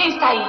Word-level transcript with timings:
Quem 0.00 0.08
está 0.08 0.28
aí? 0.30 0.40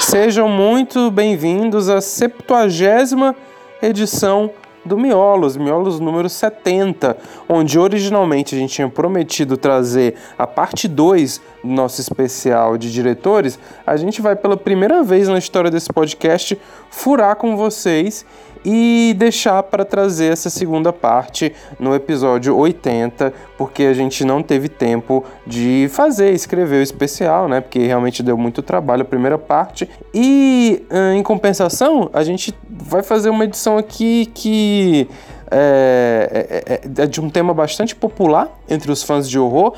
Sejam 0.00 0.50
muito 0.50 1.10
bem-vindos 1.10 1.88
à 1.88 1.98
70 2.02 3.34
edição 3.80 4.50
do 4.84 4.98
Miolos, 4.98 5.56
Miolos 5.56 5.98
número 5.98 6.28
70, 6.28 7.16
onde 7.48 7.78
originalmente 7.78 8.54
a 8.54 8.58
gente 8.58 8.74
tinha 8.74 8.88
prometido 8.88 9.56
trazer 9.56 10.16
a 10.36 10.46
parte 10.46 10.86
2 10.86 11.40
do 11.64 11.70
nosso 11.70 12.02
especial 12.02 12.76
de 12.76 12.92
diretores, 12.92 13.58
a 13.86 13.96
gente 13.96 14.20
vai 14.20 14.36
pela 14.36 14.58
primeira 14.58 15.02
vez 15.02 15.26
na 15.26 15.38
história 15.38 15.70
desse 15.70 15.90
podcast 15.90 16.58
furar 16.90 17.36
com 17.36 17.56
vocês 17.56 18.26
e 18.64 19.14
deixar 19.16 19.62
para 19.62 19.84
trazer 19.84 20.32
essa 20.32 20.50
segunda 20.50 20.92
parte 20.92 21.52
no 21.78 21.94
episódio 21.94 22.56
80, 22.56 23.32
porque 23.56 23.84
a 23.84 23.94
gente 23.94 24.24
não 24.24 24.42
teve 24.42 24.68
tempo 24.68 25.24
de 25.46 25.88
fazer, 25.90 26.32
escrever 26.32 26.80
o 26.80 26.82
especial, 26.82 27.48
né? 27.48 27.60
Porque 27.60 27.80
realmente 27.80 28.22
deu 28.22 28.36
muito 28.36 28.62
trabalho 28.62 29.02
a 29.02 29.04
primeira 29.04 29.38
parte. 29.38 29.88
E 30.12 30.82
em 31.14 31.22
compensação, 31.22 32.10
a 32.12 32.22
gente 32.22 32.54
vai 32.68 33.02
fazer 33.02 33.30
uma 33.30 33.44
edição 33.44 33.78
aqui 33.78 34.26
que 34.34 35.08
é, 35.50 36.50
é, 36.66 36.74
é, 36.74 37.02
é 37.02 37.06
de 37.06 37.20
um 37.20 37.30
tema 37.30 37.54
bastante 37.54 37.94
popular 37.94 38.48
entre 38.68 38.90
os 38.92 39.02
fãs 39.02 39.28
de 39.28 39.38
horror, 39.38 39.74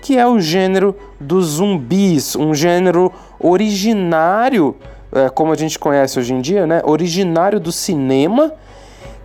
que 0.00 0.18
é 0.18 0.26
o 0.26 0.40
gênero 0.40 0.96
dos 1.20 1.46
zumbis, 1.46 2.34
um 2.34 2.52
gênero 2.52 3.12
originário 3.38 4.74
é, 5.12 5.28
como 5.28 5.52
a 5.52 5.56
gente 5.56 5.78
conhece 5.78 6.18
hoje 6.18 6.32
em 6.32 6.40
dia, 6.40 6.66
né, 6.66 6.80
originário 6.84 7.60
do 7.60 7.70
cinema, 7.70 8.52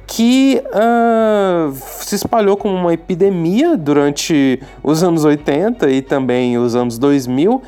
que 0.05 0.63
uh, 0.67 1.73
se 2.01 2.15
espalhou 2.15 2.55
como 2.55 2.73
uma 2.73 2.93
epidemia 2.93 3.75
durante 3.75 4.61
os 4.81 5.03
anos 5.03 5.25
80 5.25 5.89
e 5.89 6.01
também 6.01 6.57
os 6.57 6.75
anos 6.75 6.97
2000, 6.97 7.61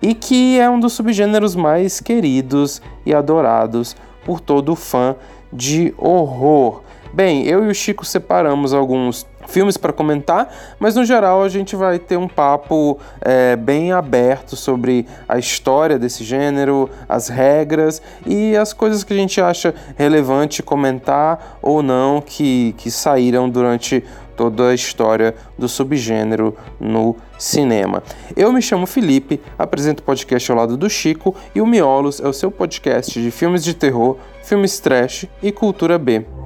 e 0.00 0.14
que 0.14 0.58
é 0.58 0.68
um 0.70 0.80
dos 0.80 0.94
subgêneros 0.94 1.54
mais 1.54 2.00
queridos 2.00 2.80
e 3.04 3.14
adorados 3.14 3.94
por 4.24 4.40
todo 4.40 4.74
fã 4.74 5.14
de 5.52 5.92
horror. 5.98 6.80
Bem, 7.12 7.44
eu 7.46 7.62
e 7.66 7.68
o 7.68 7.74
Chico 7.74 8.06
separamos 8.06 8.72
alguns 8.72 9.26
filmes 9.52 9.76
para 9.76 9.92
comentar, 9.92 10.52
mas 10.80 10.94
no 10.94 11.04
geral 11.04 11.42
a 11.42 11.48
gente 11.48 11.76
vai 11.76 11.98
ter 11.98 12.16
um 12.16 12.26
papo 12.26 12.98
é, 13.20 13.54
bem 13.54 13.92
aberto 13.92 14.56
sobre 14.56 15.06
a 15.28 15.38
história 15.38 15.98
desse 15.98 16.24
gênero, 16.24 16.88
as 17.06 17.28
regras 17.28 18.00
e 18.26 18.56
as 18.56 18.72
coisas 18.72 19.04
que 19.04 19.12
a 19.12 19.16
gente 19.16 19.40
acha 19.40 19.74
relevante 19.96 20.62
comentar 20.62 21.58
ou 21.60 21.82
não 21.82 22.20
que, 22.20 22.74
que 22.78 22.90
saíram 22.90 23.48
durante 23.48 24.02
toda 24.34 24.70
a 24.70 24.74
história 24.74 25.34
do 25.58 25.68
subgênero 25.68 26.56
no 26.80 27.14
cinema. 27.38 28.02
Eu 28.34 28.50
me 28.52 28.62
chamo 28.62 28.86
Felipe, 28.86 29.38
apresento 29.58 30.02
o 30.02 30.06
podcast 30.06 30.50
ao 30.50 30.56
lado 30.56 30.76
do 30.78 30.88
Chico 30.88 31.34
e 31.54 31.60
o 31.60 31.66
Miolos 31.66 32.20
é 32.20 32.26
o 32.26 32.32
seu 32.32 32.50
podcast 32.50 33.20
de 33.20 33.30
filmes 33.30 33.62
de 33.62 33.74
terror, 33.74 34.16
filmes 34.42 34.80
trash 34.80 35.26
e 35.42 35.52
cultura 35.52 35.98
B. 35.98 36.41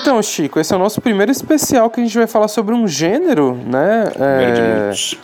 Então, 0.00 0.22
Chico, 0.22 0.58
esse 0.60 0.72
é 0.72 0.76
o 0.76 0.78
nosso 0.78 1.00
primeiro 1.00 1.30
especial 1.30 1.90
que 1.90 2.00
a 2.00 2.04
gente 2.04 2.16
vai 2.16 2.26
falar 2.26 2.48
sobre 2.48 2.74
um 2.74 2.86
gênero, 2.86 3.54
né? 3.54 4.10
Primeiro 4.12 4.54
de 4.54 4.60
é, 4.60 4.82
muitos. 4.82 5.18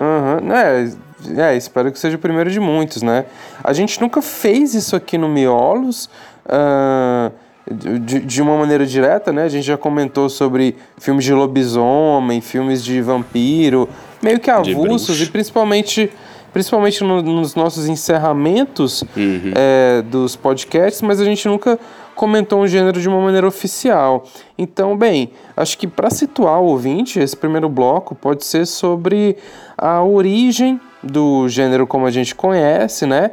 Uhum, 0.00 0.52
é, 0.52 1.52
é, 1.52 1.56
espero 1.56 1.92
que 1.92 1.98
seja 1.98 2.16
o 2.16 2.18
primeiro 2.18 2.50
de 2.50 2.60
muitos, 2.60 3.02
né? 3.02 3.26
A 3.62 3.72
gente 3.72 4.00
nunca 4.00 4.22
fez 4.22 4.74
isso 4.74 4.96
aqui 4.96 5.18
no 5.18 5.28
Miolos. 5.28 6.08
Uh, 6.46 7.32
de, 7.70 8.20
de, 8.20 8.42
uma 8.42 8.56
maneira 8.56 8.84
direta, 8.84 9.32
né? 9.32 9.44
A 9.44 9.48
gente 9.48 9.64
já 9.64 9.76
comentou 9.76 10.28
sobre 10.28 10.76
filmes 10.98 11.24
de 11.24 11.32
lobisomem, 11.32 12.40
filmes 12.40 12.82
de 12.82 13.00
vampiro, 13.00 13.88
meio 14.20 14.40
que 14.40 14.50
avulsos 14.50 15.20
e 15.20 15.26
principalmente 15.26 16.10
principalmente 16.52 17.04
no, 17.04 17.22
nos 17.22 17.54
nossos 17.54 17.86
encerramentos 17.86 19.02
uhum. 19.16 19.52
é, 19.54 20.02
dos 20.02 20.34
podcasts, 20.34 21.00
mas 21.00 21.20
a 21.20 21.24
gente 21.24 21.46
nunca 21.46 21.78
comentou 22.20 22.60
um 22.60 22.66
gênero 22.66 23.00
de 23.00 23.08
uma 23.08 23.18
maneira 23.18 23.48
oficial. 23.48 24.24
Então, 24.58 24.94
bem, 24.94 25.30
acho 25.56 25.78
que 25.78 25.86
para 25.86 26.10
situar 26.10 26.60
o 26.60 26.66
ouvinte, 26.66 27.18
esse 27.18 27.34
primeiro 27.34 27.66
bloco 27.66 28.14
pode 28.14 28.44
ser 28.44 28.66
sobre 28.66 29.38
a 29.78 30.04
origem 30.04 30.78
do 31.02 31.48
gênero 31.48 31.86
como 31.86 32.04
a 32.04 32.10
gente 32.10 32.34
conhece, 32.34 33.06
né? 33.06 33.30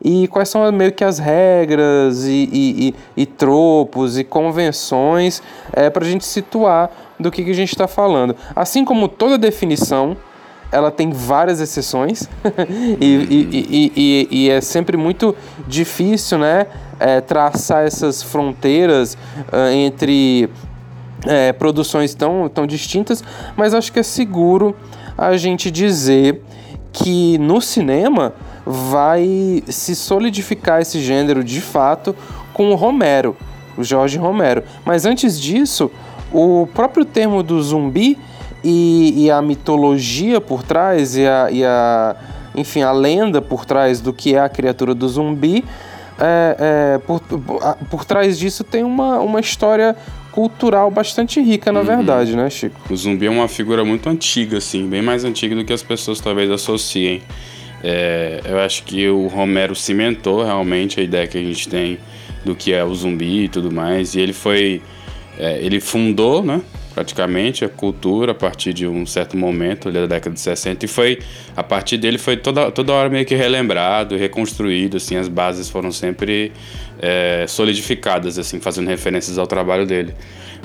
E 0.00 0.28
quais 0.28 0.48
são 0.48 0.70
meio 0.70 0.92
que 0.92 1.02
as 1.02 1.18
regras 1.18 2.26
e, 2.26 2.48
e, 2.52 2.88
e, 3.16 3.22
e 3.22 3.26
tropos 3.26 4.16
e 4.16 4.22
convenções 4.22 5.42
é, 5.72 5.90
para 5.90 6.04
a 6.04 6.08
gente 6.08 6.24
situar 6.24 6.92
do 7.18 7.32
que, 7.32 7.42
que 7.42 7.50
a 7.50 7.54
gente 7.54 7.72
está 7.72 7.88
falando. 7.88 8.36
Assim 8.54 8.84
como 8.84 9.08
toda 9.08 9.36
definição, 9.36 10.16
ela 10.70 10.92
tem 10.92 11.10
várias 11.10 11.60
exceções 11.60 12.28
e, 13.00 13.06
e, 13.30 13.92
e, 13.96 14.28
e, 14.30 14.50
é 14.50 14.60
sempre 14.60 14.96
muito 14.96 15.34
difícil, 15.66 16.38
né? 16.38 16.66
É, 16.98 17.20
traçar 17.20 17.86
essas 17.86 18.22
fronteiras 18.22 19.14
uh, 19.52 19.70
entre 19.72 20.48
é, 21.26 21.52
produções 21.52 22.14
tão, 22.14 22.48
tão 22.48 22.66
distintas, 22.66 23.22
mas 23.56 23.74
acho 23.74 23.92
que 23.92 23.98
é 23.98 24.02
seguro 24.02 24.76
a 25.16 25.36
gente 25.36 25.70
dizer 25.70 26.42
que 26.92 27.38
no 27.38 27.60
cinema 27.60 28.34
vai 28.64 29.62
se 29.68 29.94
solidificar 29.94 30.80
esse 30.80 31.00
gênero 31.00 31.42
de 31.42 31.60
fato 31.60 32.14
com 32.52 32.70
o 32.70 32.74
Romero, 32.74 33.36
o 33.76 33.84
Jorge 33.84 34.18
Romero. 34.18 34.62
Mas 34.84 35.06
antes 35.06 35.40
disso, 35.40 35.90
o 36.32 36.68
próprio 36.74 37.04
termo 37.04 37.42
do 37.42 37.62
zumbi 37.62 38.18
e, 38.62 39.24
e 39.24 39.30
a 39.30 39.40
mitologia 39.40 40.40
por 40.40 40.62
trás 40.62 41.16
e 41.16 41.26
a, 41.26 41.50
e 41.50 41.64
a, 41.64 42.16
enfim, 42.54 42.82
a 42.82 42.92
lenda 42.92 43.40
por 43.40 43.64
trás 43.64 44.00
do 44.00 44.12
que 44.12 44.34
é 44.34 44.40
a 44.40 44.48
criatura 44.48 44.94
do 44.94 45.08
zumbi 45.08 45.64
é, 46.18 46.56
é, 46.94 46.98
por, 46.98 47.20
por 47.90 48.04
trás 48.04 48.38
disso 48.38 48.64
tem 48.64 48.82
uma, 48.82 49.20
uma 49.20 49.40
história 49.40 49.96
cultural 50.32 50.90
bastante 50.90 51.40
rica, 51.40 51.72
na 51.72 51.80
uhum. 51.80 51.86
verdade, 51.86 52.36
né, 52.36 52.48
Chico? 52.50 52.80
O 52.90 52.96
zumbi 52.96 53.26
é 53.26 53.30
uma 53.30 53.48
figura 53.48 53.84
muito 53.84 54.08
antiga, 54.08 54.58
assim, 54.58 54.88
bem 54.88 55.02
mais 55.02 55.24
antiga 55.24 55.54
do 55.54 55.64
que 55.64 55.72
as 55.72 55.82
pessoas 55.82 56.20
talvez 56.20 56.50
associem. 56.50 57.22
É, 57.82 58.40
eu 58.44 58.58
acho 58.60 58.82
que 58.84 59.08
o 59.08 59.26
Romero 59.28 59.74
cimentou 59.74 60.44
realmente 60.44 61.00
a 61.00 61.02
ideia 61.02 61.26
que 61.26 61.38
a 61.38 61.42
gente 61.42 61.68
tem 61.68 61.98
do 62.44 62.54
que 62.54 62.72
é 62.72 62.84
o 62.84 62.94
zumbi 62.94 63.44
e 63.44 63.48
tudo 63.48 63.70
mais, 63.70 64.14
e 64.14 64.20
ele 64.20 64.32
foi. 64.32 64.82
É, 65.38 65.58
ele 65.60 65.80
fundou, 65.80 66.42
né? 66.42 66.60
Praticamente 66.98 67.64
a 67.64 67.68
cultura 67.68 68.32
a 68.32 68.34
partir 68.34 68.72
de 68.72 68.84
um 68.84 69.06
certo 69.06 69.36
momento 69.36 69.88
da 69.92 70.04
década 70.04 70.34
de 70.34 70.40
60 70.40 70.84
e 70.84 70.88
foi 70.88 71.20
a 71.56 71.62
partir 71.62 71.96
dele 71.96 72.18
foi 72.18 72.36
toda, 72.36 72.72
toda 72.72 72.92
hora 72.92 73.08
meio 73.08 73.24
que 73.24 73.36
relembrado 73.36 74.16
reconstruído 74.16 74.96
assim 74.96 75.14
as 75.14 75.28
bases 75.28 75.70
foram 75.70 75.92
sempre 75.92 76.50
é, 77.00 77.44
solidificadas 77.46 78.36
assim 78.36 78.58
fazendo 78.58 78.88
referências 78.88 79.38
ao 79.38 79.46
trabalho 79.46 79.86
dele. 79.86 80.12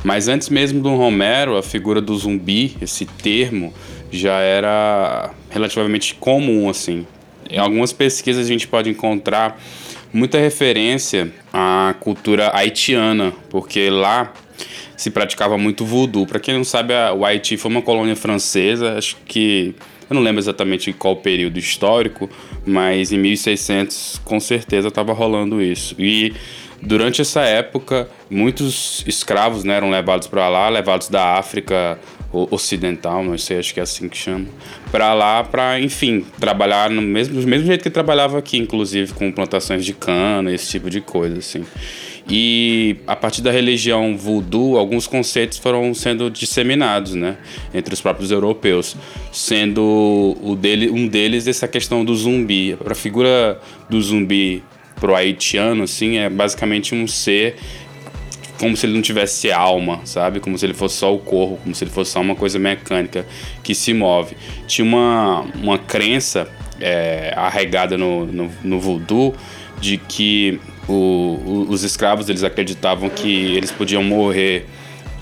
Mas 0.04 0.28
antes 0.28 0.50
mesmo 0.50 0.82
do 0.82 0.96
Romero 0.96 1.56
a 1.56 1.62
figura 1.62 2.02
do 2.02 2.18
zumbi 2.18 2.76
esse 2.82 3.06
termo 3.06 3.72
já 4.12 4.40
era 4.40 5.30
relativamente 5.52 6.16
comum 6.16 6.68
assim. 6.68 7.06
Em 7.48 7.60
algumas 7.60 7.94
pesquisas 7.94 8.48
a 8.48 8.50
gente 8.50 8.68
pode 8.68 8.90
encontrar 8.90 9.62
muita 10.12 10.40
referência 10.40 11.32
à 11.54 11.94
cultura 12.00 12.50
haitiana 12.56 13.34
porque 13.52 13.88
lá 13.92 14.34
se 14.96 15.10
praticava 15.10 15.58
muito 15.58 15.86
voodoo. 15.86 16.26
Para 16.26 16.40
quem 16.40 16.56
não 16.56 16.64
sabe, 16.64 16.94
o 17.16 17.26
Haiti 17.26 17.58
foi 17.58 17.72
uma 17.72 17.82
colônia 17.82 18.16
francesa, 18.16 18.98
acho 18.98 19.18
que 19.26 19.76
eu 20.10 20.16
não 20.16 20.22
lembro 20.22 20.40
exatamente 20.40 20.92
qual 20.94 21.16
período 21.16 21.58
histórico, 21.58 22.30
mas 22.66 23.12
em 23.12 23.18
1600 23.18 24.22
com 24.24 24.40
certeza 24.40 24.90
estava 24.90 25.14
rolando 25.14 25.62
isso. 25.62 25.96
E 25.98 26.34
durante 26.82 27.22
essa 27.22 27.42
época, 27.42 28.10
muitos 28.30 29.04
escravos 29.08 29.64
né, 29.64 29.76
eram 29.76 29.90
levados 29.90 30.28
para 30.28 30.48
lá, 30.50 30.70
levados 30.70 31.08
da 31.08 31.38
África 31.38 31.98
ocidental, 32.32 33.24
não 33.24 33.38
sei, 33.38 33.60
acho 33.60 33.74
que 33.74 33.80
é 33.80 33.84
assim 33.84 34.10
que 34.10 34.18
chama, 34.18 34.48
para 34.92 35.14
lá, 35.14 35.44
para, 35.44 35.80
enfim, 35.80 36.26
trabalhar 36.40 36.90
no 36.90 37.02
mesmo, 37.02 37.40
do 37.40 37.48
mesmo 37.48 37.68
jeito 37.68 37.84
que 37.84 37.92
trabalhava 37.92 38.40
aqui, 38.40 38.58
inclusive 38.58 39.14
com 39.14 39.32
plantações 39.32 39.86
de 39.86 39.94
cana, 39.94 40.52
esse 40.52 40.68
tipo 40.72 40.90
de 40.90 41.00
coisa, 41.00 41.38
assim. 41.38 41.64
E 42.30 42.98
a 43.06 43.16
partir 43.16 43.42
da 43.42 43.52
religião 43.52 44.16
voodoo, 44.16 44.78
alguns 44.78 45.08
conceitos 45.08 45.58
foram 45.58 45.94
sendo 45.94 46.30
disseminados, 46.30 47.16
né, 47.16 47.38
entre 47.74 47.94
os 47.94 48.02
próprios 48.02 48.32
europeus, 48.32 48.96
sendo 49.32 50.38
o 50.42 50.56
dele, 50.56 50.90
um 50.90 51.08
deles 51.08 51.48
essa 51.48 51.68
questão 51.68 52.06
do 52.06 52.16
zumbi. 52.16 52.78
A 52.86 52.96
figura 52.96 53.60
do 53.90 54.02
zumbi 54.02 54.64
pro 54.96 55.14
haitiano, 55.14 55.84
assim, 55.84 56.18
é 56.18 56.30
basicamente 56.30 56.96
um 56.96 57.08
ser 57.08 57.56
como 58.60 58.78
se 58.78 58.86
ele 58.86 58.94
não 58.94 59.02
tivesse 59.02 59.52
alma, 59.52 60.00
sabe? 60.06 60.40
Como 60.40 60.58
se 60.58 60.66
ele 60.66 60.74
fosse 60.74 60.96
só 60.96 61.14
o 61.14 61.20
corpo, 61.20 61.58
como 61.58 61.76
se 61.76 61.84
ele 61.84 61.92
fosse 61.92 62.12
só 62.12 62.22
uma 62.22 62.36
coisa 62.36 62.58
mecânica 62.58 63.26
que 63.62 63.76
se 63.76 63.94
move. 63.94 64.38
Tinha 64.68 64.86
uma, 64.86 65.42
uma 65.56 65.78
crença 65.78 66.48
é, 66.80 67.34
arraigada 67.36 67.98
no, 67.98 68.26
no, 68.26 68.50
no 68.64 68.80
voodoo 68.80 69.36
de 69.82 69.98
que 69.98 70.62
o, 70.88 70.94
o, 70.94 71.66
os 71.70 71.84
escravos 71.84 72.30
eles 72.30 72.44
acreditavam 72.44 73.10
que 73.10 73.56
eles 73.56 73.72
podiam 73.72 74.04
morrer 74.04 74.66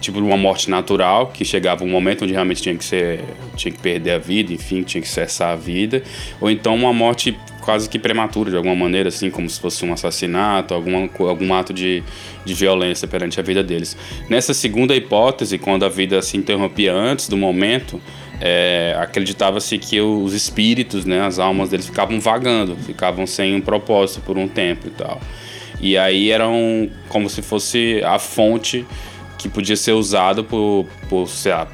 tipo 0.01 0.19
uma 0.19 0.35
morte 0.35 0.69
natural, 0.69 1.27
que 1.27 1.45
chegava 1.45 1.83
um 1.83 1.87
momento 1.87 2.23
onde 2.23 2.33
realmente 2.33 2.61
tinha 2.61 2.75
que 2.75 2.83
ser, 2.83 3.23
tinha 3.55 3.71
que 3.71 3.79
perder 3.79 4.11
a 4.11 4.17
vida, 4.17 4.51
enfim, 4.51 4.81
tinha 4.81 5.01
que 5.01 5.07
cessar 5.07 5.53
a 5.53 5.55
vida, 5.55 6.01
ou 6.41 6.49
então 6.49 6.75
uma 6.75 6.91
morte 6.91 7.37
quase 7.61 7.87
que 7.87 7.99
prematura 7.99 8.49
de 8.49 8.57
alguma 8.57 8.75
maneira, 8.75 9.09
assim, 9.09 9.29
como 9.29 9.47
se 9.47 9.59
fosse 9.59 9.85
um 9.85 9.93
assassinato, 9.93 10.73
alguma, 10.73 11.07
algum 11.19 11.53
ato 11.53 11.71
de, 11.71 12.03
de 12.43 12.53
violência 12.55 13.07
perante 13.07 13.39
a 13.39 13.43
vida 13.43 13.63
deles. 13.63 13.95
Nessa 14.27 14.53
segunda 14.53 14.95
hipótese, 14.95 15.59
quando 15.59 15.85
a 15.85 15.89
vida 15.89 16.19
se 16.23 16.35
interrompia 16.35 16.91
antes 16.91 17.29
do 17.29 17.37
momento, 17.37 18.01
é, 18.41 18.97
acreditava-se 18.99 19.77
que 19.77 20.01
os 20.01 20.33
espíritos, 20.33 21.05
né, 21.05 21.21
as 21.21 21.37
almas 21.37 21.69
deles 21.69 21.85
ficavam 21.85 22.19
vagando, 22.19 22.75
ficavam 22.75 23.27
sem 23.27 23.53
um 23.53 23.61
propósito 23.61 24.21
por 24.21 24.35
um 24.35 24.47
tempo 24.47 24.87
e 24.87 24.91
tal. 24.91 25.21
E 25.81 25.97
aí 25.97 26.29
eram 26.29 26.89
como 27.09 27.29
se 27.29 27.41
fosse 27.41 28.01
a 28.05 28.19
fonte 28.19 28.85
que 29.37 29.49
podia 29.49 29.75
ser 29.75 29.93
usado 29.93 30.43
por, 30.43 30.85
por 31.09 31.27
sei 31.27 31.51
lá, 31.51 31.67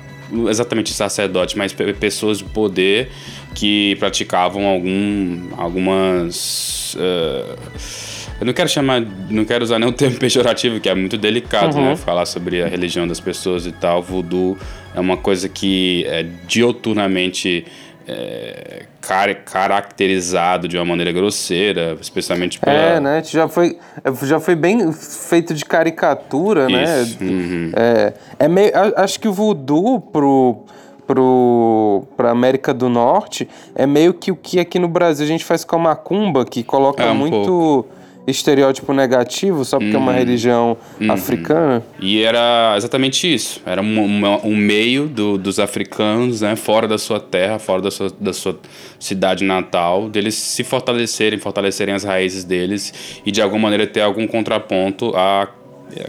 exatamente 0.50 0.94
sacerdote, 0.94 1.57
mas 1.57 1.74
pessoas 2.00 2.39
de 2.39 2.45
poder 2.45 3.09
que 3.54 3.95
praticavam 4.00 4.65
algum, 4.65 5.50
algumas. 5.57 6.95
Uh, 6.95 7.57
eu 8.39 8.45
não 8.45 8.54
quero 8.54 8.69
chamar, 8.69 9.01
não 9.30 9.44
quero 9.44 9.63
usar 9.63 9.80
nenhum 9.80 9.92
termo 9.94 10.18
pejorativo, 10.18 10.80
que 10.80 10.88
é 10.88 10.95
muito 10.95 11.18
delicado, 11.18 11.75
né, 11.75 11.81
uhum. 11.81 11.89
né? 11.89 11.95
Falar 11.95 12.25
sobre 12.25 12.62
a 12.62 12.68
religião 12.68 13.07
das 13.07 13.19
pessoas 13.19 13.65
e 13.65 13.71
tal. 13.71 14.01
Voodoo 14.01 14.57
é 14.95 15.00
uma 15.00 15.18
coisa 15.18 15.50
que 15.50 16.06
é 16.07 16.25
dioturnamente 16.48 17.65
é, 18.07 18.83
car 19.01 19.36
caracterizado 19.44 20.68
de 20.68 20.77
uma 20.77 20.86
maneira 20.86 21.12
grosseira, 21.12 21.98
especialmente 22.00 22.59
pela... 22.59 22.75
É, 22.75 23.00
né? 23.00 23.24
Já 23.24 23.48
foi, 23.48 23.77
já 24.24 24.39
foi 24.39 24.56
bem 24.56 24.92
feito 24.94 25.54
de 25.54 25.65
caricatura, 25.65 26.68
né? 26.68 27.01
Isso. 27.01 27.24
né? 27.24 27.30
Uhum. 27.30 27.71
É, 27.75 28.13
é 28.39 28.48
meio, 28.48 28.71
acho 28.95 29.19
que 29.19 29.27
o 29.27 29.33
voodoo 29.33 30.00
pro 30.00 30.63
pro 31.06 32.04
pra 32.18 32.31
América 32.31 32.74
do 32.74 32.89
Norte 32.89 33.48
é 33.74 33.88
meio 33.88 34.13
que 34.13 34.30
o 34.30 34.36
que 34.36 34.59
aqui 34.59 34.77
no 34.77 34.89
Brasil 34.89 35.25
a 35.25 35.27
gente 35.27 35.45
faz 35.45 35.63
com 35.63 35.77
a 35.77 35.80
macumba, 35.80 36.44
que 36.44 36.63
coloca 36.63 37.01
é 37.01 37.09
um 37.09 37.15
muito 37.15 37.31
pouco 37.31 37.97
estereótipo 38.28 38.94
negativo 38.94 39.64
só 39.64 39.78
porque 39.78 39.92
uhum. 39.92 39.96
é 39.96 40.00
uma 40.00 40.12
uhum. 40.12 40.18
religião 40.18 40.78
uhum. 41.00 41.12
africana. 41.12 41.84
E 42.00 42.22
era 42.22 42.74
exatamente 42.76 43.34
isso. 43.34 43.62
Era 43.66 43.82
um, 43.82 44.00
um, 44.00 44.48
um 44.50 44.56
meio 44.56 45.08
do, 45.08 45.38
dos 45.38 45.60
africanos, 45.60 46.42
né, 46.42 46.56
fora 46.56 46.88
da 46.88 46.98
sua 46.98 47.20
terra, 47.20 47.58
fora 47.58 47.82
da 47.82 47.90
sua, 47.90 48.12
da 48.20 48.34
sua 48.34 48.60
cidade 49.00 49.46
natal, 49.46 50.10
deles 50.10 50.36
se 50.36 50.64
fortalecerem, 50.64 51.40
fortalecerem 51.40 51.96
as 51.96 52.04
raízes 52.04 52.44
deles 52.44 53.22
e 53.26 53.32
de 53.32 53.42
alguma 53.42 53.64
maneira 53.64 53.88
ter 53.88 54.02
algum 54.02 54.28
contraponto 54.28 55.16
à 55.16 55.48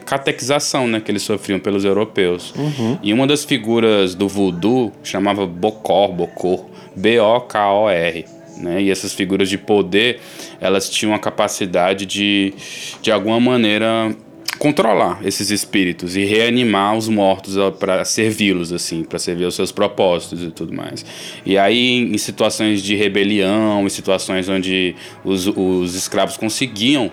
catequização 0.05 0.88
né, 0.88 1.00
que 1.00 1.11
eles 1.11 1.23
sofriam 1.23 1.61
pelos 1.61 1.85
europeus. 1.85 2.53
Uhum. 2.56 2.99
E 3.00 3.12
uma 3.12 3.26
das 3.26 3.44
figuras 3.44 4.15
do 4.15 4.26
voodoo 4.26 4.93
chamava 5.05 5.47
Bokor, 5.47 6.12
Bokor, 6.12 6.65
B-O-K-O-R 6.97 8.38
né? 8.60 8.82
E 8.82 8.90
essas 8.90 9.12
figuras 9.12 9.49
de 9.49 9.58
poder, 9.58 10.20
elas 10.60 10.88
tinham 10.90 11.14
a 11.14 11.19
capacidade 11.19 12.06
de, 12.06 12.52
de 13.00 13.10
alguma 13.10 13.40
maneira, 13.40 14.14
controlar 14.58 15.20
esses 15.25 15.50
espíritos 15.50 16.16
e 16.16 16.25
reanimar 16.25 16.96
os 16.96 17.08
mortos 17.08 17.55
para 17.78 18.05
servi-los 18.05 18.72
assim, 18.72 19.05
para 19.05 19.19
servir 19.19 19.44
aos 19.44 19.55
seus 19.55 19.70
propósitos 19.70 20.43
e 20.43 20.50
tudo 20.50 20.72
mais. 20.75 21.05
E 21.46 21.56
aí 21.56 22.12
em 22.12 22.19
situações 22.19 22.82
de 22.82 22.96
rebelião, 22.96 23.87
em 23.87 23.88
situações 23.88 24.49
onde 24.49 24.96
os, 25.25 25.46
os 25.46 25.94
escravos 25.94 26.37
conseguiam 26.37 27.10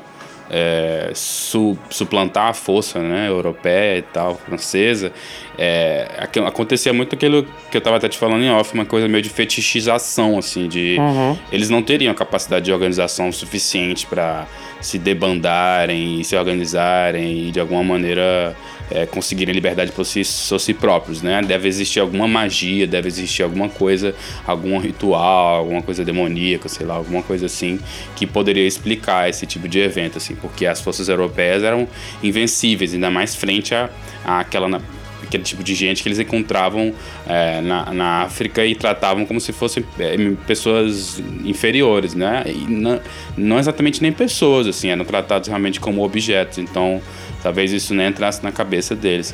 é, 0.50 1.12
su, 1.14 1.78
suplantar 1.90 2.50
a 2.50 2.54
força 2.54 3.00
né, 3.00 3.28
europeia 3.28 3.98
e 3.98 4.02
tal, 4.02 4.36
francesa, 4.36 5.12
é, 5.58 6.08
acontecia 6.46 6.94
muito 6.94 7.16
aquilo 7.16 7.44
que 7.72 7.78
eu 7.78 7.80
estava 7.80 7.98
até 7.98 8.08
te 8.08 8.18
falando 8.18 8.44
em 8.44 8.52
off, 8.52 8.74
uma 8.74 8.86
coisa 8.86 9.08
meio 9.08 9.24
de 9.24 9.30
fetichização, 9.30 10.38
assim, 10.38 10.68
de 10.68 10.98
uhum. 11.00 11.38
eles 11.52 11.70
não 11.70 11.82
teriam 11.82 12.12
a 12.12 12.16
capacidade 12.16 12.66
de 12.66 12.72
organização 12.72 13.32
suficiente 13.32 14.06
para 14.06 14.48
se 14.86 15.00
debandarem 15.00 16.22
e 16.22 16.24
se 16.24 16.36
organizarem 16.36 17.48
e 17.48 17.52
de 17.52 17.60
alguma 17.60 17.84
maneira 17.84 18.56
é, 18.92 19.06
conseguirem 19.08 19.54
liberdade 19.54 19.92
por 19.92 20.06
si, 20.06 20.22
por 20.48 20.60
si 20.60 20.74
próprios, 20.74 21.24
né? 21.24 21.42
Deve 21.42 21.68
existir 21.68 22.00
alguma 22.00 22.28
magia, 22.28 22.86
deve 22.86 23.08
existir 23.08 23.42
alguma 23.42 23.68
coisa, 23.68 24.14
algum 24.46 24.78
ritual, 24.78 25.56
alguma 25.58 25.82
coisa 25.82 26.06
demoníaca, 26.06 26.70
sei 26.70 26.86
lá, 26.86 26.94
alguma 26.94 27.24
coisa 27.24 27.48
assim 27.48 27.80
que 28.16 28.28
poderia 28.28 28.66
explicar 28.68 29.28
esse 29.28 29.48
tipo 29.48 29.68
de 29.68 29.80
evento, 29.80 30.20
assim, 30.20 30.36
porque 30.36 30.68
as 30.68 30.80
forças 30.80 31.10
europeias 31.10 31.64
eram 31.64 31.88
invencíveis, 32.22 32.94
ainda 32.94 33.10
mais 33.10 33.36
frente 33.36 33.74
a, 33.74 33.90
a 34.24 34.40
aquela 34.42 34.80
aquele 35.26 35.44
tipo 35.44 35.64
de 35.64 35.76
gente 35.76 36.02
que 36.02 36.10
eles 36.10 36.20
encontravam 36.20 36.94
é, 37.28 37.62
na, 37.62 37.94
na 37.94 38.22
África 38.24 38.66
e 38.66 38.76
tratavam 38.76 39.26
como 39.26 39.40
se 39.40 39.52
fossem 39.52 39.84
é, 40.00 40.16
pessoas 40.48 41.22
inferiores, 41.44 42.14
né? 42.14 42.44
E 42.48 42.72
não, 42.72 43.00
não 43.38 43.60
exatamente 43.60 44.02
nem 44.02 44.12
pessoas, 44.12 44.68
assim, 44.68 44.90
eram 44.90 45.06
tratados 45.06 45.48
realmente 45.48 45.80
como 45.80 46.04
objetos. 46.04 46.58
Então, 46.58 47.02
Talvez 47.46 47.72
isso 47.72 47.94
nem 47.94 48.08
entrasse 48.08 48.44
na 48.44 48.52
cabeça 48.52 48.96
deles. 48.96 49.32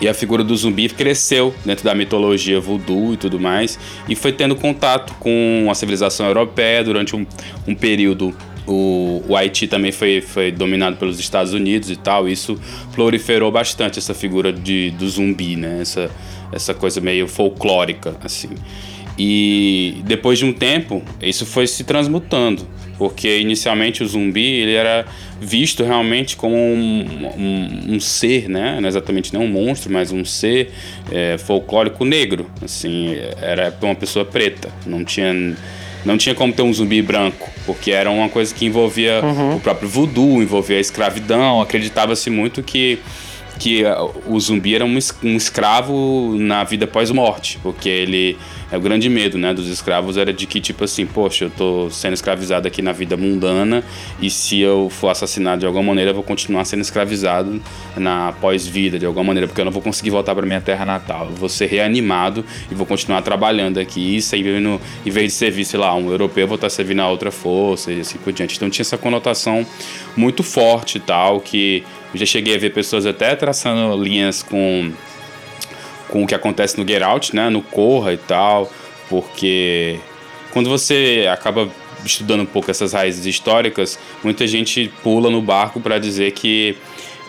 E 0.00 0.08
a 0.08 0.12
figura 0.12 0.42
do 0.42 0.56
zumbi 0.56 0.88
cresceu 0.88 1.54
dentro 1.64 1.84
da 1.84 1.94
mitologia 1.94 2.58
voodoo 2.58 3.14
e 3.14 3.16
tudo 3.16 3.38
mais, 3.38 3.78
e 4.08 4.16
foi 4.16 4.32
tendo 4.32 4.56
contato 4.56 5.14
com 5.20 5.68
a 5.70 5.74
civilização 5.76 6.26
europeia 6.26 6.82
durante 6.82 7.14
um, 7.14 7.24
um 7.64 7.76
período. 7.76 8.34
O, 8.66 9.22
o, 9.28 9.36
Haiti 9.36 9.66
também 9.66 9.90
foi, 9.90 10.20
foi 10.20 10.52
dominado 10.52 10.96
pelos 10.96 11.18
Estados 11.18 11.52
Unidos 11.52 11.90
e 11.90 11.96
tal, 11.96 12.28
isso 12.28 12.60
proliferou 12.92 13.50
bastante 13.50 13.98
essa 13.98 14.14
figura 14.14 14.52
de, 14.52 14.90
do 14.92 15.08
zumbi, 15.08 15.56
né? 15.56 15.80
Essa, 15.80 16.10
essa 16.52 16.72
coisa 16.72 17.00
meio 17.00 17.26
folclórica, 17.26 18.16
assim. 18.22 18.50
E 19.18 20.00
depois 20.04 20.38
de 20.38 20.44
um 20.44 20.52
tempo, 20.52 21.02
isso 21.20 21.44
foi 21.44 21.66
se 21.66 21.84
transmutando, 21.84 22.66
porque 22.96 23.38
inicialmente 23.38 24.02
o 24.02 24.06
zumbi 24.06 24.60
ele 24.60 24.72
era 24.72 25.04
visto 25.40 25.82
realmente 25.82 26.36
como 26.36 26.56
um, 26.56 27.28
um, 27.36 27.94
um 27.94 28.00
ser, 28.00 28.48
né? 28.48 28.78
não 28.80 28.88
exatamente 28.88 29.34
não 29.34 29.42
um 29.42 29.48
monstro, 29.48 29.92
mas 29.92 30.12
um 30.12 30.24
ser 30.24 30.70
é, 31.10 31.36
folclórico 31.36 32.04
negro. 32.04 32.50
Assim, 32.62 33.16
era 33.40 33.76
uma 33.82 33.94
pessoa 33.94 34.24
preta, 34.24 34.70
não 34.86 35.04
tinha 35.04 35.56
não 36.04 36.16
tinha 36.16 36.34
como 36.34 36.52
ter 36.52 36.62
um 36.62 36.72
zumbi 36.72 37.00
branco, 37.02 37.50
porque 37.66 37.90
era 37.90 38.10
uma 38.10 38.28
coisa 38.28 38.54
que 38.54 38.66
envolvia 38.66 39.20
uhum. 39.22 39.56
o 39.56 39.60
próprio 39.60 39.88
voodoo, 39.88 40.42
envolvia 40.42 40.78
a 40.78 40.80
escravidão. 40.80 41.60
Acreditava-se 41.60 42.30
muito 42.30 42.62
que 42.62 42.98
que 43.62 43.84
o 44.26 44.40
zumbi 44.40 44.74
era 44.74 44.84
um, 44.84 44.98
escravo 45.36 46.34
na 46.36 46.64
vida 46.64 46.84
pós-morte, 46.84 47.60
porque 47.62 47.88
ele 47.88 48.36
é 48.72 48.76
o 48.76 48.80
grande 48.80 49.08
medo, 49.08 49.38
né, 49.38 49.54
dos 49.54 49.68
escravos 49.68 50.16
era 50.16 50.32
de 50.32 50.48
que 50.48 50.60
tipo 50.60 50.82
assim, 50.82 51.06
poxa, 51.06 51.44
eu 51.44 51.50
tô 51.50 51.88
sendo 51.88 52.14
escravizado 52.14 52.66
aqui 52.66 52.82
na 52.82 52.90
vida 52.90 53.16
mundana 53.16 53.84
e 54.20 54.28
se 54.28 54.58
eu 54.58 54.90
for 54.90 55.10
assassinado 55.10 55.60
de 55.60 55.66
alguma 55.66 55.84
maneira, 55.84 56.10
eu 56.10 56.14
vou 56.14 56.24
continuar 56.24 56.64
sendo 56.64 56.80
escravizado 56.80 57.62
na 57.96 58.32
pós-vida 58.40 58.98
de 58.98 59.06
alguma 59.06 59.26
maneira, 59.26 59.46
porque 59.46 59.60
eu 59.60 59.64
não 59.64 59.70
vou 59.70 59.80
conseguir 59.82 60.10
voltar 60.10 60.34
para 60.34 60.44
minha 60.44 60.60
terra 60.60 60.84
natal. 60.84 61.28
Eu 61.30 61.36
vou 61.36 61.48
ser 61.48 61.66
reanimado 61.66 62.44
e 62.68 62.74
vou 62.74 62.84
continuar 62.84 63.22
trabalhando 63.22 63.78
aqui, 63.78 64.16
e 64.16 64.20
servindo, 64.20 64.80
em 65.06 65.10
vez 65.10 65.30
de 65.30 65.38
servir, 65.38 65.64
sei 65.64 65.78
lá, 65.78 65.94
um 65.94 66.10
europeu, 66.10 66.42
eu 66.42 66.48
vou 66.48 66.56
estar 66.56 66.68
servindo 66.68 66.98
a 66.98 67.08
outra 67.08 67.30
força 67.30 67.92
e 67.92 68.00
assim 68.00 68.18
por 68.18 68.32
diante. 68.32 68.56
Então 68.56 68.68
tinha 68.68 68.82
essa 68.82 68.98
conotação 68.98 69.64
muito 70.16 70.42
forte 70.42 70.96
e 70.96 71.00
tal, 71.00 71.40
que 71.40 71.84
já 72.14 72.26
cheguei 72.26 72.54
a 72.54 72.58
ver 72.58 72.72
pessoas 72.72 73.06
até 73.06 73.34
traçando 73.34 74.02
linhas 74.02 74.42
com 74.42 74.92
com 76.08 76.24
o 76.24 76.26
que 76.26 76.34
acontece 76.34 76.78
no 76.78 76.86
Get 76.86 77.02
Out, 77.02 77.34
né, 77.34 77.48
no 77.48 77.62
Corra 77.62 78.12
e 78.12 78.18
tal, 78.18 78.70
porque 79.08 79.98
quando 80.52 80.68
você 80.68 81.26
acaba 81.32 81.70
estudando 82.04 82.42
um 82.42 82.46
pouco 82.46 82.70
essas 82.70 82.92
raízes 82.92 83.24
históricas, 83.24 83.98
muita 84.22 84.46
gente 84.46 84.92
pula 85.02 85.30
no 85.30 85.40
barco 85.40 85.80
para 85.80 85.98
dizer 85.98 86.32
que 86.32 86.76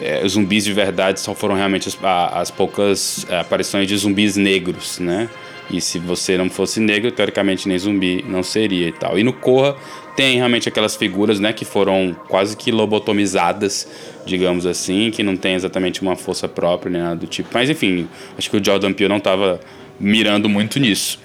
é, 0.01 0.27
zumbis 0.27 0.65
de 0.65 0.73
verdade 0.73 1.21
só 1.21 1.33
foram 1.33 1.55
realmente 1.55 1.87
as, 1.87 1.97
as 2.33 2.51
poucas 2.51 3.25
é, 3.29 3.39
aparições 3.39 3.87
de 3.87 3.95
zumbis 3.95 4.35
negros, 4.35 4.99
né? 4.99 5.29
E 5.69 5.79
se 5.79 5.97
você 5.97 6.37
não 6.37 6.49
fosse 6.49 6.79
negro, 6.81 7.09
teoricamente 7.11 7.69
nem 7.69 7.77
zumbi 7.79 8.23
não 8.27 8.43
seria 8.43 8.89
e 8.89 8.91
tal. 8.91 9.17
E 9.17 9.23
no 9.23 9.31
Corra 9.31 9.75
tem 10.15 10.37
realmente 10.37 10.69
aquelas 10.69 10.95
figuras, 10.95 11.39
né, 11.39 11.53
que 11.53 11.65
foram 11.65 12.15
quase 12.27 12.55
que 12.55 12.71
lobotomizadas, 12.71 13.87
digamos 14.25 14.65
assim, 14.65 15.11
que 15.11 15.23
não 15.23 15.35
tem 15.35 15.55
exatamente 15.55 16.01
uma 16.01 16.15
força 16.15 16.47
própria, 16.47 16.91
nem 16.91 17.01
nada 17.01 17.15
do 17.15 17.27
tipo. 17.27 17.49
Mas 17.53 17.69
enfim, 17.69 18.07
acho 18.37 18.49
que 18.49 18.57
o 18.57 18.63
Jordan 18.63 18.93
Peele 18.93 19.09
não 19.09 19.17
estava 19.17 19.59
mirando 19.99 20.49
muito 20.49 20.79
nisso. 20.79 21.19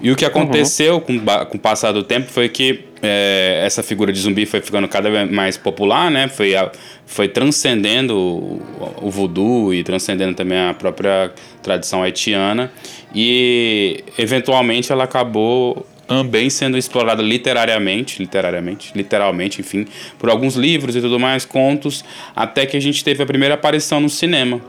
E 0.00 0.10
o 0.10 0.16
que 0.16 0.24
aconteceu 0.24 0.94
uhum. 0.94 1.00
com, 1.00 1.46
com 1.46 1.56
o 1.56 1.60
passar 1.60 1.92
do 1.92 2.02
tempo 2.02 2.30
foi 2.30 2.48
que 2.48 2.84
é, 3.02 3.62
essa 3.64 3.82
figura 3.82 4.12
de 4.12 4.18
zumbi 4.18 4.46
foi 4.46 4.60
ficando 4.60 4.88
cada 4.88 5.10
vez 5.10 5.30
mais 5.30 5.56
popular, 5.56 6.10
né? 6.10 6.26
Foi, 6.28 6.54
a, 6.56 6.70
foi 7.06 7.28
transcendendo 7.28 8.16
o, 8.16 8.62
o 9.02 9.10
voodoo 9.10 9.74
e 9.74 9.84
transcendendo 9.84 10.34
também 10.34 10.58
a 10.58 10.74
própria 10.74 11.32
tradição 11.62 12.02
haitiana. 12.02 12.72
E 13.14 14.02
eventualmente 14.18 14.90
ela 14.90 15.04
acabou 15.04 15.86
também 16.06 16.50
sendo 16.50 16.76
explorada 16.76 17.22
literariamente, 17.22 18.20
literariamente, 18.20 18.92
literalmente, 18.94 19.60
enfim, 19.60 19.86
por 20.18 20.28
alguns 20.30 20.54
livros 20.56 20.94
e 20.96 21.00
tudo 21.00 21.18
mais, 21.18 21.44
contos, 21.44 22.04
até 22.34 22.66
que 22.66 22.76
a 22.76 22.80
gente 22.80 23.02
teve 23.02 23.22
a 23.22 23.26
primeira 23.26 23.54
aparição 23.54 24.00
no 24.00 24.08
cinema, 24.08 24.60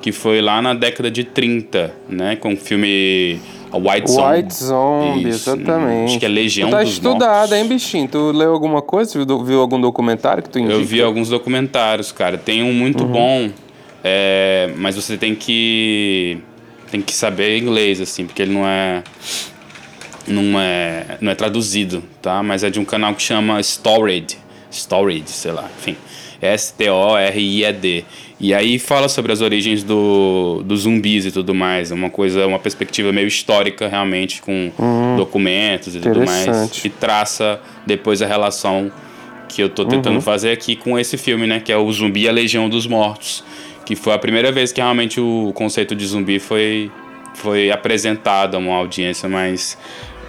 que 0.00 0.12
foi 0.12 0.40
lá 0.40 0.60
na 0.60 0.74
década 0.74 1.10
de 1.10 1.24
30, 1.24 1.94
né, 2.08 2.36
com 2.36 2.52
o 2.52 2.56
filme 2.56 3.40
a 3.70 3.78
White 3.78 4.10
Zombie. 4.10 4.36
White 4.42 4.54
Zombie, 4.54 5.28
Isso, 5.30 5.50
exatamente. 5.50 6.10
Acho 6.10 6.18
que 6.18 6.26
é 6.26 6.28
Legião 6.28 6.68
tu 6.68 6.72
tá 6.72 6.82
dos 6.82 6.92
estudada, 6.92 7.36
Mortos. 7.38 7.52
hein, 7.56 7.66
bichinho? 7.68 8.06
Tu 8.08 8.30
leu 8.32 8.52
alguma 8.52 8.82
coisa? 8.82 9.24
Viu, 9.24 9.42
viu 9.44 9.60
algum 9.62 9.80
documentário 9.80 10.42
que 10.42 10.50
tu 10.50 10.58
indica? 10.58 10.74
Eu 10.74 10.84
vi 10.84 11.00
alguns 11.00 11.30
documentários, 11.30 12.12
cara. 12.12 12.36
Tem 12.36 12.62
um 12.62 12.66
Uhum. 12.66 12.74
muito 12.74 13.04
bom, 13.06 13.48
é, 14.04 14.70
mas 14.76 14.94
você 14.96 15.16
tem 15.16 15.34
que 15.34 16.36
tem 16.90 17.00
que 17.00 17.14
saber 17.14 17.56
inglês, 17.56 17.98
assim, 18.02 18.26
porque 18.26 18.42
ele 18.42 18.52
não 18.52 18.66
é 18.66 19.02
não 20.26 20.60
é 20.60 21.18
não 21.20 21.32
é 21.32 21.34
traduzido, 21.34 22.02
tá? 22.20 22.42
Mas 22.42 22.62
é 22.64 22.70
de 22.70 22.78
um 22.80 22.84
canal 22.84 23.14
que 23.14 23.22
chama 23.22 23.60
Storage, 23.60 24.38
Storage, 24.70 25.24
sei 25.28 25.52
lá, 25.52 25.68
enfim, 25.78 25.96
S 26.40 26.72
T 26.74 26.88
O 26.90 27.16
R 27.16 27.40
I 27.40 28.04
E 28.40 28.52
aí 28.52 28.78
fala 28.78 29.08
sobre 29.08 29.32
as 29.32 29.40
origens 29.40 29.84
do, 29.84 30.62
dos 30.64 30.80
zumbis 30.80 31.26
e 31.26 31.30
tudo 31.30 31.54
mais, 31.54 31.92
é 31.92 31.94
uma 31.94 32.10
coisa, 32.10 32.46
uma 32.46 32.58
perspectiva 32.58 33.12
meio 33.12 33.28
histórica 33.28 33.86
realmente 33.88 34.42
com 34.42 34.72
documentos 35.16 35.94
e 35.94 36.00
tudo 36.00 36.24
mais 36.24 36.46
Uhum. 36.48 36.68
E 36.84 36.88
traça 36.88 37.60
depois 37.86 38.20
a 38.22 38.26
relação 38.26 38.90
que 39.48 39.62
eu 39.62 39.68
tô 39.68 39.84
tentando 39.84 40.14
Uhum. 40.16 40.20
fazer 40.20 40.50
aqui 40.50 40.74
com 40.74 40.98
esse 40.98 41.16
filme, 41.16 41.46
né? 41.46 41.60
Que 41.60 41.70
é 41.70 41.76
o 41.76 41.92
Zumbi 41.92 42.22
e 42.22 42.28
a 42.28 42.32
Legião 42.32 42.68
dos 42.68 42.86
Mortos. 42.86 43.44
Que 43.84 43.94
foi 43.94 44.14
a 44.14 44.18
primeira 44.18 44.50
vez 44.50 44.72
que 44.72 44.80
realmente 44.80 45.20
o 45.20 45.52
conceito 45.54 45.94
de 45.94 46.06
zumbi 46.06 46.38
foi, 46.38 46.90
foi 47.34 47.70
apresentado 47.70 48.54
a 48.54 48.58
uma 48.58 48.76
audiência 48.76 49.28
mais. 49.28 49.76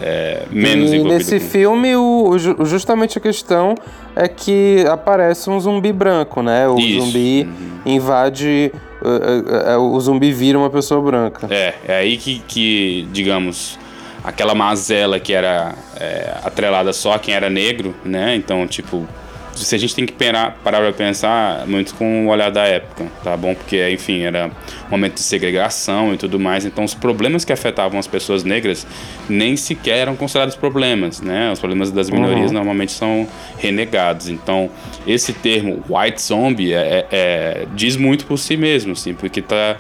É, 0.06 0.44
menos 0.52 0.92
e 0.92 1.00
nesse 1.00 1.40
com- 1.40 1.46
filme, 1.46 1.96
o, 1.96 2.30
o 2.30 2.38
ju- 2.40 2.58
justamente 2.66 3.18
a 3.18 3.22
questão 3.22 3.74
é 4.16 4.28
que 4.28 4.86
aparece 4.92 5.50
um 5.50 5.60
zumbi 5.60 5.94
branco, 5.94 6.42
né? 6.42 6.68
O 6.68 6.78
Isso. 6.78 7.00
Uhum. 7.00 7.06
zumbi 7.06 7.50
invade. 7.86 8.72
uh, 9.02 9.78
uh, 9.78 9.80
uh, 9.80 9.96
o 9.96 10.00
zumbi 10.00 10.32
vira 10.32 10.58
uma 10.58 10.70
pessoa 10.70 11.02
branca. 11.02 11.48
É, 11.50 11.74
é 11.88 11.96
aí 11.98 12.18
que, 12.18 12.42
que 12.48 13.08
digamos, 13.12 13.78
aquela 14.24 14.54
mazela 14.56 15.20
que 15.20 15.34
era 15.34 15.74
é, 16.00 16.36
atrelada 16.44 16.92
só 16.94 17.14
a 17.14 17.20
quem 17.20 17.34
era 17.34 17.50
negro, 17.50 17.94
né? 18.06 18.36
Então, 18.36 18.66
tipo, 18.68 19.06
se 19.54 19.76
a 19.76 19.78
gente 19.78 19.96
tem 19.96 20.06
que 20.06 20.14
parar, 20.14 20.58
parar 20.64 20.80
pra 20.80 20.92
pensar 20.94 21.66
muito 21.68 21.94
com 21.96 22.26
o 22.28 22.30
olhar 22.30 22.50
da 22.52 22.64
época, 22.66 23.06
tá 23.24 23.36
bom? 23.38 23.54
Porque, 23.54 23.90
enfim, 23.90 24.22
era 24.22 24.48
um 24.88 24.92
momento 24.92 25.16
de 25.16 25.22
segregação 25.22 26.14
e 26.14 26.18
tudo 26.18 26.40
mais, 26.40 26.66
então 26.66 26.84
os 26.84 26.94
problemas 26.94 27.46
que 27.46 27.54
afetavam 27.54 28.00
as 28.00 28.08
pessoas 28.08 28.44
negras 28.44 28.86
nem 29.30 29.56
sequer 29.56 29.98
eram 30.00 30.16
considerados 30.16 30.56
problemas, 30.56 31.22
né? 31.22 31.52
Os 31.52 31.60
problemas 31.60 31.92
das 31.92 32.10
minorias 32.10 32.52
normalmente 32.52 32.92
são 32.92 33.28
renegados. 33.58 34.28
Então, 34.30 34.70
esse 35.06 35.34
termo 35.34 35.84
white 35.90 36.22
zombie 36.22 36.74
é- 36.74 37.06
é- 37.12 37.68
diz 37.76 37.96
muito 37.96 38.26
por 38.26 38.38
si 38.38 38.58
mesmo, 38.58 38.94
assim, 38.94 39.14
porque 39.14 39.42
tá 39.42 39.78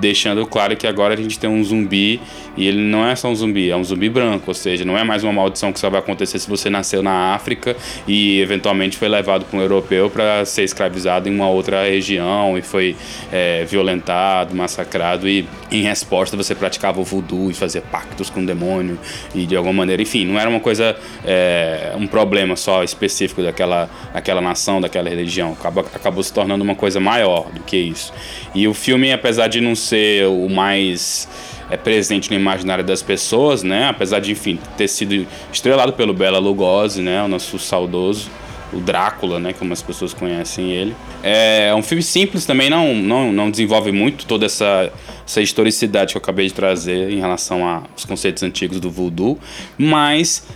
deixando 0.00 0.44
claro 0.46 0.76
que 0.76 0.86
agora 0.86 1.14
a 1.14 1.16
gente 1.16 1.38
tem 1.38 1.48
um 1.48 1.62
zumbi 1.64 2.20
e 2.56 2.68
ele 2.68 2.80
não 2.82 3.06
é 3.08 3.16
só 3.16 3.28
um 3.28 3.34
zumbi, 3.34 3.70
é 3.70 3.76
um 3.76 3.82
zumbi 3.82 4.08
branco, 4.08 4.44
ou 4.48 4.54
seja, 4.54 4.84
não 4.84 4.96
é 4.96 5.02
mais 5.02 5.24
uma 5.24 5.32
maldição 5.32 5.72
que 5.72 5.80
só 5.80 5.88
vai 5.90 6.00
acontecer 6.00 6.38
se 6.38 6.48
você 6.48 6.68
nasceu 6.68 7.02
na 7.02 7.34
África 7.34 7.76
e 8.06 8.40
eventualmente 8.40 8.96
foi 8.96 9.08
levado 9.08 9.44
por 9.46 9.56
um 9.56 9.60
europeu 9.60 10.10
para 10.10 10.44
ser 10.44 10.62
escravizado 10.62 11.28
em 11.28 11.34
uma 11.34 11.48
outra 11.48 11.84
região 11.84 12.56
e 12.58 12.62
foi 12.62 12.94
é, 13.32 13.64
violentado, 13.64 14.54
massacrado 14.54 15.28
e 15.28 15.46
em 15.70 15.82
resposta 15.82 16.36
você 16.36 16.54
praticava 16.54 17.00
o 17.00 17.04
voodoo 17.04 17.50
e 17.50 17.54
fazia 17.54 17.80
pactos 17.80 18.30
com 18.30 18.40
o 18.40 18.46
demônio 18.46 18.98
e 19.34 19.46
de 19.46 19.56
alguma 19.56 19.74
maneira, 19.74 20.02
enfim, 20.02 20.26
não 20.26 20.38
era 20.38 20.48
uma 20.48 20.60
coisa, 20.60 20.96
é, 21.24 21.92
um 21.96 22.06
problema 22.06 22.56
só 22.56 22.84
específico 22.84 23.42
daquela, 23.42 23.88
daquela 24.12 24.40
nação, 24.40 24.80
daquela 24.80 25.08
religião, 25.08 25.52
acabou, 25.52 25.84
acabou 25.94 26.22
se 26.22 26.32
tornando 26.32 26.62
uma 26.62 26.74
coisa 26.74 27.00
maior 27.00 27.50
do 27.50 27.60
que 27.60 27.76
isso. 27.76 28.12
E 28.54 28.68
o 28.68 28.74
filme, 28.74 29.12
apesar 29.12 29.48
de 29.48 29.53
não 29.60 29.74
ser 29.74 30.26
o 30.26 30.48
mais 30.48 31.28
é 31.70 31.76
presente 31.76 32.30
no 32.30 32.36
imaginário 32.36 32.84
das 32.84 33.02
pessoas, 33.02 33.62
né? 33.62 33.88
Apesar 33.88 34.20
de, 34.20 34.32
enfim, 34.32 34.58
ter 34.76 34.88
sido 34.88 35.26
estrelado 35.52 35.92
pelo 35.92 36.12
Bela 36.12 36.38
Lugosi, 36.38 37.00
né? 37.00 37.22
O 37.22 37.28
nosso 37.28 37.58
saudoso, 37.58 38.30
o 38.72 38.80
Drácula, 38.80 39.40
né? 39.40 39.52
Como 39.52 39.72
as 39.72 39.82
pessoas 39.82 40.12
conhecem 40.12 40.70
ele. 40.70 40.94
É 41.22 41.74
um 41.74 41.82
filme 41.82 42.02
simples 42.02 42.44
também, 42.44 42.68
não, 42.68 42.94
não, 42.94 43.32
não 43.32 43.50
desenvolve 43.50 43.90
muito 43.92 44.26
toda 44.26 44.46
essa, 44.46 44.92
essa 45.26 45.40
historicidade 45.40 46.12
que 46.12 46.18
eu 46.18 46.22
acabei 46.22 46.46
de 46.46 46.52
trazer 46.52 47.10
em 47.10 47.18
relação 47.18 47.66
aos 47.66 48.04
conceitos 48.04 48.42
antigos 48.42 48.78
do 48.78 48.90
voodoo, 48.90 49.38
mas 49.78 50.46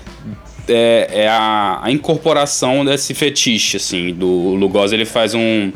é, 0.69 1.09
é 1.11 1.29
a, 1.29 1.81
a 1.83 1.91
incorporação 1.91 2.85
desse 2.85 3.15
fetiche, 3.15 3.79
assim, 3.79 4.13
do 4.13 4.55
Lugosi, 4.55 4.95
ele 4.95 5.07
faz 5.07 5.35
um... 5.35 5.73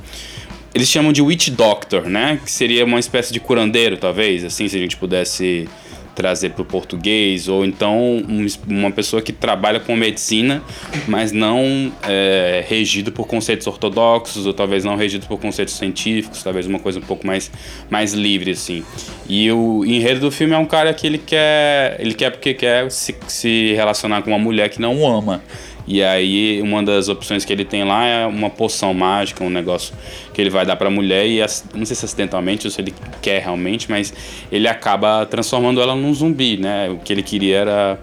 Eles 0.75 0.89
chamam 0.89 1.13
de 1.13 1.21
witch 1.21 1.49
doctor, 1.51 2.09
né? 2.09 2.41
Que 2.45 2.51
seria 2.51 2.85
uma 2.85 2.99
espécie 2.99 3.33
de 3.33 3.39
curandeiro, 3.41 3.97
talvez, 3.97 4.45
assim, 4.45 4.69
se 4.69 4.77
a 4.77 4.79
gente 4.81 4.97
pudesse 4.97 5.69
trazer 6.15 6.51
para 6.51 6.61
o 6.61 6.65
português, 6.67 7.49
ou 7.49 7.65
então 7.65 7.99
um- 7.99 8.47
uma 8.69 8.91
pessoa 8.91 9.23
que 9.23 9.33
trabalha 9.33 9.81
com 9.81 9.97
medicina, 9.97 10.63
mas 11.09 11.33
não 11.33 11.91
é, 12.07 12.63
regido 12.69 13.11
por 13.11 13.27
conceitos 13.27 13.67
ortodoxos, 13.67 14.45
ou 14.47 14.53
talvez 14.53 14.85
não 14.85 14.95
regido 14.95 15.27
por 15.27 15.41
conceitos 15.41 15.73
científicos, 15.75 16.43
talvez 16.43 16.67
uma 16.67 16.79
coisa 16.79 16.99
um 16.99 17.03
pouco 17.03 17.27
mais, 17.27 17.51
mais 17.89 18.13
livre, 18.13 18.51
assim. 18.51 18.85
E 19.27 19.51
o 19.53 19.87
enredo 19.87 20.21
do 20.21 20.31
filme 20.31 20.53
é 20.53 20.59
um 20.59 20.67
cara 20.67 20.93
que 20.93 21.07
ele 21.07 21.17
quer, 21.17 21.97
ele 21.99 22.13
quer 22.13 22.31
porque 22.31 22.53
quer 22.53 22.91
se, 22.91 23.15
se 23.27 23.73
relacionar 23.75 24.21
com 24.21 24.31
uma 24.33 24.39
mulher 24.39 24.69
que 24.69 24.83
não 24.83 24.99
o 25.01 25.07
ama. 25.07 25.43
E 25.87 26.03
aí, 26.03 26.61
uma 26.63 26.83
das 26.83 27.09
opções 27.09 27.45
que 27.45 27.53
ele 27.53 27.65
tem 27.65 27.85
lá 27.85 28.07
é 28.07 28.27
uma 28.27 28.49
poção 28.49 28.95
mágica, 28.95 29.43
um 29.43 29.51
negócio 29.51 29.95
que 30.33 30.41
ele 30.41 30.51
vai 30.51 30.65
dar 30.65 30.77
pra 30.77 30.89
mulher 30.89 31.27
e 31.27 31.41
não 31.75 31.85
sei 31.85 31.97
se 31.97 32.05
acidentalmente 32.05 32.67
ou 32.67 32.71
se 32.71 32.81
ele 32.81 32.95
quer 33.21 33.43
realmente, 33.43 33.91
mas 33.91 34.15
ele 34.51 34.69
acaba 34.69 35.27
transformando 35.27 35.81
ela 35.81 35.97
num 35.97 36.15
zumbi, 36.15 36.57
né? 36.57 36.89
O 36.91 36.99
que 36.99 37.13
ele 37.13 37.23
queria 37.23 37.59
era 37.59 37.99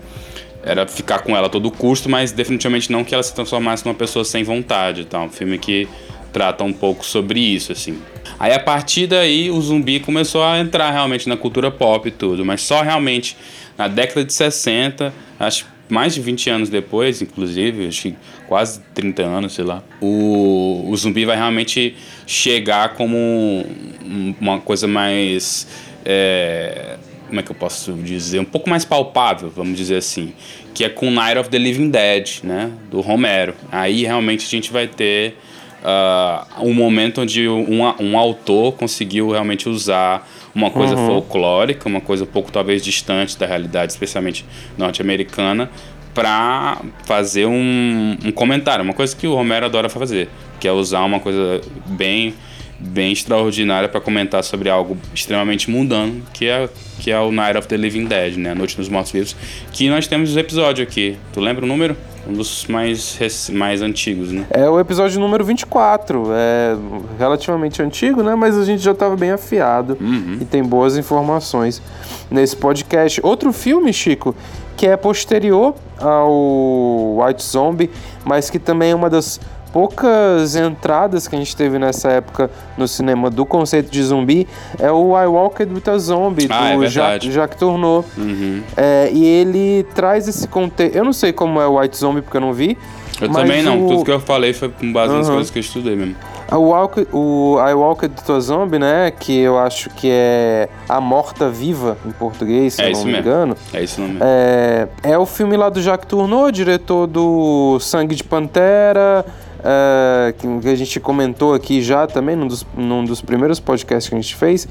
era 0.62 0.86
ficar 0.86 1.20
com 1.20 1.36
ela 1.36 1.48
a 1.48 1.50
todo 1.50 1.72
custo, 1.72 2.10
mas 2.10 2.34
definitivamente 2.34 2.92
não 2.92 3.04
que 3.04 3.14
ela 3.14 3.24
se 3.24 3.34
transformasse 3.34 3.86
numa 3.86 3.96
pessoa 3.96 4.26
sem 4.26 4.44
vontade, 4.44 5.06
tá? 5.06 5.22
Um 5.22 5.30
filme 5.30 5.58
que 5.58 5.88
trata 6.34 6.64
um 6.64 6.74
pouco 6.74 7.06
sobre 7.06 7.40
isso, 7.40 7.72
assim. 7.72 7.98
Aí 8.38 8.54
a 8.54 8.60
partir 8.60 9.08
daí 9.08 9.50
o 9.50 9.60
zumbi 9.62 10.00
começou 10.00 10.44
a 10.44 10.60
entrar 10.60 10.92
realmente 10.92 11.28
na 11.28 11.38
cultura 11.38 11.72
pop 11.72 12.08
e 12.08 12.12
tudo, 12.12 12.46
mas 12.46 12.62
só 12.62 12.82
realmente 12.82 13.36
na 13.78 13.88
década 13.88 14.24
de 14.24 14.34
60, 14.34 15.14
acho 15.40 15.66
mais 15.90 16.14
de 16.14 16.22
20 16.22 16.50
anos 16.50 16.70
depois, 16.70 17.22
inclusive, 17.22 17.88
acho 17.88 18.02
que 18.04 18.16
quase 18.48 18.80
30 18.94 19.24
anos, 19.24 19.54
sei 19.54 19.66
lá, 19.66 19.84
o, 20.00 20.86
o 20.90 20.96
zumbi 20.96 21.26
vai 21.26 21.36
realmente 21.36 21.96
chegar 22.28 22.94
como 22.96 23.16
um- 23.18 24.34
uma 24.40 24.60
coisa 24.60 24.88
mais. 24.88 25.68
é, 26.06 26.96
como 27.28 27.40
é 27.40 27.44
que 27.44 27.52
eu 27.52 27.56
posso 27.56 27.94
dizer? 27.94 28.40
Um 28.40 28.46
pouco 28.46 28.68
mais 28.70 28.84
palpável, 28.86 29.52
vamos 29.56 29.78
dizer 29.78 29.98
assim. 29.98 30.34
Que 30.74 30.84
é 30.86 30.90
com 30.90 31.12
Night 31.12 31.38
of 31.38 31.50
the 31.50 31.60
Living 31.60 31.90
Dead, 31.92 32.40
né? 32.44 32.72
Do 32.90 33.02
Romero. 33.02 33.54
Aí 33.72 34.04
realmente 34.04 34.46
a 34.48 34.50
gente 34.50 34.72
vai 34.72 34.88
ter 34.88 35.38
ah, 35.84 36.48
um 36.62 36.74
momento 36.74 37.22
onde 37.22 37.48
um, 37.48 37.84
um 38.00 38.18
autor 38.18 38.74
conseguiu 38.74 39.30
realmente 39.30 39.70
usar 39.70 40.28
uma 40.54 40.72
coisa 40.72 40.96
folclórica, 40.96 41.88
uma 41.88 42.02
coisa 42.02 42.24
um 42.24 42.28
pouco 42.28 42.52
talvez 42.52 42.84
distante 42.84 43.38
da 43.38 43.46
realidade, 43.46 43.92
especialmente 43.92 44.46
norte-americana, 44.78 45.70
para 46.14 46.82
fazer 47.04 47.46
um, 47.46 48.18
um 48.26 48.32
comentário, 48.32 48.84
uma 48.84 48.94
coisa 48.94 49.16
que 49.16 49.28
o 49.28 49.36
Romero 49.36 49.66
adora 49.66 49.90
fazer, 49.90 50.28
que 50.60 50.68
é 50.68 50.72
usar 50.72 51.04
uma 51.04 51.20
coisa 51.20 51.62
bem 51.86 52.34
bem 52.80 53.12
extraordinária 53.12 53.90
para 53.90 54.00
comentar 54.00 54.44
sobre 54.44 54.70
algo 54.70 54.98
extremamente 55.14 55.70
mundano, 55.70 56.22
que 56.34 56.48
é 56.48 56.70
que 57.00 57.12
é 57.12 57.20
o 57.20 57.32
Night 57.32 57.58
of 57.58 57.68
the 57.68 57.78
Living 57.78 58.06
Dead, 58.06 58.36
né, 58.36 58.52
a 58.52 58.56
Noite 58.56 58.76
dos 58.76 58.90
Mortos 58.90 59.14
Vivos, 59.14 59.36
que 59.72 59.90
nós 59.90 60.06
temos 60.06 60.36
o 60.36 60.40
episódio 60.40 60.84
aqui. 60.84 61.18
Tu 61.32 61.40
lembra 61.40 61.64
o 61.64 61.68
número? 61.68 61.96
Um 62.28 62.34
dos 62.34 62.66
mais 62.68 63.18
mais 63.54 63.82
antigos, 63.82 64.32
né? 64.32 64.46
É 64.52 64.70
o 64.70 64.80
episódio 64.80 65.20
número 65.20 65.44
24. 65.46 66.26
É 66.32 66.76
relativamente 67.18 67.82
antigo, 67.82 68.22
né? 68.22 68.36
Mas 68.36 68.58
a 68.58 68.66
gente 68.66 68.84
já 68.84 68.92
estava 68.92 69.16
bem 69.16 69.32
afiado 69.32 69.98
e 70.40 70.46
tem 70.46 70.62
boas 70.62 70.98
informações 70.98 71.82
nesse 72.30 72.56
podcast. 72.56 73.22
Outro 73.24 73.54
filme, 73.54 73.94
Chico, 73.94 74.36
que 74.76 74.86
é 74.86 74.98
posterior 74.98 75.74
ao 75.98 77.18
White 77.20 77.44
Zombie, 77.44 77.90
mas 78.26 78.50
que 78.50 78.60
também 78.60 78.92
é 78.92 78.96
uma 78.96 79.10
das 79.10 79.40
poucas 79.72 80.56
entradas 80.56 81.28
que 81.28 81.36
a 81.36 81.40
gente 81.40 81.56
teve 81.56 81.80
nessa 81.80 82.10
época 82.10 82.50
no 82.78 82.88
cinema 82.88 83.30
do 83.30 83.46
conceito 83.46 83.90
de 83.92 84.02
zumbi 84.04 84.48
é 84.80 84.92
o 84.92 85.18
I 85.20 85.26
Walked 85.28 85.72
with 85.74 85.90
a 85.94 85.98
Zombie, 85.98 86.48
Ah, 86.50 86.70
é 86.70 86.74
do 86.74 86.80
verdade. 86.82 86.92
Jacques, 87.32 87.34
Jacques 87.34 87.60
Tourneur. 87.60 88.04
Uhum. 88.18 88.62
É, 88.76 89.10
e 89.12 89.26
ele 89.26 89.84
traz 89.96 90.28
esse 90.28 90.48
contexto. 90.48 90.96
Eu 90.96 91.04
não 91.06 91.14
sei 91.14 91.32
como 91.32 91.60
é 91.62 91.68
o 91.68 91.80
White 91.80 91.98
Zombie 91.98 92.22
porque 92.22 92.38
eu 92.38 92.42
não 92.42 92.54
vi. 92.54 92.78
Eu 93.22 93.30
também 93.32 93.62
não. 93.62 93.86
o- 93.86 93.90
Tudo 93.90 94.06
que 94.06 94.12
eu 94.12 94.20
falei 94.20 94.54
foi 94.54 94.70
com 94.70 94.94
base 94.94 95.14
nas 95.14 95.26
Aham. 95.26 95.34
coisas 95.36 95.52
que 95.52 95.60
eu 95.60 95.62
estudei 95.62 95.94
mesmo. 95.96 96.16
A 96.50 96.58
Walk, 96.58 97.06
o 97.14 97.58
I 97.60 97.74
Walked 97.74 98.16
with 98.28 98.36
a 98.36 98.40
Zombie, 98.40 98.80
né? 98.80 99.12
Que 99.12 99.38
eu 99.40 99.60
acho 99.60 99.90
que 99.92 100.10
é 100.10 100.70
A 100.88 101.00
Morta 101.02 101.48
Viva 101.50 101.98
em 102.06 102.12
português, 102.12 102.74
se 102.76 102.82
É 102.82 102.88
eu 102.88 102.94
não 102.94 103.00
me 103.02 103.06
mesmo. 103.12 103.20
engano. 103.20 103.58
É 103.74 103.84
isso 103.84 104.00
mesmo. 104.02 104.18
É, 104.22 104.88
é 105.04 105.18
o 105.18 105.26
filme 105.26 105.56
lá 105.58 105.70
do 105.70 105.82
Jacques 105.82 106.08
Tourneur, 106.08 106.50
diretor 106.52 107.06
do 107.08 107.78
Sangue 107.82 108.16
de 108.16 108.24
Pantera, 108.24 109.26
é, 109.64 110.34
que, 110.38 110.48
que 110.60 110.70
a 110.70 110.76
gente 110.76 111.00
comentou 111.00 111.54
aqui 111.54 111.82
já 111.82 112.08
também 112.08 112.36
num 112.36 112.48
dos, 112.48 112.66
num 112.76 113.04
dos 113.04 113.22
primeiros 113.22 113.60
podcasts 113.60 114.10
que 114.10 114.16
a 114.16 114.22
gente 114.22 114.36
fez. 114.36 114.68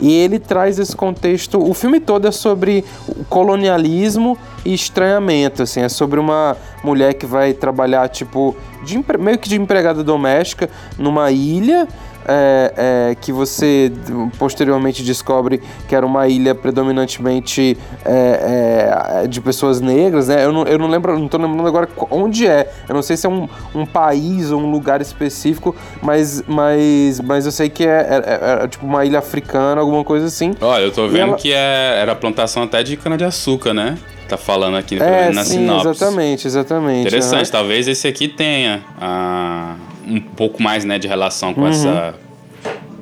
E 0.00 0.14
ele 0.14 0.38
traz 0.38 0.78
esse 0.78 0.94
contexto. 0.94 1.58
O 1.58 1.74
filme 1.74 1.98
todo 1.98 2.28
é 2.28 2.30
sobre 2.30 2.84
colonialismo 3.28 4.38
e 4.64 4.72
estranhamento. 4.72 5.62
Assim, 5.62 5.80
é 5.80 5.88
sobre 5.88 6.20
uma 6.20 6.56
mulher 6.84 7.14
que 7.14 7.26
vai 7.26 7.52
trabalhar, 7.52 8.08
tipo, 8.08 8.54
de 8.84 9.02
meio 9.18 9.38
que 9.38 9.48
de 9.48 9.56
empregada 9.56 10.04
doméstica 10.04 10.70
numa 10.96 11.30
ilha 11.32 11.88
é, 12.28 12.72
é, 13.10 13.14
que 13.14 13.32
você 13.32 13.90
posteriormente 14.38 15.02
descobre 15.02 15.60
que 15.88 15.94
era 15.94 16.04
uma 16.04 16.28
ilha 16.28 16.54
predominantemente 16.54 17.76
é, 18.04 19.22
é, 19.24 19.26
de 19.26 19.40
pessoas 19.40 19.80
negras, 19.80 20.28
né? 20.28 20.44
Eu 20.44 20.52
não, 20.52 20.62
eu 20.64 20.78
não 20.78 20.88
lembro, 20.88 21.18
não 21.18 21.26
tô 21.28 21.38
lembrando 21.38 21.66
agora 21.66 21.88
onde 22.10 22.46
é. 22.46 22.70
Eu 22.88 22.94
não 22.94 23.02
sei 23.02 23.16
se 23.16 23.26
é 23.26 23.30
um, 23.30 23.48
um 23.74 23.86
país 23.86 24.50
ou 24.50 24.60
um 24.60 24.70
lugar 24.70 25.00
específico, 25.00 25.74
mas, 26.02 26.42
mas, 26.46 27.20
mas 27.20 27.46
eu 27.46 27.52
sei 27.52 27.68
que 27.68 27.84
é, 27.86 27.88
é- 27.88 28.64
é- 28.64 28.68
tipo 28.68 28.84
uma 28.86 29.04
ilha 29.04 29.18
africana, 29.18 29.80
alguma 29.80 30.04
coisa 30.04 30.26
assim. 30.26 30.54
Olha, 30.60 30.82
eu 30.82 30.92
tô 30.92 31.08
vendo 31.08 31.28
ela- 31.28 31.36
que 31.36 31.52
é, 31.52 31.98
era 32.00 32.14
plantação 32.14 32.62
até 32.62 32.82
de 32.82 32.96
cana-de-açúcar, 32.96 33.72
né? 33.72 33.96
Tá 34.28 34.36
falando 34.36 34.76
aqui 34.76 34.98
pelo 34.98 35.08
É, 35.08 35.30
na 35.32 35.42
sim, 35.42 35.54
sinopse. 35.54 35.88
exatamente, 35.88 36.46
exatamente. 36.46 37.00
Interessante, 37.06 37.44
aham. 37.44 37.50
talvez 37.50 37.88
esse 37.88 38.06
aqui 38.06 38.28
tenha 38.28 38.82
ah, 39.00 39.74
um 40.08 40.20
pouco 40.20 40.62
mais 40.62 40.84
né, 40.84 40.98
de 40.98 41.06
relação 41.08 41.52
com 41.54 41.62
Uhum. 41.62 41.68
essa 41.68 42.14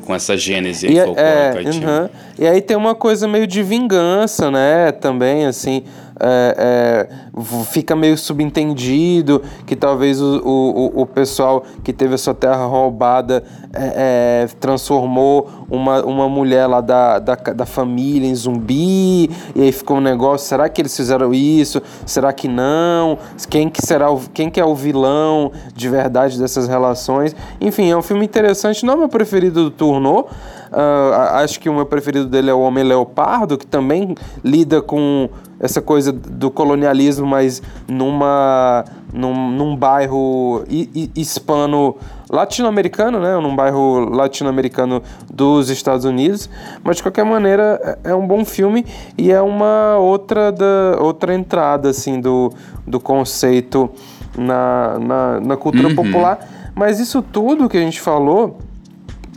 com 0.04 0.14
essa 0.14 0.36
gênese 0.36 0.86
E, 0.86 0.96
é- 0.98 1.04
folclórica. 1.04 1.60
é, 1.68 1.84
aham. 1.84 2.10
e 2.38 2.46
aí 2.46 2.60
tem 2.62 2.76
uma 2.76 2.94
coisa 2.94 3.26
meio 3.26 3.44
de 3.44 3.60
vingança, 3.60 4.52
né? 4.52 4.92
Também, 4.92 5.46
assim, 5.46 5.82
é, 6.18 7.08
é, 7.38 7.42
fica 7.64 7.94
meio 7.94 8.16
subentendido 8.16 9.42
que 9.66 9.76
talvez 9.76 10.20
o, 10.20 10.40
o, 10.44 11.02
o 11.02 11.06
pessoal 11.06 11.64
que 11.84 11.92
teve 11.92 12.14
a 12.14 12.18
sua 12.18 12.34
terra 12.34 12.64
roubada 12.64 13.44
é, 13.72 14.44
é, 14.44 14.48
transformou 14.58 15.48
uma, 15.68 16.02
uma 16.04 16.28
mulher 16.28 16.66
lá 16.66 16.80
da, 16.80 17.18
da, 17.18 17.34
da 17.34 17.66
família 17.66 18.28
em 18.28 18.34
zumbi, 18.34 19.30
e 19.54 19.62
aí 19.62 19.72
ficou 19.72 19.98
um 19.98 20.00
negócio, 20.00 20.48
será 20.48 20.68
que 20.68 20.80
eles 20.80 20.96
fizeram 20.96 21.34
isso? 21.34 21.82
Será 22.04 22.32
que 22.32 22.48
não? 22.48 23.18
Quem 23.50 23.68
que 23.68 23.84
será 23.84 24.10
o, 24.10 24.20
quem 24.32 24.50
que 24.50 24.60
é 24.60 24.64
o 24.64 24.74
vilão 24.74 25.52
de 25.74 25.88
verdade 25.88 26.38
dessas 26.38 26.66
relações? 26.66 27.36
Enfim, 27.60 27.90
é 27.90 27.96
um 27.96 28.02
filme 28.02 28.24
interessante, 28.24 28.84
não 28.86 28.94
é 28.94 28.96
o 28.96 28.98
meu 29.00 29.08
preferido 29.08 29.64
do 29.64 29.70
Tourneur, 29.70 30.26
ah, 30.72 31.40
acho 31.42 31.60
que 31.60 31.68
o 31.68 31.74
meu 31.74 31.86
preferido 31.86 32.26
dele 32.26 32.50
é 32.50 32.54
o 32.54 32.60
Homem 32.60 32.84
Leopardo, 32.84 33.56
que 33.56 33.66
também 33.66 34.14
lida 34.44 34.82
com 34.82 35.28
essa 35.58 35.80
coisa 35.80 36.12
do 36.12 36.50
colonialismo, 36.50 37.26
mas 37.26 37.62
numa, 37.88 38.84
num, 39.12 39.50
num 39.50 39.74
bairro 39.76 40.62
hi- 40.68 40.90
hi- 40.94 41.10
hispano 41.16 41.96
latino-americano, 42.28 43.18
né? 43.20 43.36
Num 43.40 43.54
bairro 43.56 44.00
latino-americano 44.10 45.02
dos 45.32 45.70
Estados 45.70 46.04
Unidos. 46.04 46.50
Mas 46.84 46.96
de 46.96 47.02
qualquer 47.02 47.24
maneira 47.24 47.98
é 48.04 48.10
é 48.10 48.14
um 48.14 48.26
bom 48.26 48.44
filme 48.44 48.84
e 49.16 49.30
é 49.32 49.40
uma 49.40 49.96
outra 49.98 50.52
da 50.52 50.96
outra 51.00 51.34
entrada 51.34 51.88
assim 51.90 52.20
do, 52.20 52.52
do 52.86 53.00
conceito 53.00 53.90
na, 54.36 54.98
na, 54.98 55.40
na 55.40 55.56
cultura 55.56 55.88
popular. 55.94 56.38
Mas 56.74 57.00
isso 57.00 57.22
tudo 57.22 57.68
que 57.68 57.76
a 57.78 57.80
gente 57.80 58.00
falou 58.00 58.58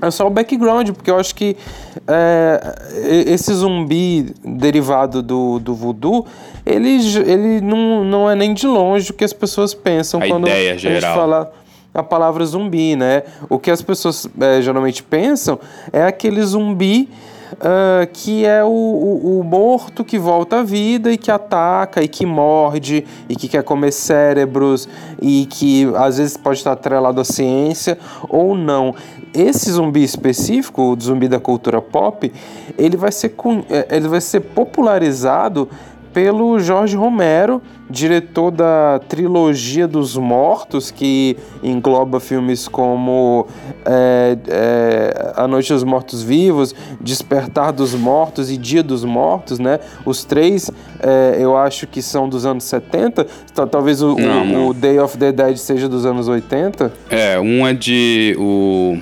é 0.02 0.12
só 0.12 0.28
o 0.28 0.30
background, 0.30 0.92
porque 0.92 1.12
eu 1.12 1.20
acho 1.20 1.36
que 1.36 1.58
é, 2.08 2.76
esse 3.28 3.54
zumbi 3.54 4.34
derivado 4.44 5.22
do, 5.22 5.60
do 5.60 5.76
voodoo, 5.76 6.26
ele, 6.66 7.00
ele 7.26 7.62
não, 7.62 8.04
não 8.04 8.30
é 8.30 8.36
nem 8.36 8.54
de 8.54 8.66
longe 8.68 9.12
o 9.12 9.14
que 9.14 9.24
as 9.24 9.34
pessoas 9.34 9.74
pensam 9.74 10.22
A 10.22 10.28
quando 10.28 10.48
ideia 10.48 10.74
a 10.74 10.78
gente 10.78 10.94
geral. 10.94 11.16
fala 11.16 11.54
a 11.94 12.04
palavra 12.04 12.46
zumbi, 12.46 12.96
né? 12.96 13.24
O 13.50 13.58
que 13.58 13.72
as 13.72 13.82
pessoas 13.82 14.28
é, 14.40 14.62
geralmente 14.62 15.02
pensam 15.04 15.60
é 15.92 16.04
aquele 16.04 16.42
zumbi 16.44 17.10
ah, 17.60 18.08
que 18.12 18.46
é 18.46 18.64
o, 18.64 18.68
o, 18.68 19.40
o 19.40 19.44
morto 19.44 20.04
que 20.04 20.20
volta 20.20 20.60
à 20.60 20.64
vida 20.64 21.12
e 21.12 21.18
que 21.18 21.32
ataca 21.32 22.02
e 22.04 22.08
que 22.08 22.26
morde 22.26 23.06
e 23.28 23.36
que 23.36 23.48
quer 23.48 23.64
comer 23.64 23.92
cérebros 23.92 24.88
e 25.22 25.46
que 25.46 25.90
às 25.96 26.18
vezes 26.18 26.38
pode 26.38 26.60
estar 26.60 26.74
atrelado 26.74 27.20
à 27.20 27.26
ciência 27.26 27.98
ou 28.28 28.56
não. 28.56 28.94
Esse 29.34 29.72
zumbi 29.72 30.04
específico, 30.04 30.82
o 30.82 31.00
zumbi 31.00 31.28
da 31.28 31.40
cultura 31.40 31.82
pop, 31.82 32.32
ele 32.78 32.98
vai 32.98 33.12
ser, 33.12 33.34
eh, 33.70 33.88
ele 33.96 34.08
vai 34.08 34.22
ser 34.22 34.40
popularizado 34.42 35.70
pelo 36.12 36.60
Jorge 36.60 36.98
Romero, 36.98 37.62
diretor 37.88 38.50
da 38.50 39.00
trilogia 39.08 39.88
dos 39.88 40.18
Mortos, 40.18 40.90
que 40.90 41.38
engloba 41.62 42.20
filmes 42.20 42.68
como 42.68 43.46
é, 43.86 44.36
é, 44.48 45.34
A 45.36 45.48
Noite 45.48 45.72
dos 45.72 45.84
Mortos 45.84 46.24
Vivos, 46.24 46.74
Despertar 47.00 47.72
dos 47.72 47.94
Mortos 47.94 48.50
e 48.50 48.58
Dia 48.58 48.82
dos 48.82 49.06
Mortos, 49.06 49.60
né? 49.60 49.80
Os 50.04 50.26
três 50.26 50.72
é, 51.00 51.38
eu 51.40 51.56
acho 51.56 51.86
que 51.86 52.02
são 52.02 52.28
dos 52.28 52.44
anos 52.44 52.64
70, 52.64 53.28
tal- 53.54 53.68
talvez 53.68 54.02
o, 54.02 54.16
o- 54.16 54.20
Não, 54.20 54.46
não. 54.46 54.68
o 54.70 54.74
Day 54.74 55.00
of 55.00 55.16
the 55.16 55.32
Dead 55.32 55.58
seja 55.58 55.88
dos 55.88 56.08
anos 56.08 56.28
80. 56.28 56.92
É, 57.08 57.40
um 57.40 57.68
é 57.68 57.74
de. 57.76 58.36
O 58.40 58.98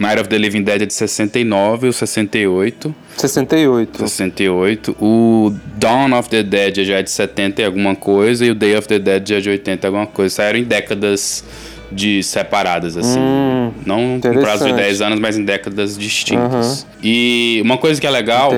Night 0.00 0.18
of 0.18 0.30
the 0.30 0.38
Living 0.38 0.62
Dead 0.62 0.80
é 0.80 0.86
de 0.86 0.94
69, 0.94 1.88
o 1.88 1.92
68. 1.92 2.94
68. 3.18 3.98
68. 4.08 4.96
O 4.98 5.52
Dawn 5.76 6.18
of 6.18 6.30
the 6.30 6.42
Dead 6.42 6.84
já 6.84 6.96
é 6.96 7.02
de 7.02 7.10
70 7.10 7.60
e 7.60 7.64
alguma 7.66 7.94
coisa. 7.94 8.46
E 8.46 8.50
o 8.50 8.54
Day 8.54 8.76
of 8.76 8.88
the 8.88 8.98
Dead 8.98 9.28
já 9.28 9.36
é 9.36 9.40
de 9.40 9.50
80 9.50 9.86
e 9.86 9.88
alguma 9.88 10.06
coisa. 10.06 10.36
Saíram 10.36 10.58
em 10.58 10.64
décadas 10.64 11.44
de 11.92 12.22
separadas, 12.22 12.96
assim. 12.96 13.18
Não 13.84 14.18
com 14.20 14.32
prazo 14.32 14.64
de 14.64 14.70
Hum, 14.70 14.74
interessante. 14.74 14.74
10 14.74 15.02
anos, 15.02 15.20
mas 15.20 15.36
em 15.36 15.44
décadas 15.44 15.98
distintas. 15.98 16.86
E 17.02 17.60
uma 17.62 17.76
coisa 17.76 18.00
que 18.00 18.06
é 18.06 18.10
legal, 18.10 18.52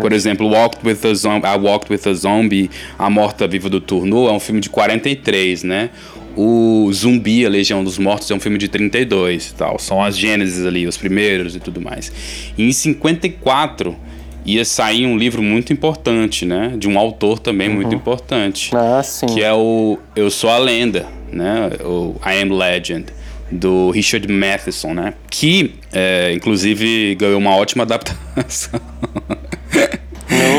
por 0.00 0.12
exemplo, 0.12 0.46
Walked 0.46 0.86
with 0.86 0.98
a 1.10 1.14
Zombie, 1.14 1.46
I 1.46 1.58
Walked 1.58 1.92
with 1.92 2.08
a 2.08 2.14
Zombie, 2.14 2.70
A 2.98 3.10
Morta 3.10 3.48
Viva 3.48 3.68
do 3.68 3.80
Tourneur, 3.80 4.28
é 4.30 4.32
um 4.32 4.40
filme 4.40 4.60
de 4.60 4.68
43, 4.70 5.64
né? 5.64 5.90
O 6.36 6.90
Zumbi, 6.92 7.46
A 7.46 7.48
Legião 7.48 7.84
dos 7.84 7.98
Mortos, 7.98 8.30
é 8.30 8.34
um 8.34 8.40
filme 8.40 8.58
de 8.58 8.68
32 8.68 9.50
e 9.50 9.54
tal. 9.54 9.78
São 9.78 10.02
as 10.02 10.16
gênesis 10.16 10.64
ali, 10.66 10.86
os 10.86 10.96
primeiros 10.96 11.54
e 11.54 11.60
tudo 11.60 11.80
mais. 11.80 12.12
E 12.56 12.64
em 12.64 12.72
54 12.72 13.96
ia 14.44 14.64
sair 14.64 15.06
um 15.06 15.16
livro 15.16 15.42
muito 15.42 15.72
importante, 15.72 16.44
né? 16.44 16.74
De 16.76 16.88
um 16.88 16.98
autor 16.98 17.38
também 17.38 17.68
muito 17.68 17.94
importante. 17.94 18.70
Ah, 18.74 19.02
sim. 19.02 19.26
Que 19.26 19.42
é 19.42 19.52
o 19.52 19.98
Eu 20.14 20.30
Sou 20.30 20.50
a 20.50 20.58
Lenda, 20.58 21.06
né? 21.32 21.70
O 21.82 22.16
I 22.24 22.42
Am 22.42 22.50
Legend, 22.52 23.06
do 23.50 23.90
Richard 23.90 24.30
Matheson, 24.30 24.92
né? 24.92 25.14
Que, 25.30 25.74
é, 25.92 26.32
inclusive, 26.34 27.14
ganhou 27.14 27.38
uma 27.38 27.56
ótima 27.56 27.84
adaptação 27.84 28.80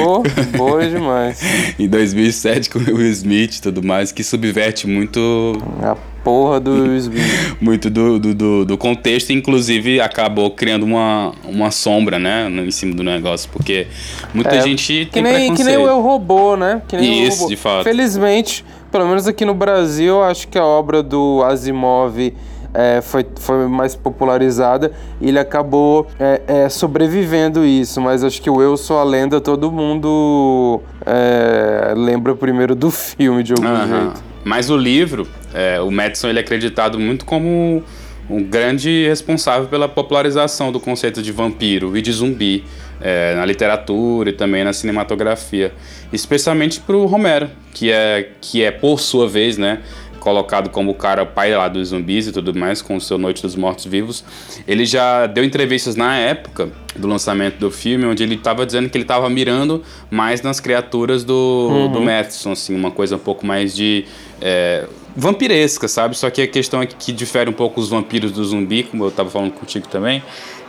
Oh, 0.04 0.22
boa 0.58 0.88
demais. 0.88 1.40
em 1.80 1.88
2007 1.88 2.70
com 2.70 2.80
o 2.80 2.84
Will 2.84 3.10
Smith 3.12 3.56
e 3.58 3.62
tudo 3.62 3.82
mais, 3.84 4.12
que 4.12 4.24
subverte 4.24 4.88
muito, 4.88 5.54
A 5.82 5.96
porra 6.24 6.60
do 6.60 6.72
Will 6.72 6.98
Smith. 6.98 7.56
muito 7.60 7.90
do, 7.90 8.20
do, 8.20 8.34
do, 8.36 8.66
do 8.66 8.78
contexto 8.78 9.32
e, 9.32 9.34
inclusive, 9.34 10.00
acabou 10.00 10.52
criando 10.52 10.84
uma, 10.84 11.34
uma 11.44 11.72
sombra, 11.72 12.20
né? 12.20 12.48
no- 12.48 12.64
Em 12.66 12.72
cima 12.72 12.94
do 12.96 13.04
negócio, 13.04 13.50
porque 13.52 13.88
muita 14.34 14.56
É, 14.56 14.62
gente 14.62 15.06
Que 15.06 15.22
tem 15.22 15.24
nem, 15.24 15.54
que 15.56 15.64
nem 15.64 15.78
o 15.78 15.88
Eu 15.88 16.02
Robô, 16.02 16.56
né? 16.56 16.82
Que 16.88 16.98
nem 16.98 17.28
Isso, 17.28 17.48
de 17.48 17.56
fato. 17.56 17.84
Felizmente, 17.84 18.64
pelo 18.92 19.08
menos 19.08 19.28
aqui 19.28 19.46
no 19.46 19.54
Brasil, 19.54 20.22
acho 20.24 20.48
que 20.48 20.58
a 20.58 20.64
obra 20.66 21.02
do 21.04 21.44
Asimov 21.44 22.34
é, 22.76 23.02
foi, 23.02 23.26
foi 23.40 23.68
mais 23.68 23.96
popularizada 23.96 24.92
e 25.22 25.30
ele 25.30 25.40
acabou 25.40 26.08
é, 26.20 26.42
é, 26.48 26.70
sobrevivendo 26.70 27.66
isso. 27.66 28.02
Mas 28.02 28.24
acho 28.24 28.42
que 28.42 28.50
o 28.50 28.62
Eu 28.62 28.76
Sou 28.78 29.00
a 29.00 29.04
Lenda, 29.04 29.40
todo 29.40 29.72
mundo 29.72 30.82
é, 31.06 31.94
lembra 31.96 32.36
primeiro 32.36 32.76
do 32.76 32.92
filme, 32.92 33.42
de 33.42 33.54
algum 33.54 33.68
Aham. 33.68 34.02
jeito. 34.02 34.24
Mas 34.44 34.70
o 34.70 34.78
livro, 34.78 35.28
é, 35.54 35.80
o 35.82 35.90
Madison 35.90 36.28
ele 36.28 36.40
é 36.40 36.42
acreditado 36.42 37.00
muito 37.00 37.26
como 37.26 37.82
um 38.30 38.44
grande 38.44 39.08
responsável 39.08 39.68
pela 39.68 39.88
popularização 39.88 40.72
do 40.72 40.80
conceito 40.80 41.22
de 41.22 41.32
vampiro 41.32 41.96
e 41.96 42.02
de 42.02 42.12
zumbi 42.12 42.64
é, 43.02 43.36
na 43.36 43.46
literatura 43.46 44.30
e 44.30 44.34
também 44.34 44.64
na 44.64 44.74
cinematografia, 44.74 45.74
especialmente 46.12 46.80
para 46.80 46.96
o 46.96 47.06
Romero, 47.06 47.50
que 47.74 47.92
é 47.92 48.30
que 48.42 48.64
é 48.64 48.72
por 48.72 49.00
sua 49.00 49.28
vez, 49.28 49.58
né, 49.58 49.82
colocado 50.26 50.72
como 50.72 50.90
o 50.90 50.96
cara 50.96 51.24
pai 51.24 51.56
lá 51.56 51.68
dos 51.68 51.90
zumbis 51.90 52.26
e 52.26 52.32
tudo 52.32 52.52
mais, 52.58 52.82
com 52.82 52.96
o 52.96 53.00
seu 53.00 53.16
Noite 53.16 53.44
dos 53.44 53.56
Mortos 53.56 53.86
Vivos. 53.86 54.26
Ele 54.68 54.84
já 54.84 55.28
deu 55.28 55.44
entrevistas 55.44 55.96
na 55.96 56.18
época 56.18 56.70
do 56.96 57.08
lançamento 57.08 57.60
do 57.60 57.70
filme, 57.70 58.08
onde 58.08 58.24
ele 58.24 58.34
estava 58.34 58.66
dizendo 58.66 58.90
que 58.90 58.98
ele 58.98 59.04
estava 59.04 59.30
mirando 59.30 59.84
mais 60.10 60.42
nas 60.42 60.60
criaturas 60.60 61.24
do, 61.24 61.70
uhum. 61.70 61.92
do 61.92 62.02
Matheson, 62.02 62.54
assim, 62.54 62.76
uma 62.76 62.90
coisa 62.90 63.18
um 63.18 63.20
pouco 63.20 63.46
mais 63.46 63.76
de. 63.76 64.06
É, 64.42 64.88
vampiresca, 65.16 65.88
sabe? 65.88 66.18
Só 66.18 66.32
que 66.32 66.42
a 66.42 66.48
questão 66.48 66.82
é 66.82 66.88
que, 66.88 66.96
que 66.96 67.12
difere 67.12 67.48
um 67.48 67.54
pouco 67.54 67.80
os 67.80 67.88
vampiros 67.88 68.32
do 68.32 68.44
zumbi, 68.44 68.82
como 68.82 69.04
eu 69.04 69.10
estava 69.10 69.30
falando 69.30 69.52
contigo 69.52 69.88
também, 69.88 70.24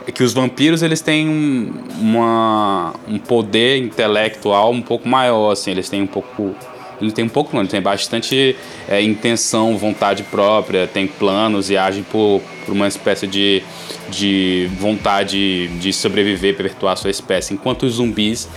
é 0.05 0.11
que 0.11 0.21
os 0.21 0.33
vampiros 0.33 0.83
eles 0.83 1.01
têm 1.01 1.27
uma, 1.99 2.93
um 3.07 3.17
poder 3.17 3.77
intelectual 3.77 4.71
um 4.71 4.83
pouco 4.83 5.09
maior, 5.09 5.51
assim, 5.51 5.71
eles 5.71 5.89
têm 5.89 6.03
um 6.03 6.07
pouco 6.07 6.55
ele 7.01 7.11
tem 7.11 7.25
um 7.25 7.29
pouco 7.29 7.55
não, 7.55 7.61
ele 7.61 7.69
tem 7.69 7.81
bastante 7.81 8.55
é, 8.87 9.01
intenção, 9.01 9.77
vontade 9.77 10.23
própria, 10.23 10.87
tem 10.87 11.07
planos 11.07 11.69
e 11.69 11.77
age 11.77 12.03
por, 12.11 12.41
por 12.65 12.73
uma 12.73 12.87
espécie 12.87 13.27
de, 13.27 13.63
de 14.09 14.69
vontade 14.79 15.67
de 15.79 15.93
sobreviver, 15.93 16.55
perpetuar 16.55 16.97
sua 16.97 17.11
espécie, 17.11 17.53
enquanto 17.53 17.83
os 17.83 17.95
zumbis 17.95 18.49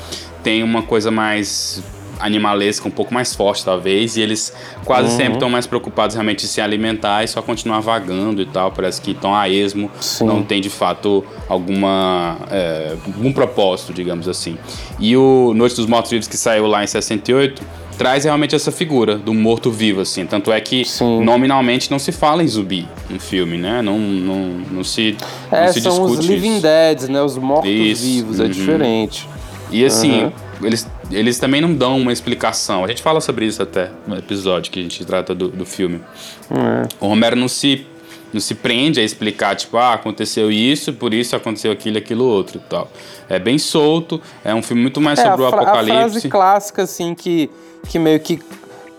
têm 0.43 0.63
uma 0.63 0.83
coisa 0.83 1.11
mais 1.11 1.83
animalesca, 2.21 2.87
um 2.87 2.91
pouco 2.91 3.13
mais 3.13 3.35
forte, 3.35 3.65
talvez, 3.65 4.17
e 4.17 4.21
eles 4.21 4.53
quase 4.85 5.11
uhum. 5.11 5.17
sempre 5.17 5.33
estão 5.35 5.51
mais 5.51 5.67
preocupados 5.67 6.15
realmente 6.15 6.45
em 6.45 6.49
se 6.49 6.61
alimentar 6.61 7.25
e 7.25 7.29
só 7.29 7.43
continuar 7.43 7.81
vagando 7.81 8.41
e 8.41 8.47
tal. 8.47 8.71
Parece 8.73 9.01
que 9.01 9.13
estão 9.13 9.35
a 9.35 9.49
esmo, 9.49 9.91
Sim. 10.01 10.27
não 10.27 10.43
tem 10.43 10.61
de 10.61 10.71
fato 10.71 11.25
alguma. 11.49 12.37
É, 12.51 12.97
algum 13.07 13.33
propósito, 13.33 13.93
digamos 13.93 14.29
assim. 14.29 14.57
E 14.99 15.17
o 15.17 15.53
Noite 15.55 15.77
dos 15.77 15.87
Mortos 15.87 16.11
Vivos, 16.11 16.29
que 16.29 16.37
saiu 16.37 16.67
lá 16.67 16.85
em 16.85 16.87
68, 16.87 17.63
traz 18.01 18.25
realmente 18.25 18.55
essa 18.55 18.73
figura 18.73 19.19
do 19.19 19.35
morto-vivo, 19.35 20.01
assim. 20.01 20.25
Tanto 20.25 20.51
é 20.51 20.59
que 20.59 20.87
Sim. 20.87 21.23
nominalmente 21.23 21.91
não 21.91 21.99
se 21.99 22.11
fala 22.11 22.43
em 22.43 22.49
zumbi 22.49 22.89
no 23.11 23.21
filme, 23.21 23.59
né? 23.59 23.83
Não, 23.83 23.99
não, 23.99 24.39
não 24.71 24.83
se, 24.83 25.17
é, 25.53 25.67
não 25.67 25.73
se 25.75 25.83
são 25.83 26.05
os 26.05 26.19
Living 26.21 26.61
Deads, 26.61 27.11
né? 27.11 27.21
Os 27.21 27.37
mortos-vivos, 27.37 28.41
é 28.41 28.45
uhum. 28.45 28.49
diferente. 28.49 29.29
E 29.71 29.85
assim, 29.85 30.25
uhum. 30.25 30.33
eles 30.63 30.89
eles 31.11 31.39
também 31.39 31.61
não 31.61 31.75
dão 31.75 31.99
uma 31.99 32.13
explicação. 32.13 32.85
A 32.85 32.89
gente 32.89 33.03
fala 33.03 33.21
sobre 33.21 33.47
isso 33.47 33.63
até 33.63 33.91
no 34.07 34.17
episódio 34.17 34.71
que 34.71 34.79
a 34.79 34.83
gente 34.83 35.05
trata 35.05 35.35
do, 35.35 35.49
do 35.49 35.67
filme. 35.67 36.01
É. 36.51 36.89
O 37.01 37.09
Romero 37.09 37.37
não 37.37 37.49
se, 37.49 37.87
não 38.33 38.41
se 38.41 38.55
prende 38.55 39.01
a 39.01 39.03
explicar, 39.03 39.57
tipo, 39.57 39.77
ah, 39.77 39.95
aconteceu 39.95 40.51
isso, 40.51 40.93
por 40.93 41.13
isso 41.13 41.35
aconteceu 41.35 41.73
aquilo, 41.73 41.99
aquilo 41.99 42.25
outro 42.25 42.59
e 42.59 42.69
tal. 42.69 42.91
É 43.29 43.39
bem 43.39 43.59
solto, 43.59 44.21
é 44.45 44.55
um 44.55 44.63
filme 44.63 44.83
muito 44.83 45.01
mais 45.01 45.19
é, 45.19 45.25
sobre 45.25 45.43
o 45.43 45.47
apocalipse. 45.47 45.97
A 45.97 46.09
frase 46.09 46.29
clássica, 46.29 46.83
assim, 46.83 47.15
que, 47.15 47.51
que 47.89 47.99
meio 47.99 48.21
que 48.21 48.41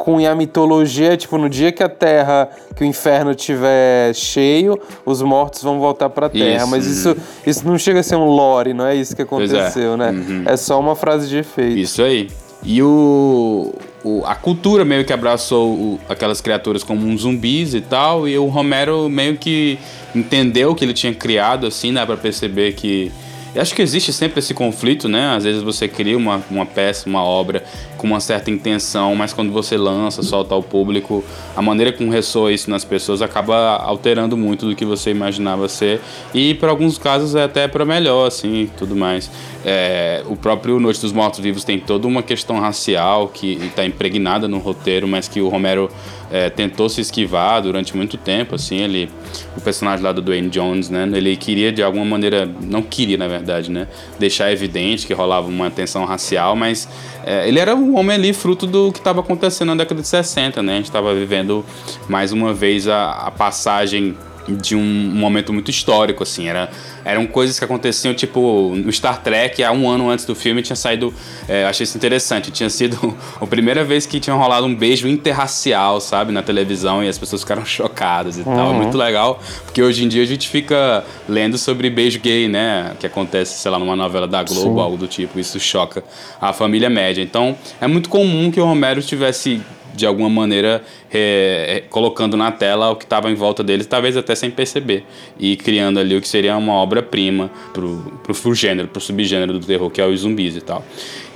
cunha 0.01 0.31
a 0.31 0.35
mitologia, 0.35 1.15
tipo, 1.15 1.37
no 1.37 1.47
dia 1.47 1.71
que 1.71 1.83
a 1.83 1.87
Terra, 1.87 2.49
que 2.75 2.83
o 2.83 2.85
inferno 2.85 3.35
tiver 3.35 4.15
cheio, 4.15 4.79
os 5.05 5.21
mortos 5.21 5.61
vão 5.61 5.79
voltar 5.79 6.09
pra 6.09 6.27
Terra. 6.27 6.63
Isso. 6.63 6.67
Mas 6.67 6.87
isso, 6.87 7.15
isso 7.45 7.67
não 7.67 7.77
chega 7.77 7.99
a 7.99 8.03
ser 8.03 8.15
um 8.15 8.25
lore, 8.25 8.73
não 8.73 8.87
é 8.87 8.95
isso 8.95 9.15
que 9.15 9.21
é. 9.21 9.25
aconteceu, 9.25 9.93
é. 9.93 9.97
né? 9.97 10.09
Uhum. 10.09 10.43
É 10.47 10.57
só 10.57 10.79
uma 10.79 10.95
frase 10.95 11.29
de 11.29 11.37
efeito. 11.37 11.77
Isso 11.77 12.01
aí. 12.01 12.29
E 12.63 12.81
o, 12.81 13.71
o, 14.03 14.23
a 14.25 14.33
cultura 14.33 14.83
meio 14.83 15.05
que 15.05 15.13
abraçou 15.13 15.69
o, 15.69 15.99
aquelas 16.09 16.41
criaturas 16.41 16.83
como 16.83 17.05
uns 17.05 17.21
zumbis 17.21 17.75
e 17.75 17.81
tal, 17.81 18.27
e 18.27 18.35
o 18.39 18.47
Romero 18.47 19.07
meio 19.07 19.37
que 19.37 19.77
entendeu 20.15 20.71
o 20.71 20.75
que 20.75 20.83
ele 20.83 20.93
tinha 20.93 21.13
criado, 21.13 21.67
assim, 21.67 21.93
dá 21.93 22.07
pra 22.07 22.17
perceber 22.17 22.73
que 22.73 23.11
eu 23.53 23.61
acho 23.61 23.75
que 23.75 23.81
existe 23.81 24.13
sempre 24.13 24.39
esse 24.39 24.53
conflito, 24.53 25.09
né? 25.09 25.35
Às 25.35 25.43
vezes 25.43 25.61
você 25.61 25.87
cria 25.87 26.17
uma, 26.17 26.41
uma 26.49 26.65
peça, 26.65 27.09
uma 27.09 27.23
obra 27.23 27.63
com 27.97 28.07
uma 28.07 28.19
certa 28.19 28.49
intenção, 28.49 29.13
mas 29.15 29.33
quando 29.33 29.51
você 29.51 29.77
lança, 29.77 30.23
solta 30.23 30.55
ao 30.55 30.63
público, 30.63 31.23
a 31.55 31.61
maneira 31.61 31.91
como 31.91 32.09
ressoa 32.09 32.51
isso 32.51 32.69
nas 32.69 32.85
pessoas 32.85 33.21
acaba 33.21 33.75
alterando 33.77 34.37
muito 34.37 34.65
do 34.65 34.75
que 34.75 34.85
você 34.85 35.11
imaginava 35.11 35.67
ser. 35.67 35.99
E 36.33 36.53
por 36.55 36.69
alguns 36.69 36.97
casos 36.97 37.35
é 37.35 37.43
até 37.43 37.67
para 37.67 37.83
melhor, 37.83 38.27
assim, 38.27 38.69
tudo 38.77 38.95
mais. 38.95 39.29
É, 39.63 40.24
o 40.26 40.36
próprio 40.36 40.80
Noite 40.80 41.02
dos 41.02 41.12
Mortos 41.12 41.39
Vivos 41.39 41.63
tem 41.63 41.80
toda 41.80 42.08
uma 42.08 42.24
questão 42.24 42.60
racial 42.60 43.28
que 43.28 43.54
está 43.63 43.86
impregnada 43.86 44.47
no 44.47 44.58
roteiro, 44.58 45.08
mas 45.08 45.28
que 45.28 45.39
o 45.39 45.50
Romero 45.50 45.89
é, 46.32 46.50
tentou 46.50 46.89
se 46.89 47.02
esquivar 47.02 47.62
durante 47.62 47.95
muito 47.95 48.17
tempo, 48.17 48.56
assim, 48.56 48.78
ele, 48.78 49.10
o 49.56 49.62
personagem 49.62 50.04
lá 50.04 50.12
do 50.12 50.21
Dwayne 50.21 50.50
Jones, 50.50 50.89
né, 50.89 51.08
ele 51.13 51.36
queria 51.36 51.71
de 51.71 51.84
alguma 51.84 52.06
maneira, 52.06 52.50
não 52.62 52.82
queria 52.82 53.17
na 53.17 53.28
verdade, 53.28 53.69
né, 53.69 53.88
deixar 54.17 54.52
evidente 54.52 55.06
que 55.06 55.13
rolava 55.13 55.47
uma 55.47 55.69
tensão 55.69 56.06
racial, 56.06 56.56
mas 56.56 56.88
é, 57.26 57.47
ele 57.47 57.60
era 57.60 57.76
um 57.76 57.97
homem 57.97 58.15
ali 58.15 58.34
fruto 58.34 58.65
do 58.65 58.91
que 58.91 59.00
estava 59.00 59.19
acontecendo 59.19 59.67
na 59.69 59.76
década 59.76 60.02
de 60.02 60.08
60, 60.08 60.63
né, 60.63 60.74
a 60.74 60.76
gente 60.78 60.86
estava 60.86 61.13
vivendo 61.13 61.63
mais 62.08 62.32
uma 62.32 62.54
vez 62.54 62.88
a, 62.88 63.12
a 63.12 63.32
passagem 63.32 64.15
de 64.47 64.75
um 64.75 64.84
momento 64.84 65.54
muito 65.54 65.69
histórico, 65.69 66.23
assim. 66.23 66.47
Era, 66.47 66.69
eram 67.04 67.25
coisas 67.27 67.58
que 67.58 67.65
aconteciam, 67.65 68.13
tipo, 68.13 68.73
no 68.75 68.91
Star 68.91 69.21
Trek, 69.21 69.63
há 69.63 69.71
um 69.71 69.89
ano 69.89 70.10
antes 70.10 70.25
do 70.25 70.36
filme, 70.36 70.62
tinha 70.62 70.75
saído. 70.75 71.13
É, 71.47 71.65
achei 71.65 71.84
isso 71.84 71.97
interessante. 71.97 72.51
Tinha 72.51 72.69
sido 72.69 73.17
a 73.39 73.47
primeira 73.47 73.84
vez 73.84 74.06
que 74.06 74.19
tinha 74.19 74.36
rolado 74.36 74.65
um 74.65 74.75
beijo 74.75 75.08
interracial, 75.08 75.99
sabe, 76.01 76.32
na 76.32 76.41
televisão, 76.41 77.04
e 77.04 77.08
as 77.08 77.17
pessoas 77.17 77.41
ficaram 77.41 77.63
chocadas 77.65 78.38
e 78.38 78.41
uhum. 78.41 78.56
tal. 78.56 78.73
Muito 78.73 78.97
legal, 78.97 79.39
porque 79.65 79.82
hoje 79.82 80.04
em 80.04 80.08
dia 80.08 80.23
a 80.23 80.27
gente 80.27 80.49
fica 80.49 81.04
lendo 81.27 81.58
sobre 81.58 81.89
beijo 81.89 82.19
gay, 82.19 82.47
né? 82.47 82.93
Que 82.99 83.06
acontece, 83.06 83.60
sei 83.60 83.71
lá, 83.71 83.77
numa 83.77 83.95
novela 83.95 84.27
da 84.27 84.43
Globo, 84.43 84.75
Sim. 84.75 84.82
algo 84.82 84.97
do 84.97 85.08
tipo. 85.08 85.39
Isso 85.39 85.60
choca 85.60 86.04
a 86.39 86.54
família 86.54 86.89
média. 86.89 87.21
Então, 87.21 87.56
é 87.80 87.88
muito 87.88 88.10
comum 88.10 88.51
que 88.51 88.60
o 88.60 88.65
Romero 88.65 89.01
tivesse 89.01 89.62
de 89.93 90.06
alguma 90.06 90.30
maneira 90.30 90.84
é, 91.12 91.77
é, 91.77 91.80
colocando 91.89 92.38
na 92.38 92.51
tela 92.51 92.89
o 92.89 92.95
que 92.95 93.04
estava 93.04 93.30
em 93.30 93.36
volta 93.36 93.63
deles, 93.63 93.86
talvez 93.86 94.15
até 94.15 94.36
sem 94.36 94.49
perceber, 94.49 95.04
e 95.39 95.56
criando 95.56 95.99
ali 95.99 96.15
o 96.15 96.21
que 96.21 96.27
seria 96.27 96.56
uma 96.58 96.73
obra-prima 96.73 97.51
pro, 97.73 98.19
pro, 98.23 98.34
pro 98.34 98.56
gênero, 98.56 98.88
pro 98.88 99.01
subgênero 99.01 99.54
do 99.54 99.65
terror, 99.65 99.89
que 99.89 100.01
é 100.01 100.06
os 100.06 100.21
zumbis 100.21 100.56
e 100.56 100.62
tal. 100.62 100.84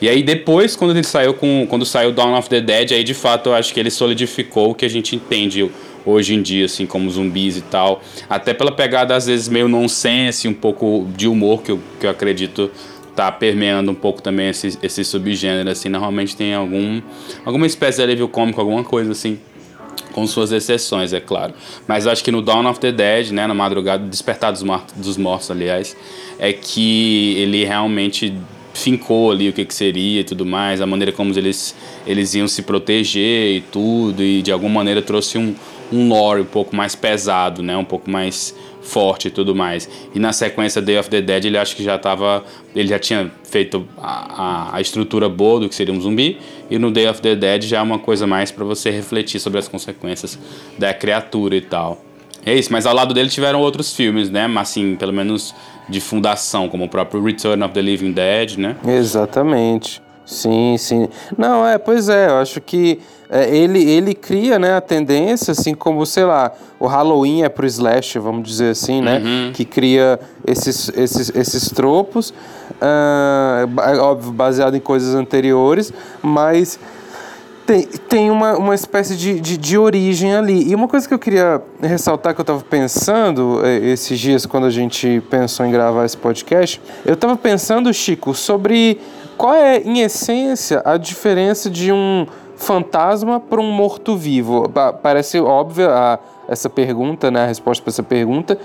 E 0.01 0.09
aí 0.09 0.23
depois, 0.23 0.75
quando 0.75 0.91
ele 0.91 1.03
saiu 1.03 1.33
com. 1.33 1.65
Quando 1.69 1.85
saiu 1.85 2.11
Dawn 2.11 2.37
of 2.37 2.49
the 2.49 2.61
Dead, 2.61 2.91
aí 2.91 3.03
de 3.03 3.13
fato 3.13 3.49
eu 3.49 3.55
acho 3.55 3.73
que 3.73 3.79
ele 3.79 3.89
solidificou 3.89 4.71
o 4.71 4.75
que 4.75 4.85
a 4.85 4.89
gente 4.89 5.15
entende 5.15 5.69
hoje 6.05 6.35
em 6.35 6.41
dia, 6.41 6.65
assim, 6.65 6.85
como 6.85 7.09
zumbis 7.09 7.57
e 7.57 7.61
tal. 7.61 8.01
Até 8.29 8.53
pela 8.53 8.71
pegada, 8.71 9.15
às 9.15 9.25
vezes, 9.25 9.49
meio 9.49 9.67
nonsense, 9.67 10.47
um 10.47 10.53
pouco 10.53 11.07
de 11.15 11.27
humor 11.27 11.63
que 11.63 11.71
eu, 11.71 11.79
que 11.99 12.05
eu 12.05 12.09
acredito 12.09 12.69
tá 13.15 13.31
permeando 13.31 13.91
um 13.91 13.95
pouco 13.95 14.21
também 14.21 14.49
esse, 14.49 14.77
esse 14.83 15.03
subgênero, 15.03 15.69
assim, 15.69 15.89
normalmente 15.89 16.35
tem 16.35 16.53
algum, 16.53 17.01
alguma 17.45 17.65
espécie 17.65 17.97
de 17.97 18.03
alívio 18.03 18.27
cômico, 18.27 18.59
alguma 18.59 18.83
coisa 18.83 19.13
assim, 19.13 19.39
com 20.11 20.27
suas 20.27 20.51
exceções, 20.51 21.13
é 21.13 21.19
claro. 21.19 21.53
Mas 21.87 22.07
acho 22.07 22.23
que 22.23 22.31
no 22.31 22.41
Dawn 22.41 22.65
of 22.67 22.79
the 22.79 22.91
Dead, 22.91 23.31
né, 23.31 23.47
na 23.47 23.53
madrugada, 23.53 24.05
Despertar 24.07 24.51
dos 24.51 24.63
Mortos, 24.63 24.93
dos 24.95 25.17
mortos 25.17 25.49
aliás, 25.49 25.95
é 26.37 26.51
que 26.53 27.35
ele 27.37 27.63
realmente 27.63 28.33
fincou 28.73 29.31
ali 29.31 29.49
o 29.49 29.53
que, 29.53 29.63
que 29.63 29.73
seria 29.73 30.19
e 30.19 30.23
tudo 30.23 30.45
mais, 30.45 30.81
a 30.81 30.85
maneira 30.85 31.11
como 31.11 31.31
eles, 31.37 31.75
eles 32.05 32.33
iam 32.35 32.47
se 32.47 32.61
proteger 32.61 33.55
e 33.55 33.61
tudo, 33.61 34.21
e 34.21 34.41
de 34.41 34.51
alguma 34.51 34.75
maneira 34.75 35.01
trouxe 35.01 35.37
um, 35.37 35.55
um 35.91 36.09
lore 36.09 36.41
um 36.41 36.45
pouco 36.45 36.75
mais 36.75 36.95
pesado, 36.95 37.63
né, 37.63 37.75
um 37.77 37.85
pouco 37.85 38.09
mais 38.09 38.53
forte 38.85 39.27
e 39.27 39.31
tudo 39.31 39.55
mais. 39.55 39.89
E 40.13 40.19
na 40.19 40.31
sequência 40.31 40.81
Day 40.81 40.97
of 40.97 41.09
the 41.09 41.21
Dead 41.21 41.45
ele 41.45 41.57
acho 41.57 41.75
que 41.75 41.83
já 41.83 41.95
estava, 41.95 42.43
ele 42.75 42.87
já 42.87 42.99
tinha 42.99 43.31
feito 43.43 43.85
a, 43.97 44.43
a, 44.71 44.77
a, 44.77 44.81
estrutura 44.81 45.27
boa 45.27 45.59
do 45.59 45.67
que 45.67 45.75
seria 45.75 45.93
um 45.93 45.99
zumbi 45.99 46.37
e 46.69 46.77
no 46.77 46.91
Day 46.91 47.07
of 47.07 47.21
the 47.21 47.35
Dead 47.35 47.63
já 47.63 47.79
é 47.79 47.81
uma 47.81 47.99
coisa 47.99 48.25
mais 48.25 48.51
para 48.51 48.63
você 48.63 48.91
refletir 48.91 49.39
sobre 49.39 49.59
as 49.59 49.67
consequências 49.67 50.39
da 50.77 50.93
criatura 50.93 51.55
e 51.55 51.61
tal. 51.61 52.01
É 52.45 52.53
isso, 52.53 52.71
mas 52.71 52.85
ao 52.85 52.93
lado 52.93 53.13
dele 53.13 53.27
tiveram 53.27 53.59
outros 53.59 53.95
filmes, 53.95 54.29
né? 54.29 54.45
Mas 54.47 54.69
assim, 54.69 54.95
pelo 54.95 55.11
menos 55.11 55.53
de 55.89 55.99
fundação, 55.99 56.69
como 56.69 56.85
o 56.85 56.89
próprio 56.89 57.23
Return 57.23 57.63
of 57.63 57.73
the 57.73 57.81
Living 57.81 58.11
Dead, 58.11 58.57
né? 58.57 58.75
Exatamente. 58.87 60.04
Sim, 60.25 60.75
sim. 60.77 61.07
Não, 61.37 61.67
é, 61.67 61.77
pois 61.77 62.09
é, 62.09 62.27
eu 62.29 62.37
acho 62.37 62.59
que 62.59 62.99
é, 63.29 63.55
ele, 63.55 63.83
ele 63.83 64.13
cria 64.13 64.57
né, 64.57 64.75
a 64.75 64.81
tendência, 64.81 65.51
assim 65.51 65.73
como, 65.73 66.05
sei 66.05 66.25
lá, 66.25 66.51
o 66.79 66.87
Halloween 66.87 67.43
é 67.43 67.49
pro 67.49 67.65
slash, 67.65 68.19
vamos 68.19 68.47
dizer 68.47 68.71
assim, 68.71 69.01
né? 69.01 69.21
Uhum. 69.23 69.51
Que 69.53 69.65
cria 69.65 70.19
esses, 70.45 70.89
esses, 70.95 71.31
esses 71.35 71.69
tropos, 71.69 72.31
uh, 72.31 74.01
óbvio, 74.01 74.31
baseado 74.31 74.75
em 74.75 74.79
coisas 74.79 75.15
anteriores, 75.15 75.93
mas 76.21 76.79
tem, 77.65 77.81
tem 77.81 78.31
uma, 78.31 78.55
uma 78.57 78.75
espécie 78.75 79.15
de, 79.15 79.39
de, 79.39 79.57
de, 79.57 79.77
origem 79.77 80.35
ali. 80.35 80.69
E 80.69 80.75
uma 80.75 80.87
coisa 80.87 81.07
que 81.07 81.13
eu 81.13 81.19
queria 81.19 81.61
ressaltar 81.81 82.35
que 82.35 82.39
eu 82.39 82.43
estava 82.43 82.61
pensando 82.61 83.61
é, 83.65 83.77
esses 83.77 84.19
dias, 84.19 84.45
quando 84.45 84.65
a 84.65 84.69
gente 84.69 85.21
pensou 85.29 85.65
em 85.65 85.71
gravar 85.71 86.05
esse 86.05 86.17
podcast, 86.17 86.79
eu 87.03 87.15
estava 87.15 87.35
pensando, 87.35 87.91
Chico, 87.91 88.35
sobre 88.35 88.99
qual 89.37 89.53
é, 89.53 89.79
em 89.79 89.99
essência, 89.99 90.81
a 90.85 90.97
diferença 90.97 91.69
de 91.69 91.91
um 91.91 92.25
fantasma 92.55 93.39
para 93.39 93.59
um 93.59 93.71
morto-vivo? 93.71 94.71
Parece 95.01 95.39
óbvia 95.39 95.89
a, 95.89 96.19
essa 96.47 96.69
pergunta, 96.69 97.29
né, 97.29 97.43
a 97.43 97.47
resposta 97.47 97.83
para 97.83 97.91
essa 97.91 98.03
pergunta, 98.03 98.57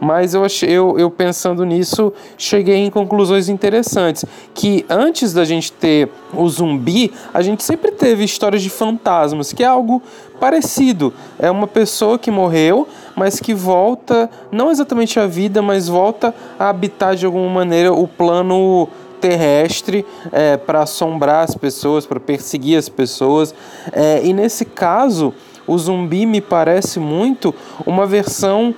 Mas 0.00 0.34
eu, 0.34 0.44
achei, 0.44 0.70
eu, 0.70 0.98
eu 0.98 1.10
pensando 1.10 1.64
nisso, 1.64 2.12
cheguei 2.36 2.76
em 2.76 2.90
conclusões 2.90 3.48
interessantes. 3.48 4.24
Que 4.54 4.84
antes 4.88 5.32
da 5.32 5.44
gente 5.44 5.72
ter 5.72 6.08
o 6.32 6.48
zumbi, 6.48 7.12
a 7.34 7.42
gente 7.42 7.62
sempre 7.62 7.90
teve 7.90 8.24
histórias 8.24 8.62
de 8.62 8.70
fantasmas, 8.70 9.52
que 9.52 9.64
é 9.64 9.66
algo 9.66 10.00
parecido. 10.38 11.12
É 11.38 11.50
uma 11.50 11.66
pessoa 11.66 12.18
que 12.18 12.30
morreu, 12.30 12.86
mas 13.16 13.40
que 13.40 13.52
volta, 13.52 14.30
não 14.52 14.70
exatamente 14.70 15.18
à 15.18 15.26
vida, 15.26 15.60
mas 15.60 15.88
volta 15.88 16.34
a 16.58 16.68
habitar 16.68 17.16
de 17.16 17.26
alguma 17.26 17.48
maneira 17.48 17.92
o 17.92 18.06
plano 18.06 18.88
terrestre 19.18 20.04
é, 20.32 20.56
para 20.56 20.82
assombrar 20.82 21.44
as 21.44 21.54
pessoas, 21.54 22.06
para 22.06 22.20
perseguir 22.20 22.78
as 22.78 22.88
pessoas. 22.88 23.54
É, 23.92 24.20
e 24.24 24.32
nesse 24.32 24.64
caso, 24.64 25.34
o 25.66 25.76
zumbi 25.76 26.24
me 26.24 26.40
parece 26.40 26.98
muito 26.98 27.54
uma 27.84 28.06
versão 28.06 28.74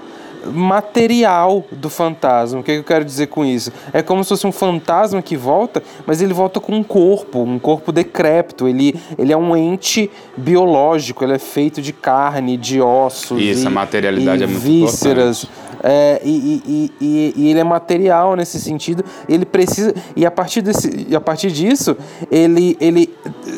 material 0.47 1.65
do 1.71 1.91
fantasma. 1.91 2.61
O 2.61 2.63
que, 2.63 2.73
é 2.73 2.79
eu 2.79 2.85
quero 2.85 3.05
dizer 3.05 3.27
com 3.27 3.45
isso? 3.45 3.73
É 3.93 4.03
como 4.03 4.23
se 4.25 4.31
fosse 4.31 4.47
um 4.47 4.53
fantasma 4.53 5.21
que 5.23 5.37
volta, 5.37 5.83
mas 6.07 6.23
ele 6.23 6.33
volta 6.33 6.61
com 6.61 6.75
um 6.75 6.83
corpo, 6.83 7.43
um 7.43 7.59
corpo 7.59 7.93
decrépito. 7.93 8.67
Ele, 8.67 8.95
ele 9.19 9.33
é 9.33 9.37
um 9.37 9.57
ente 9.57 10.11
biológico, 10.37 11.25
ele 11.25 11.35
é 11.35 11.39
feito 11.39 11.83
de 11.83 11.93
carne, 11.93 12.57
de 12.57 12.81
ossos. 12.81 13.41
E, 13.41 13.51
essa 13.51 13.71
materialidade 13.71 14.43
e 14.43 14.45
é 14.45 14.47
muito 14.47 14.61
vísceras. 14.61 15.47
É, 15.83 16.21
e, 16.25 16.63
e, 16.67 16.93
e, 17.01 17.35
e, 17.37 17.51
ele 17.51 17.61
é 17.61 17.65
material 17.65 18.37
nesse 18.37 18.61
sentido. 18.61 19.05
Ele 19.29 19.45
precisa. 19.45 19.95
E 20.15 20.27
a 20.27 20.31
partir, 20.31 20.63
desse, 20.63 21.15
a 21.15 21.21
partir 21.21 21.51
disso, 21.51 21.97
ele, 22.31 22.77
ele 22.81 23.15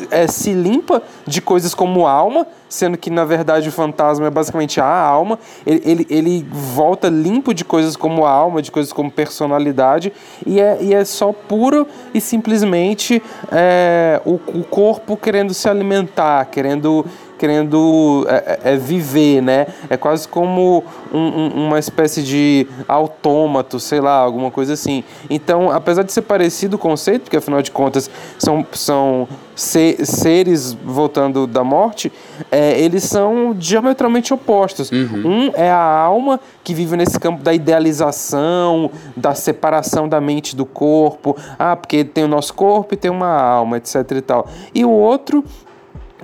é, 0.09 0.27
se 0.27 0.53
limpa 0.53 1.01
de 1.27 1.41
coisas 1.41 1.73
como 1.73 2.07
alma, 2.07 2.47
sendo 2.69 2.97
que 2.97 3.09
na 3.09 3.25
verdade 3.25 3.69
o 3.69 3.71
fantasma 3.71 4.27
é 4.27 4.29
basicamente 4.29 4.79
a 4.79 4.85
alma. 4.85 5.37
Ele, 5.65 5.81
ele, 5.85 6.07
ele 6.09 6.47
volta 6.49 7.09
limpo 7.09 7.53
de 7.53 7.65
coisas 7.65 7.95
como 7.95 8.25
alma, 8.25 8.61
de 8.61 8.71
coisas 8.71 8.93
como 8.93 9.11
personalidade, 9.11 10.13
e 10.45 10.59
é, 10.59 10.77
e 10.81 10.93
é 10.93 11.03
só 11.05 11.31
puro 11.33 11.85
e 12.13 12.21
simplesmente 12.21 13.21
é, 13.51 14.21
o, 14.25 14.33
o 14.33 14.63
corpo 14.63 15.17
querendo 15.17 15.53
se 15.53 15.67
alimentar, 15.67 16.45
querendo 16.45 17.05
querendo 17.43 18.25
é, 18.29 18.35
é, 18.35 18.73
é, 18.73 18.77
viver, 18.77 19.41
né? 19.41 19.67
É 19.89 19.97
quase 19.97 20.25
como 20.25 20.81
um, 21.13 21.19
um, 21.19 21.67
uma 21.67 21.77
espécie 21.77 22.23
de 22.23 22.65
autômato, 22.87 23.81
sei 23.81 23.99
lá, 23.99 24.13
alguma 24.13 24.49
coisa 24.49 24.71
assim. 24.71 25.03
Então, 25.29 25.69
apesar 25.69 26.03
de 26.03 26.13
ser 26.13 26.21
parecido 26.21 26.77
o 26.77 26.79
conceito, 26.79 27.23
porque 27.23 27.35
afinal 27.35 27.61
de 27.61 27.69
contas 27.69 28.09
são, 28.39 28.65
são 28.71 29.27
seres 29.57 30.71
voltando 30.71 31.45
da 31.45 31.65
morte, 31.65 32.13
é, 32.49 32.79
eles 32.79 33.03
são 33.03 33.53
diametralmente 33.53 34.33
opostos. 34.33 34.89
Uhum. 34.89 35.23
Um 35.25 35.51
é 35.53 35.69
a 35.69 35.83
alma 35.83 36.39
que 36.63 36.73
vive 36.73 36.95
nesse 36.95 37.19
campo 37.19 37.43
da 37.43 37.53
idealização, 37.53 38.89
da 39.17 39.35
separação 39.35 40.07
da 40.07 40.21
mente 40.21 40.55
do 40.55 40.65
corpo. 40.65 41.35
Ah, 41.59 41.75
porque 41.75 42.05
tem 42.05 42.23
o 42.23 42.27
nosso 42.29 42.53
corpo 42.53 42.93
e 42.93 42.97
tem 42.97 43.11
uma 43.11 43.37
alma, 43.37 43.75
etc 43.75 44.09
e 44.11 44.21
tal. 44.21 44.47
E 44.73 44.85
o 44.85 44.89
outro 44.89 45.43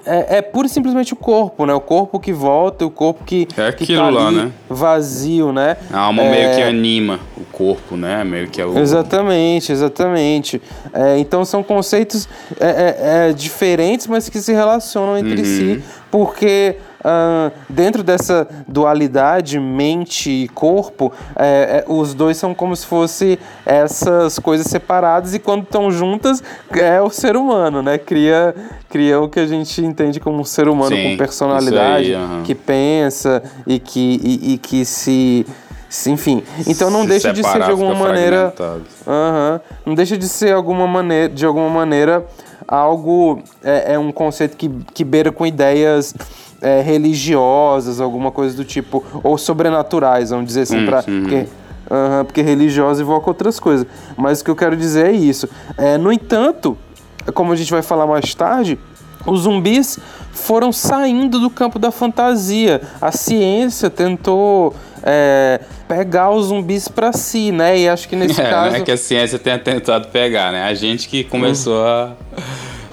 é, 0.06 0.38
é 0.38 0.42
pura 0.42 0.68
e 0.68 0.70
simplesmente 0.70 1.14
o 1.14 1.16
corpo, 1.16 1.66
né? 1.66 1.74
O 1.74 1.82
corpo 1.82 2.20
que 2.20 2.32
volta, 2.34 2.86
o 2.86 2.92
corpo 2.92 3.24
que, 3.24 3.48
é 3.58 3.68
aquilo 3.68 3.88
que 3.88 3.96
tá 3.96 4.10
lá, 4.10 4.32
né? 4.32 4.52
vazio, 4.70 5.52
né? 5.52 5.78
A 5.92 6.00
alma 6.00 6.24
é... 6.24 6.32
meio 6.32 6.56
que 6.56 6.62
anima 6.62 7.20
o 7.38 7.44
corpo, 7.46 7.96
né? 7.96 8.24
Meio 8.24 8.48
que 8.48 8.62
é 8.62 8.66
o... 8.66 8.78
Exatamente, 8.78 9.72
exatamente. 9.72 10.62
É, 10.94 11.18
então 11.18 11.44
são 11.46 11.64
conceitos 11.64 12.28
é, 12.60 12.68
é, 12.68 13.30
é 13.30 13.34
diferentes, 13.34 14.08
mas 14.08 14.30
que 14.30 14.40
se 14.40 14.54
relacionam 14.54 15.18
entre 15.18 15.40
uhum. 15.40 15.46
si, 15.46 15.84
porque 16.12 16.78
Uh, 17.00 17.52
dentro 17.70 18.04
dessa 18.04 18.46
dualidade 18.68 19.58
mente 19.58 20.30
e 20.30 20.48
corpo, 20.50 21.14
é, 21.36 21.86
é, 21.88 21.92
os 21.92 22.14
dois 22.14 22.36
são 22.36 22.54
como 22.54 22.76
se 22.76 22.86
fossem 22.86 23.38
essas 23.66 24.38
coisas 24.38 24.68
separadas 24.68 25.34
e 25.34 25.40
quando 25.40 25.64
estão 25.64 25.90
juntas 25.92 26.44
é 26.72 27.02
o 27.02 27.10
ser 27.10 27.38
humano, 27.38 27.82
né? 27.82 27.98
Cria, 27.98 28.54
cria 28.90 29.20
o 29.20 29.30
que 29.30 29.40
a 29.40 29.48
gente 29.48 29.82
entende 29.82 30.20
como 30.20 30.40
um 30.40 30.44
ser 30.44 30.68
humano 30.68 30.94
Sim, 30.94 31.12
com 31.12 31.18
personalidade, 31.18 32.16
aí, 32.16 32.44
que 32.44 32.54
pensa 32.54 33.42
e 33.66 33.80
que, 33.80 34.20
e, 34.22 34.54
e 34.54 34.58
que 34.58 34.84
se 34.84 35.46
enfim, 36.06 36.44
então 36.68 36.92
não 36.92 37.02
se 37.02 37.08
deixa 37.08 37.34
de 37.34 37.44
ser 37.44 37.64
de 37.64 37.72
alguma 37.72 37.96
maneira, 37.96 38.54
uh 38.60 39.60
não 39.86 39.96
deixa 39.96 40.16
de 40.16 40.28
ser 40.28 40.54
alguma 40.54 40.86
maneira, 40.86 41.34
de 41.34 41.46
alguma 41.46 41.70
maneira 41.70 42.24
algo 42.68 43.42
é, 43.64 43.94
é 43.94 44.00
um 44.00 44.12
conceito 44.12 44.56
que, 44.56 44.70
que 44.94 45.04
beira 45.04 45.32
com 45.32 45.46
ideias 45.46 46.14
é, 46.62 46.82
religiosas, 46.82 48.02
alguma 48.02 48.32
coisa 48.32 48.56
do 48.56 48.66
tipo, 48.66 49.04
ou 49.24 49.38
sobrenaturais, 49.38 50.30
vamos 50.30 50.48
dizer 50.48 50.62
assim, 50.62 50.80
hum, 50.80 50.86
pra, 50.86 51.04
porque, 51.04 51.36
uh, 51.36 52.26
porque 52.26 52.42
religiosa 52.42 53.02
evoca 53.02 53.30
outras 53.30 53.60
coisas. 53.60 53.88
Mas 54.18 54.42
o 54.42 54.44
que 54.44 54.52
eu 54.52 54.56
quero 54.56 54.76
dizer 54.76 55.08
é 55.08 55.12
isso. 55.12 55.48
É, 55.78 55.98
no 55.98 56.12
entanto, 56.12 56.78
como 57.34 57.52
a 57.52 57.56
gente 57.56 57.72
vai 57.72 57.82
falar 57.82 58.08
mais 58.08 58.34
tarde, 58.34 58.78
os 59.26 59.42
zumbis 59.42 60.00
foram 60.32 60.72
saindo 60.72 61.40
do 61.40 61.50
campo 61.50 61.78
da 61.78 61.92
fantasia. 61.92 62.82
A 63.02 63.12
ciência 63.12 63.90
tentou 63.90 64.76
é, 65.04 65.60
pegar 65.88 66.32
os 66.32 66.48
zumbis 66.48 66.88
para 66.88 67.12
si, 67.14 67.52
né? 67.52 67.80
E 67.80 67.90
acho 67.90 68.08
que 68.08 68.16
nesse 68.16 68.40
é, 68.42 68.50
caso. 68.50 68.72
Não 68.72 68.78
é 68.78 68.82
que 68.82 68.92
a 68.92 68.98
ciência 68.98 69.38
tenha 69.40 69.60
tentado 69.60 70.08
pegar, 70.10 70.52
né? 70.52 70.64
A 70.64 70.74
gente 70.74 71.08
que 71.08 71.24
começou 71.24 71.86
a 71.86 72.14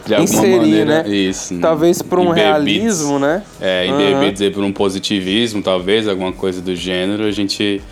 de 0.06 0.14
alguma 0.14 0.38
inserir, 0.38 0.56
maneira, 0.56 1.02
né? 1.02 1.08
Isso. 1.08 1.58
Talvez 1.58 2.00
por 2.00 2.18
um 2.18 2.30
realismo, 2.30 3.18
né? 3.18 3.42
É, 3.60 3.86
uhum. 3.90 4.32
dizer 4.32 4.52
por 4.52 4.62
um 4.62 4.72
positivismo, 4.72 5.62
talvez, 5.62 6.08
alguma 6.08 6.32
coisa 6.32 6.60
do 6.60 6.74
gênero, 6.74 7.24
a 7.24 7.30
gente. 7.30 7.82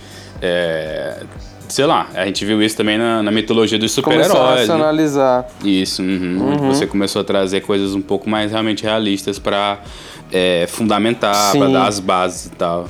É, 0.41 1.23
sei 1.69 1.87
lá, 1.87 2.09
a 2.15 2.27
gente 2.27 2.45
viu 2.45 2.63
isso 2.63 2.77
também 2.77 2.99
na, 2.99 3.23
na 3.23 3.31
mitologia 3.31 3.79
dos 3.79 3.93
super-heróis. 3.93 4.29
Começou 4.29 4.47
a 4.47 4.55
né? 4.55 4.61
racionalizar. 4.61 5.43
Né? 5.63 5.71
Isso, 5.71 6.03
uhum, 6.03 6.39
uhum. 6.39 6.69
você 6.69 6.87
começou 6.87 7.21
a 7.23 7.25
trazer 7.25 7.61
coisas 7.61 7.95
um 7.95 8.01
pouco 8.01 8.29
mais 8.29 8.51
realmente 8.51 8.83
realistas 8.83 9.39
para 9.39 9.81
é, 10.33 10.67
fundamentar, 10.69 11.53
para 11.53 11.69
dar 11.69 11.87
as 11.87 12.01
bases 12.01 12.47
e 12.47 12.51
tal. 12.51 12.89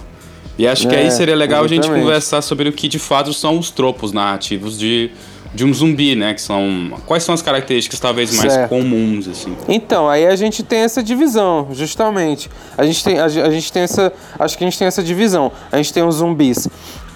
E 0.57 0.69
acho 0.69 0.89
que 0.89 0.95
aí 0.95 1.07
é, 1.07 1.11
seria 1.11 1.35
legal 1.35 1.65
exatamente. 1.65 1.91
a 1.91 1.93
gente 1.93 2.03
conversar 2.05 2.41
sobre 2.41 2.69
o 2.69 2.73
que 2.73 2.87
de 2.87 2.99
fato 2.99 3.33
são 3.33 3.59
os 3.59 3.71
tropos 3.71 4.13
narrativos 4.13 4.79
de 4.79 5.11
de 5.55 5.65
um 5.65 5.73
zumbi, 5.73 6.17
né? 6.17 6.35
Que 6.35 6.43
são. 6.43 6.93
Quais 7.07 7.23
são 7.23 7.35
as 7.35 7.41
características 7.41 8.01
talvez 8.01 8.37
mais 8.37 8.53
certo. 8.53 8.69
comuns, 8.69 9.29
assim? 9.29 9.57
Então, 9.69 10.09
aí 10.09 10.27
a 10.27 10.35
gente 10.35 10.63
tem 10.63 10.81
essa 10.81 11.03
divisão, 11.03 11.69
justamente. 11.73 12.51
A 12.77 12.85
gente 12.85 13.05
tem, 13.05 13.19
a, 13.21 13.25
a, 13.25 13.51
gente 13.51 13.73
tem 13.73 13.83
essa. 13.83 14.13
Acho 14.39 14.59
que 14.59 14.65
a 14.65 14.67
gente 14.67 14.79
tem 14.79 14.89
essa 14.89 15.03
divisão. 15.03 15.53
A 15.71 15.77
gente 15.77 15.93
tem 15.93 16.03
os 16.03 16.17
zumbis. 16.17 16.69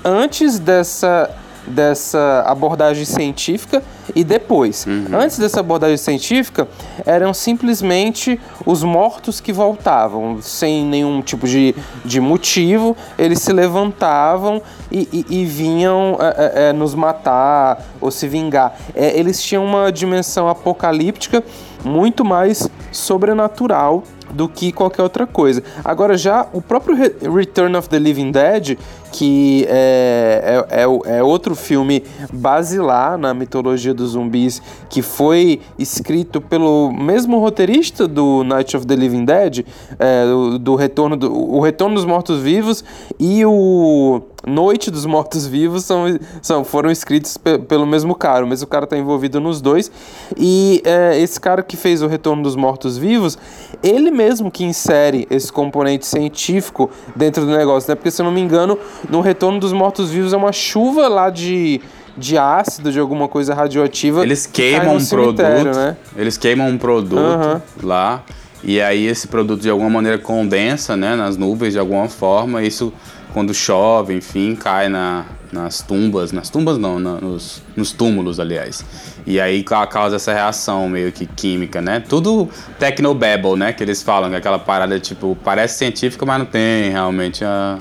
Antes 0.04 0.58
dessa 0.58 1.28
dessa 1.66 2.44
abordagem 2.46 3.04
científica 3.04 3.82
e 4.14 4.24
depois. 4.24 4.86
Uhum. 4.86 5.06
Antes 5.12 5.38
dessa 5.38 5.60
abordagem 5.60 5.96
científica, 5.96 6.68
eram 7.04 7.34
simplesmente 7.34 8.40
os 8.64 8.82
mortos 8.82 9.40
que 9.40 9.52
voltavam, 9.52 10.40
sem 10.40 10.84
nenhum 10.84 11.20
tipo 11.20 11.46
de, 11.46 11.74
de 12.04 12.20
motivo, 12.20 12.96
eles 13.18 13.40
se 13.40 13.52
levantavam 13.52 14.62
e, 14.90 15.08
e, 15.12 15.40
e 15.40 15.44
vinham 15.44 16.16
é, 16.20 16.26
é, 16.26 16.68
é 16.68 16.72
nos 16.72 16.94
matar 16.94 17.84
ou 18.00 18.10
se 18.10 18.26
vingar. 18.26 18.76
É, 18.94 19.18
eles 19.18 19.42
tinham 19.42 19.64
uma 19.64 19.92
dimensão 19.92 20.48
apocalíptica 20.48 21.42
muito 21.84 22.24
mais 22.24 22.68
sobrenatural 22.90 24.02
do 24.30 24.48
que 24.48 24.72
qualquer 24.72 25.02
outra 25.02 25.26
coisa. 25.26 25.62
Agora, 25.84 26.16
já 26.16 26.46
o 26.52 26.60
próprio 26.60 26.96
Return 27.34 27.76
of 27.76 27.88
the 27.88 27.98
Living 27.98 28.30
Dead, 28.30 28.78
que 29.12 29.66
é, 29.68 30.64
é, 30.70 30.82
é, 30.82 31.18
é, 31.18 31.22
outro 31.22 31.54
filme 31.54 32.04
basilar 32.32 33.16
na 33.16 33.32
mitologia 33.32 33.94
dos 33.94 34.10
zumbis, 34.10 34.60
que 34.88 35.02
foi 35.02 35.60
escrito 35.78 36.40
pelo 36.40 36.92
mesmo 36.92 37.38
roteirista 37.38 38.06
do 38.06 38.44
Night 38.44 38.76
of 38.76 38.86
the 38.86 38.94
Living 38.94 39.24
Dead, 39.24 39.64
é, 39.98 40.24
do, 40.24 40.58
do, 40.58 40.74
retorno 40.74 41.16
do, 41.16 41.32
o 41.32 41.60
Retorno 41.60 41.94
dos 41.94 42.04
Mortos 42.04 42.40
Vivos 42.40 42.84
e 43.18 43.44
o 43.44 44.22
Noite 44.48 44.90
dos 44.90 45.06
Mortos 45.06 45.46
Vivos 45.46 45.84
são, 45.84 46.18
são, 46.42 46.64
foram 46.64 46.90
escritos 46.90 47.36
pe 47.36 47.58
pelo 47.58 47.86
mesmo 47.86 48.14
cara. 48.14 48.44
O 48.44 48.48
mesmo 48.48 48.66
cara 48.66 48.84
está 48.84 48.96
envolvido 48.96 49.40
nos 49.40 49.60
dois. 49.60 49.90
E 50.36 50.82
é, 50.84 51.20
esse 51.20 51.40
cara 51.40 51.62
que 51.62 51.76
fez 51.76 52.02
o 52.02 52.06
Retorno 52.06 52.42
dos 52.42 52.56
Mortos 52.56 52.96
Vivos, 52.96 53.38
ele 53.82 54.10
mesmo 54.10 54.50
que 54.50 54.64
insere 54.64 55.26
esse 55.30 55.52
componente 55.52 56.06
científico 56.06 56.90
dentro 57.14 57.44
do 57.44 57.56
negócio, 57.56 57.90
né? 57.90 57.94
Porque 57.94 58.10
se 58.10 58.20
eu 58.20 58.24
não 58.24 58.32
me 58.32 58.40
engano, 58.40 58.78
no 59.08 59.20
Retorno 59.20 59.60
dos 59.60 59.72
Mortos 59.72 60.10
Vivos 60.10 60.32
é 60.32 60.36
uma 60.36 60.52
chuva 60.52 61.08
lá 61.08 61.30
de 61.30 61.80
de 62.16 62.36
ácido, 62.36 62.90
de 62.90 62.98
alguma 62.98 63.28
coisa 63.28 63.54
radioativa. 63.54 64.24
Eles 64.24 64.44
queimam 64.44 64.96
um 64.96 65.06
produto, 65.06 65.40
né? 65.40 65.96
Eles 66.16 66.36
queimam 66.36 66.68
um 66.68 66.76
produto 66.76 67.16
uhum. 67.16 67.60
lá 67.80 68.24
e 68.62 68.80
aí 68.80 69.06
esse 69.06 69.28
produto 69.28 69.60
de 69.60 69.70
alguma 69.70 69.88
maneira 69.88 70.18
condensa, 70.18 70.96
né, 70.96 71.14
nas 71.14 71.36
nuvens 71.36 71.72
de 71.72 71.78
alguma 71.78 72.08
forma. 72.08 72.62
Isso 72.62 72.92
quando 73.38 73.54
chove, 73.54 74.14
enfim, 74.14 74.56
cai 74.56 74.88
na, 74.88 75.24
nas 75.52 75.80
tumbas, 75.80 76.32
nas 76.32 76.50
tumbas 76.50 76.76
não, 76.76 76.98
na, 76.98 77.20
nos, 77.20 77.62
nos 77.76 77.92
túmulos, 77.92 78.40
aliás. 78.40 78.84
E 79.24 79.40
aí 79.40 79.62
causa 79.62 80.16
essa 80.16 80.32
reação 80.32 80.88
meio 80.88 81.12
que 81.12 81.24
química, 81.24 81.80
né? 81.80 82.00
Tudo 82.00 82.48
technobabble, 82.80 83.54
né? 83.54 83.72
Que 83.72 83.84
eles 83.84 84.02
falam, 84.02 84.28
que 84.28 84.34
é 84.34 84.38
aquela 84.38 84.58
parada, 84.58 84.98
tipo, 84.98 85.38
parece 85.44 85.78
científica, 85.78 86.26
mas 86.26 86.40
não 86.40 86.46
tem 86.46 86.90
realmente 86.90 87.44
a, 87.44 87.78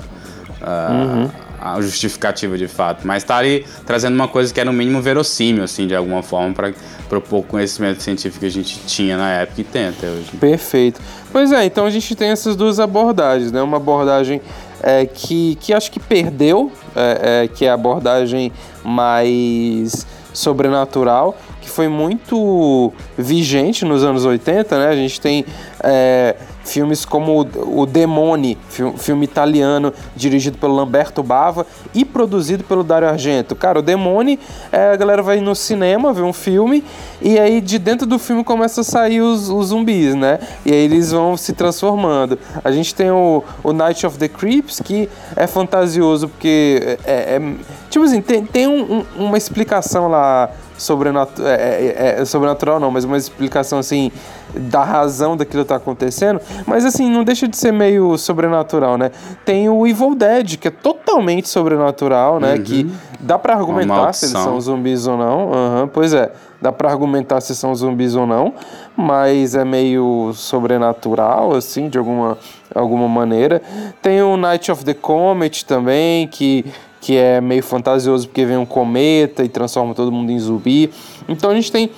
a, 0.62 0.92
uhum. 0.92 1.30
a 1.60 1.80
justificativa 1.80 2.56
de 2.56 2.68
fato. 2.68 3.04
Mas 3.04 3.24
tá 3.24 3.36
ali 3.36 3.66
trazendo 3.84 4.14
uma 4.14 4.28
coisa 4.28 4.54
que 4.54 4.60
é 4.60 4.64
no 4.64 4.72
mínimo 4.72 5.02
verossímil, 5.02 5.64
assim, 5.64 5.88
de 5.88 5.96
alguma 5.96 6.22
forma, 6.22 6.54
para 6.54 6.72
propor 7.08 7.42
conhecimento 7.42 8.00
científico 8.00 8.38
que 8.38 8.46
a 8.46 8.50
gente 8.50 8.78
tinha 8.86 9.16
na 9.16 9.28
época 9.28 9.60
e 9.60 9.64
tem 9.64 9.88
até 9.88 10.08
hoje. 10.08 10.30
Perfeito. 10.38 11.00
Pois 11.32 11.50
é, 11.50 11.64
então 11.64 11.84
a 11.84 11.90
gente 11.90 12.14
tem 12.14 12.28
essas 12.28 12.54
duas 12.54 12.78
abordagens, 12.78 13.50
né? 13.50 13.60
Uma 13.60 13.78
abordagem 13.78 14.40
é, 14.82 15.06
que, 15.06 15.56
que 15.56 15.72
acho 15.72 15.90
que 15.90 16.00
perdeu, 16.00 16.70
é, 16.94 17.44
é, 17.44 17.48
que 17.48 17.64
é 17.64 17.70
a 17.70 17.74
abordagem 17.74 18.52
mais 18.84 20.06
sobrenatural, 20.32 21.36
que 21.60 21.68
foi 21.68 21.88
muito 21.88 22.92
vigente 23.16 23.84
nos 23.84 24.04
anos 24.04 24.24
80, 24.24 24.78
né? 24.78 24.88
A 24.88 24.96
gente 24.96 25.20
tem 25.20 25.44
é, 25.82 26.36
filmes 26.68 27.04
como 27.04 27.40
o 27.56 27.86
Demone, 27.86 28.58
filme 28.98 29.24
italiano 29.24 29.92
dirigido 30.14 30.58
pelo 30.58 30.74
Lamberto 30.74 31.22
Bava 31.22 31.66
e 31.94 32.04
produzido 32.04 32.62
pelo 32.64 32.84
Dario 32.84 33.08
Argento. 33.08 33.56
Cara, 33.56 33.78
o 33.78 33.82
Demone, 33.82 34.38
é, 34.70 34.92
a 34.92 34.96
galera 34.96 35.22
vai 35.22 35.40
no 35.40 35.54
cinema 35.54 36.12
ver 36.12 36.22
um 36.22 36.32
filme 36.32 36.84
e 37.20 37.38
aí 37.38 37.60
de 37.60 37.78
dentro 37.78 38.06
do 38.06 38.18
filme 38.18 38.44
começa 38.44 38.82
a 38.82 38.84
sair 38.84 39.20
os, 39.20 39.48
os 39.48 39.68
zumbis, 39.68 40.14
né? 40.14 40.38
E 40.64 40.72
aí 40.72 40.84
eles 40.84 41.10
vão 41.10 41.36
se 41.36 41.52
transformando. 41.52 42.38
A 42.62 42.70
gente 42.70 42.94
tem 42.94 43.10
o, 43.10 43.42
o 43.62 43.72
Night 43.72 44.06
of 44.06 44.18
the 44.18 44.28
Creeps, 44.28 44.80
que 44.80 45.08
é 45.34 45.46
fantasioso 45.46 46.28
porque 46.28 46.98
é, 47.04 47.36
é 47.36 47.54
tipo 47.88 48.04
assim, 48.04 48.20
tem, 48.20 48.44
tem 48.44 48.66
um, 48.66 48.98
um, 48.98 49.26
uma 49.26 49.38
explicação 49.38 50.08
lá 50.08 50.50
sobrenatural, 50.78 51.48
é, 51.50 51.54
é, 51.54 52.20
é, 52.20 52.24
sobrenatural 52.24 52.80
não, 52.80 52.90
mas 52.90 53.04
uma 53.04 53.18
explicação 53.18 53.78
assim 53.78 54.10
da 54.54 54.82
razão 54.82 55.36
daquilo 55.36 55.62
que 55.64 55.68
tá 55.68 55.76
acontecendo, 55.76 56.40
mas 56.66 56.84
assim, 56.84 57.10
não 57.10 57.24
deixa 57.24 57.46
de 57.46 57.56
ser 57.56 57.72
meio 57.72 58.16
sobrenatural, 58.16 58.96
né? 58.96 59.10
Tem 59.44 59.68
o 59.68 59.86
Evil 59.86 60.14
Dead, 60.14 60.56
que 60.56 60.68
é 60.68 60.70
totalmente 60.70 61.48
sobrenatural, 61.48 62.40
né? 62.40 62.54
Uhum. 62.54 62.62
Que 62.62 62.90
dá 63.20 63.38
para 63.38 63.54
argumentar 63.54 64.12
se 64.14 64.26
eles 64.26 64.32
são 64.32 64.58
zumbis 64.60 65.06
ou 65.06 65.18
não. 65.18 65.50
Uhum, 65.50 65.88
pois 65.88 66.14
é, 66.14 66.32
dá 66.62 66.72
para 66.72 66.90
argumentar 66.90 67.40
se 67.40 67.54
são 67.54 67.74
zumbis 67.74 68.14
ou 68.14 68.26
não, 68.26 68.54
mas 68.96 69.54
é 69.54 69.64
meio 69.64 70.32
sobrenatural, 70.34 71.54
assim, 71.54 71.88
de 71.88 71.98
alguma, 71.98 72.38
alguma 72.74 73.08
maneira. 73.08 73.60
Tem 74.00 74.22
o 74.22 74.36
Night 74.36 74.70
of 74.70 74.84
the 74.84 74.94
Comet 74.94 75.64
também, 75.66 76.26
que 76.26 76.64
que 77.00 77.16
é 77.16 77.40
meio 77.40 77.62
fantasioso 77.62 78.26
porque 78.26 78.44
vem 78.44 78.56
um 78.56 78.66
cometa 78.66 79.44
e 79.44 79.48
transforma 79.48 79.94
todo 79.94 80.10
mundo 80.10 80.30
em 80.30 80.38
zumbi. 80.38 80.90
Então 81.28 81.50
a 81.50 81.54
gente 81.54 81.70
tem 81.70 81.90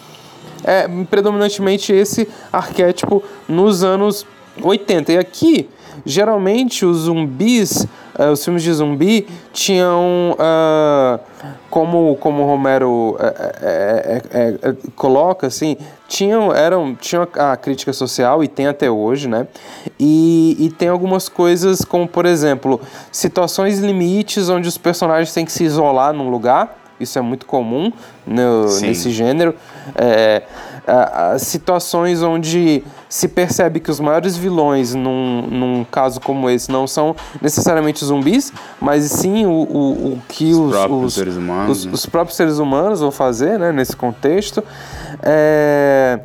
é, 0.64 0.86
predominantemente 1.08 1.92
esse 1.92 2.28
arquétipo 2.52 3.22
nos 3.48 3.82
anos 3.82 4.26
80. 4.62 5.12
E 5.12 5.18
aqui, 5.18 5.68
geralmente, 6.04 6.84
os 6.84 6.98
zumbis, 6.98 7.86
uh, 8.20 8.30
os 8.30 8.44
filmes 8.44 8.62
de 8.62 8.72
zumbi, 8.72 9.26
tinham, 9.52 10.37
uh, 10.38 11.20
como, 11.70 12.16
como 12.16 12.42
o 12.42 12.46
Romero 12.46 13.16
é, 13.18 14.22
é, 14.33 14.54
é, 14.62 14.74
coloca, 14.94 15.46
assim, 15.46 15.76
tinham, 16.06 16.54
eram, 16.54 16.94
tinham 16.94 17.26
a 17.35 17.56
crítica 17.56 17.92
social, 17.92 18.44
e 18.44 18.48
tem 18.48 18.66
até 18.66 18.90
hoje, 18.90 19.28
né? 19.28 19.46
E, 19.98 20.56
e 20.59 20.70
tem 20.70 20.88
algumas 20.88 21.28
coisas 21.28 21.85
como, 21.85 22.06
por 22.06 22.26
exemplo, 22.26 22.80
situações 23.11 23.78
limites 23.78 24.48
onde 24.48 24.68
os 24.68 24.76
personagens 24.76 25.33
têm 25.33 25.44
que 25.44 25.52
se 25.52 25.64
isolar 25.64 26.12
num 26.12 26.28
lugar, 26.28 26.76
isso 27.00 27.18
é 27.18 27.22
muito 27.22 27.46
comum 27.46 27.90
no, 28.26 28.64
nesse 28.80 29.11
gênero. 29.11 29.54
É, 29.96 30.42
situações 31.38 32.22
onde 32.22 32.83
se 33.09 33.29
percebe 33.29 33.81
que 33.81 33.90
os 33.90 34.00
maiores 34.00 34.37
vilões, 34.37 34.94
num, 34.94 35.42
num 35.42 35.85
caso 35.85 36.20
como 36.20 36.48
esse, 36.48 36.70
não 36.70 36.87
são 36.87 37.14
necessariamente 37.40 38.05
zumbis, 38.05 38.53
mas 38.81 39.05
sim 39.05 39.46
o, 39.46 39.50
o, 39.50 40.12
o 40.12 40.22
que 40.29 40.53
os, 40.53 40.59
os 40.59 40.70
próprios, 40.70 41.05
os, 41.05 41.14
seres 41.14 41.37
humanos, 41.37 41.79
os, 41.79 41.87
né? 41.87 41.92
os, 41.92 42.07
próprios 42.07 42.37
seres 42.37 42.59
humanos 42.59 43.00
vão 43.00 43.11
fazer 43.11 43.59
né, 43.59 43.72
nesse 43.72 43.96
contexto. 43.96 44.62
É, 45.22 46.20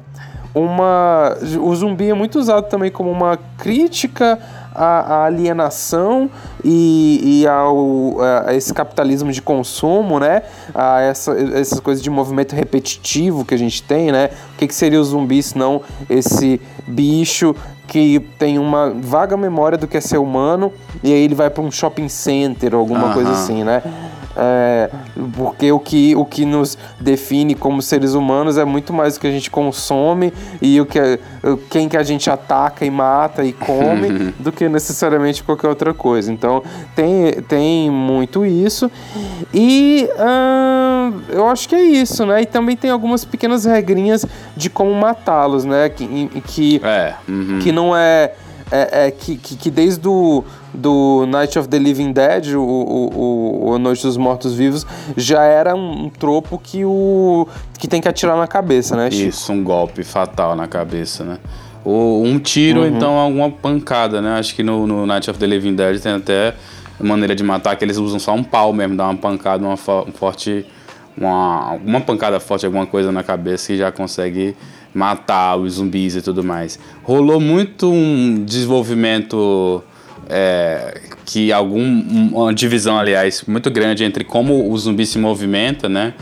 uma, 0.54 1.36
o 1.60 1.76
zumbi 1.76 2.10
é 2.10 2.14
muito 2.14 2.40
usado 2.40 2.70
também 2.70 2.90
como 2.90 3.12
uma 3.12 3.38
crítica 3.58 4.40
à, 4.76 5.00
à 5.00 5.26
alienação 5.26 6.30
e, 6.64 7.42
e 7.42 7.48
ao, 7.48 8.18
a 8.46 8.54
esse 8.54 8.74
capitalismo 8.74 9.32
de 9.32 9.42
consumo, 9.42 10.20
né? 10.20 10.44
A 10.74 11.02
essa, 11.02 11.32
essas 11.32 11.80
coisas 11.80 12.04
de 12.04 12.10
movimento 12.10 12.56
repetitivo 12.56 13.46
que 13.46 13.54
a 13.54 13.58
gente 13.58 13.82
tem, 13.82 14.12
né? 14.12 14.30
O 14.54 14.58
que, 14.58 14.68
que 14.68 14.76
seria 14.76 15.00
o 15.00 15.04
zumbi 15.04 15.42
se 15.42 15.58
não 15.58 15.82
esse 16.10 16.60
bicho 16.86 17.56
que 17.88 18.20
tem 18.40 18.58
uma 18.58 18.90
vaga 18.90 19.38
memória 19.38 19.78
do 19.78 19.88
que 19.88 19.98
é 19.98 20.02
ser 20.02 20.18
humano 20.18 20.74
e 21.04 21.14
aí 21.14 21.20
ele 21.20 21.36
vai 21.36 21.50
para 21.50 21.64
um 21.64 21.72
shopping 21.72 22.10
center 22.10 22.74
ou 22.74 22.80
alguma 22.80 23.14
coisa 23.14 23.32
assim, 23.32 23.64
né? 23.64 23.82
É, 24.38 24.90
porque 25.34 25.72
o 25.72 25.80
que, 25.80 26.16
o 26.16 26.26
que 26.26 26.46
nos 26.46 26.78
define 27.00 27.56
como 27.56 27.82
seres 27.82 28.14
humanos 28.14 28.58
é 28.58 28.66
muito 28.66 28.92
mais 28.92 29.16
o 29.16 29.20
que 29.20 29.28
a 29.28 29.32
gente 29.32 29.50
consome 29.50 30.34
e 30.62 30.80
o 30.82 30.86
que 30.86 31.00
quem 31.70 31.88
que 31.88 31.96
a 31.96 32.04
gente 32.04 32.30
ataca 32.30 32.86
e 32.86 32.90
mata 32.90 33.44
e 33.44 33.54
come 33.54 34.34
do 34.40 34.52
que 34.52 34.68
necessariamente 34.68 35.44
qualquer 35.44 35.68
outra 35.68 35.94
coisa. 35.94 36.32
Então 36.32 36.64
tem, 36.96 37.32
tem 37.48 37.90
muito 37.90 38.46
isso. 38.46 38.92
E 39.54 40.10
hum, 40.20 41.22
eu 41.30 41.48
acho 41.48 41.70
que 41.70 41.76
é 41.76 41.84
isso, 41.84 42.26
né? 42.26 42.42
E 42.42 42.46
também 42.46 42.76
tem 42.76 42.90
algumas 42.90 43.24
pequenas 43.24 43.66
regrinhas 43.66 44.26
de 44.56 44.70
como 44.70 44.94
matá-los, 44.94 45.66
né? 45.66 45.90
Que, 45.90 46.28
que, 46.46 46.82
é, 46.84 47.14
uhum. 47.28 47.60
que 47.62 47.72
não 47.72 47.96
é 47.96 48.34
é, 48.72 49.08
é 49.08 49.12
que, 49.12 49.38
que, 49.38 49.56
que, 49.56 49.72
desde 49.72 50.08
o 50.08 50.44
do 50.74 51.26
Night 51.28 51.58
of 51.58 51.68
the 51.68 51.78
Living 51.78 52.12
Dead, 52.12 52.56
o, 52.56 52.62
o, 52.62 53.70
o 53.70 53.80
Noite 53.80 54.04
dos 54.04 54.18
Mortos 54.18 54.54
Vivos, 54.54 54.86
já 55.16 55.44
era 55.44 55.76
um, 55.76 56.06
um, 56.06 56.10
tropo 56.10 56.58
que 56.58 56.84
o 56.84 57.48
que 57.78 57.88
tem 57.88 58.02
que 58.02 58.08
atirar 58.08 58.36
na 58.38 58.48
cabeça, 58.48 58.96
né? 58.96 59.12
Chico? 59.12 59.30
Isso, 59.30 59.54
um 59.54 59.64
golpe 59.64 60.04
fatal 60.04 60.56
na 60.56 60.68
cabeça, 60.68 61.24
né? 61.24 61.38
Ou 61.84 62.24
um 62.24 62.40
tiro, 62.40 62.82
uhum. 62.82 62.88
então 62.88 63.18
alguma 63.18 63.52
pancada, 63.52 64.20
né? 64.22 64.40
Acho 64.40 64.56
que 64.56 64.64
no, 64.64 64.88
no, 64.88 65.06
Night 65.06 65.30
of 65.30 65.40
the 65.40 65.46
Living 65.46 65.76
Dead 65.76 66.00
tem 66.02 66.14
até 66.14 66.56
maneira 67.00 67.36
de 67.36 67.44
matar 67.44 67.76
que 67.76 67.86
eles 67.86 67.98
usam 67.98 68.18
só 68.18 68.34
um 68.34 68.44
pau 68.44 68.74
mesmo, 68.74 68.96
dá 68.96 69.06
uma 69.06 69.16
pancada, 69.16 69.64
uma 69.64 69.74
um 69.74 70.12
forte. 70.12 70.66
Uma, 71.18 71.76
uma 71.76 72.02
pancada 72.02 72.42
forte, 72.42 72.66
alguma 72.66 72.86
coisa 72.86 73.10
na 73.10 73.24
cabeça 73.24 73.72
e 73.72 73.78
já 73.78 73.90
consegue 73.90 74.54
matar 74.96 75.58
os 75.58 75.74
zumbis 75.74 76.16
e 76.16 76.22
tudo 76.22 76.44
mais. 76.44 76.80
Rolou 77.04 77.40
muito 77.40 77.92
um 77.92 78.44
desenvolvimento 78.46 79.84
é, 80.30 81.02
que 81.26 81.52
algum 81.52 81.84
uma 82.34 82.54
divisão 82.54 82.98
aliás 82.98 83.44
muito 83.46 83.70
grande 83.70 84.04
entre 84.04 84.24
como 84.24 84.72
o 84.72 84.78
zumbi 84.78 85.06
se 85.06 85.20
movimenta, 85.20 85.90
né? 85.90 86.14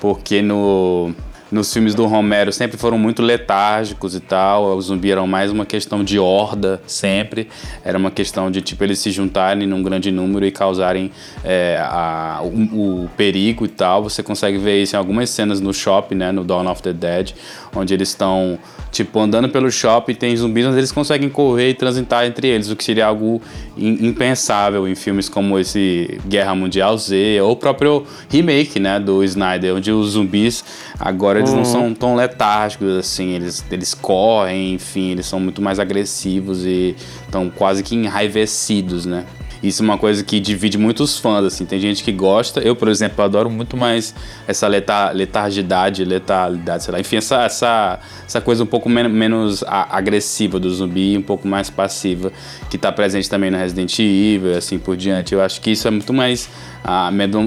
Porque 0.00 0.40
no 0.42 1.14
nos 1.52 1.70
filmes 1.70 1.94
do 1.94 2.06
Romero 2.06 2.50
sempre 2.50 2.78
foram 2.78 2.98
muito 2.98 3.20
letárgicos 3.20 4.14
e 4.14 4.20
tal. 4.20 4.74
O 4.74 4.80
zumbi 4.80 5.12
era 5.12 5.24
mais 5.26 5.52
uma 5.52 5.66
questão 5.66 6.02
de 6.02 6.18
horda, 6.18 6.80
sempre. 6.86 7.48
Era 7.84 7.98
uma 7.98 8.10
questão 8.10 8.50
de, 8.50 8.62
tipo, 8.62 8.82
eles 8.82 8.98
se 8.98 9.10
juntarem 9.10 9.66
num 9.66 9.82
grande 9.82 10.10
número 10.10 10.46
e 10.46 10.50
causarem 10.50 11.12
é, 11.44 11.78
a, 11.78 12.40
o, 12.42 13.04
o, 13.04 13.10
perigo 13.18 13.66
e 13.66 13.68
tal. 13.68 14.02
Você 14.02 14.22
consegue 14.22 14.56
ver 14.56 14.82
isso 14.82 14.96
em 14.96 14.98
algumas 14.98 15.28
cenas 15.28 15.60
no 15.60 15.74
shopping, 15.74 16.14
né? 16.14 16.32
No 16.32 16.42
Dawn 16.42 16.66
of 16.70 16.82
the 16.82 16.92
Dead, 16.92 17.32
onde 17.74 17.94
eles 17.94 18.08
estão 18.08 18.58
tipo, 18.90 19.18
andando 19.18 19.48
pelo 19.48 19.70
shopping, 19.70 20.14
tem 20.14 20.36
zumbis, 20.36 20.66
mas 20.66 20.76
eles 20.76 20.92
conseguem 20.92 21.28
correr 21.28 21.70
e 21.70 21.74
transitar 21.74 22.26
entre 22.26 22.46
eles, 22.46 22.70
o 22.70 22.76
que 22.76 22.84
seria 22.84 23.06
algo 23.06 23.40
impensável 23.76 24.86
em 24.86 24.94
filmes 24.94 25.28
como 25.28 25.58
esse 25.58 26.20
Guerra 26.26 26.54
Mundial 26.54 26.96
Z, 26.98 27.40
ou 27.40 27.52
o 27.52 27.56
próprio 27.56 28.04
remake, 28.28 28.78
né, 28.78 29.00
do 29.00 29.24
Snyder, 29.24 29.74
onde 29.74 29.90
os 29.90 30.10
zumbis 30.10 30.62
agora 31.00 31.38
eles 31.38 31.52
não 31.52 31.64
são 31.64 31.94
tão 31.94 32.14
letárgicos 32.14 32.96
assim, 32.98 33.30
eles, 33.30 33.64
eles 33.70 33.94
correm, 33.94 34.74
enfim, 34.74 35.12
eles 35.12 35.26
são 35.26 35.40
muito 35.40 35.62
mais 35.62 35.78
agressivos 35.78 36.64
e 36.66 36.94
estão 37.24 37.48
quase 37.48 37.82
que 37.82 37.94
enraivecidos, 37.94 39.06
né? 39.06 39.24
Isso 39.62 39.82
é 39.82 39.84
uma 39.84 39.96
coisa 39.96 40.24
que 40.24 40.40
divide 40.40 40.76
muitos 40.76 41.18
fãs, 41.18 41.44
assim. 41.44 41.64
Tem 41.64 41.78
gente 41.78 42.02
que 42.02 42.10
gosta. 42.10 42.60
Eu, 42.60 42.74
por 42.74 42.88
exemplo, 42.88 43.24
adoro 43.24 43.48
muito 43.48 43.76
mais 43.76 44.14
essa 44.46 44.66
letar, 44.66 45.14
letargidade, 45.14 46.04
letalidade, 46.04 46.84
sei 46.84 46.92
lá. 46.92 47.00
Enfim, 47.00 47.16
essa, 47.16 47.42
essa, 47.44 48.00
essa 48.26 48.40
coisa 48.40 48.64
um 48.64 48.66
pouco 48.66 48.88
men 48.88 49.08
menos 49.08 49.62
agressiva 49.66 50.58
do 50.58 50.68
zumbi, 50.70 51.16
um 51.16 51.22
pouco 51.22 51.46
mais 51.46 51.70
passiva, 51.70 52.32
que 52.72 52.76
está 52.76 52.90
presente 52.90 53.28
também 53.28 53.50
no 53.50 53.58
Resident 53.58 53.98
Evil, 53.98 54.56
assim 54.56 54.78
por 54.78 54.96
diante. 54.96 55.34
Eu 55.34 55.42
acho 55.42 55.60
que 55.60 55.72
isso 55.72 55.86
é 55.86 55.90
muito 55.90 56.10
mais 56.10 56.48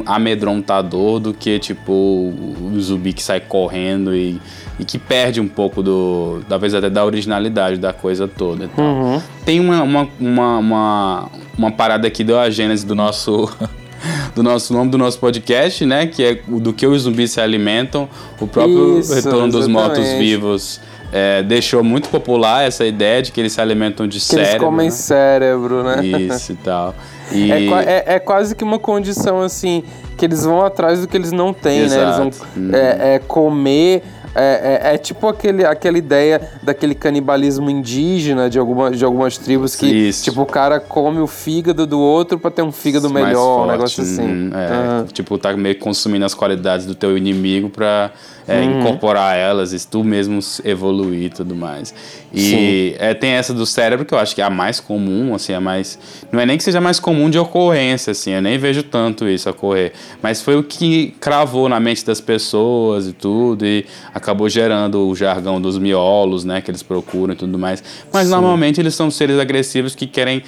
amedrontador 0.05 1.19
do 1.19 1.33
que, 1.33 1.57
tipo, 1.57 1.91
o 1.91 2.79
zumbi 2.79 3.11
que 3.11 3.23
sai 3.23 3.39
correndo 3.39 4.15
e 4.15 4.39
e 4.79 4.85
que 4.85 4.99
perde 4.99 5.41
um 5.41 5.47
pouco 5.47 5.81
do. 5.81 6.41
talvez 6.47 6.75
até 6.75 6.91
da 6.91 7.03
originalidade 7.03 7.77
da 7.77 7.91
coisa 7.91 8.27
toda. 8.27 8.65
Então, 8.65 8.85
uhum. 8.85 9.21
Tem 9.43 9.59
uma, 9.59 9.81
uma, 9.81 10.09
uma, 10.19 10.57
uma, 10.59 11.29
uma 11.57 11.71
parada 11.71 12.07
aqui 12.07 12.23
da 12.23 12.47
gênese 12.51 12.85
do 12.85 12.93
nosso. 12.93 13.49
do 14.35 14.43
nosso 14.43 14.73
nome 14.73 14.91
do 14.91 14.97
nosso 14.99 15.17
podcast, 15.17 15.83
né? 15.87 16.05
Que 16.05 16.23
é 16.23 16.41
do 16.47 16.71
que 16.71 16.85
os 16.85 17.01
zumbis 17.01 17.31
se 17.31 17.41
alimentam, 17.41 18.07
o 18.39 18.45
próprio 18.45 18.99
Isso, 18.99 19.11
Retorno 19.11 19.47
exatamente. 19.47 19.51
dos 19.53 19.67
Mortos-Vivos. 19.67 20.81
É, 21.17 21.41
deixou 21.41 21.81
muito 21.81 22.09
popular 22.09 22.67
essa 22.67 22.85
ideia 22.85 23.21
de 23.21 23.31
que 23.31 23.39
eles 23.39 23.53
se 23.53 23.61
alimentam 23.61 24.05
de 24.05 24.17
que 24.17 24.25
cérebro. 24.25 24.51
Eles 24.51 24.61
comem 24.61 24.85
né? 24.87 24.91
cérebro, 24.91 25.81
né? 25.81 26.05
Isso 26.05 26.51
e 26.51 26.55
tal. 26.55 26.93
E... 27.31 27.51
É, 27.51 27.65
é, 27.65 28.03
é, 28.05 28.19
quase 28.19 28.55
que 28.55 28.63
uma 28.63 28.77
condição 28.77 29.41
assim, 29.41 29.83
que 30.15 30.25
eles 30.25 30.43
vão 30.43 30.63
atrás 30.63 31.01
do 31.01 31.07
que 31.07 31.17
eles 31.17 31.31
não 31.31 31.51
têm, 31.51 31.79
Exato. 31.79 31.99
né? 31.99 32.05
Eles 32.05 32.17
vão 32.17 32.47
hum. 32.55 32.69
é, 32.71 33.15
é 33.15 33.19
comer 33.19 34.03
é, 34.35 34.89
é, 34.91 34.93
é, 34.93 34.97
tipo 34.97 35.27
aquele, 35.27 35.65
aquela 35.65 35.97
ideia 35.97 36.41
daquele 36.61 36.93
canibalismo 36.93 37.69
indígena 37.69 38.49
de, 38.49 38.59
alguma, 38.59 38.91
de 38.91 39.03
algumas 39.05 39.37
tribos 39.37 39.75
que, 39.75 39.85
Isso. 39.85 40.25
tipo, 40.25 40.41
o 40.41 40.45
cara 40.45 40.79
come 40.79 41.19
o 41.19 41.27
fígado 41.27 41.87
do 41.87 41.99
outro 41.99 42.37
para 42.37 42.51
ter 42.51 42.61
um 42.61 42.71
fígado 42.71 43.09
melhor, 43.09 43.65
um 43.65 43.71
negócio 43.71 44.03
assim. 44.03 44.21
Hum, 44.21 44.51
é, 44.53 45.01
uhum. 45.01 45.05
Tipo, 45.07 45.37
tá 45.37 45.55
meio 45.55 45.79
consumindo 45.79 46.25
as 46.25 46.33
qualidades 46.33 46.85
do 46.85 46.93
teu 46.93 47.17
inimigo 47.17 47.69
pra 47.69 48.11
é, 48.47 48.59
uhum. 48.59 48.81
incorporar 48.81 49.37
elas 49.37 49.73
e 49.73 49.87
tu 49.87 50.03
mesmo 50.03 50.39
evoluir 50.63 51.23
e 51.23 51.29
tudo 51.29 51.55
mais. 51.55 51.93
E 52.33 52.95
é, 52.99 53.13
tem 53.13 53.31
essa 53.31 53.53
do 53.53 53.65
cérebro 53.65 54.05
que 54.05 54.13
eu 54.13 54.19
acho 54.19 54.35
que 54.35 54.41
é 54.41 54.43
a 54.43 54.49
mais 54.49 54.79
comum, 54.79 55.33
assim, 55.33 55.53
a 55.53 55.61
mais. 55.61 55.97
Não 56.31 56.39
é 56.39 56.45
nem 56.45 56.57
que 56.57 56.63
seja 56.63 56.81
mais 56.81 56.99
comum 56.99 57.29
de 57.29 57.39
ocorrência, 57.39 58.11
assim, 58.11 58.31
eu 58.31 58.41
nem 58.41 58.57
vejo 58.57 58.83
tanto 58.83 59.27
isso 59.27 59.49
ocorrer. 59.49 59.93
Mas 60.21 60.41
foi 60.41 60.57
o 60.57 60.63
que 60.63 61.15
cravou 61.19 61.69
na 61.69 61.79
mente 61.79 62.05
das 62.05 62.19
pessoas 62.19 63.07
e 63.07 63.13
tudo, 63.13 63.65
e 63.65 63.85
acabou 64.25 64.49
gerando 64.49 65.07
o 65.07 65.15
jargão 65.15 65.61
dos 65.61 65.77
miolos, 65.77 66.43
né, 66.43 66.59
que 66.59 66.71
eles 66.71 66.81
procuram 66.81 67.33
e 67.33 67.37
tudo 67.37 67.59
mais. 67.59 67.83
Mas 68.11 68.25
Sim. 68.25 68.31
normalmente 68.31 68.81
eles 68.81 68.95
são 68.95 69.11
seres 69.11 69.37
agressivos 69.37 69.93
que 69.93 70.07
querem 70.07 70.41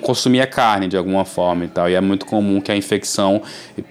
consumir 0.00 0.40
a 0.40 0.46
carne 0.46 0.88
de 0.88 0.96
alguma 0.96 1.24
forma 1.24 1.64
e 1.64 1.68
tal. 1.68 1.88
E 1.88 1.94
é 1.94 2.00
muito 2.00 2.26
comum 2.26 2.60
que 2.60 2.72
a 2.72 2.76
infecção 2.76 3.40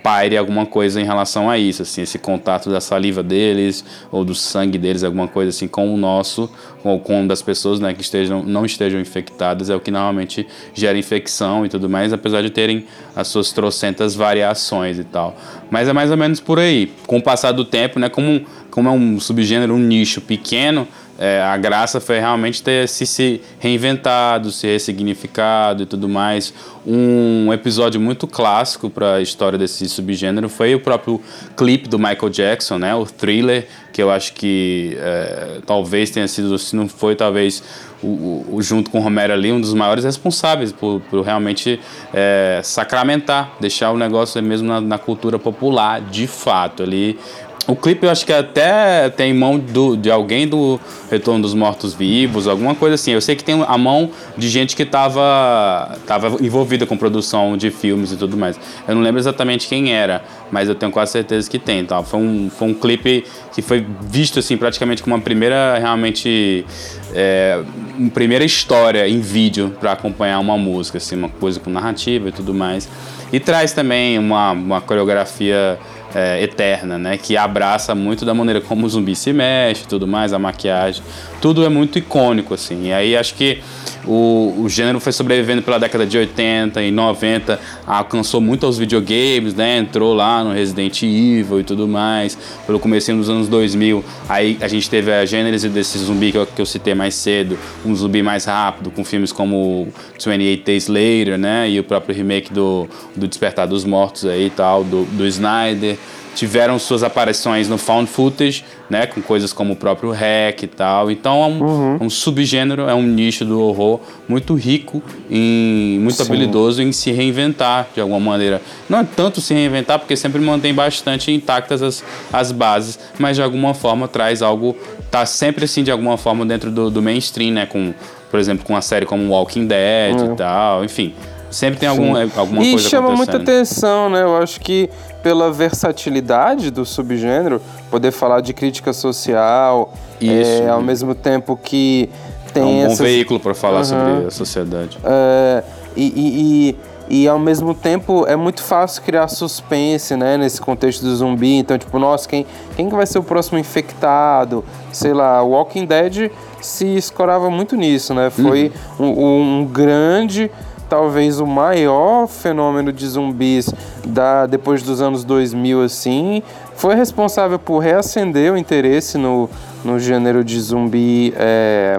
paire 0.03 0.35
alguma 0.35 0.65
coisa 0.65 0.99
em 0.99 1.05
relação 1.05 1.49
a 1.49 1.57
isso, 1.57 1.81
assim, 1.81 2.01
esse 2.01 2.19
contato 2.19 2.69
da 2.69 2.81
saliva 2.81 3.23
deles 3.23 3.85
ou 4.11 4.25
do 4.25 4.35
sangue 4.35 4.77
deles, 4.77 5.03
alguma 5.03 5.27
coisa 5.27 5.49
assim, 5.49 5.67
com 5.67 5.93
o 5.93 5.97
nosso 5.97 6.49
ou 6.83 6.99
com 6.99 7.25
das 7.25 7.41
pessoas 7.41 7.79
né, 7.79 7.93
que 7.93 8.01
estejam, 8.01 8.43
não 8.43 8.65
estejam 8.65 8.99
infectadas, 8.99 9.69
é 9.69 9.75
o 9.75 9.79
que 9.79 9.91
normalmente 9.91 10.47
gera 10.73 10.97
infecção 10.97 11.65
e 11.65 11.69
tudo 11.69 11.87
mais, 11.89 12.11
apesar 12.11 12.41
de 12.41 12.49
terem 12.49 12.85
as 13.15 13.27
suas 13.27 13.51
trocentas 13.51 14.15
variações 14.15 14.97
e 14.97 15.03
tal. 15.03 15.35
Mas 15.69 15.87
é 15.87 15.93
mais 15.93 16.11
ou 16.11 16.17
menos 16.17 16.39
por 16.39 16.59
aí. 16.59 16.91
Com 17.05 17.17
o 17.17 17.21
passar 17.21 17.51
do 17.51 17.63
tempo, 17.63 17.99
né, 17.99 18.09
como, 18.09 18.41
como 18.71 18.89
é 18.89 18.91
um 18.91 19.19
subgênero, 19.19 19.75
um 19.75 19.79
nicho 19.79 20.21
pequeno, 20.21 20.87
é, 21.21 21.39
a 21.39 21.55
graça 21.55 21.99
foi 21.99 22.17
realmente 22.17 22.63
ter 22.63 22.87
se, 22.87 23.05
se 23.05 23.41
reinventado, 23.59 24.51
se 24.51 24.65
ressignificado 24.65 25.83
e 25.83 25.85
tudo 25.85 26.09
mais. 26.09 26.51
Um 26.83 27.53
episódio 27.53 28.01
muito 28.01 28.25
clássico 28.25 28.89
para 28.89 29.17
a 29.17 29.21
história 29.21 29.55
desse 29.55 29.87
subgênero 29.87 30.49
foi 30.49 30.73
o 30.73 30.79
próprio 30.79 31.21
clipe 31.55 31.87
do 31.87 31.99
Michael 31.99 32.29
Jackson, 32.31 32.79
né, 32.79 32.95
o 32.95 33.05
Thriller, 33.05 33.67
que 33.93 34.01
eu 34.01 34.09
acho 34.09 34.33
que 34.33 34.97
é, 34.99 35.59
talvez 35.63 36.09
tenha 36.09 36.27
sido, 36.27 36.57
se 36.57 36.75
não 36.75 36.87
foi, 36.87 37.15
talvez 37.15 37.61
o, 38.01 38.45
o, 38.49 38.61
junto 38.61 38.89
com 38.89 38.99
o 38.99 39.01
Romero 39.01 39.33
ali, 39.33 39.51
um 39.51 39.61
dos 39.61 39.73
maiores 39.73 40.03
responsáveis 40.03 40.71
por, 40.71 41.01
por 41.01 41.21
realmente 41.21 41.79
é, 42.13 42.61
sacramentar, 42.63 43.55
deixar 43.59 43.91
o 43.91 43.97
negócio 43.97 44.41
mesmo 44.41 44.67
na, 44.67 44.81
na 44.81 44.97
cultura 44.97 45.37
popular, 45.37 46.01
de 46.01 46.25
fato. 46.25 46.81
Ali 46.81 47.19
o 47.67 47.75
clipe 47.75 48.05
eu 48.05 48.09
acho 48.09 48.25
que 48.25 48.33
até 48.33 49.09
tem 49.09 49.33
mão 49.33 49.57
do, 49.57 49.95
de 49.95 50.09
alguém 50.09 50.47
do 50.47 50.79
Retorno 51.09 51.41
dos 51.41 51.53
Mortos 51.53 51.93
Vivos, 51.93 52.47
alguma 52.47 52.73
coisa 52.73 52.95
assim. 52.95 53.11
Eu 53.11 53.21
sei 53.21 53.35
que 53.35 53.43
tem 53.43 53.63
a 53.67 53.77
mão 53.77 54.09
de 54.37 54.49
gente 54.49 54.75
que 54.75 54.83
estava 54.83 55.97
tava 56.05 56.37
envolvida 56.43 56.85
com 56.85 56.97
produção 56.97 57.57
de 57.57 57.69
filmes 57.69 58.11
e 58.11 58.17
tudo 58.17 58.37
mais. 58.37 58.59
Eu 58.87 58.95
não 58.95 59.01
lembro 59.01 59.19
exatamente 59.19 59.67
quem 59.67 59.93
era, 59.93 60.23
mas 60.51 60.69
eu 60.69 60.75
tenho 60.75 60.91
quase 60.91 61.11
certeza 61.11 61.49
que 61.49 61.59
tem. 61.59 61.85
Tá? 61.85 62.01
Foi, 62.03 62.19
um, 62.19 62.49
foi 62.49 62.67
um 62.69 62.73
clipe 62.73 63.25
que 63.53 63.61
foi 63.61 63.85
visto 64.01 64.39
assim 64.39 64.57
praticamente 64.57 65.03
como 65.03 65.15
uma 65.15 65.21
primeira 65.21 65.77
realmente 65.77 66.65
é, 67.13 67.61
uma 67.97 68.09
primeira 68.09 68.43
história 68.43 69.07
em 69.07 69.19
vídeo 69.19 69.75
para 69.79 69.91
acompanhar 69.91 70.39
uma 70.39 70.57
música, 70.57 70.97
assim, 70.97 71.15
uma 71.15 71.29
coisa 71.29 71.59
com 71.59 71.69
narrativa 71.69 72.29
e 72.29 72.31
tudo 72.31 72.53
mais. 72.53 72.89
E 73.31 73.39
traz 73.39 73.71
também 73.71 74.19
uma, 74.19 74.51
uma 74.51 74.81
coreografia 74.81 75.79
é, 76.13 76.41
eterna, 76.41 76.97
né? 76.97 77.17
Que 77.17 77.37
abraça 77.37 77.95
muito 77.95 78.25
da 78.25 78.33
maneira 78.33 78.61
como 78.61 78.85
o 78.85 78.89
zumbi 78.89 79.15
se 79.15 79.33
mexe, 79.33 79.87
tudo 79.87 80.07
mais, 80.07 80.33
a 80.33 80.39
maquiagem, 80.39 81.03
tudo 81.41 81.65
é 81.65 81.69
muito 81.69 81.97
icônico 81.97 82.53
assim. 82.53 82.87
E 82.87 82.93
aí 82.93 83.17
acho 83.17 83.33
que 83.33 83.59
o, 84.05 84.55
o 84.59 84.69
gênero 84.69 84.99
foi 84.99 85.11
sobrevivendo 85.11 85.61
pela 85.61 85.79
década 85.79 86.05
de 86.05 86.17
80 86.17 86.81
e 86.81 86.91
90, 86.91 87.59
alcançou 87.85 88.39
muito 88.39 88.65
aos 88.65 88.77
videogames, 88.77 89.53
né? 89.53 89.77
Entrou 89.77 90.13
lá 90.13 90.43
no 90.43 90.53
Resident 90.53 91.01
Evil 91.03 91.59
e 91.59 91.63
tudo 91.63 91.87
mais. 91.87 92.37
Pelo 92.65 92.79
começo 92.79 93.13
dos 93.13 93.29
anos 93.29 93.47
2000, 93.47 94.03
aí 94.29 94.57
a 94.61 94.67
gente 94.67 94.89
teve 94.89 95.11
a 95.11 95.25
gênese 95.25 95.67
desse 95.67 95.97
zumbi 95.97 96.31
que 96.31 96.37
eu, 96.37 96.45
que 96.45 96.61
eu 96.61 96.65
citei 96.65 96.93
mais 96.93 97.15
cedo, 97.15 97.57
um 97.85 97.95
zumbi 97.95 98.21
mais 98.21 98.45
rápido, 98.45 98.91
com 98.91 99.03
filmes 99.03 99.31
como 99.31 99.87
28 100.23 100.63
Days 100.63 100.87
Later, 100.87 101.37
né? 101.37 101.69
E 101.69 101.79
o 101.79 101.83
próprio 101.83 102.15
remake 102.15 102.53
do, 102.53 102.87
do 103.15 103.27
Despertar 103.27 103.67
dos 103.67 103.83
Mortos 103.83 104.25
aí 104.25 104.47
e 104.47 104.49
tal, 104.49 104.83
do, 104.83 105.05
do 105.05 105.25
Snyder 105.27 105.97
tiveram 106.35 106.79
suas 106.79 107.03
aparições 107.03 107.67
no 107.67 107.77
found 107.77 108.09
footage, 108.09 108.63
né, 108.89 109.05
com 109.05 109.21
coisas 109.21 109.51
como 109.51 109.73
o 109.73 109.75
próprio 109.75 110.11
hack 110.11 110.63
e 110.63 110.67
tal. 110.67 111.11
Então 111.11 111.43
é 111.43 111.47
um, 111.47 111.63
uhum. 111.63 111.97
um 112.01 112.09
subgênero, 112.09 112.83
é 112.83 112.93
um 112.93 113.03
nicho 113.03 113.45
do 113.45 113.61
horror 113.61 113.99
muito 114.27 114.53
rico 114.55 115.01
e 115.29 115.97
muito 115.99 116.15
Sim. 116.15 116.23
habilidoso 116.23 116.81
em 116.81 116.91
se 116.91 117.11
reinventar 117.11 117.87
de 117.93 118.01
alguma 118.01 118.19
maneira. 118.19 118.61
Não 118.89 118.99
é 118.99 119.03
tanto 119.03 119.41
se 119.41 119.53
reinventar, 119.53 119.99
porque 119.99 120.15
sempre 120.15 120.41
mantém 120.41 120.73
bastante 120.73 121.31
intactas 121.31 121.81
as, 121.81 122.03
as 122.31 122.51
bases, 122.51 122.99
mas 123.19 123.35
de 123.35 123.43
alguma 123.43 123.73
forma 123.73 124.07
traz 124.07 124.41
algo, 124.41 124.75
tá 125.09 125.25
sempre 125.25 125.65
assim 125.65 125.83
de 125.83 125.91
alguma 125.91 126.17
forma 126.17 126.45
dentro 126.45 126.71
do, 126.71 126.89
do 126.89 127.01
mainstream, 127.01 127.51
né, 127.53 127.65
com 127.65 127.93
por 128.29 128.39
exemplo, 128.39 128.65
com 128.65 128.71
uma 128.71 128.81
série 128.81 129.05
como 129.05 129.29
Walking 129.29 129.67
Dead 129.67 130.15
uhum. 130.15 130.33
e 130.33 130.35
tal, 130.37 130.85
enfim. 130.85 131.13
Sempre 131.51 131.81
tem 131.81 131.89
algum, 131.89 132.15
alguma 132.15 132.63
e 132.63 132.71
coisa 132.71 132.87
E 132.87 132.89
chama 132.89 133.11
muita 133.11 133.35
atenção, 133.35 134.09
né? 134.09 134.23
Eu 134.23 134.37
acho 134.37 134.57
que 134.61 134.89
pela 135.21 135.51
versatilidade 135.51 136.71
do 136.71 136.85
subgênero, 136.85 137.61
poder 137.89 138.11
falar 138.11 138.41
de 138.41 138.53
crítica 138.53 138.93
social, 138.93 139.93
Isso, 140.19 140.63
é, 140.63 140.69
ao 140.69 140.81
mesmo 140.81 141.13
tempo 141.13 141.57
que 141.61 142.09
tem 142.53 142.63
é 142.63 142.65
um 142.65 142.85
essas... 142.85 142.97
bom 142.99 143.03
veículo 143.03 143.39
para 143.39 143.53
falar 143.53 143.79
uhum. 143.79 143.85
sobre 143.85 144.27
a 144.27 144.31
sociedade. 144.31 144.97
É, 145.03 145.63
e, 145.95 146.03
e, 146.03 146.77
e, 147.09 147.23
e, 147.23 147.27
ao 147.27 147.39
mesmo 147.39 147.73
tempo 147.73 148.25
é 148.27 148.35
muito 148.35 148.63
fácil 148.63 149.01
criar 149.03 149.27
suspense, 149.27 150.15
né, 150.15 150.37
nesse 150.37 150.59
contexto 150.61 151.03
do 151.03 151.15
zumbi. 151.15 151.55
Então, 151.55 151.77
tipo, 151.77 151.97
nossa, 151.99 152.27
quem, 152.27 152.45
quem 152.75 152.89
vai 152.89 153.05
ser 153.05 153.19
o 153.19 153.23
próximo 153.23 153.57
infectado? 153.57 154.63
Sei 154.91 155.13
lá, 155.13 155.41
Walking 155.41 155.85
Dead 155.85 156.31
se 156.61 156.85
escorava 156.95 157.49
muito 157.49 157.75
nisso, 157.75 158.13
né? 158.13 158.29
Foi 158.29 158.71
uhum. 158.99 159.05
um, 159.07 159.59
um 159.61 159.65
grande 159.65 160.51
talvez 160.91 161.39
o 161.39 161.47
maior 161.47 162.27
fenômeno 162.27 162.91
de 162.91 163.07
zumbis 163.07 163.73
da, 164.05 164.45
depois 164.45 164.83
dos 164.83 164.99
anos 164.99 165.23
2000, 165.23 165.83
assim, 165.83 166.43
foi 166.75 166.95
responsável 166.95 167.57
por 167.57 167.79
reacender 167.79 168.51
o 168.51 168.57
interesse 168.57 169.17
no, 169.17 169.49
no 169.85 169.97
gênero 169.97 170.43
de 170.43 170.59
zumbi 170.59 171.33
é, 171.37 171.97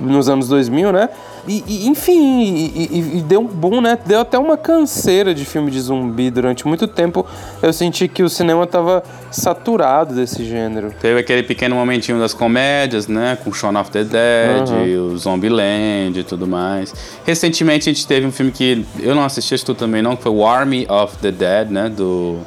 nos 0.00 0.28
anos 0.28 0.48
2000, 0.48 0.90
né? 0.90 1.08
E, 1.46 1.62
e 1.66 1.88
enfim, 1.88 2.72
e, 2.74 3.18
e, 3.18 3.22
deu 3.22 3.40
um 3.40 3.46
boom, 3.46 3.80
né? 3.80 3.98
Deu 4.06 4.20
até 4.20 4.38
uma 4.38 4.56
canseira 4.56 5.34
de 5.34 5.44
filme 5.44 5.70
de 5.70 5.80
zumbi 5.80 6.30
durante 6.30 6.66
muito 6.66 6.86
tempo. 6.86 7.26
Eu 7.62 7.72
senti 7.72 8.08
que 8.08 8.22
o 8.22 8.28
cinema 8.28 8.66
tava 8.66 9.02
saturado 9.30 10.14
desse 10.14 10.44
gênero. 10.44 10.92
Teve 11.00 11.20
aquele 11.20 11.42
pequeno 11.42 11.76
momentinho 11.76 12.18
das 12.18 12.32
comédias, 12.32 13.06
né? 13.06 13.36
Com 13.42 13.52
Shaun 13.52 13.78
of 13.78 13.90
the 13.90 14.04
Dead, 14.04 14.68
uhum. 14.68 15.12
o 15.12 15.18
Zombieland 15.18 16.18
e 16.18 16.24
tudo 16.24 16.46
mais. 16.46 16.94
Recentemente 17.24 17.88
a 17.90 17.92
gente 17.92 18.06
teve 18.06 18.26
um 18.26 18.32
filme 18.32 18.50
que 18.50 18.84
eu 19.00 19.14
não 19.14 19.24
assisti, 19.24 19.54
acho 19.54 19.64
que 19.64 19.72
tu 19.72 19.74
também 19.74 20.02
não, 20.02 20.16
que 20.16 20.22
foi 20.22 20.32
o 20.32 20.46
Army 20.46 20.86
of 20.88 21.16
the 21.18 21.30
Dead, 21.30 21.70
né? 21.70 21.88
Do 21.88 22.38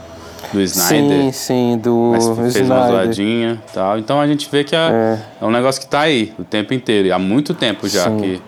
do 0.53 0.61
Snyder. 0.61 1.21
Sim, 1.23 1.31
sim, 1.31 1.77
do 1.77 2.11
mas 2.13 2.25
fez 2.25 2.55
Snyder. 2.55 2.77
uma 2.77 2.87
zoadinha 2.87 3.61
e 3.69 3.73
tal. 3.73 3.99
Então 3.99 4.19
a 4.19 4.27
gente 4.27 4.47
vê 4.49 4.63
que 4.63 4.75
é, 4.75 4.79
é. 4.79 5.19
é, 5.41 5.45
um 5.45 5.51
negócio 5.51 5.81
que 5.81 5.87
tá 5.87 6.01
aí 6.01 6.33
o 6.39 6.43
tempo 6.43 6.73
inteiro. 6.73 7.07
E 7.07 7.11
há 7.11 7.19
muito 7.19 7.53
tempo 7.53 7.87
já 7.87 8.09
que, 8.09 8.41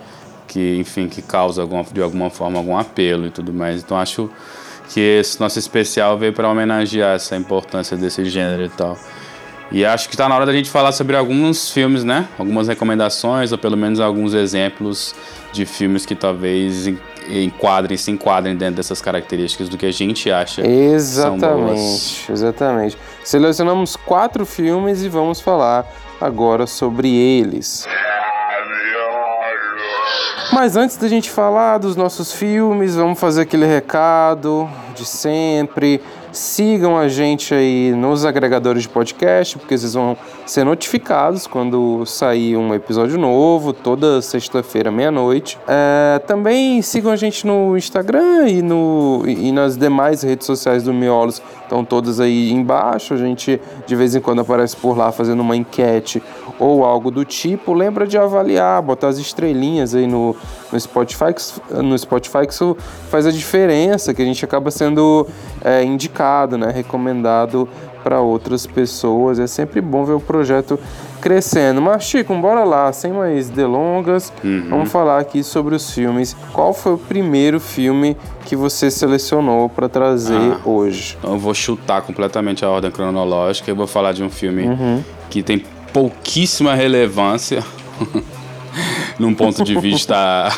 que, 0.50 0.78
enfim, 0.80 1.08
que 1.08 1.22
causa 1.22 1.62
alguma, 1.62 1.84
de 1.84 2.02
alguma 2.02 2.30
forma 2.32 2.58
algum 2.58 2.76
apelo 2.76 3.28
e 3.28 3.30
tudo 3.30 3.54
mais. 3.54 3.82
Então 3.84 3.98
acho 3.98 4.30
que 4.90 5.00
esse 5.00 5.40
nosso 5.40 5.60
especial 5.60 6.18
veio 6.18 6.34
para 6.34 6.50
homenagear 6.50 7.16
essa 7.16 7.36
importância 7.36 7.96
desse 7.96 8.26
gênero 8.26 8.66
e 8.66 8.70
tal. 8.70 8.98
E 9.72 9.86
acho 9.86 10.10
que 10.10 10.16
está 10.16 10.28
na 10.28 10.36
hora 10.36 10.48
da 10.48 10.52
gente 10.52 10.68
falar 10.68 10.92
sobre 10.92 11.16
alguns 11.16 11.70
filmes, 11.70 12.04
né? 12.04 12.28
Algumas 12.40 12.68
recomendações, 12.68 13.52
ou 13.52 13.58
pelo 13.60 13.78
menos 13.78 14.00
alguns 14.00 14.34
exemplos 14.34 15.14
de 15.54 15.64
filmes 15.64 16.08
que 16.08 16.16
talvez 16.16 16.88
enquadrem, 17.30 17.96
se 17.96 18.10
enquadrem 18.10 18.56
dentro 18.56 18.78
dessas 18.78 19.00
características 19.00 19.70
do 19.70 19.78
que 19.78 19.86
a 19.86 19.92
gente 19.92 20.32
acha. 20.32 20.66
Exatamente, 20.66 22.32
exatamente. 22.32 22.98
Selecionamos 23.24 23.96
quatro 23.96 24.44
filmes 24.44 25.04
e 25.04 25.10
vamos 25.10 25.40
falar 25.40 25.86
agora 26.20 26.66
sobre 26.66 27.08
eles. 27.08 27.88
Mas 30.52 30.76
antes 30.76 30.98
da 30.98 31.08
gente 31.08 31.30
falar 31.30 31.78
dos 31.78 31.96
nossos 31.96 32.34
filmes, 32.34 32.96
vamos 32.96 33.20
fazer 33.20 33.42
aquele 33.42 33.68
recado 33.68 34.68
de 34.96 35.06
sempre. 35.06 36.02
Sigam 36.32 36.96
a 36.96 37.08
gente 37.08 37.54
aí 37.56 37.92
nos 37.92 38.24
agregadores 38.24 38.84
de 38.84 38.90
podcast, 38.90 39.58
porque 39.58 39.76
vocês 39.76 39.96
vão 39.96 40.16
ser 40.46 40.64
notificados 40.64 41.48
quando 41.48 42.06
sair 42.06 42.56
um 42.56 42.74
episódio 42.74 43.18
novo, 43.18 43.74
toda 43.74 44.22
sexta-feira, 44.22 44.92
meia-noite. 44.92 45.58
É, 45.68 46.20
também 46.20 46.82
sigam 46.84 47.12
a 47.12 47.16
gente 47.16 47.48
no 47.48 47.76
Instagram 47.76 48.48
e, 48.48 48.62
no, 48.62 49.24
e 49.26 49.52
nas 49.52 49.76
demais 49.76 50.22
redes 50.22 50.46
sociais 50.46 50.84
do 50.84 50.94
Miolos, 50.94 51.42
estão 51.64 51.84
todas 51.84 52.20
aí 52.20 52.52
embaixo. 52.52 53.16
A 53.16 53.18
gente 53.18 53.60
de 53.88 53.96
vez 53.96 54.14
em 54.16 54.22
quando 54.22 54.42
aparece 54.42 54.76
por 54.76 54.96
lá 54.96 55.12
fazendo 55.12 55.40
uma 55.40 55.56
enquete 55.56 56.22
ou 56.60 56.84
algo 56.84 57.10
do 57.10 57.24
tipo. 57.24 57.74
Lembra 57.74 58.06
de 58.06 58.18
avaliar, 58.18 58.82
botar 58.82 59.08
as 59.08 59.18
estrelinhas 59.18 59.96
aí 59.96 60.06
no, 60.06 60.36
no 60.72 60.80
Spotify, 60.80 61.34
no 61.72 61.98
Spotify 61.98 62.46
que 62.46 62.54
isso 62.54 62.76
faz 63.10 63.26
a 63.26 63.32
diferença, 63.32 64.14
que 64.14 64.22
a 64.22 64.26
gente 64.26 64.44
acaba 64.44 64.70
sendo 64.70 65.26
é, 65.64 65.84
indicado, 65.84 66.19
né, 66.58 66.72
recomendado 66.72 67.68
para 68.04 68.22
outras 68.22 68.66
pessoas. 68.66 69.40
É 69.40 69.48
sempre 69.48 69.82
bom 69.82 70.06
ver 70.06 70.14
o 70.14 70.20
projeto 70.20 70.80
crescendo. 71.22 71.82
Mas, 71.82 72.04
Chico, 72.04 72.34
bora 72.36 72.64
lá, 72.64 72.92
sem 72.94 73.12
mais 73.12 73.50
delongas, 73.50 74.32
uhum. 74.44 74.68
vamos 74.70 74.92
falar 74.92 75.20
aqui 75.20 75.44
sobre 75.44 75.76
os 75.76 75.92
filmes. 75.92 76.36
Qual 76.54 76.74
foi 76.74 76.94
o 76.94 76.98
primeiro 76.98 77.60
filme 77.60 78.16
que 78.46 78.56
você 78.56 78.90
selecionou 78.90 79.70
para 79.70 79.88
trazer 79.90 80.54
ah, 80.54 80.60
hoje? 80.66 81.18
Eu 81.24 81.38
vou 81.38 81.54
chutar 81.54 82.02
completamente 82.02 82.64
a 82.64 82.70
ordem 82.70 82.92
cronológica 82.92 83.70
e 83.70 83.74
vou 83.74 83.88
falar 83.88 84.14
de 84.14 84.24
um 84.24 84.30
filme 84.30 84.68
uhum. 84.68 85.04
que 85.30 85.44
tem 85.44 85.64
pouquíssima 85.92 86.76
relevância. 86.76 87.64
num 89.20 89.34
ponto 89.34 89.64
de 89.64 89.78
vista 89.78 90.50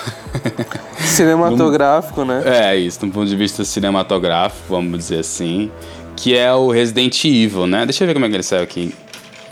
cinematográfico, 1.05 2.23
né? 2.23 2.43
É 2.45 2.75
isso, 2.75 3.05
num 3.05 3.11
ponto 3.11 3.27
de 3.27 3.35
vista 3.35 3.63
cinematográfico, 3.63 4.67
vamos 4.69 4.97
dizer 4.97 5.19
assim, 5.19 5.71
que 6.15 6.37
é 6.37 6.53
o 6.53 6.69
Resident 6.69 7.23
Evil, 7.25 7.67
né? 7.67 7.85
Deixa 7.85 8.03
eu 8.03 8.07
ver 8.07 8.13
como 8.13 8.25
é 8.25 8.29
que 8.29 8.35
ele 8.35 8.43
saiu 8.43 8.63
aqui 8.63 8.93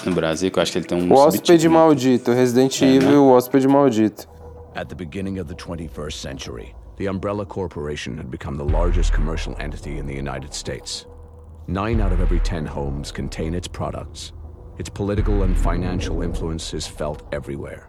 no 0.05 0.13
Brasil, 0.13 0.49
que 0.51 0.59
eu 0.59 0.63
acho 0.63 0.71
que 0.71 0.77
ele 0.77 0.85
tem 0.85 0.97
um 1.01 1.11
O 1.11 1.17
Hóspede 1.17 1.67
Maldito, 1.67 2.31
Resident 2.31 2.81
é, 2.81 2.85
Evil, 2.85 3.09
né? 3.09 3.17
o 3.17 3.29
Hóspede 3.31 3.67
Maldito. 3.67 4.27
At 4.75 4.87
the 4.87 4.95
beginning 4.95 5.39
of 5.39 5.47
the 5.47 5.55
21st 5.55 6.13
century, 6.13 6.75
the 6.97 7.07
Umbrella 7.07 7.45
Corporation 7.45 8.17
had 8.17 8.29
become 8.29 8.57
the 8.57 8.63
largest 8.63 9.11
commercial 9.13 9.55
entity 9.59 9.97
in 9.97 10.05
the 10.05 10.15
United 10.15 10.53
States. 10.53 11.05
Nine 11.67 12.01
out 12.01 12.11
of 12.11 12.21
every 12.21 12.39
ten 12.39 12.65
homes 12.65 13.11
contain 13.11 13.53
its 13.53 13.67
products. 13.67 14.31
Its 14.77 14.89
political 14.89 15.43
and 15.43 15.57
financial 15.57 16.21
influence 16.21 16.73
is 16.73 16.87
felt 16.87 17.23
everywhere. 17.33 17.88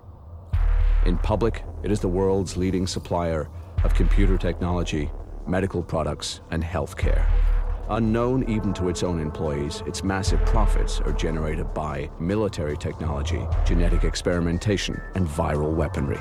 In 1.06 1.16
public, 1.16 1.64
it 1.82 1.90
is 1.90 2.00
the 2.00 2.08
world's 2.08 2.58
leading 2.58 2.86
supplier 2.86 3.48
of 3.84 3.94
computer 3.94 4.36
technology, 4.36 5.10
medical 5.46 5.82
products, 5.82 6.42
and 6.50 6.62
healthcare. 6.62 7.24
Unknown 7.88 8.44
even 8.50 8.74
to 8.74 8.90
its 8.90 9.02
own 9.02 9.18
employees, 9.18 9.82
its 9.86 10.04
massive 10.04 10.44
profits 10.44 11.00
are 11.00 11.12
generated 11.12 11.72
by 11.72 12.10
military 12.20 12.76
technology, 12.76 13.40
genetic 13.64 14.04
experimentation, 14.04 15.00
and 15.14 15.26
viral 15.26 15.74
weaponry. 15.74 16.20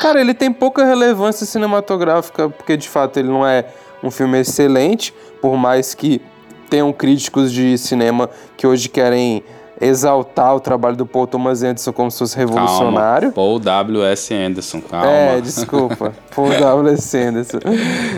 Cara, 0.00 0.20
ele 0.20 0.34
tem 0.34 0.52
pouca 0.52 0.84
relevância 0.84 1.44
cinematográfica, 1.44 2.48
porque 2.48 2.76
de 2.76 2.88
fato 2.88 3.18
ele 3.18 3.28
não 3.28 3.44
é 3.44 3.64
um 4.04 4.10
filme 4.10 4.38
excelente, 4.38 5.12
por 5.40 5.56
mais 5.56 5.94
que 5.94 6.22
tenham 6.70 6.92
críticos 6.92 7.52
de 7.52 7.76
cinema 7.76 8.30
que 8.56 8.66
hoje 8.66 8.88
querem 8.88 9.42
exaltar 9.80 10.54
o 10.54 10.60
trabalho 10.60 10.96
do 10.96 11.06
Paul 11.06 11.26
Thomas 11.26 11.62
Anderson 11.62 11.92
como 11.92 12.10
se 12.10 12.18
fosse 12.18 12.36
revolucionário. 12.36 13.32
Calma. 13.32 13.34
Paul 13.34 13.58
W.S. 13.58 14.34
Anderson, 14.34 14.80
calma. 14.80 15.06
É, 15.06 15.40
desculpa. 15.40 16.12
Paul 16.34 16.50
W.S. 16.50 17.16
Anderson. 17.16 17.58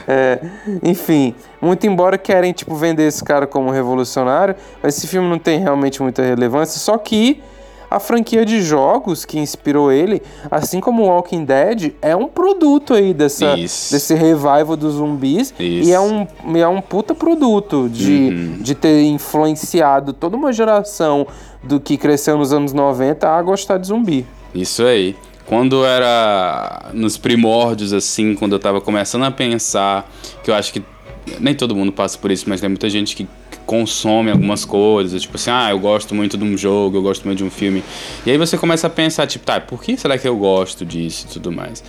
É, 0.06 0.40
enfim, 0.82 1.34
muito 1.60 1.86
embora 1.86 2.18
querem 2.18 2.52
tipo 2.52 2.74
vender 2.74 3.06
esse 3.06 3.24
cara 3.24 3.46
como 3.46 3.70
revolucionário, 3.70 4.54
mas 4.82 4.96
esse 4.96 5.06
filme 5.06 5.28
não 5.28 5.38
tem 5.38 5.60
realmente 5.60 6.02
muita 6.02 6.22
relevância, 6.22 6.78
só 6.78 6.98
que 6.98 7.42
a 7.96 8.00
franquia 8.00 8.44
de 8.44 8.60
jogos 8.62 9.24
que 9.24 9.38
inspirou 9.38 9.90
ele, 9.90 10.22
assim 10.50 10.80
como 10.80 11.04
Walking 11.04 11.44
Dead, 11.44 11.94
é 12.02 12.14
um 12.14 12.28
produto 12.28 12.92
aí 12.94 13.14
dessa, 13.14 13.56
desse 13.56 14.14
revival 14.14 14.76
dos 14.76 14.94
zumbis. 14.94 15.54
Isso. 15.58 15.88
E 15.88 15.92
é 15.92 16.00
um, 16.00 16.26
é 16.54 16.68
um 16.68 16.80
puta 16.80 17.14
produto 17.14 17.88
de, 17.88 18.28
uhum. 18.28 18.58
de 18.60 18.74
ter 18.74 19.02
influenciado 19.02 20.12
toda 20.12 20.36
uma 20.36 20.52
geração 20.52 21.26
do 21.62 21.80
que 21.80 21.96
cresceu 21.96 22.36
nos 22.36 22.52
anos 22.52 22.72
90 22.72 23.28
a 23.28 23.42
gostar 23.42 23.78
de 23.78 23.86
zumbi. 23.86 24.26
Isso 24.54 24.84
aí. 24.84 25.16
Quando 25.46 25.84
era 25.84 26.90
nos 26.92 27.16
primórdios, 27.16 27.92
assim, 27.92 28.34
quando 28.34 28.52
eu 28.52 28.58
tava 28.58 28.80
começando 28.80 29.24
a 29.24 29.30
pensar, 29.30 30.10
que 30.42 30.50
eu 30.50 30.54
acho 30.54 30.72
que 30.72 30.82
nem 31.40 31.54
todo 31.54 31.74
mundo 31.74 31.92
passa 31.92 32.18
por 32.18 32.30
isso, 32.30 32.48
mas 32.48 32.60
tem 32.60 32.68
muita 32.68 32.90
gente 32.90 33.14
que 33.14 33.28
consome 33.66 34.30
algumas 34.30 34.64
coisas, 34.64 35.20
tipo 35.20 35.36
assim, 35.36 35.50
ah, 35.50 35.70
eu 35.70 35.78
gosto 35.78 36.14
muito 36.14 36.38
de 36.38 36.44
um 36.44 36.56
jogo, 36.56 36.96
eu 36.96 37.02
gosto 37.02 37.24
muito 37.24 37.38
de 37.38 37.44
um 37.44 37.50
filme. 37.50 37.82
E 38.24 38.30
aí 38.30 38.38
você 38.38 38.56
começa 38.56 38.86
a 38.86 38.90
pensar, 38.90 39.26
tipo, 39.26 39.44
tá, 39.44 39.60
por 39.60 39.82
que 39.82 39.96
será 39.96 40.16
que 40.16 40.26
eu 40.26 40.36
gosto 40.36 40.86
disso 40.86 41.26
e 41.28 41.32
tudo 41.32 41.50
mais? 41.50 41.82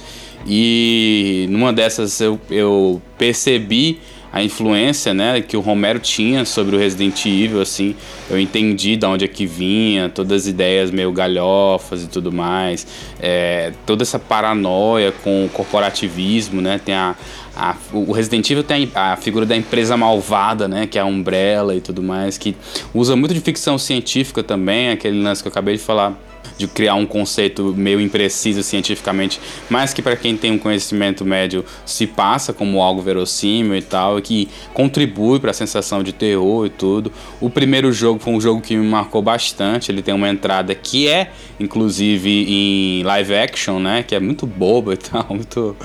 E 0.46 1.46
numa 1.50 1.72
dessas 1.72 2.20
eu, 2.20 2.40
eu 2.50 3.02
percebi 3.18 4.00
a 4.38 4.44
influência, 4.44 5.14
né, 5.14 5.42
que 5.42 5.58
o 5.58 5.62
Romero 5.62 6.00
tinha 6.00 6.46
sobre 6.46 6.76
o 6.76 6.80
Resident 6.80 7.26
Evil, 7.26 7.60
assim, 7.60 7.96
eu 8.30 8.40
entendi 8.40 8.96
de 8.96 9.06
onde 9.06 9.26
é 9.26 9.28
que 9.28 9.48
vinha, 9.48 10.10
todas 10.10 10.44
as 10.44 10.48
ideias 10.48 10.92
meio 10.92 11.12
galhofas 11.12 12.04
e 12.04 12.08
tudo 12.08 12.32
mais, 12.32 12.86
é, 13.20 13.74
toda 13.86 14.04
essa 14.04 14.20
paranoia 14.20 15.12
com 15.24 15.46
o 15.46 15.50
corporativismo, 15.50 16.62
né, 16.62 16.80
tem 16.84 16.94
a, 16.94 17.16
a, 17.56 17.76
o 17.92 18.12
Resident 18.12 18.48
Evil 18.52 18.64
tem 18.64 18.92
a 18.94 19.16
figura 19.16 19.44
da 19.44 19.56
empresa 19.56 19.98
malvada, 19.98 20.68
né? 20.68 20.86
Que 20.86 21.00
é 21.00 21.02
a 21.02 21.06
Umbrella 21.06 21.76
e 21.76 21.82
tudo 21.82 22.04
mais, 22.04 22.38
que 22.38 22.56
usa 22.94 23.16
muito 23.16 23.34
de 23.34 23.42
ficção 23.42 23.80
científica 23.80 24.44
também, 24.44 24.90
aquele 24.90 25.20
lance 25.20 25.42
que 25.42 25.48
eu 25.48 25.52
acabei 25.52 25.76
de 25.76 25.82
falar 25.82 26.16
de 26.58 26.68
criar 26.68 26.96
um 26.96 27.06
conceito 27.06 27.74
meio 27.78 28.02
impreciso 28.02 28.64
cientificamente, 28.64 29.40
mas 29.70 29.94
que 29.94 30.02
para 30.02 30.16
quem 30.16 30.36
tem 30.36 30.52
um 30.52 30.58
conhecimento 30.58 31.24
médio 31.24 31.64
se 31.86 32.08
passa 32.08 32.54
como 32.54 32.82
algo 32.82 33.02
verossímil 33.02 33.78
e 33.78 33.82
tal, 33.82 34.20
e 34.20 34.22
que 34.22 34.50
contribui 34.74 35.40
para 35.40 35.52
a 35.52 35.54
sensação 35.54 36.02
de 36.02 36.14
terror 36.14 36.66
e 36.66 36.70
tudo. 36.70 37.12
O 37.40 37.50
primeiro 37.50 37.92
jogo 37.92 38.20
foi 38.20 38.34
um 38.34 38.42
jogo 38.42 38.62
que 38.62 38.76
me 38.76 38.88
marcou 38.88 39.22
bastante, 39.22 39.92
ele 39.92 40.02
tem 40.02 40.14
uma 40.14 40.30
entrada 40.30 40.74
que 40.74 41.08
é 41.08 41.32
inclusive 41.60 42.46
em 42.48 43.04
live 43.04 43.36
action, 43.36 43.80
né, 43.80 44.04
que 44.04 44.16
é 44.16 44.20
muito 44.20 44.46
boba 44.46 44.94
e 44.94 44.98
tal, 44.98 45.26
muito 45.30 45.76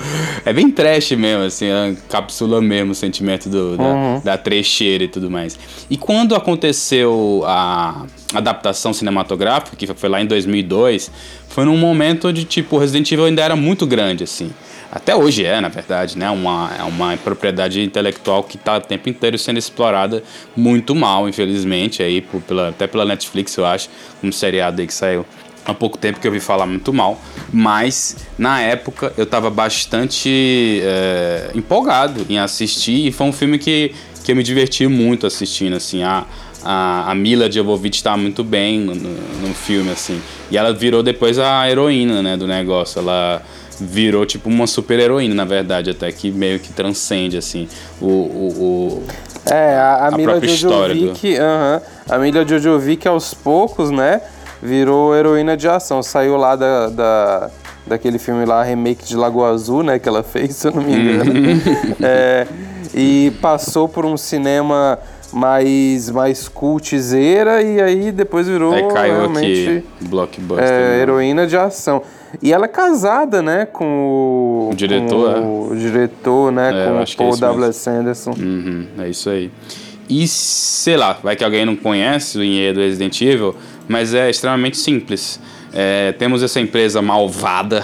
é 0.45 0.53
bem 0.53 0.69
trash 0.69 1.11
mesmo 1.11 1.43
assim, 1.43 1.65
capsula 2.09 2.61
mesmo 2.61 2.91
o 2.91 2.95
sentimento 2.95 3.49
do, 3.49 3.77
da, 3.77 3.83
uhum. 3.83 4.21
da 4.23 4.37
trecheira 4.37 5.03
e 5.03 5.07
tudo 5.07 5.29
mais. 5.29 5.57
E 5.89 5.97
quando 5.97 6.35
aconteceu 6.35 7.43
a 7.45 8.05
adaptação 8.33 8.93
cinematográfica, 8.93 9.75
que 9.75 9.87
foi 9.93 10.09
lá 10.09 10.21
em 10.21 10.25
2002, 10.25 11.11
foi 11.49 11.65
num 11.65 11.77
momento 11.77 12.31
de 12.33 12.43
tipo, 12.43 12.77
Resident 12.77 13.11
Evil 13.11 13.25
ainda 13.25 13.41
era 13.41 13.55
muito 13.55 13.85
grande, 13.85 14.23
assim. 14.23 14.51
Até 14.91 15.15
hoje 15.15 15.43
é, 15.43 15.59
na 15.59 15.69
verdade, 15.69 16.17
né? 16.17 16.29
Uma, 16.29 16.71
é 16.77 16.83
uma 16.83 17.17
propriedade 17.17 17.81
intelectual 17.81 18.43
que 18.43 18.57
está 18.57 18.77
o 18.77 18.81
tempo 18.81 19.09
inteiro 19.09 19.39
sendo 19.39 19.57
explorada 19.57 20.21
muito 20.55 20.93
mal, 20.93 21.27
infelizmente, 21.27 22.03
aí, 22.03 22.21
por, 22.21 22.41
pela, 22.41 22.69
até 22.69 22.85
pela 22.85 23.03
Netflix, 23.03 23.57
eu 23.57 23.65
acho, 23.65 23.89
um 24.23 24.31
seriado 24.31 24.81
aí 24.81 24.87
que 24.87 24.93
saiu 24.93 25.25
há 25.65 25.73
pouco 25.73 25.97
tempo 25.97 26.19
que 26.19 26.27
eu 26.27 26.31
ouvi 26.31 26.39
falar 26.39 26.65
muito 26.65 26.93
mal, 26.93 27.19
mas 27.51 28.17
na 28.37 28.61
época 28.61 29.13
eu 29.17 29.23
estava 29.23 29.49
bastante 29.49 30.81
é, 30.83 31.51
empolgado 31.55 32.25
em 32.29 32.37
assistir 32.37 33.07
e 33.07 33.11
foi 33.11 33.27
um 33.27 33.33
filme 33.33 33.57
que, 33.57 33.95
que 34.23 34.31
eu 34.31 34.35
me 34.35 34.43
diverti 34.43 34.85
muito 34.87 35.25
assistindo, 35.25 35.75
assim, 35.75 36.03
a, 36.03 36.25
a, 36.63 37.11
a 37.11 37.15
Mila 37.15 37.51
Jovovich 37.51 37.97
está 37.97 38.15
muito 38.15 38.43
bem 38.43 38.79
no, 38.79 38.95
no, 38.95 39.53
filme, 39.53 39.91
assim. 39.91 40.21
E 40.49 40.57
ela 40.57 40.73
virou 40.73 41.03
depois 41.03 41.37
a 41.39 41.69
heroína, 41.69 42.21
né, 42.21 42.37
do 42.37 42.47
negócio. 42.47 42.99
Ela 42.99 43.41
virou 43.79 44.25
tipo 44.25 44.49
uma 44.49 44.67
super 44.67 44.99
heroína, 44.99 45.35
na 45.35 45.45
verdade, 45.45 45.89
até 45.89 46.11
que 46.11 46.31
meio 46.31 46.59
que 46.59 46.71
transcende, 46.71 47.37
assim, 47.37 47.67
o... 47.99 48.07
o, 48.07 48.47
o 48.59 49.03
é, 49.51 49.75
a, 49.75 49.95
a, 49.95 50.07
a 50.07 50.11
Mila 50.11 50.39
Jojovic, 50.39 51.35
do... 51.35 51.41
uh 51.41 51.45
-huh, 51.45 51.81
a 52.09 52.17
Mila 52.17 52.47
Jojovic 52.47 53.07
aos 53.07 53.33
poucos, 53.33 53.91
né, 53.91 54.21
virou 54.61 55.15
heroína 55.15 55.57
de 55.57 55.67
ação. 55.67 56.01
Saiu 56.01 56.37
lá 56.37 56.55
da, 56.55 56.87
da 56.89 57.51
daquele 57.85 58.17
filme 58.17 58.45
lá, 58.45 58.63
remake 58.63 59.05
de 59.05 59.15
Lagoa 59.17 59.49
Azul, 59.49 59.83
né, 59.83 59.99
que 59.99 60.07
ela 60.07 60.23
fez, 60.23 60.55
se 60.55 60.67
eu 60.67 60.71
não 60.71 60.81
me 60.81 60.93
engano. 60.93 61.33
É, 62.01 62.47
e 62.93 63.33
passou 63.41 63.89
por 63.89 64.05
um 64.05 64.15
cinema 64.15 64.99
mais, 65.33 66.09
mais 66.09 66.47
cultizeira 66.47 67.61
e 67.61 67.81
aí 67.81 68.11
depois 68.11 68.47
virou 68.47 68.73
aí 68.73 68.87
caiu 68.89 69.15
realmente 69.15 69.69
aqui, 69.69 70.07
blockbuster. 70.07 70.65
É, 70.65 70.79
né? 70.79 71.01
heroína 71.01 71.47
de 71.47 71.57
ação. 71.57 72.01
E 72.41 72.51
ela 72.51 72.65
é 72.65 72.67
casada, 72.67 73.41
né, 73.41 73.65
com 73.65 73.85
o, 73.85 74.69
o 74.71 74.75
diretor, 74.75 75.33
com 75.35 75.67
é? 75.71 75.73
o 75.73 75.75
diretor, 75.75 76.51
né, 76.51 76.69
é, 76.69 76.85
com 76.85 76.97
o 76.97 77.01
é 77.01 77.05
Paul 77.17 77.35
é 77.35 77.39
W. 77.39 77.73
Sanderson. 77.73 78.31
Uhum, 78.31 78.87
é 78.99 79.09
isso 79.09 79.29
aí. 79.29 79.51
E 80.09 80.27
sei 80.27 80.97
lá, 80.97 81.17
vai 81.23 81.35
que 81.35 81.43
alguém 81.43 81.65
não 81.65 81.75
conhece 81.75 82.37
o 82.37 82.43
enredo 82.43 82.79
Resident 82.79 83.19
Evil, 83.21 83.55
mas 83.87 84.13
é 84.13 84.29
extremamente 84.29 84.77
simples. 84.77 85.39
É, 85.73 86.11
temos 86.11 86.43
essa 86.43 86.59
empresa 86.59 87.01
malvada 87.01 87.83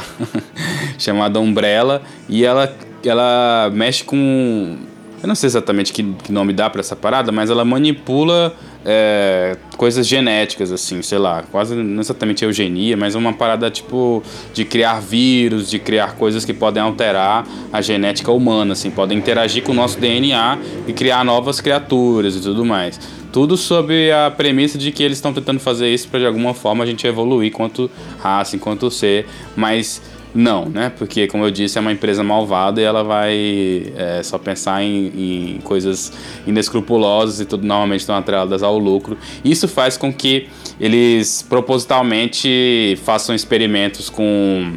chamada 0.98 1.40
Umbrella 1.40 2.02
e 2.28 2.46
ela 2.46 2.72
ela 3.04 3.72
mexe 3.74 4.04
com 4.04 4.78
eu 5.22 5.28
não 5.28 5.36
sei 5.36 5.48
exatamente 5.48 5.92
que, 5.92 6.04
nome 6.30 6.54
dá 6.54 6.70
para 6.70 6.80
essa 6.80 6.96
parada, 6.96 7.32
mas 7.32 7.50
ela 7.50 7.66
manipula 7.66 8.56
é, 8.86 9.58
coisas 9.76 10.08
genéticas, 10.08 10.72
assim, 10.72 11.02
sei 11.02 11.18
lá, 11.18 11.44
quase 11.52 11.76
não 11.76 12.00
exatamente 12.00 12.44
eugenia, 12.46 12.96
mas 12.96 13.16
uma 13.16 13.34
parada 13.34 13.70
tipo 13.70 14.24
de 14.54 14.64
criar 14.64 15.02
vírus, 15.02 15.70
de 15.70 15.78
criar 15.78 16.16
coisas 16.16 16.46
que 16.46 16.54
podem 16.54 16.82
alterar 16.82 17.46
a 17.72 17.82
genética 17.82 18.32
humana, 18.32 18.74
assim, 18.74 18.90
podem 18.90 19.18
interagir 19.18 19.64
com 19.64 19.74
o 19.74 19.76
nosso 19.76 20.00
DNA 20.00 20.58
e 20.88 20.94
criar 20.94 21.26
novas 21.26 21.60
criaturas 21.60 22.36
e 22.36 22.42
tudo 22.42 22.64
mais. 22.64 23.00
Tudo 23.32 23.56
sob 23.58 24.12
a 24.12 24.32
premissa 24.32 24.78
de 24.78 24.92
que 24.92 25.04
eles 25.04 25.18
estão 25.18 25.32
tentando 25.32 25.60
fazer 25.60 25.94
isso 25.94 26.08
para 26.08 26.20
de 26.20 26.26
alguma 26.26 26.54
forma 26.54 26.84
a 26.84 26.88
gente 26.88 27.06
evoluir 27.06 27.50
enquanto 27.50 27.92
raça, 28.20 28.56
enquanto 28.56 28.90
ser, 28.90 29.28
mas 29.56 30.02
não, 30.34 30.66
né? 30.70 30.92
Porque, 30.96 31.28
como 31.28 31.44
eu 31.44 31.52
disse, 31.52 31.78
é 31.78 31.82
uma 31.82 31.92
empresa 31.92 32.24
malvada 32.24 32.80
e 32.80 32.84
ela 32.84 33.04
vai 33.04 33.92
é, 33.96 34.22
só 34.24 34.38
pensar 34.38 34.84
em, 34.84 35.08
em, 35.08 35.60
coisas 35.62 36.14
inescrupulosas 36.46 37.40
e 37.40 37.46
tudo 37.46 37.66
normalmente 37.66 38.02
estão 38.02 38.16
atreladas 38.16 38.62
ao 38.62 38.78
lucro. 38.78 39.18
Isso 39.44 39.68
faz 39.68 39.98
com 39.98 40.14
que 40.14 40.48
eles 40.80 41.42
propositalmente 41.42 42.98
façam 43.04 43.34
experimentos 43.34 44.10
com 44.10 44.72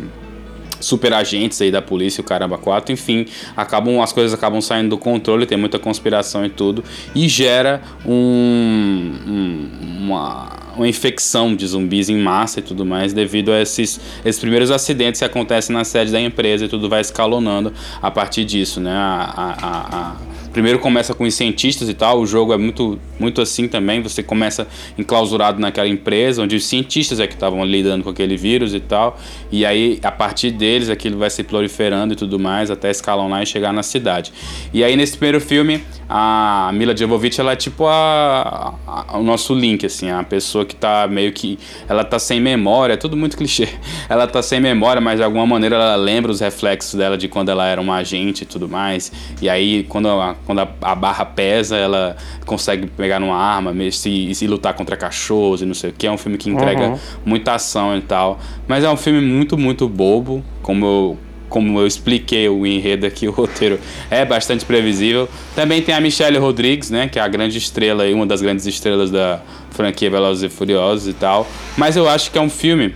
super 0.81 1.13
agentes 1.13 1.61
aí 1.63 1.71
da 1.71 1.81
polícia, 1.81 2.21
o 2.21 2.25
caramba 2.25 2.59
4, 2.59 2.93
enfim, 2.93 3.27
acabam 3.57 4.03
as 4.03 4.13
coisas 4.13 4.35
acabam 4.35 4.61
saindo 4.61 4.91
do 4.91 4.99
controle, 4.99 5.47
tem 5.47 5.57
muita 5.57 5.79
conspiração 5.79 6.45
e 6.45 6.51
tudo, 6.51 6.83
e 7.15 7.29
gera 7.29 7.81
um, 8.05 9.13
um 9.27 9.69
uma 10.03 10.62
uma 10.77 10.89
infecção 10.89 11.55
de 11.55 11.67
zumbis 11.67 12.09
em 12.09 12.17
massa 12.17 12.61
e 12.61 12.63
tudo 12.63 12.85
mais, 12.85 13.13
devido 13.13 13.53
a 13.53 13.61
esses, 13.61 14.01
esses 14.25 14.41
primeiros 14.41 14.71
acidentes 14.71 15.21
que 15.21 15.25
acontecem 15.25 15.75
na 15.75 15.85
sede 15.85 16.13
da 16.13 16.21
empresa 16.21 16.65
e 16.65 16.69
tudo 16.69 16.89
vai 16.89 17.01
escalonando 17.01 17.73
a 18.01 18.11
partir 18.11 18.45
disso, 18.45 18.81
né? 18.81 18.93
A, 18.93 19.57
a, 19.63 19.97
a, 19.97 20.17
primeiro 20.53 20.79
começa 20.79 21.15
com 21.15 21.25
os 21.25 21.35
cientistas 21.35 21.89
e 21.89 21.95
tal, 21.95 22.21
o 22.21 22.27
jogo 22.27 22.53
é 22.53 22.59
muito, 22.59 22.99
muito 23.19 23.41
assim 23.41 23.67
também, 23.67 24.03
você 24.03 24.23
começa 24.23 24.67
enclausurado 24.99 25.59
naquela 25.61 25.89
empresa, 25.89 26.43
onde 26.43 26.57
os 26.57 26.65
cientistas 26.65 27.19
é 27.21 27.27
que 27.27 27.35
estavam 27.35 27.65
lidando 27.65 28.05
com 28.05 28.11
aquele 28.11 28.37
vírus 28.37 28.75
e 28.75 28.81
tal, 28.81 29.19
e 29.51 29.65
aí 29.65 29.99
a 30.03 30.13
partir 30.13 30.51
deles 30.51 30.89
aquilo 30.89 31.19
vai 31.19 31.31
se 31.31 31.43
proliferando 31.43 32.13
e 32.13 32.17
tudo 32.17 32.39
mais, 32.39 32.71
até 32.71 32.91
escalonar 32.91 33.43
e 33.43 33.47
chegar 33.47 33.73
na 33.73 33.83
cidade. 33.83 34.33
E 34.73 34.85
aí 34.85 34.97
nesse 34.97 35.17
primeiro 35.17 35.41
filme, 35.41 35.83
a 36.09 36.71
Mila 36.75 36.97
Jovovich, 36.97 37.41
ela 37.41 37.53
é 37.53 37.57
tipo 37.57 37.87
a, 37.87 38.75
a, 38.87 39.19
o 39.19 39.23
nosso 39.23 39.55
link, 39.55 39.87
assim, 39.87 40.11
a 40.11 40.23
pessoa 40.23 40.65
que 40.65 40.77
tá 40.77 41.09
meio 41.09 41.33
que, 41.33 41.59
ela 41.89 42.05
tá 42.05 42.19
sem 42.19 42.41
memória, 42.41 42.95
é 42.95 42.97
tudo 42.97 43.17
muito 43.17 43.37
clichê, 43.37 43.69
ela 44.09 44.27
tá 44.27 44.43
sem 44.43 44.61
memória, 44.61 45.01
mas 45.01 45.17
de 45.19 45.25
alguma 45.25 45.47
maneira 45.47 45.77
ela 45.77 45.97
lembra 45.97 46.31
os 46.31 46.41
reflexos 46.41 46.95
dela 46.95 47.17
de 47.17 47.29
quando 47.29 47.49
ela 47.49 47.67
era 47.67 47.81
uma 47.81 47.97
agente 47.97 48.43
e 48.43 48.47
tudo 48.47 48.69
mais, 48.69 49.11
e 49.41 49.49
aí 49.49 49.85
quando 49.89 50.09
a, 50.09 50.35
quando 50.47 50.61
a, 50.61 50.69
a 50.83 50.95
barra 50.95 51.25
pesa, 51.25 51.77
ela 51.77 52.17
consegue 52.45 52.87
pegar 52.87 53.21
numa 53.21 53.37
arma 53.37 53.73
e 53.85 53.93
se, 53.93 54.35
se 54.35 54.47
lutar 54.47 54.75
contra 54.75 54.97
cachorros 54.97 55.63
e 55.63 55.67
não 55.67 55.75
sei 55.75 55.91
o 55.91 55.93
que. 55.93 56.07
É 56.07 56.11
um 56.11 56.19
filme 56.19 56.37
que 56.39 56.51
entrega 56.51 56.89
uhum. 56.89 56.99
muita 57.25 57.55
ação 57.55 57.97
e 57.97 58.01
tal. 58.01 58.41
Mas 58.67 58.85
é 58.85 58.91
um 58.91 58.97
filme 58.97 59.21
muito, 59.21 59.57
muito 59.57 59.89
bobo, 59.89 60.45
como 60.63 60.85
eu 60.85 61.19
como 61.49 61.79
eu 61.79 61.87
expliquei 61.87 62.49
o 62.49 62.67
enredo 62.67 63.05
aqui, 63.05 63.29
o 63.29 63.31
roteiro 63.31 63.79
é 64.11 64.25
bastante 64.25 64.65
previsível. 64.65 65.29
Também 65.55 65.83
tem 65.83 65.95
a 65.95 66.01
Michelle 66.01 66.39
Rodrigues, 66.39 66.91
né, 66.91 67.09
que 67.09 67.19
é 67.19 67.23
a 67.23 67.29
grande 67.29 67.59
estrela 67.59 68.07
uma 68.07 68.25
das 68.25 68.41
grandes 68.41 68.65
estrelas 68.65 69.11
da 69.11 69.43
franquia 69.71 70.11
Velozes 70.11 70.45
e 70.45 70.49
Furiosos 70.49 71.09
e 71.09 71.13
tal. 71.13 71.47
Mas 71.77 71.95
eu 71.95 72.09
acho 72.09 72.31
que 72.31 72.39
é 72.39 72.41
um 72.41 72.49
filme 72.49 72.95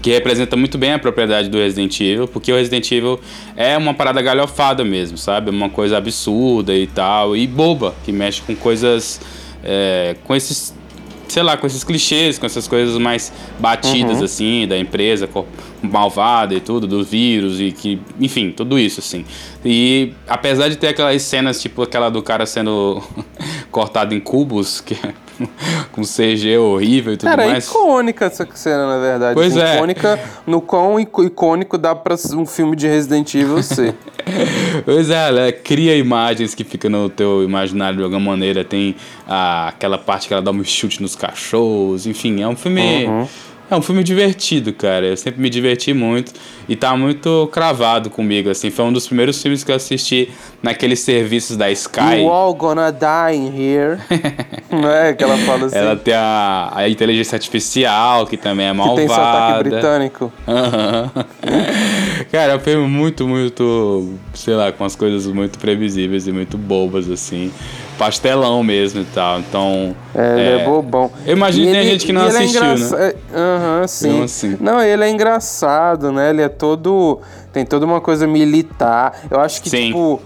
que 0.00 0.10
representa 0.10 0.56
muito 0.56 0.78
bem 0.78 0.92
a 0.92 0.98
propriedade 0.98 1.48
do 1.48 1.58
Resident 1.58 2.00
Evil, 2.00 2.28
porque 2.28 2.52
o 2.52 2.56
Resident 2.56 2.90
Evil 2.90 3.20
é 3.56 3.76
uma 3.76 3.94
parada 3.94 4.22
galhofada 4.22 4.84
mesmo, 4.84 5.18
sabe? 5.18 5.50
Uma 5.50 5.68
coisa 5.68 5.96
absurda 5.96 6.74
e 6.74 6.86
tal, 6.86 7.36
e 7.36 7.46
boba, 7.46 7.94
que 8.04 8.12
mexe 8.12 8.42
com 8.42 8.54
coisas. 8.54 9.20
É, 9.62 10.16
com 10.24 10.34
esses. 10.34 10.76
Sei 11.28 11.42
lá, 11.42 11.58
com 11.58 11.66
esses 11.66 11.84
clichês, 11.84 12.38
com 12.38 12.46
essas 12.46 12.66
coisas 12.66 12.96
mais 12.96 13.30
batidas, 13.58 14.18
uhum. 14.18 14.24
assim, 14.24 14.66
da 14.66 14.78
empresa 14.78 15.28
malvada 15.82 16.54
e 16.54 16.60
tudo, 16.60 16.86
do 16.86 17.04
vírus 17.04 17.60
e 17.60 17.70
que. 17.70 18.00
Enfim, 18.18 18.50
tudo 18.50 18.78
isso, 18.78 19.00
assim. 19.00 19.24
E 19.64 20.12
apesar 20.26 20.68
de 20.68 20.76
ter 20.76 20.88
aquelas 20.88 21.20
cenas, 21.22 21.60
tipo 21.60 21.82
aquela 21.82 22.08
do 22.08 22.22
cara 22.22 22.46
sendo 22.46 23.02
cortado 23.70 24.14
em 24.14 24.20
cubos, 24.20 24.80
que 24.80 24.94
é 24.94 25.12
com 25.92 26.02
CG 26.02 26.58
horrível 26.58 27.12
e 27.12 27.16
tudo 27.16 27.28
Cara, 27.28 27.46
mais. 27.46 27.66
É 27.66 27.70
icônica 27.70 28.24
essa 28.24 28.48
cena, 28.54 28.86
na 28.86 28.98
verdade. 28.98 29.34
Pois 29.34 29.56
é. 29.56 29.76
Icônica 29.76 30.20
no 30.46 30.60
quão 30.60 30.98
icônico 30.98 31.78
dá 31.78 31.94
pra 31.94 32.16
um 32.34 32.46
filme 32.46 32.76
de 32.76 32.86
Resident 32.86 33.34
Evil 33.34 33.62
ser. 33.62 33.94
pois 34.84 35.10
é, 35.10 35.28
ela 35.28 35.52
cria 35.52 35.96
imagens 35.96 36.54
que 36.54 36.64
ficam 36.64 36.90
no 36.90 37.08
teu 37.08 37.42
imaginário 37.42 37.98
de 37.98 38.04
alguma 38.04 38.20
maneira. 38.20 38.64
Tem 38.64 38.96
ah, 39.26 39.68
aquela 39.68 39.98
parte 39.98 40.28
que 40.28 40.34
ela 40.34 40.42
dá 40.42 40.50
um 40.50 40.64
chute 40.64 41.00
nos 41.00 41.14
cachorros, 41.14 42.06
enfim, 42.06 42.42
é 42.42 42.48
um 42.48 42.56
filme. 42.56 43.06
Uhum 43.06 43.28
é 43.70 43.76
um 43.76 43.82
filme 43.82 44.02
divertido, 44.02 44.72
cara. 44.72 45.06
Eu 45.06 45.16
sempre 45.16 45.40
me 45.40 45.50
diverti 45.50 45.92
muito 45.92 46.32
e 46.68 46.74
tá 46.74 46.96
muito 46.96 47.48
cravado 47.52 48.10
comigo, 48.10 48.48
assim. 48.48 48.70
Foi 48.70 48.84
um 48.84 48.92
dos 48.92 49.06
primeiros 49.06 49.40
filmes 49.42 49.62
que 49.62 49.70
eu 49.70 49.76
assisti 49.76 50.30
naqueles 50.62 51.00
serviços 51.00 51.56
da 51.56 51.70
Sky. 51.70 52.20
You 52.20 52.28
all 52.28 52.54
gonna 52.54 52.90
die 52.90 53.36
in 53.36 53.54
here. 53.54 53.98
Não 54.70 54.90
é 54.90 55.12
que 55.12 55.22
ela 55.22 55.36
fala 55.38 55.66
assim? 55.66 55.76
Ela 55.76 55.96
tem 55.96 56.14
a, 56.14 56.72
a 56.74 56.88
inteligência 56.88 57.36
artificial, 57.36 58.26
que 58.26 58.36
também 58.36 58.66
é 58.66 58.72
malvada. 58.72 59.00
Que 59.00 59.06
tem 59.06 59.16
sotaque 59.16 59.68
britânico. 59.68 60.32
Uhum. 60.46 61.24
cara, 62.32 62.52
é 62.52 62.56
um 62.56 62.60
filme 62.60 62.88
muito, 62.88 63.28
muito, 63.28 64.14
sei 64.34 64.54
lá, 64.54 64.72
com 64.72 64.84
as 64.84 64.96
coisas 64.96 65.26
muito 65.26 65.58
previsíveis 65.58 66.26
e 66.26 66.32
muito 66.32 66.56
bobas, 66.56 67.10
assim 67.10 67.52
pastelão 67.98 68.62
mesmo 68.62 69.00
e 69.00 69.04
tal. 69.04 69.40
Então. 69.40 69.94
É, 70.14 70.32
ele 70.32 70.48
é, 70.48 70.60
é 70.60 70.64
bobão. 70.64 71.10
Eu 71.26 71.36
imagino 71.36 71.66
que 71.66 71.72
tem 71.72 71.80
ele, 71.80 71.90
gente 71.90 72.06
que 72.06 72.12
não 72.12 72.22
é 72.22 72.28
assistiu, 72.28 72.62
é 72.62 72.74
engraça... 72.74 72.96
né? 72.96 73.12
Aham, 73.34 73.80
uhum, 73.80 73.88
sim. 73.88 74.08
Então, 74.08 74.22
assim. 74.22 74.56
Não, 74.60 74.82
ele 74.82 75.04
é 75.04 75.10
engraçado, 75.10 76.12
né? 76.12 76.30
Ele 76.30 76.42
é 76.42 76.48
todo. 76.48 77.20
Tem 77.52 77.66
toda 77.66 77.84
uma 77.84 78.00
coisa 78.00 78.26
militar. 78.26 79.20
Eu 79.30 79.40
acho 79.40 79.60
que, 79.60 79.68
sim. 79.68 79.88
tipo. 79.88 80.22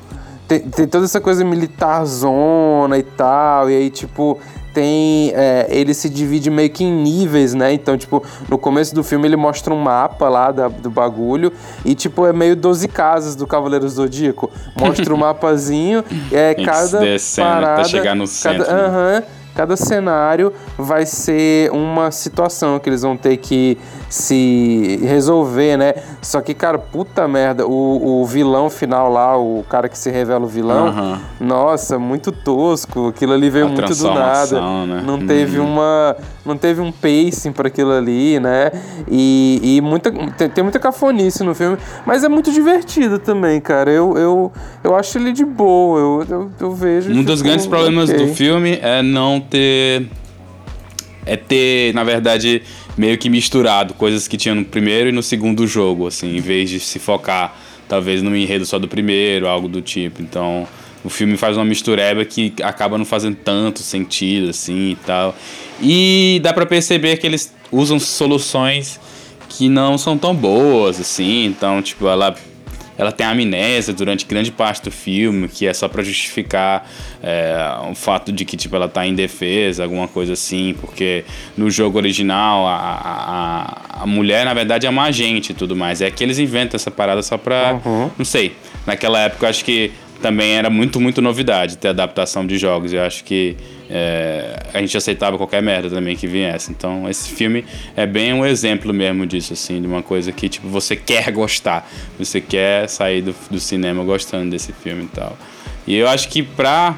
Tem, 0.47 0.61
tem 0.61 0.87
toda 0.87 1.07
essa 1.07 1.21
coisa 1.21 1.45
militar 1.45 2.05
zona 2.05 2.99
e 2.99 3.03
tal. 3.03 3.71
E 3.71 3.77
aí, 3.77 3.91
tipo 3.91 4.39
tem. 4.73 5.33
É, 5.35 5.67
ele 5.69 5.95
se 5.95 6.09
divide 6.09 6.51
meio 6.51 6.71
que 6.71 6.85
em 6.85 6.93
níveis, 6.93 7.55
né? 7.55 7.73
Então, 7.73 7.97
tipo, 7.97 8.23
no 8.49 8.59
começo 8.59 8.95
do 8.95 9.05
filme 9.05 9.27
ele 9.27 9.37
mostra 9.37 9.73
um 9.73 9.79
mapa 9.79 10.29
lá 10.29 10.51
da, 10.51 10.69
do 10.69 10.91
bagulho 10.91 11.53
e, 11.85 11.95
tipo, 11.95 12.27
é 12.27 12.33
meio 12.33 12.57
12 12.57 12.89
casas 12.89 13.37
do 13.37 13.47
Cavaleiro 13.47 13.89
Zodíaco. 13.89 14.51
Mostra 14.77 15.13
o 15.13 15.17
um 15.17 15.21
mapazinho, 15.21 16.05
é 16.31 16.55
cada. 16.55 16.99
Descendo 17.01 17.49
parada, 17.49 17.81
até 17.81 17.89
chegar 17.89 18.15
no 18.15 18.27
centro. 18.27 18.65
Cada, 18.65 18.89
uh 18.89 19.21
-huh, 19.21 19.25
cada 19.55 19.77
cenário 19.77 20.53
vai 20.77 21.07
ser 21.07 21.71
uma 21.73 22.11
situação 22.11 22.79
que 22.79 22.89
eles 22.89 23.03
vão 23.03 23.17
ter 23.17 23.37
que 23.37 23.79
se 24.09 24.99
resolver, 25.03 25.77
né? 25.77 25.95
Só 26.21 26.41
que, 26.41 26.55
cara, 26.55 26.79
puta 26.79 27.27
merda, 27.27 27.67
o, 27.67 28.23
o 28.23 28.27
vilão 28.27 28.69
final 28.69 29.11
lá, 29.11 29.37
o 29.37 29.65
cara 29.69 29.89
que 29.89 29.97
se 29.97 30.11
revela 30.11 30.45
o 30.45 30.49
vilão, 30.49 30.89
uhum. 30.89 31.19
nossa, 31.41 31.99
muito 31.99 32.31
tosco. 32.31 33.09
Aquilo 33.09 33.33
ali 33.33 33.51
veio 33.51 33.67
A 33.67 33.69
muito 33.69 33.95
do 33.95 34.15
nada. 34.15 34.61
Né? 34.87 35.03
Não 35.05 35.19
teve 35.27 35.59
uhum. 35.59 35.73
uma. 35.73 36.17
Não 36.45 36.57
teve 36.57 36.81
um 36.81 36.91
pacing 36.91 37.53
para 37.53 37.69
aquilo 37.69 37.93
ali, 37.93 38.41
né? 38.41 38.71
E, 39.09 39.77
e 39.77 39.81
muita, 39.81 40.11
tem, 40.11 40.49
tem, 40.49 40.65
muita 40.65 40.79
cafonice 40.79 41.45
no 41.45 41.55
filme, 41.55 41.77
mas 42.05 42.25
é 42.25 42.29
muito 42.29 42.51
divertido 42.51 43.19
também, 43.19 43.61
cara. 43.61 43.91
Eu, 43.91 44.17
eu, 44.17 44.53
eu 44.83 44.97
acho 44.97 45.19
ele 45.19 45.33
de 45.33 45.45
boa, 45.45 45.99
eu, 45.99 46.27
eu, 46.29 46.51
eu 46.61 46.73
vejo. 46.73 47.13
Um 47.13 47.23
dos 47.23 47.43
grandes 47.43 47.67
problemas 47.67 48.11
okay. 48.11 48.27
do 48.27 48.35
filme 48.35 48.79
é 48.83 49.03
não 49.03 49.42
ter. 49.43 50.07
É 51.25 51.37
ter, 51.37 51.95
na 51.95 52.03
verdade, 52.03 52.63
meio 52.97 53.17
que 53.17 53.31
misturado 53.31 53.95
coisas 53.95 54.27
que 54.27 54.37
tinha 54.37 54.55
no 54.55 54.65
primeiro 54.65 55.09
e 55.09 55.13
no 55.13 55.23
segundo 55.23 55.67
jogo, 55.69 56.09
assim, 56.09 56.37
em 56.37 56.41
vez 56.41 56.69
de 56.69 56.81
se 56.81 56.99
focar 56.99 57.57
talvez 57.89 58.23
no 58.23 58.35
enredo 58.35 58.65
só 58.65 58.79
do 58.79 58.89
primeiro, 58.89 59.47
algo 59.47 59.69
do 59.69 59.83
tipo. 59.83 60.23
Então, 60.23 60.67
o 61.05 61.11
filme 61.11 61.37
faz 61.37 61.57
uma 61.57 61.65
mistureba 61.65 62.25
que 62.25 62.53
acaba 62.63 62.97
não 62.97 63.05
fazendo 63.05 63.37
tanto 63.37 63.81
sentido 63.81 64.51
assim 64.51 64.93
e 64.93 64.97
tal. 64.97 65.37
E 65.81 66.41
dá 66.43 66.53
para 66.53 66.65
perceber 66.65 67.19
que 67.19 67.27
eles 67.27 67.53
usam 67.71 67.99
soluções 67.99 68.99
que 69.49 69.69
não 69.69 69.99
são 69.99 70.17
tão 70.17 70.35
boas 70.35 70.99
assim, 70.99 71.45
então, 71.45 71.83
tipo, 71.83 72.07
ela 72.09 72.35
ela 72.97 73.11
tem 73.11 73.27
amnésia 73.27 73.95
durante 73.95 74.27
grande 74.27 74.51
parte 74.51 74.83
do 74.83 74.91
filme, 74.91 75.49
que 75.49 75.67
é 75.67 75.73
só 75.73 75.89
para 75.89 76.03
justificar 76.03 76.89
é, 77.23 77.57
o 77.91 77.95
fato 77.95 78.31
de 78.33 78.45
que 78.45 78.57
tipo, 78.57 78.75
ela 78.77 78.89
tá 78.89 79.07
em 79.07 79.15
defesa, 79.15 79.85
alguma 79.85 80.09
coisa 80.09 80.35
assim, 80.35 80.75
porque 80.81 81.25
no 81.57 81.71
jogo 81.71 81.99
original 81.99 82.67
a, 82.67 82.77
a, 82.77 84.03
a 84.03 84.07
mulher, 84.07 84.45
na 84.45 84.55
verdade, 84.55 84.87
é 84.87 84.91
uma 84.91 85.05
agente 85.05 85.53
e 85.53 85.55
tudo 85.55 85.75
mais. 85.75 86.01
É 86.01 86.11
que 86.11 86.23
eles 86.23 86.39
inventam 86.39 86.77
essa 86.77 86.91
parada 86.91 87.23
só 87.23 87.39
pra. 87.39 87.81
Uhum. 87.85 88.11
Não 88.19 88.25
sei. 88.25 88.55
Naquela 88.87 89.21
época, 89.21 89.47
eu 89.47 89.51
acho 89.51 89.65
que 89.65 89.93
também 90.21 90.53
era 90.53 90.71
muito, 90.71 91.01
muito 91.01 91.21
novidade 91.21 91.77
ter 91.77 91.89
adaptação 91.89 92.47
de 92.47 92.57
jogos. 92.57 92.93
Eu 92.93 93.03
acho 93.03 93.25
que 93.25 93.57
é, 93.95 94.59
a 94.73 94.81
gente 94.81 94.97
aceitava 94.97 95.37
qualquer 95.37 95.63
merda 95.63 95.91
também 95.91 96.17
que 96.17 96.27
viesse. 96.27 96.71
Então, 96.71 97.09
esse 97.11 97.29
filme 97.29 97.63
é 97.95 98.07
bem 98.07 98.33
um 98.33 98.47
exemplo 98.47 98.93
mesmo 98.93 99.27
disso, 99.27 99.53
assim, 99.53 99.83
de 99.83 99.87
uma 99.87 100.03
coisa 100.03 100.33
que, 100.33 100.49
tipo, 100.49 100.67
você 100.67 100.97
quer 100.97 101.31
gostar. 101.31 101.87
Você 102.19 102.41
quer 102.41 102.89
sair 102.89 103.21
do, 103.21 103.35
do 103.51 103.61
cinema 103.61 104.03
gostando 104.03 104.51
desse 104.51 104.73
filme 104.73 105.05
e 105.05 105.09
tal. 105.09 105.37
E 105.87 105.95
eu 105.95 106.09
acho 106.09 106.29
que 106.31 106.43
pra, 106.43 106.97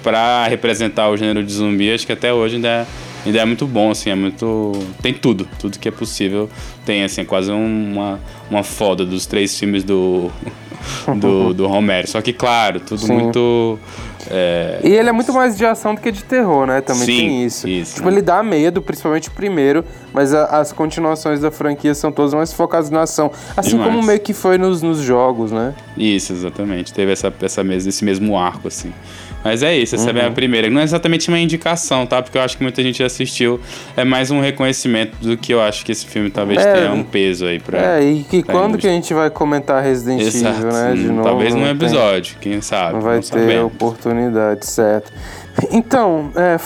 pra 0.00 0.46
representar 0.46 1.10
o 1.10 1.16
gênero 1.16 1.42
de 1.42 1.52
zumbi, 1.52 1.92
acho 1.92 2.06
que 2.06 2.12
até 2.12 2.32
hoje 2.32 2.54
ainda 2.54 2.68
é, 2.68 2.86
ainda 3.26 3.38
é 3.40 3.44
muito 3.44 3.66
bom, 3.66 3.90
assim, 3.90 4.10
é 4.10 4.14
muito... 4.14 4.72
Tem 5.02 5.12
tudo, 5.12 5.48
tudo 5.58 5.76
que 5.76 5.88
é 5.88 5.92
possível 5.92 6.48
tem, 6.86 7.02
assim, 7.02 7.22
é 7.22 7.24
quase 7.24 7.50
uma, 7.50 8.20
uma 8.48 8.62
foda 8.62 9.04
dos 9.04 9.26
três 9.26 9.58
filmes 9.58 9.82
do 9.82 10.30
do, 11.16 11.54
do 11.54 11.66
Romero. 11.66 12.08
Só 12.08 12.20
que, 12.20 12.32
claro, 12.32 12.80
tudo 12.80 13.00
Sim. 13.00 13.14
muito. 13.14 13.78
É... 14.30 14.80
E 14.84 14.90
ele 14.90 15.08
é 15.08 15.12
muito 15.12 15.32
mais 15.32 15.56
de 15.56 15.64
ação 15.64 15.94
do 15.94 16.00
que 16.00 16.10
de 16.10 16.22
terror, 16.22 16.66
né? 16.66 16.80
Também 16.80 17.06
Sim, 17.06 17.16
tem 17.16 17.44
isso. 17.44 17.68
isso 17.68 17.94
tipo, 17.96 18.08
né? 18.08 18.14
ele 18.14 18.22
dá 18.22 18.42
medo, 18.42 18.82
principalmente 18.82 19.28
o 19.28 19.32
primeiro, 19.32 19.84
mas 20.12 20.34
a, 20.34 20.44
as 20.60 20.72
continuações 20.72 21.40
da 21.40 21.50
franquia 21.50 21.94
são 21.94 22.12
todas 22.12 22.34
mais 22.34 22.52
focadas 22.52 22.90
na 22.90 23.02
ação. 23.02 23.30
Assim 23.56 23.70
Demais. 23.70 23.90
como 23.90 24.02
meio 24.02 24.20
que 24.20 24.34
foi 24.34 24.58
nos, 24.58 24.82
nos 24.82 24.98
jogos, 24.98 25.50
né? 25.50 25.74
Isso, 25.96 26.32
exatamente. 26.32 26.92
Teve 26.92 27.12
essa, 27.12 27.32
essa 27.40 27.62
esse 27.62 28.04
mesmo 28.04 28.36
arco, 28.36 28.68
assim. 28.68 28.92
Mas 29.44 29.62
é 29.62 29.76
isso, 29.76 29.94
essa 29.94 30.04
uhum. 30.04 30.08
é 30.08 30.10
a 30.10 30.14
minha 30.14 30.28
uhum. 30.28 30.34
primeira. 30.34 30.70
Não 30.70 30.80
é 30.80 30.84
exatamente 30.84 31.28
uma 31.28 31.38
indicação, 31.38 32.06
tá? 32.06 32.20
Porque 32.20 32.36
eu 32.36 32.42
acho 32.42 32.56
que 32.56 32.62
muita 32.62 32.82
gente 32.82 33.02
assistiu. 33.02 33.60
É 33.96 34.04
mais 34.04 34.30
um 34.30 34.40
reconhecimento 34.40 35.16
do 35.20 35.36
que 35.36 35.54
eu 35.54 35.60
acho 35.60 35.84
que 35.84 35.92
esse 35.92 36.06
filme 36.06 36.30
talvez 36.30 36.60
é, 36.60 36.72
tenha 36.74 36.92
um 36.92 37.04
peso 37.04 37.46
aí 37.46 37.60
pra. 37.60 37.98
É, 37.98 38.04
e 38.04 38.24
que 38.24 38.42
quando 38.42 38.76
que 38.76 38.86
a 38.86 38.90
gente 38.90 39.14
vai 39.14 39.30
comentar 39.30 39.82
Resident 39.82 40.20
Exato. 40.20 40.58
Evil, 40.58 40.72
né? 40.72 40.94
De 40.94 41.08
novo. 41.08 41.22
Talvez 41.22 41.54
num 41.54 41.66
episódio, 41.66 42.36
tem... 42.40 42.52
quem 42.52 42.60
sabe. 42.60 42.94
Não 42.94 43.00
vai 43.00 43.16
não 43.16 43.22
ter 43.22 43.28
sabendo. 43.28 43.66
oportunidade, 43.66 44.66
certo. 44.66 45.12
Então, 45.70 46.30
é, 46.36 46.56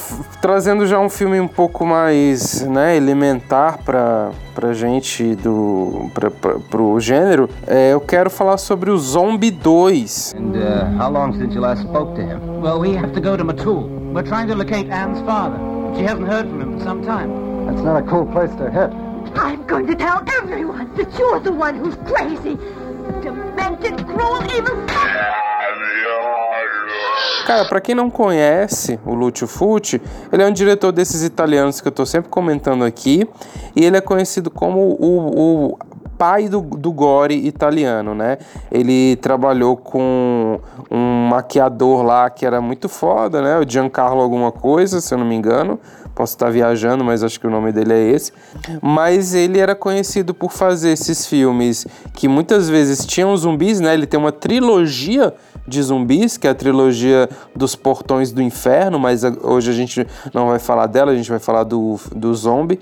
trazendo 0.41 0.87
já 0.87 0.99
um 0.99 1.09
filme 1.09 1.41
um 1.41 1.49
pouco 1.49 1.85
mais 1.87 2.63
né, 2.63 2.97
elementar 2.97 3.79
para 3.79 4.31
pra 4.55 4.75
gente 4.75 5.35
do 5.37 6.11
pra, 6.13 6.31
pra, 6.31 6.59
pro 6.59 7.01
gênero, 7.01 7.49
é, 7.67 7.93
eu 7.93 8.01
quero 8.01 8.29
falar 8.29 8.59
sobre 8.59 8.91
o 8.91 8.99
Zombie 8.99 9.51
2. 9.51 10.35
And 10.37 10.57
uh, 10.57 11.03
how 11.03 11.11
long 11.11 11.33
since 11.33 11.55
you 11.55 11.61
last 11.61 11.83
spoke 11.83 12.15
to 12.17 12.23
him? 12.23 12.61
Well, 12.61 12.79
we 12.79 12.95
have 12.95 13.13
to 13.15 13.21
go 13.21 13.37
to 13.37 13.45
Matul. 13.45 13.89
We're 14.13 14.29
trying 14.29 14.49
to 14.49 14.55
locate 14.55 14.91
Anne's 14.91 15.21
father. 15.25 15.59
She 15.97 16.03
hasn't 16.05 16.29
heard 16.29 16.47
from 16.49 16.61
him 16.61 16.79
for 16.79 16.85
some 16.85 17.03
time. 17.03 17.67
That's 17.67 17.83
not 17.83 17.97
a 17.97 18.03
cool 18.03 18.27
place 18.27 18.55
to 18.57 18.71
hit. 18.71 18.91
I'm 19.37 19.67
going 19.67 19.87
to 19.87 19.95
tell 19.95 20.23
everyone 20.39 20.95
that 20.97 21.19
you're 21.19 21.41
the 21.41 21.53
one 21.53 21.77
who's 21.77 21.97
crazy, 22.07 22.59
demented, 23.23 24.07
cruel, 24.07 24.43
evil. 24.53 24.77
Cara, 27.47 27.65
para 27.65 27.81
quem 27.81 27.95
não 27.95 28.09
conhece 28.09 29.01
o 29.05 29.15
Lucio 29.15 29.47
Fulci, 29.47 30.01
ele 30.33 30.43
é 30.43 30.47
um 30.47 30.53
diretor 30.53 30.93
desses 30.93 31.23
italianos 31.23 31.81
que 31.81 31.89
eu 31.89 31.93
tô 31.93 32.07
sempre 32.07 32.31
comentando 32.31 32.85
aqui, 32.85 33.29
e 33.75 33.85
ele 33.85 33.97
é 33.97 34.01
conhecido 34.01 34.51
como 34.51 34.79
o, 34.79 35.71
o 35.71 35.79
pai 36.17 36.49
do, 36.49 36.61
do 36.61 36.93
gore 36.93 37.35
italiano, 37.35 38.15
né? 38.15 38.39
Ele 38.71 39.17
trabalhou 39.17 39.77
com 39.77 40.61
um 40.89 41.29
maquiador 41.29 42.05
lá 42.05 42.31
que 42.31 42.47
era 42.47 42.61
muito 42.61 42.89
foda, 42.89 43.43
né? 43.43 43.59
O 43.59 43.69
Giancarlo 43.69 44.21
alguma 44.21 44.53
coisa, 44.53 45.01
se 45.01 45.13
eu 45.13 45.19
não 45.19 45.27
me 45.27 45.35
engano. 45.35 45.81
Posso 46.15 46.35
estar 46.35 46.51
viajando, 46.51 47.03
mas 47.03 47.23
acho 47.23 47.41
que 47.41 47.47
o 47.47 47.51
nome 47.51 47.73
dele 47.73 47.93
é 47.93 48.11
esse. 48.11 48.33
Mas 48.81 49.35
ele 49.35 49.59
era 49.59 49.75
conhecido 49.75 50.35
por 50.35 50.53
fazer 50.53 50.91
esses 50.91 51.27
filmes 51.27 51.87
que 52.15 52.29
muitas 52.29 52.69
vezes 52.69 53.07
tinham 53.07 53.35
zumbis, 53.37 53.81
né? 53.81 53.95
Ele 53.95 54.07
tem 54.07 54.21
uma 54.21 54.33
trilogia 54.33 55.35
de 55.67 55.81
zumbis, 55.83 56.37
que 56.37 56.47
é 56.47 56.51
a 56.51 56.55
trilogia 56.55 57.29
dos 57.55 57.75
Portões 57.75 58.33
do 58.33 58.43
Inferno, 58.43 58.99
mas 58.99 59.23
hoje 59.25 59.71
a 59.71 59.75
gente 59.75 60.07
não 60.35 60.49
vai 60.49 60.59
falar 60.59 60.87
dela, 60.87 61.13
a 61.13 61.17
gente 61.17 61.31
vai 61.31 61.39
falar 61.39 61.65
do, 61.65 61.99
do 62.15 62.35
zombie. 62.35 62.81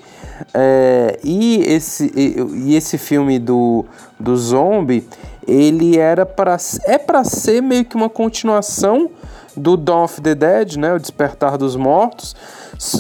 É, 0.55 1.19
e, 1.23 1.63
esse, 1.67 2.11
e, 2.17 2.71
e, 2.71 2.77
esse 2.77 2.97
filme 2.97 3.39
do, 3.39 3.85
do 4.19 4.37
zombie, 4.37 5.07
ele 5.47 5.99
era 5.99 6.25
para 6.25 6.57
é 6.85 6.99
para 6.99 7.25
ser 7.25 7.63
meio 7.63 7.85
que 7.85 7.97
uma 7.97 8.09
continuação 8.09 9.11
do 9.57 9.77
Dawn 9.77 10.05
of 10.05 10.21
the 10.21 10.35
Dead, 10.35 10.77
né, 10.77 10.93
o 10.95 10.99
Despertar 10.99 11.59
dos 11.59 11.77
Mortos, 11.77 12.35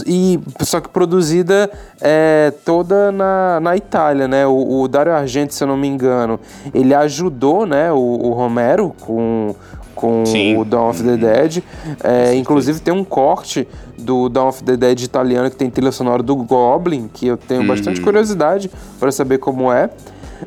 e 0.06 0.38
só 0.60 0.80
que 0.80 0.88
produzida 0.88 1.70
é, 2.00 2.52
toda 2.64 3.10
na, 3.10 3.60
na 3.60 3.76
Itália, 3.76 4.28
né? 4.28 4.46
O, 4.46 4.82
o 4.82 4.88
Dario 4.88 5.12
Argento, 5.12 5.54
se 5.54 5.64
eu 5.64 5.68
não 5.68 5.76
me 5.76 5.88
engano, 5.88 6.38
ele 6.74 6.94
ajudou, 6.94 7.64
né, 7.64 7.90
o, 7.90 7.96
o 7.96 8.32
Romero 8.32 8.94
com 9.00 9.54
com 10.00 10.24
Sim. 10.24 10.56
o 10.56 10.64
Dawn 10.64 10.88
of 10.88 11.02
the 11.02 11.16
Dead. 11.16 11.62
É, 12.02 12.34
inclusive 12.34 12.80
tem 12.80 12.92
um 12.92 13.04
corte 13.04 13.68
do 13.98 14.30
Dawn 14.30 14.48
of 14.48 14.64
the 14.64 14.74
Dead 14.74 15.02
italiano 15.02 15.50
que 15.50 15.56
tem 15.56 15.68
trilha 15.68 15.92
sonora 15.92 16.22
do 16.22 16.34
Goblin, 16.36 17.10
que 17.12 17.26
eu 17.26 17.36
tenho 17.36 17.66
bastante 17.66 17.98
uhum. 17.98 18.04
curiosidade 18.04 18.70
para 18.98 19.12
saber 19.12 19.38
como 19.38 19.70
é. 19.70 19.90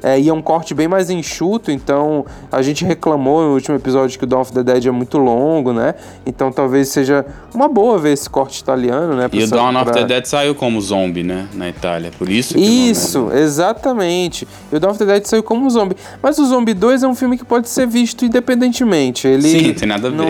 É, 0.02 0.20
e 0.20 0.30
é 0.30 0.34
um 0.34 0.42
corte 0.42 0.74
bem 0.74 0.88
mais 0.88 1.10
enxuto, 1.10 1.72
então 1.72 2.26
a 2.52 2.62
gente 2.62 2.84
reclamou 2.86 3.44
no 3.44 3.54
último 3.54 3.76
episódio 3.76 4.18
que 4.18 4.24
o 4.24 4.28
Dawn 4.28 4.42
of 4.42 4.52
the 4.52 4.64
Dead 4.64 4.86
é 4.86 4.92
muito 4.92 5.18
longo, 5.18 5.74
né? 5.74 5.96
Então 6.26 6.52
talvez 6.52 6.90
seja 6.90 7.26
uma 7.54 7.68
boa 7.68 7.98
ver 8.00 8.14
esse 8.14 8.30
corte 8.30 8.60
italiano, 8.60 9.16
né? 9.16 9.30
E 9.32 9.44
o 9.44 9.48
Dawn 9.48 9.76
of 9.82 9.92
the 9.92 10.04
Dead 10.04 10.26
saiu 10.26 10.56
como 10.56 10.80
zombie, 10.82 11.24
né? 11.24 11.48
Na 11.54 11.70
Itália, 11.70 12.12
por 12.18 12.30
isso 12.30 12.56
que 12.56 12.62
Isso, 12.62 13.30
é... 13.32 13.42
exatamente. 13.42 14.48
E 14.72 14.76
o 14.76 14.80
Dawn 14.80 14.92
of 14.92 15.00
the 15.00 15.06
Dead 15.06 15.26
saiu 15.26 15.44
como 15.44 15.70
zombie. 15.70 15.96
Mas 16.22 16.38
o 16.38 16.46
Zombie 16.46 16.74
2 16.74 17.04
é 17.04 17.08
um 17.08 17.16
filme 17.16 17.38
que 17.38 17.46
pode 17.46 17.70
ser 17.70 17.88
visto 17.88 18.26
independentemente. 18.26 19.28
Ele 19.28 19.50
Sim, 19.50 19.74
tem 19.74 19.88
nada 19.88 20.08
a 20.08 20.12
ver. 20.12 20.18
Não... 20.18 20.26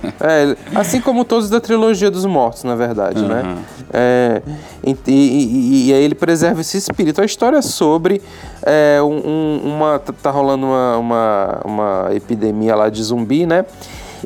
é, 0.20 0.56
assim 0.74 1.00
como 1.00 1.24
todos 1.24 1.50
da 1.50 1.60
trilogia 1.60 2.10
dos 2.10 2.24
mortos, 2.24 2.64
na 2.64 2.76
verdade, 2.76 3.20
uhum. 3.20 3.28
né? 3.28 3.56
É, 3.92 4.42
e, 4.84 4.96
e, 5.06 5.88
e, 5.88 5.92
aí 5.92 6.02
ele 6.02 6.14
preserva 6.14 6.60
esse 6.60 6.76
espírito. 6.76 7.20
A 7.20 7.24
história 7.24 7.58
é 7.58 7.62
sobre 7.62 8.22
é, 8.62 8.99
um, 9.02 9.60
uma. 9.64 9.98
tá 9.98 10.30
rolando 10.30 10.66
uma, 10.66 10.96
uma, 10.96 11.60
uma, 11.64 12.08
epidemia 12.14 12.74
lá 12.74 12.88
de 12.88 13.02
zumbi, 13.02 13.46
né? 13.46 13.64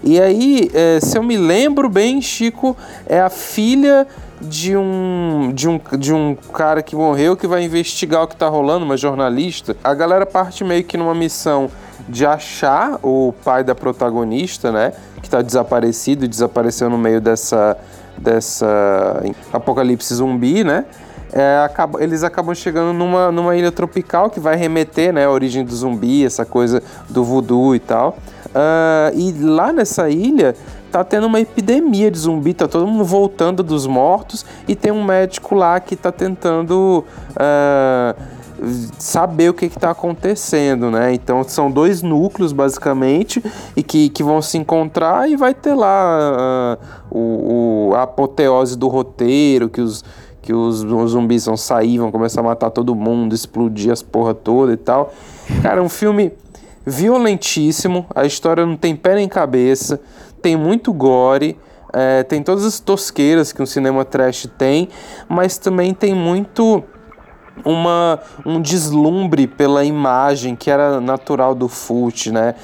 E 0.02 0.20
aí, 0.20 0.70
é, 0.74 0.98
se 1.00 1.16
eu 1.16 1.22
me 1.22 1.36
lembro 1.36 1.88
bem, 1.88 2.20
Chico, 2.20 2.76
é 3.06 3.20
a 3.20 3.30
filha 3.30 4.06
de 4.40 4.76
um, 4.76 5.52
de 5.54 5.68
um, 5.68 5.80
de 5.98 6.12
um 6.12 6.34
cara 6.34 6.82
que 6.82 6.96
morreu 6.96 7.36
que 7.36 7.46
vai 7.46 7.62
investigar 7.62 8.24
o 8.24 8.28
que 8.28 8.36
tá 8.36 8.48
rolando, 8.48 8.84
uma 8.84 8.96
jornalista. 8.96 9.76
A 9.82 9.94
galera 9.94 10.26
parte 10.26 10.64
meio 10.64 10.84
que 10.84 10.96
numa 10.96 11.14
missão 11.14 11.70
de 12.08 12.26
achar 12.26 12.98
o 13.02 13.32
pai 13.44 13.64
da 13.64 13.74
protagonista, 13.74 14.70
né? 14.70 14.92
Que 15.22 15.30
tá 15.30 15.40
desaparecido, 15.40 16.28
desapareceu 16.28 16.90
no 16.90 16.98
meio 16.98 17.20
dessa 17.20 17.76
dessa 18.16 19.22
apocalipse 19.52 20.14
zumbi, 20.14 20.62
né? 20.62 20.84
É, 21.36 21.64
acaba, 21.64 22.00
eles 22.00 22.22
acabam 22.22 22.54
chegando 22.54 22.96
numa, 22.96 23.32
numa 23.32 23.56
ilha 23.56 23.72
tropical 23.72 24.30
que 24.30 24.38
vai 24.38 24.54
remeter, 24.54 25.12
né, 25.12 25.28
origem 25.28 25.64
do 25.64 25.74
zumbi, 25.74 26.24
essa 26.24 26.44
coisa 26.44 26.80
do 27.10 27.24
voodoo 27.24 27.74
e 27.74 27.80
tal. 27.80 28.16
Uh, 28.50 29.18
e 29.18 29.32
lá 29.42 29.72
nessa 29.72 30.08
ilha 30.08 30.54
tá 30.92 31.02
tendo 31.02 31.26
uma 31.26 31.40
epidemia 31.40 32.08
de 32.08 32.18
zumbi, 32.20 32.54
tá 32.54 32.68
todo 32.68 32.86
mundo 32.86 33.04
voltando 33.04 33.64
dos 33.64 33.84
mortos 33.84 34.46
e 34.68 34.76
tem 34.76 34.92
um 34.92 35.02
médico 35.02 35.56
lá 35.56 35.80
que 35.80 35.96
tá 35.96 36.12
tentando 36.12 37.04
uh, 37.30 38.22
saber 38.96 39.48
o 39.48 39.54
que 39.54 39.64
está 39.64 39.90
acontecendo, 39.90 40.88
né? 40.88 41.12
Então 41.12 41.42
são 41.42 41.68
dois 41.68 42.00
núcleos 42.00 42.52
basicamente 42.52 43.42
e 43.74 43.82
que, 43.82 44.08
que 44.08 44.22
vão 44.22 44.40
se 44.40 44.56
encontrar 44.56 45.28
e 45.28 45.34
vai 45.34 45.52
ter 45.52 45.74
lá 45.74 46.78
uh, 47.10 47.18
o, 47.18 47.88
o, 47.90 47.94
a 47.96 48.02
apoteose 48.02 48.78
do 48.78 48.86
roteiro, 48.86 49.68
que 49.68 49.80
os 49.80 50.04
que 50.44 50.52
os, 50.52 50.80
zumbis 51.10 51.46
vão 51.46 51.56
sair, 51.56 51.96
vão 51.96 52.12
começar 52.12 52.42
a 52.42 52.44
matar 52.44 52.70
todo 52.70 52.94
mundo, 52.94 53.34
explodir 53.34 53.90
as 53.90 54.02
porra 54.02 54.34
toda 54.34 54.74
e 54.74 54.76
tal. 54.76 55.10
Cara, 55.62 55.80
é 55.80 55.82
um 55.82 55.88
filme 55.88 56.32
violentíssimo, 56.84 58.04
a 58.14 58.26
história 58.26 58.66
não 58.66 58.76
tem 58.76 58.94
pé 58.94 59.14
nem 59.14 59.26
cabeça, 59.26 59.98
tem 60.42 60.54
muito 60.54 60.92
gore, 60.92 61.56
é, 61.90 62.22
tem 62.24 62.42
todas 62.42 62.62
as 62.66 62.78
tosqueiras 62.78 63.52
que 63.52 63.62
um 63.62 63.66
cinema 63.66 64.04
trash 64.04 64.46
tem, 64.58 64.90
mas 65.26 65.56
também 65.56 65.94
tem 65.94 66.14
muito 66.14 66.84
uma, 67.64 68.18
um 68.44 68.60
deslumbre 68.60 69.46
pela 69.46 69.84
imagem 69.84 70.56
que 70.56 70.70
era 70.70 71.00
natural 71.00 71.54
do 71.54 71.68
Fult, 71.68 72.30
né? 72.30 72.54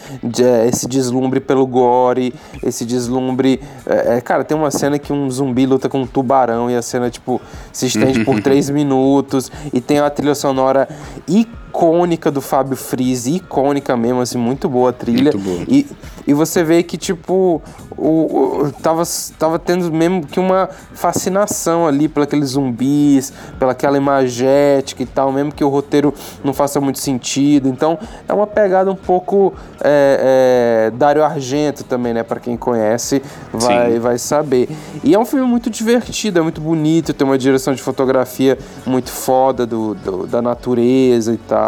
É, 0.40 0.66
esse 0.66 0.88
deslumbre 0.88 1.40
pelo 1.40 1.66
gore, 1.66 2.34
esse 2.62 2.84
deslumbre. 2.84 3.60
É, 3.86 4.16
é, 4.16 4.20
cara, 4.20 4.44
tem 4.44 4.56
uma 4.56 4.70
cena 4.70 4.98
que 4.98 5.12
um 5.12 5.30
zumbi 5.30 5.66
luta 5.66 5.88
com 5.88 6.02
um 6.02 6.06
tubarão 6.06 6.70
e 6.70 6.76
a 6.76 6.82
cena, 6.82 7.10
tipo, 7.10 7.40
se 7.72 7.86
estende 7.86 8.24
por 8.24 8.40
três 8.42 8.70
minutos 8.70 9.50
e 9.72 9.80
tem 9.80 10.00
uma 10.00 10.10
trilha 10.10 10.34
sonora 10.34 10.88
icônica 11.28 11.69
icônica 11.70 12.30
do 12.30 12.40
Fábio 12.40 12.76
Freeze, 12.76 13.36
icônica 13.36 13.96
mesmo, 13.96 14.20
assim, 14.20 14.36
muito 14.36 14.68
boa 14.68 14.90
a 14.90 14.92
trilha. 14.92 15.32
Muito 15.32 15.38
boa. 15.38 15.64
E, 15.68 15.86
e 16.26 16.34
você 16.34 16.62
vê 16.64 16.82
que, 16.82 16.98
tipo, 16.98 17.62
o, 17.96 18.64
o, 18.64 18.72
tava, 18.82 19.02
tava 19.38 19.58
tendo 19.58 19.90
mesmo 19.92 20.26
que 20.26 20.38
uma 20.38 20.68
fascinação 20.92 21.86
ali 21.86 22.08
por 22.08 22.22
aqueles 22.22 22.50
zumbis, 22.50 23.32
pelaquela 23.58 23.96
imagética 23.96 25.02
e 25.02 25.06
tal, 25.06 25.32
mesmo 25.32 25.52
que 25.52 25.64
o 25.64 25.68
roteiro 25.68 26.12
não 26.44 26.52
faça 26.52 26.80
muito 26.80 26.98
sentido. 26.98 27.68
Então, 27.68 27.98
é 28.28 28.32
uma 28.32 28.46
pegada 28.46 28.90
um 28.90 28.96
pouco 28.96 29.54
é, 29.80 30.88
é, 30.88 30.96
Dario 30.96 31.24
Argento 31.24 31.84
também, 31.84 32.12
né? 32.12 32.22
Pra 32.22 32.40
quem 32.40 32.56
conhece, 32.56 33.22
vai, 33.52 33.98
vai 33.98 34.18
saber. 34.18 34.68
E 35.04 35.14
é 35.14 35.18
um 35.18 35.24
filme 35.24 35.46
muito 35.46 35.70
divertido, 35.70 36.38
é 36.38 36.42
muito 36.42 36.60
bonito, 36.60 37.14
tem 37.14 37.26
uma 37.26 37.38
direção 37.38 37.72
de 37.74 37.82
fotografia 37.82 38.58
muito 38.84 39.10
foda 39.10 39.64
do, 39.66 39.94
do 39.94 40.26
da 40.26 40.42
natureza 40.42 41.32
e 41.32 41.36
tal. 41.36 41.59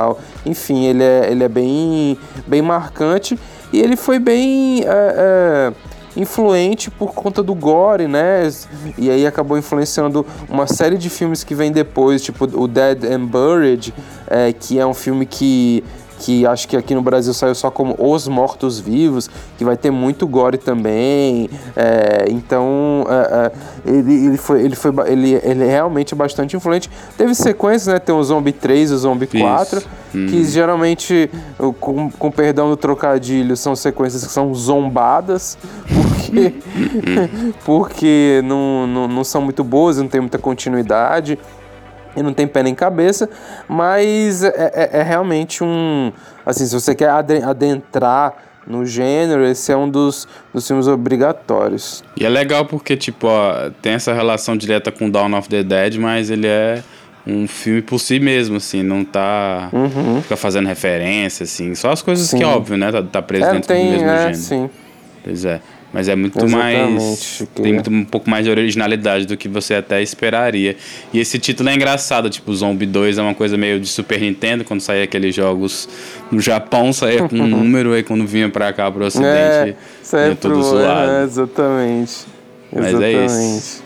Enfim, 0.45 0.85
ele 0.85 1.03
é, 1.03 1.29
ele 1.31 1.45
é 1.45 1.49
bem, 1.49 2.19
bem 2.47 2.63
marcante 2.63 3.39
e 3.73 3.81
ele 3.81 3.97
foi 3.97 4.19
bem 4.19 4.83
é, 4.83 4.87
é, 4.87 5.73
influente 6.21 6.91
por 6.91 7.15
conta 7.15 7.43
do 7.43 7.55
gore, 7.55 8.07
né? 8.07 8.49
E 8.99 9.11
aí 9.11 9.27
acabou 9.27 9.57
influenciando 9.57 10.27
uma 10.49 10.67
série 10.67 10.99
de 10.99 11.09
filmes 11.09 11.43
que 11.43 11.55
vem 11.55 11.73
depois, 11.73 12.23
tipo 12.23 12.45
o 12.45 12.69
Dead 12.69 13.05
and 13.05 13.27
Buried, 13.27 13.95
é, 14.27 14.53
que 14.53 14.79
é 14.79 14.87
um 14.87 14.95
filme 14.95 15.25
que 15.25 15.83
que 16.23 16.47
acho 16.47 16.69
que 16.69 16.77
aqui 16.77 16.95
no 16.95 17.03
Brasil 17.03 17.35
saiu 17.35 17.55
só 17.55 17.69
como 17.69 17.97
Os 17.99 18.29
Mortos 18.29 18.79
Vivos, 18.79 19.29
que 19.59 19.65
vai 19.65 19.77
ter 19.77 19.91
muito 19.91 20.25
gore 20.25 20.57
também. 20.57 21.51
É, 21.75 22.27
então 22.29 23.05
é, 23.09 23.51
é, 23.89 23.93
ele, 23.93 24.27
ele, 24.27 24.37
foi, 24.37 24.63
ele, 24.63 24.77
foi, 24.77 24.93
ele, 25.09 25.41
ele 25.43 25.65
é 25.65 25.71
realmente 25.71 26.15
bastante 26.15 26.57
influente. 26.57 26.89
Teve 27.19 27.35
sequências, 27.35 27.93
né? 27.93 27.99
Tem 27.99 28.15
o 28.15 28.23
Zombie 28.23 28.53
3 28.53 28.93
e 28.93 28.95
o 28.95 28.99
Zombie 28.99 29.27
4, 29.27 29.83
hum. 30.15 30.27
que 30.29 30.45
geralmente, 30.45 31.29
com, 31.81 32.09
com 32.09 32.31
perdão 32.31 32.71
do 32.71 32.77
trocadilho, 32.77 33.57
são 33.57 33.75
sequências 33.75 34.25
que 34.25 34.31
são 34.31 34.55
zombadas, 34.55 35.59
porque, 35.89 36.55
porque 37.67 38.41
não, 38.45 38.87
não, 38.87 39.09
não 39.09 39.25
são 39.25 39.43
muito 39.43 39.65
boas, 39.65 39.99
não 39.99 40.07
tem 40.07 40.21
muita 40.21 40.39
continuidade 40.39 41.37
e 42.17 42.23
não 42.23 42.33
tem 42.33 42.47
pé 42.47 42.63
nem 42.63 42.75
cabeça, 42.75 43.29
mas 43.69 44.43
é, 44.45 44.73
é, 44.75 44.91
é, 45.01 45.03
realmente 45.03 45.65
um. 45.65 46.13
Assim, 46.45 46.67
se 46.67 46.75
você 46.75 46.95
quer 46.95 47.09
adentrar 47.09 48.35
no 48.67 48.87
gênero, 48.87 49.45
esse 49.45 49.73
é 49.73 49.77
um 49.77 49.89
dos, 49.89 50.29
dos 50.53 50.67
filmes 50.67 50.87
obrigatórios. 50.87 52.05
E 52.17 52.25
é 52.25 52.29
legal 52.29 52.65
porque, 52.65 52.97
tipo, 52.97 53.27
ó, 53.27 53.71
tem 53.81 53.95
essa 53.95 54.13
relação 54.13 54.57
direta 54.57 54.91
com 54.93 55.11
Dawn 55.11 55.37
of 55.37 55.49
the 55.49 55.63
Dead, 55.63 55.97
mas 55.97 56.31
ele 56.31 56.47
é 56.47 56.83
um 57.27 57.47
filme 57.47 57.83
por 57.83 57.99
si 57.99 58.19
mesmo, 58.19 58.57
assim, 58.57 58.83
não 58.83 59.05
tá. 59.05 59.69
Uhum. 59.73 60.21
Fica 60.23 60.37
fazendo 60.37 60.67
referência, 60.67 61.45
assim. 61.45 61.75
Só 61.75 61.91
as 61.91 62.03
coisas 62.03 62.29
sim. 62.29 62.39
que 62.39 62.43
é 62.43 62.47
óbvio, 62.47 62.77
né? 62.77 62.91
Tá, 62.91 63.03
tá 63.03 63.23
preso 63.23 63.47
é, 63.47 63.53
dentro 63.53 63.69
tem, 63.69 63.85
do 63.85 63.91
mesmo 63.93 64.09
é, 64.09 64.19
gênero. 64.19 64.37
Sim. 64.37 64.71
Pois 65.25 65.45
é. 65.45 65.61
Mas 65.93 66.09
é 66.09 66.17
muito 66.17 66.39
Exatamente, 66.39 66.93
mais. 66.93 67.49
Que... 67.55 67.63
Tem 67.63 67.73
muito, 67.75 67.91
um 67.91 68.05
pouco 68.05 68.31
mais 68.31 68.45
de 68.45 68.51
originalidade 68.51 69.27
do 69.27 69.37
que 69.37 69.47
você 69.47 69.75
até 69.75 70.03
esperaria. 70.03 70.77
E 71.13 71.21
esse 71.21 71.39
título 71.39 71.69
é 71.69 71.75
engraçado, 71.75 72.31
tipo, 72.31 72.55
Zombie 72.55 72.87
2 72.87 73.19
é 73.19 73.23
uma 73.23 73.35
coisa 73.35 73.59
meio 73.59 73.79
de 73.79 73.87
Super 73.87 74.21
Nintendo, 74.21 74.65
quando 74.65 74.81
saía 74.81 75.05
aqueles 75.05 75.35
jogos 75.35 75.89
no 76.31 76.41
Japão, 76.41 76.93
saía 76.93 77.29
com 77.29 77.37
um 77.37 77.47
número, 77.47 77.93
aí 77.93 78.03
quando 78.03 78.27
vinha 78.27 78.49
pra 78.49 78.73
cá 78.73 78.91
pro 78.91 79.05
ocidente, 79.05 79.77
é, 80.13 80.29
ia 80.29 80.35
todo 80.35 80.63
zoado. 80.63 81.11
É, 81.11 81.25
exatamente. 81.25 82.13
Mas 82.73 82.87
exatamente. 82.87 83.15
é 83.15 83.57
isso. 83.57 83.85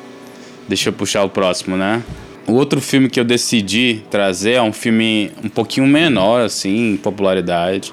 Deixa 0.69 0.89
eu 0.89 0.93
puxar 0.93 1.25
o 1.25 1.29
próximo, 1.29 1.77
né? 1.77 2.03
O 2.47 2.53
outro 2.53 2.81
filme 2.81 3.09
que 3.09 3.19
eu 3.19 3.25
decidi 3.25 4.03
trazer 4.09 4.53
é 4.53 4.63
um 4.63 4.73
filme 4.73 5.33
um 5.43 5.49
pouquinho 5.49 5.87
menor, 5.87 6.43
assim, 6.43 6.93
em 6.93 6.97
popularidade. 6.97 7.93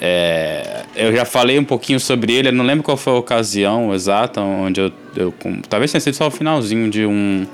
É, 0.00 0.82
eu 0.94 1.14
já 1.14 1.24
falei 1.24 1.58
um 1.58 1.64
pouquinho 1.64 1.98
sobre 1.98 2.34
ele, 2.34 2.48
eu 2.48 2.52
não 2.52 2.64
lembro 2.64 2.84
qual 2.84 2.96
foi 2.96 3.14
a 3.14 3.16
ocasião 3.16 3.94
exata 3.94 4.42
onde 4.42 4.80
eu, 4.80 4.92
eu 5.16 5.34
talvez 5.70 5.90
tenha 5.90 6.00
sido 6.00 6.14
só 6.14 6.26
o 6.26 6.30
finalzinho 6.30 6.90
de 6.90 7.06
um 7.06 7.46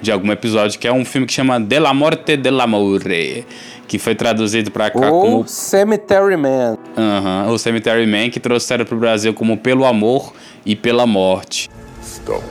de 0.00 0.12
algum 0.12 0.30
episódio 0.30 0.78
que 0.78 0.86
é 0.86 0.92
um 0.92 1.06
filme 1.06 1.26
que 1.26 1.32
chama 1.32 1.58
De 1.58 1.78
la 1.78 1.94
Morte 1.94 2.36
de 2.36 2.50
l'Amore, 2.50 3.46
que 3.88 3.98
foi 3.98 4.14
traduzido 4.14 4.70
para 4.70 4.90
cá 4.90 5.10
o 5.10 5.20
como 5.22 5.48
Cemetery 5.48 6.36
Man. 6.36 6.76
Uhum, 6.96 7.52
o 7.54 7.58
Cemetery 7.58 8.06
Man 8.06 8.28
que 8.28 8.38
trouxeram 8.38 8.84
para 8.84 8.94
o 8.94 8.98
Brasil 8.98 9.32
como 9.32 9.56
Pelo 9.56 9.86
Amor 9.86 10.34
e 10.66 10.76
pela 10.76 11.06
Morte. 11.06 11.70
Stop 12.02 12.44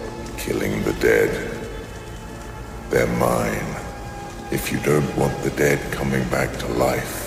killing 0.44 0.82
the 0.84 0.94
dead. 1.00 1.30
They're 2.90 3.08
mine. 3.20 3.76
If 4.52 4.72
you 4.72 4.80
don't 4.80 5.08
want 5.18 5.34
the 5.44 5.52
dead 5.52 5.80
coming 5.96 6.24
back 6.32 6.58
to 6.60 6.68
life 6.74 7.25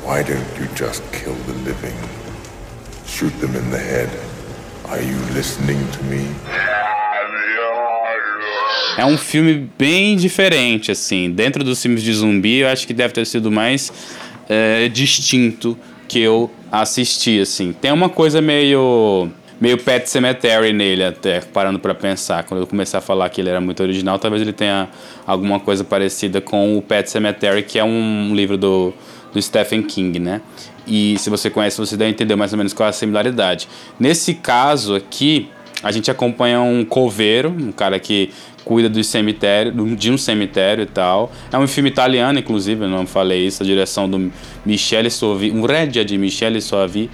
Why 0.00 0.22
don't 0.22 0.40
you 0.58 0.66
just 0.74 1.02
kill 1.12 1.34
the 1.46 1.52
living? 1.64 1.94
Shoot 3.06 3.38
them 3.40 3.54
in 3.54 3.70
the 3.70 3.78
head. 3.78 4.08
Are 4.88 5.02
you 5.02 5.18
listening 5.34 5.78
to 5.92 6.04
me? 6.04 6.26
É 8.96 9.04
um 9.04 9.18
filme 9.18 9.68
bem 9.78 10.16
diferente, 10.16 10.90
assim. 10.90 11.30
Dentro 11.30 11.62
dos 11.62 11.82
filmes 11.82 12.02
de 12.02 12.14
zumbi, 12.14 12.60
eu 12.60 12.68
acho 12.68 12.86
que 12.86 12.94
deve 12.94 13.12
ter 13.12 13.26
sido 13.26 13.50
mais 13.50 13.92
é, 14.48 14.88
distinto 14.88 15.76
que 16.08 16.20
eu 16.20 16.50
assisti, 16.70 17.38
assim. 17.40 17.74
Tem 17.74 17.92
uma 17.92 18.08
coisa 18.08 18.40
meio 18.40 19.28
meio 19.60 19.76
Pet 19.76 20.08
Cemetery 20.08 20.72
nele 20.72 21.04
até, 21.04 21.40
parando 21.40 21.78
para 21.78 21.94
pensar. 21.94 22.44
Quando 22.44 22.60
eu 22.60 22.66
comecei 22.66 22.98
a 22.98 23.02
falar 23.02 23.28
que 23.28 23.42
ele 23.42 23.50
era 23.50 23.60
muito 23.60 23.82
original, 23.82 24.18
talvez 24.18 24.40
ele 24.40 24.54
tenha 24.54 24.88
alguma 25.26 25.60
coisa 25.60 25.84
parecida 25.84 26.40
com 26.40 26.78
o 26.78 26.82
Pet 26.82 27.10
Cemetery, 27.10 27.62
que 27.62 27.78
é 27.78 27.84
um 27.84 28.34
livro 28.34 28.56
do 28.56 28.92
do 29.32 29.40
Stephen 29.40 29.82
King, 29.82 30.18
né? 30.18 30.40
E 30.86 31.16
se 31.18 31.30
você 31.30 31.48
conhece, 31.48 31.78
você 31.78 31.96
deve 31.96 32.10
entender 32.10 32.36
mais 32.36 32.52
ou 32.52 32.58
menos 32.58 32.72
qual 32.72 32.86
é 32.86 32.90
a 32.90 32.92
similaridade. 32.92 33.68
Nesse 33.98 34.34
caso 34.34 34.94
aqui, 34.94 35.48
a 35.82 35.90
gente 35.90 36.10
acompanha 36.10 36.60
um 36.60 36.84
coveiro, 36.84 37.50
um 37.50 37.72
cara 37.72 37.98
que 37.98 38.30
cuida 38.64 38.88
do 38.88 39.02
cemitério, 39.02 39.72
de 39.96 40.10
um 40.10 40.16
cemitério 40.16 40.82
e 40.82 40.86
tal. 40.86 41.32
É 41.52 41.58
um 41.58 41.66
filme 41.66 41.90
italiano, 41.90 42.38
inclusive, 42.38 42.84
eu 42.84 42.88
não 42.88 43.06
falei 43.06 43.46
isso, 43.46 43.62
a 43.62 43.66
direção 43.66 44.08
do 44.08 44.32
Michele 44.64 45.10
Soavi, 45.10 45.50
um 45.50 45.62
rédea 45.62 46.04
de 46.04 46.16
Michele 46.16 46.60
Soavi. 46.60 47.10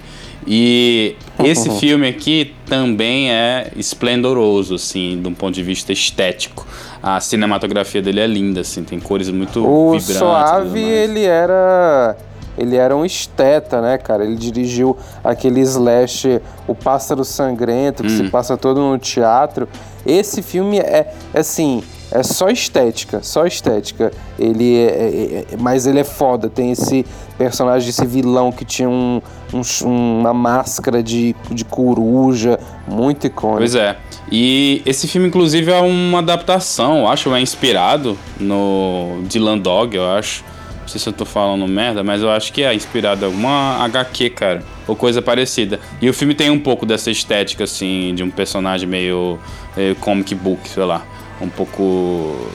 E 0.47 1.15
esse 1.43 1.69
filme 1.79 2.07
aqui 2.07 2.53
também 2.65 3.31
é 3.31 3.71
esplendoroso, 3.75 4.75
assim, 4.75 5.21
de 5.21 5.27
um 5.27 5.33
ponto 5.33 5.53
de 5.53 5.63
vista 5.63 5.91
estético. 5.91 6.65
A 7.01 7.19
cinematografia 7.19 8.01
dele 8.01 8.19
é 8.19 8.27
linda, 8.27 8.61
assim, 8.61 8.83
tem 8.83 8.99
cores 8.99 9.29
muito 9.29 9.59
o 9.65 9.91
vibrantes. 9.91 10.15
O 10.15 10.19
Soave, 10.19 10.79
ele 10.79 11.23
era 11.23 12.15
ele 12.57 12.75
era 12.75 12.93
um 12.95 13.05
esteta, 13.05 13.81
né, 13.81 13.97
cara? 13.97 14.25
Ele 14.25 14.35
dirigiu 14.35 14.97
aquele 15.23 15.61
slash 15.61 16.41
O 16.67 16.75
Pássaro 16.75 17.23
Sangrento, 17.23 18.03
que 18.03 18.11
hum. 18.11 18.17
se 18.17 18.29
passa 18.29 18.57
todo 18.57 18.81
no 18.81 18.97
teatro. 18.97 19.67
Esse 20.05 20.41
filme 20.41 20.77
é, 20.77 21.13
assim, 21.33 21.81
é 22.11 22.23
só 22.23 22.49
estética, 22.49 23.21
só 23.21 23.45
estética. 23.45 24.11
Ele 24.37 24.77
é, 24.77 24.85
é, 24.85 25.45
é, 25.51 25.57
mas 25.59 25.85
ele 25.85 25.99
é 25.99 26.03
foda. 26.03 26.49
Tem 26.49 26.71
esse 26.71 27.05
personagem, 27.37 27.89
esse 27.89 28.05
vilão 28.05 28.51
que 28.51 28.65
tinha 28.65 28.89
um, 28.89 29.21
um, 29.53 29.61
uma 29.85 30.33
máscara 30.33 31.03
de, 31.03 31.35
de 31.51 31.63
coruja, 31.63 32.59
muito 32.87 33.27
icônico. 33.27 33.59
Pois 33.59 33.75
é. 33.75 33.95
E 34.31 34.81
esse 34.85 35.07
filme, 35.07 35.27
inclusive, 35.27 35.71
é 35.71 35.79
uma 35.79 36.19
adaptação, 36.19 36.99
eu 36.99 37.07
acho, 37.07 37.33
é 37.33 37.41
inspirado 37.41 38.17
no 38.39 39.21
Dylan 39.23 39.57
Dog, 39.59 39.95
eu 39.95 40.09
acho. 40.09 40.43
Não 40.81 40.87
sei 40.87 40.99
se 40.99 41.07
eu 41.07 41.13
tô 41.13 41.25
falando 41.25 41.67
merda, 41.67 42.03
mas 42.03 42.23
eu 42.23 42.31
acho 42.31 42.51
que 42.51 42.63
é 42.63 42.73
inspirado 42.73 43.21
em 43.21 43.25
alguma 43.25 43.83
HQ, 43.83 44.31
cara. 44.31 44.63
Ou 44.87 44.95
coisa 44.95 45.21
parecida. 45.21 45.79
E 46.01 46.09
o 46.09 46.13
filme 46.13 46.33
tem 46.33 46.49
um 46.49 46.59
pouco 46.59 46.83
dessa 46.83 47.11
estética, 47.11 47.65
assim, 47.65 48.15
de 48.15 48.23
um 48.23 48.31
personagem 48.31 48.89
meio, 48.89 49.37
meio 49.77 49.95
comic 49.97 50.33
book, 50.33 50.67
sei 50.67 50.83
lá 50.83 51.05
um 51.41 51.49
pouco. 51.49 52.49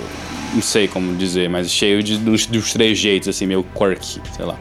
Não 0.54 0.62
sei 0.62 0.86
como 0.86 1.16
dizer, 1.16 1.48
mas 1.50 1.70
cheio 1.70 2.02
de, 2.02 2.16
dos, 2.16 2.46
dos 2.46 2.72
três 2.72 2.96
jeitos, 2.96 3.28
assim, 3.28 3.46
meio 3.46 3.64
quirky, 3.76 4.20
sei 4.36 4.44
lá. 4.44 4.56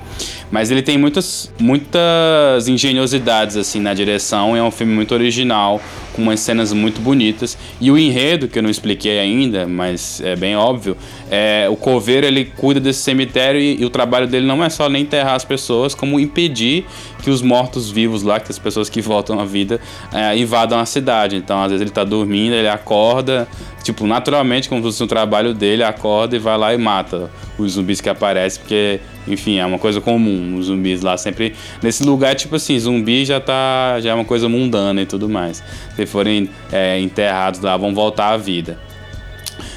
Mas 0.54 0.70
ele 0.70 0.84
tem 0.84 0.98
muitas, 1.00 1.52
muitas 1.60 2.68
engenhosidades, 2.68 3.58
assim, 3.58 3.80
na 3.80 3.94
direção. 3.94 4.56
É 4.56 4.62
um 4.62 4.70
filme 4.70 4.94
muito 4.94 5.12
original, 5.14 5.82
com 6.14 6.22
umas 6.22 6.40
cenas 6.40 6.72
muito 6.72 7.02
bonitas. 7.02 7.58
E 7.82 7.90
o 7.90 7.98
enredo, 7.98 8.48
que 8.48 8.60
eu 8.60 8.64
não 8.64 8.70
expliquei 8.70 9.20
ainda, 9.20 9.66
mas 9.66 10.22
é 10.22 10.36
bem 10.36 10.56
óbvio, 10.56 10.96
é 11.32 11.68
o 11.70 11.76
coveiro, 11.76 12.28
ele 12.28 12.46
cuida 12.46 12.80
desse 12.80 13.00
cemitério 13.00 13.60
e, 13.60 13.82
e 13.82 13.86
o 13.86 13.90
trabalho 13.90 14.28
dele 14.28 14.46
não 14.46 14.64
é 14.64 14.70
só 14.70 14.88
nem 14.88 15.02
enterrar 15.02 15.34
as 15.34 15.44
pessoas, 15.44 15.96
como 15.96 16.20
impedir 16.20 16.86
que 17.24 17.30
os 17.30 17.42
mortos-vivos 17.42 18.22
lá, 18.22 18.40
que 18.40 18.52
as 18.52 18.60
pessoas 18.60 18.90
que 18.90 19.02
voltam 19.02 19.40
à 19.40 19.46
vida, 19.46 19.80
é, 20.14 20.38
invadam 20.38 20.78
a 20.78 20.86
cidade. 20.86 21.36
Então, 21.36 21.62
às 21.62 21.72
vezes 21.72 21.82
ele 21.82 21.90
tá 21.90 22.04
dormindo, 22.04 22.54
ele 22.54 22.68
acorda, 22.68 23.48
tipo, 23.84 24.06
naturalmente, 24.06 24.70
como 24.70 24.82
se 24.82 24.88
fosse 24.88 25.04
um 25.04 25.08
trabalho 25.08 25.54
dele, 25.54 25.83
acorda 25.84 26.36
e 26.36 26.40
vai 26.40 26.58
lá 26.58 26.74
e 26.74 26.78
mata 26.78 27.30
os 27.58 27.74
zumbis 27.74 28.02
que 28.02 28.10
aparecem, 28.10 28.62
porque, 28.62 29.00
enfim, 29.28 29.58
é 29.58 29.66
uma 29.66 29.78
coisa 29.78 30.02
comum, 30.02 30.58
os 30.58 30.66
zumbis 30.66 31.02
lá 31.02 31.18
sempre... 31.18 31.54
Nesse 31.82 32.04
lugar, 32.04 32.36
tipo 32.36 32.56
assim, 32.56 32.78
zumbi 32.80 33.26
já 33.26 33.40
tá... 33.40 34.00
já 34.00 34.12
é 34.12 34.14
uma 34.14 34.26
coisa 34.26 34.50
mundana 34.50 35.02
e 35.02 35.06
tudo 35.06 35.30
mais. 35.30 35.64
Se 35.96 36.06
forem 36.06 36.50
é, 36.72 37.00
enterrados 37.00 37.60
lá, 37.60 37.78
vão 37.78 37.94
voltar 37.94 38.30
à 38.30 38.38
vida. 38.38 38.80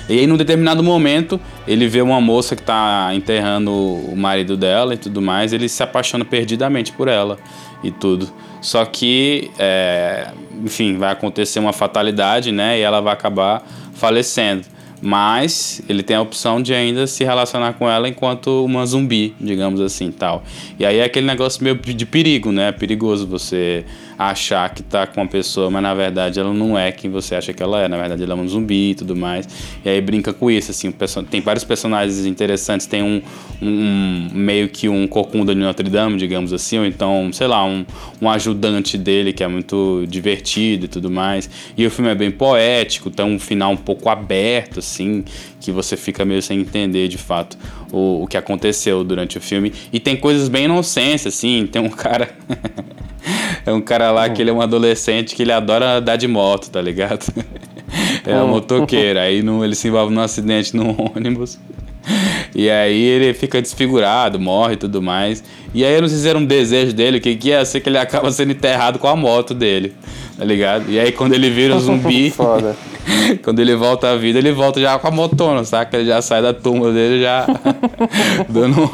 E 0.09 0.21
aí, 0.21 0.27
num 0.27 0.37
determinado 0.37 0.83
momento, 0.83 1.41
ele 1.67 1.89
vê 1.89 2.01
uma 2.01 2.21
moça 2.21 2.55
que 2.55 2.63
tá 2.63 3.11
enterrando 3.13 3.73
o 3.73 4.15
marido 4.17 4.57
dela 4.57 4.95
e 4.95 4.97
tudo 4.97 5.21
mais, 5.21 5.53
ele 5.53 5.69
se 5.69 5.83
apaixona 5.83 6.25
perdidamente 6.25 6.93
por 6.93 7.09
ela 7.09 7.39
e 7.83 7.91
tudo. 7.91 8.31
Só 8.61 8.85
que, 8.85 9.51
é, 9.59 10.29
enfim, 10.65 10.97
vai 10.97 11.13
acontecer 11.13 11.59
uma 11.59 11.73
fatalidade, 11.73 12.53
né? 12.53 12.79
E 12.79 12.83
ela 12.83 13.01
vai 13.01 13.13
acabar 13.13 13.67
falecendo. 13.95 14.65
Mas 15.01 15.83
ele 15.89 16.03
tem 16.03 16.17
a 16.17 16.23
opção 16.23 16.61
de 16.61 16.73
ainda 16.73 17.07
se 17.07 17.23
relacionar 17.23 17.75
com 17.75 17.89
ela 17.89 18.09
enquanto 18.09 18.65
uma 18.65 18.85
zumbi, 18.87 19.35
digamos 19.41 19.81
assim, 19.81 20.11
tal. 20.11 20.43
E 20.79 20.87
aí 20.87 20.99
é 20.99 21.05
aquele 21.05 21.27
negócio 21.27 21.63
meio 21.63 21.77
de 21.77 22.07
perigo, 22.07 22.51
né? 22.51 22.69
É 22.69 22.73
perigoso 22.73 23.27
você 23.27 23.85
achar 24.19 24.73
que 24.73 24.83
tá 24.83 25.07
com 25.07 25.21
uma 25.21 25.27
pessoa, 25.27 25.71
mas 25.71 25.83
na 25.83 25.95
verdade 25.95 26.41
ela 26.41 26.53
não 26.53 26.79
é 26.79 26.91
quem 26.91 27.11
você 27.11 27.35
acha 27.35 27.53
que 27.53 27.63
ela 27.63 27.83
é. 27.83 27.89
Na 27.89 27.97
verdade 27.97 28.23
ela 28.23 28.33
é 28.33 28.37
um 28.37 28.49
zumbi 28.49 28.91
e 28.91 28.95
tudo 28.95 29.15
mais. 29.15 29.49
E 29.85 29.89
aí 29.89 30.01
brinca 30.01 30.33
com 30.33 30.51
isso, 30.51 30.71
assim. 30.71 30.93
Tem 31.31 31.41
vários 31.41 31.65
personagens 31.65 32.25
interessantes. 32.25 32.87
Tem 32.87 33.03
um, 33.03 33.21
um 33.61 34.29
meio 34.33 34.69
que 34.69 34.89
um 34.89 35.07
corcunda 35.07 35.55
de 35.55 35.61
Notre 35.61 35.89
Dame, 35.91 36.17
digamos 36.17 36.53
assim. 36.53 36.79
Ou 36.79 36.87
então, 36.87 37.31
sei 37.33 37.47
lá, 37.47 37.65
um, 37.65 37.85
um 38.21 38.31
ajudante 38.31 38.97
dele 38.97 39.33
que 39.33 39.45
é 39.45 39.49
muito 39.49 40.05
divertido 40.09 40.87
e 40.87 40.89
tudo 40.89 41.11
mais. 41.11 41.49
E 41.77 41.87
o 41.87 41.91
filme 41.91 42.11
é 42.11 42.15
bem 42.15 42.31
poético, 42.31 43.11
tem 43.11 43.27
um 43.27 43.39
final 43.39 43.73
um 43.73 43.77
pouco 43.77 44.09
aberto, 44.09 44.79
assim, 44.79 45.25
que 45.61 45.71
você 45.71 45.97
fica 45.97 46.25
meio 46.25 46.41
sem 46.41 46.61
entender 46.61 47.09
de 47.09 47.19
fato 47.19 47.59
o, 47.93 48.23
o 48.23 48.27
que 48.27 48.37
aconteceu 48.37 49.05
durante 49.05 49.37
o 49.37 49.41
filme. 49.41 49.73
E 49.93 50.01
tem 50.01 50.17
coisas 50.17 50.49
bem 50.49 50.65
inocentes, 50.65 51.27
assim. 51.27 51.69
Tem 51.71 51.83
um 51.83 51.91
cara. 51.91 52.35
É 53.65 53.73
um 53.73 53.81
cara 53.81 54.11
lá 54.13 54.29
que 54.29 54.41
ele 54.41 54.51
é 54.51 54.53
um 54.53 54.61
adolescente 54.61 55.35
que 55.35 55.43
ele 55.43 55.53
adora 55.53 56.01
dar 56.01 56.17
de 56.17 56.29
moto, 56.29 56.71
tá 56.71 56.81
ligado? 56.81 57.27
É 58.27 58.43
um 58.43 58.49
motoqueiro. 58.49 59.21
Aí 59.21 59.43
no, 59.43 59.65
ele 59.65 59.77
se 59.77 59.87
envolve 59.87 60.13
num 60.13 60.21
acidente 60.21 60.77
no 60.77 60.91
ônibus. 61.15 61.57
E 62.55 62.71
aí 62.71 63.03
ele 63.03 63.35
fica 63.35 63.61
desfigurado, 63.61 64.39
morre 64.39 64.75
e 64.75 64.77
tudo 64.77 65.03
mais. 65.03 65.43
E 65.75 65.85
aí 65.85 66.01
não 66.01 66.09
sei 66.09 66.19
se 66.19 66.29
era 66.29 66.39
um 66.39 66.45
desejo 66.45 66.93
dele, 66.93 67.21
que, 67.21 67.35
que 67.37 67.49
ia 67.49 67.65
ser 67.65 67.81
que 67.81 67.89
ele 67.89 67.99
acaba 67.99 68.31
sendo 68.31 68.53
enterrado 68.53 68.99
com 68.99 69.07
a 69.09 69.17
moto 69.17 69.53
dele, 69.53 69.93
tá 70.39 70.45
ligado? 70.45 70.91
E 70.91 70.99
aí 70.99 71.13
quando 71.13 71.35
ele 71.35 71.51
vira 71.51 71.79
zumbi, 71.79 72.33
quando 73.43 73.61
ele 73.61 73.75
volta 73.75 74.11
à 74.11 74.17
vida, 74.17 74.39
ele 74.39 74.53
volta 74.53 74.81
já 74.81 74.99
com 74.99 75.09
a 75.09 75.11
motona, 75.11 75.65
saca? 75.65 75.97
Ele 75.97 76.07
já 76.07 76.23
sai 76.23 76.41
da 76.41 76.55
tumba 76.55 76.93
dele 76.93 77.21
já 77.21 77.47
dando, 78.49 78.89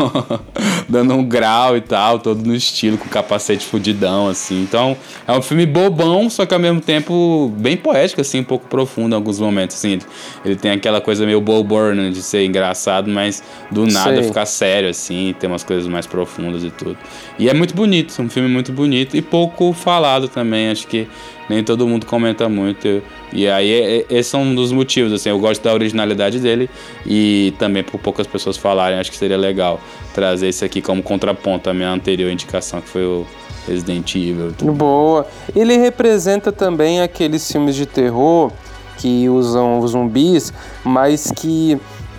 dando 0.89 1.15
um 1.15 1.25
grau 1.25 1.77
e 1.77 1.81
tal, 1.81 2.19
todo 2.19 2.45
no 2.45 2.55
estilo, 2.55 2.99
com 2.99 3.09
capacete 3.09 3.65
fudidão, 3.65 4.29
assim. 4.29 4.63
Então, 4.63 4.97
é 5.27 5.33
um 5.33 5.43
filme 5.43 5.67
bobão, 5.67 6.29
só 6.29 6.47
que 6.47 6.55
ao 6.55 6.61
mesmo 6.61 6.81
tempo 6.81 7.53
bem 7.57 7.77
poético, 7.77 8.21
assim, 8.21 8.41
um 8.41 8.45
pouco 8.45 8.67
profundo 8.69 9.13
em 9.13 9.17
alguns 9.17 9.39
momentos, 9.39 9.77
assim. 9.77 9.93
Ele, 9.93 10.03
ele 10.45 10.57
tem 10.57 10.71
aquela 10.71 11.01
coisa 11.01 11.25
meio 11.27 11.41
Bo 11.41 11.63
Burnham 11.63 12.11
de 12.11 12.23
ser 12.23 12.45
engraçado, 12.45 13.11
mas 13.11 13.43
do 13.71 13.87
nada 13.87 14.23
ficar 14.23 14.47
sério, 14.47 14.89
assim, 14.89 15.35
tem 15.39 15.49
umas 15.49 15.65
coisas 15.65 15.87
mais 15.87 16.07
profundas 16.07 16.63
e 16.63 16.71
tudo. 16.71 16.97
E 17.39 17.49
é 17.49 17.55
muito 17.55 17.75
bonito, 17.75 18.21
um 18.21 18.29
filme 18.29 18.49
muito 18.49 18.73
bonito 18.73 19.17
e 19.17 19.23
pouco 19.23 19.73
falado 19.73 20.29
também, 20.29 20.71
acho 20.71 20.87
que 20.87 21.09
nem 21.49 21.63
todo 21.63 21.87
mundo 21.87 22.07
comenta 22.07 22.49
muito. 22.49 23.03
E 23.33 23.49
aí, 23.49 23.71
é, 23.71 24.19
é, 24.19 24.23
são 24.23 24.43
um 24.43 24.55
dos 24.55 24.73
motivos, 24.73 25.13
assim, 25.13 25.29
eu 25.29 25.39
gosto 25.39 25.63
da 25.63 25.73
originalidade 25.73 26.39
dele 26.39 26.69
e 27.07 27.55
também 27.59 27.83
por 27.83 27.99
poucas 27.99 28.27
pessoas 28.27 28.57
falarem, 28.57 28.99
acho 28.99 29.11
que 29.11 29.17
seria 29.17 29.37
legal 29.37 29.81
trazer 30.15 30.49
isso 30.49 30.65
aqui 30.65 30.81
como 30.83 31.03
contraponto 31.03 31.71
à 31.71 31.75
minha 31.75 31.91
anterior 31.91 32.31
indicação, 32.31 32.81
que 32.81 32.89
foi 32.89 33.05
o 33.05 33.27
Resident 33.67 34.15
Evil. 34.15 34.53
Boa. 34.73 35.27
Ele 35.55 35.77
representa 35.77 36.53
também 36.53 37.01
aqueles 37.01 37.51
filmes 37.51 37.75
de 37.75 37.87
terror 37.87 38.53
que 38.99 39.29
usam 39.29 39.81
os 39.81 39.93
zumbis, 39.93 40.53
mas 40.85 41.31
que 41.31 41.79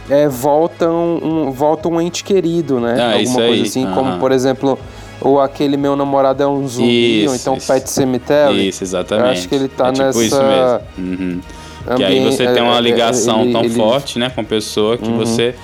é, 0.09 0.27
voltam, 0.27 1.19
um, 1.21 1.51
voltam 1.51 1.93
um 1.93 2.01
ente 2.01 2.23
querido, 2.23 2.79
né? 2.79 2.97
Ah, 2.99 3.13
Alguma 3.13 3.39
coisa 3.39 3.63
assim, 3.63 3.85
como 3.93 4.19
por 4.19 4.31
exemplo 4.31 4.77
ou 5.23 5.39
aquele 5.39 5.77
meu 5.77 5.95
namorado 5.95 6.43
é 6.43 6.47
um 6.47 6.67
zumbi, 6.67 7.21
isso, 7.21 7.29
ou 7.29 7.35
então 7.35 7.55
isso. 7.55 7.67
Pet 7.67 7.89
Cemetery. 7.89 8.67
Isso, 8.67 8.83
exatamente. 8.83 9.25
Eu 9.25 9.31
acho 9.31 9.49
que 9.49 9.55
ele 9.55 9.67
tá 9.69 9.87
é 9.87 9.91
tipo 9.91 10.05
nessa. 10.05 10.23
Isso 10.23 10.43
mesmo. 10.43 10.81
Uhum. 10.97 11.41
Que 11.95 12.03
aí 12.03 12.23
você 12.23 12.45
tem 12.47 12.61
uma 12.61 12.75
é, 12.75 12.77
é, 12.77 12.81
ligação 12.81 13.41
ele, 13.41 13.51
tão 13.51 13.63
ele... 13.63 13.73
forte, 13.73 14.19
né, 14.19 14.29
com 14.29 14.41
a 14.41 14.43
pessoa 14.43 14.97
que 14.97 15.07
uhum. 15.07 15.17
você 15.17 15.55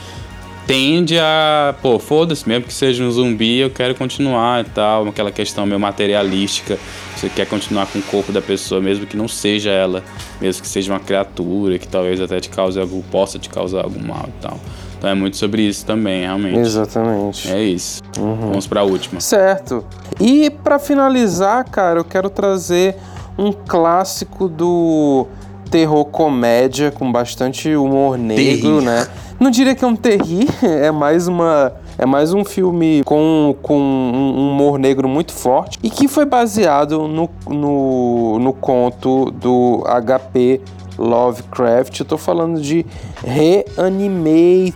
tende 0.67 1.17
a, 1.17 1.73
pô, 1.81 1.97
foda-se, 1.97 2.47
mesmo 2.47 2.65
que 2.65 2.73
seja 2.73 3.03
um 3.03 3.09
zumbi, 3.09 3.57
eu 3.57 3.71
quero 3.71 3.95
continuar 3.95 4.63
e 4.63 4.69
tal, 4.69 5.07
aquela 5.07 5.31
questão 5.31 5.65
meio 5.65 5.79
materialística. 5.79 6.77
Você 7.15 7.27
quer 7.27 7.47
continuar 7.47 7.87
com 7.87 7.99
o 7.99 8.01
corpo 8.03 8.31
da 8.31 8.41
pessoa, 8.41 8.79
mesmo 8.79 9.07
que 9.07 9.17
não 9.17 9.27
seja 9.27 9.71
ela, 9.71 10.03
mesmo 10.39 10.61
que 10.61 10.67
seja 10.67 10.93
uma 10.93 10.99
criatura 10.99 11.79
que 11.79 11.87
talvez 11.87 12.21
até 12.21 12.39
te 12.39 12.49
cause 12.49 12.79
algo, 12.79 13.03
possa 13.09 13.39
te 13.39 13.49
causar 13.49 13.83
algum 13.83 14.05
mal 14.05 14.25
e 14.27 14.41
tal. 14.41 14.59
Então 14.99 15.09
é 15.09 15.15
muito 15.15 15.37
sobre 15.37 15.61
isso 15.61 15.85
também, 15.85 16.23
realmente. 16.23 16.59
Exatamente. 16.59 17.49
É 17.49 17.63
isso. 17.63 18.03
Uhum. 18.19 18.49
Vamos 18.49 18.67
para 18.67 18.81
a 18.81 18.83
última. 18.83 19.21
Certo. 19.21 19.85
E 20.19 20.49
para 20.49 20.77
finalizar, 20.77 21.63
cara, 21.63 22.01
eu 22.01 22.03
quero 22.03 22.29
trazer 22.29 22.97
um 23.37 23.53
clássico 23.53 24.49
do 24.49 25.25
terror 25.71 26.03
comédia 26.03 26.91
com 26.91 27.09
bastante 27.09 27.73
humor 27.73 28.17
negro, 28.17 28.81
né? 28.81 29.07
Não 29.39 29.49
diria 29.49 29.73
que 29.73 29.85
é 29.85 29.87
um 29.87 29.95
terri, 29.95 30.45
é 30.61 30.91
mais 30.91 31.29
uma 31.29 31.71
é 31.97 32.05
mais 32.05 32.33
um 32.33 32.45
filme 32.45 33.01
com, 33.03 33.55
com 33.61 33.77
um 33.77 34.51
humor 34.51 34.79
negro 34.79 35.07
muito 35.07 35.33
forte 35.33 35.77
e 35.83 35.89
que 35.89 36.07
foi 36.07 36.25
baseado 36.25 37.07
no, 37.09 37.29
no, 37.45 38.39
no 38.39 38.53
conto 38.53 39.31
do 39.31 39.83
HP 39.83 40.61
Lovecraft. 40.99 41.99
Eu 42.01 42.05
tô 42.05 42.17
falando 42.17 42.61
de 42.61 42.85
Reanimator. 43.23 44.75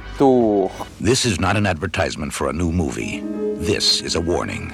This 0.99 1.25
is 1.25 1.39
not 1.39 1.57
an 1.57 1.67
advertisement 1.67 2.33
for 2.33 2.49
a 2.49 2.53
new 2.53 2.71
movie. 2.71 3.21
This 3.57 4.01
is 4.01 4.15
a 4.15 4.21
warning. 4.21 4.71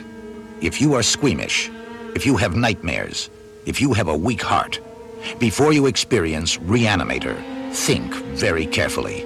If 0.62 0.80
you 0.80 0.94
are 0.94 1.04
squeamish, 1.04 1.72
if 2.16 2.26
you 2.26 2.38
have 2.38 2.56
nightmares, 2.56 3.30
if 3.66 3.82
you 3.82 3.94
have 3.94 4.08
a 4.08 4.16
weak 4.16 4.42
heart, 4.42 4.80
before 5.40 5.74
you 5.74 5.88
experience 5.88 6.58
Reanimator, 6.58 7.36
think 7.74 8.14
very 8.36 8.66
carefully. 8.66 9.26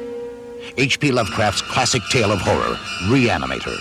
H.P. 0.78 1.12
Lovecraft's 1.12 1.62
classic 1.62 2.02
tale 2.10 2.32
of 2.32 2.40
horror, 2.42 2.78
Reanimator. 3.10 3.78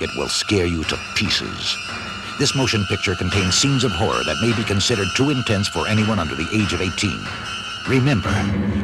It 0.00 0.10
will 0.16 0.28
scare 0.28 0.66
you 0.66 0.84
to 0.84 0.98
pieces. 1.16 1.76
This 2.38 2.54
motion 2.54 2.84
picture 2.86 3.14
contains 3.14 3.54
scenes 3.54 3.84
of 3.84 3.92
horror 3.92 4.22
that 4.24 4.40
may 4.40 4.54
be 4.56 4.64
considered 4.64 5.08
too 5.16 5.30
intense 5.30 5.68
for 5.68 5.88
anyone 5.88 6.18
under 6.18 6.34
the 6.34 6.48
age 6.54 6.72
of 6.72 6.80
18. 6.80 7.59
Remember, 7.90 8.30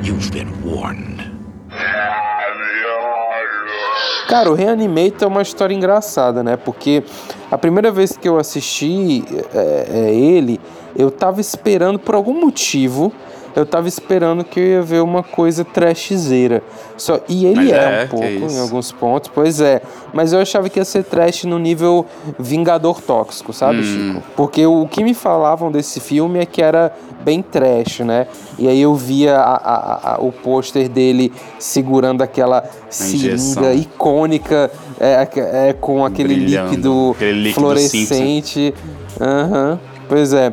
you've 0.03 0.33
been 0.33 0.49
warned. 0.65 1.23
Cara, 4.29 4.51
o 4.51 4.55
Reanimate 4.55 5.23
é 5.23 5.27
uma 5.29 5.43
história 5.43 5.73
engraçada, 5.73 6.43
né? 6.43 6.57
Porque 6.57 7.05
a 7.49 7.57
primeira 7.57 7.93
vez 7.93 8.17
que 8.17 8.29
eu 8.29 8.37
assisti 8.37 9.25
é, 9.55 9.87
é, 9.89 10.13
ele, 10.13 10.61
eu 10.97 11.09
tava 11.09 11.41
esperando 11.41 12.01
por 12.01 12.17
algum 12.17 12.41
motivo 12.41 13.13
eu 13.57 13.65
tava 13.65 13.89
esperando 13.89 14.45
que 14.45 14.61
eu 14.61 14.65
ia 14.65 14.83
ver 14.83 15.03
uma 15.03 15.23
coisa 15.23 15.65
trashzeira. 15.65 16.63
Só, 16.95 17.21
e 17.27 17.47
ele 17.47 17.73
é, 17.73 18.03
é, 18.03 18.05
um 18.05 18.09
pouco 18.09 18.25
é 18.27 18.35
em 18.35 18.61
alguns 18.61 18.93
pontos, 18.93 19.31
pois 19.35 19.63
é. 19.63 19.81
Mas 20.13 20.35
eu 20.35 20.41
achava 20.41 20.69
que 20.69 20.79
ia 20.79 20.85
ser 20.85 21.05
trash 21.05 21.45
no 21.45 21.59
nível 21.59 22.05
Vingador 22.39 23.01
Tóxico, 23.01 23.55
sabe, 23.55 23.79
hum. 23.79 23.83
Chico? 23.83 24.23
Porque 24.37 24.67
o, 24.67 24.87
que 24.87 25.03
me 25.03 25.15
falavam 25.15 25.73
desse 25.73 26.01
filme 26.01 26.39
é 26.39 26.45
que 26.45 26.61
era 26.61 26.95
bem 27.25 27.41
trash, 27.41 28.01
né? 28.01 28.27
E 28.59 28.69
aí 28.69 28.81
eu 28.81 28.95
via 28.95 29.39
a, 29.39 29.55
a, 29.57 30.15
a, 30.15 30.19
o 30.21 30.31
pôster 30.31 30.89
dele 30.89 31.33
segurando 31.59 32.21
aquela 32.23 32.63
seringa 32.91 33.73
icônica 33.73 34.71
é, 35.01 35.69
é, 35.69 35.73
com 35.73 36.05
aquele 36.05 36.35
líquido, 36.35 37.13
aquele 37.17 37.33
líquido 37.41 37.61
fluorescente. 37.61 38.75
Uhum. 39.19 39.79
Pois 40.07 40.35
é. 40.35 40.53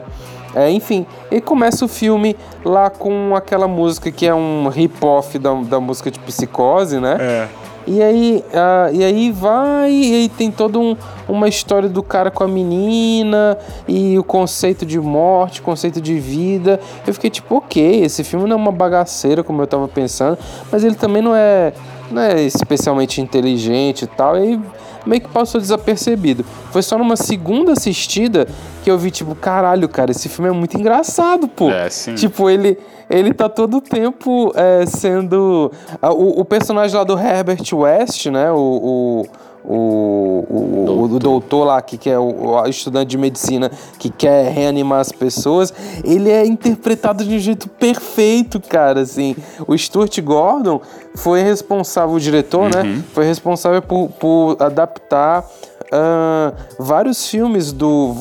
É, 0.55 0.69
enfim, 0.69 1.05
e 1.33 1.41
começa 1.41 1.83
o 1.83 1.87
filme 1.87 2.35
lá 2.63 2.89
com 2.89 3.35
aquela 3.35 3.67
música 3.67 4.11
que 4.11 4.25
é 4.25 4.35
um 4.35 4.67
hip-off 4.67 5.39
da, 5.39 5.53
da 5.53 5.79
música 5.79 6.11
de 6.11 6.19
psicose, 6.19 6.99
né? 6.99 7.17
É. 7.19 7.47
E 7.85 8.01
aí, 8.01 8.43
uh, 8.47 8.95
e 8.95 9.03
aí 9.03 9.31
vai, 9.31 9.91
e 9.91 10.15
aí 10.15 10.29
tem 10.29 10.49
toda 10.49 10.79
um, 10.79 10.95
uma 11.27 11.49
história 11.49 11.89
do 11.89 12.01
cara 12.01 12.31
com 12.31 12.43
a 12.43 12.47
menina, 12.47 13.57
e 13.87 14.17
o 14.17 14.23
conceito 14.23 14.85
de 14.85 14.99
morte, 14.99 15.61
conceito 15.61 15.99
de 15.99 16.17
vida. 16.17 16.79
Eu 17.05 17.13
fiquei 17.13 17.29
tipo, 17.29 17.55
ok, 17.55 18.03
esse 18.03 18.23
filme 18.23 18.47
não 18.47 18.55
é 18.55 18.59
uma 18.59 18.71
bagaceira 18.71 19.43
como 19.43 19.61
eu 19.61 19.67
tava 19.67 19.87
pensando, 19.87 20.37
mas 20.71 20.83
ele 20.83 20.95
também 20.95 21.21
não 21.21 21.35
é, 21.35 21.73
não 22.09 22.21
é 22.21 22.41
especialmente 22.43 23.19
inteligente 23.19 24.03
e 24.03 24.07
tal. 24.07 24.37
E 24.37 24.41
aí 24.41 24.61
meio 25.05 25.21
que 25.21 25.29
passou 25.29 25.59
desapercebido. 25.59 26.45
Foi 26.71 26.81
só 26.81 26.97
numa 26.97 27.15
segunda 27.15 27.73
assistida 27.73 28.47
que 28.83 28.91
eu 28.91 28.97
vi, 28.97 29.11
tipo, 29.11 29.35
caralho, 29.35 29.87
cara, 29.87 30.11
esse 30.11 30.27
filme 30.29 30.49
é 30.49 30.53
muito 30.53 30.77
engraçado, 30.77 31.47
pô. 31.47 31.69
É, 31.69 31.89
sim. 31.89 32.15
Tipo, 32.15 32.49
ele, 32.49 32.77
ele 33.09 33.33
tá 33.33 33.47
todo 33.47 33.77
o 33.77 33.81
tempo 33.81 34.51
é, 34.55 34.85
sendo. 34.85 35.71
O, 36.01 36.41
o, 36.41 36.45
personagem 36.45 36.95
lá 36.97 37.03
do 37.03 37.17
Herbert 37.17 37.63
West, 37.73 38.27
né? 38.27 38.51
O, 38.51 38.57
o, 38.57 39.25
o, 39.63 40.45
o, 40.49 40.85
doutor. 40.85 41.15
o 41.15 41.19
doutor 41.19 41.63
lá, 41.65 41.81
que, 41.81 41.97
que 41.97 42.09
é 42.09 42.19
o, 42.19 42.51
o, 42.51 42.67
estudante 42.67 43.09
de 43.09 43.17
medicina 43.17 43.71
que 43.97 44.09
quer 44.09 44.51
reanimar 44.51 44.99
as 44.99 45.11
pessoas, 45.11 45.73
ele 46.03 46.29
é 46.29 46.45
interpretado 46.45 47.23
de 47.23 47.35
um 47.35 47.39
jeito 47.39 47.69
perfeito, 47.69 48.59
cara, 48.59 49.01
assim. 49.01 49.35
O 49.67 49.77
Stuart 49.77 50.19
Gordon 50.21 50.81
foi 51.15 51.41
responsável, 51.41 52.15
o 52.15 52.19
diretor, 52.19 52.69
né, 52.69 52.81
uhum. 52.81 52.95
né? 52.95 53.03
Foi 53.13 53.25
responsável 53.25 53.81
por, 53.81 54.09
por 54.09 54.57
adaptar 54.59 55.45
uh, 55.93 56.55
vários 56.79 57.27
filmes 57.27 57.71
do. 57.71 58.13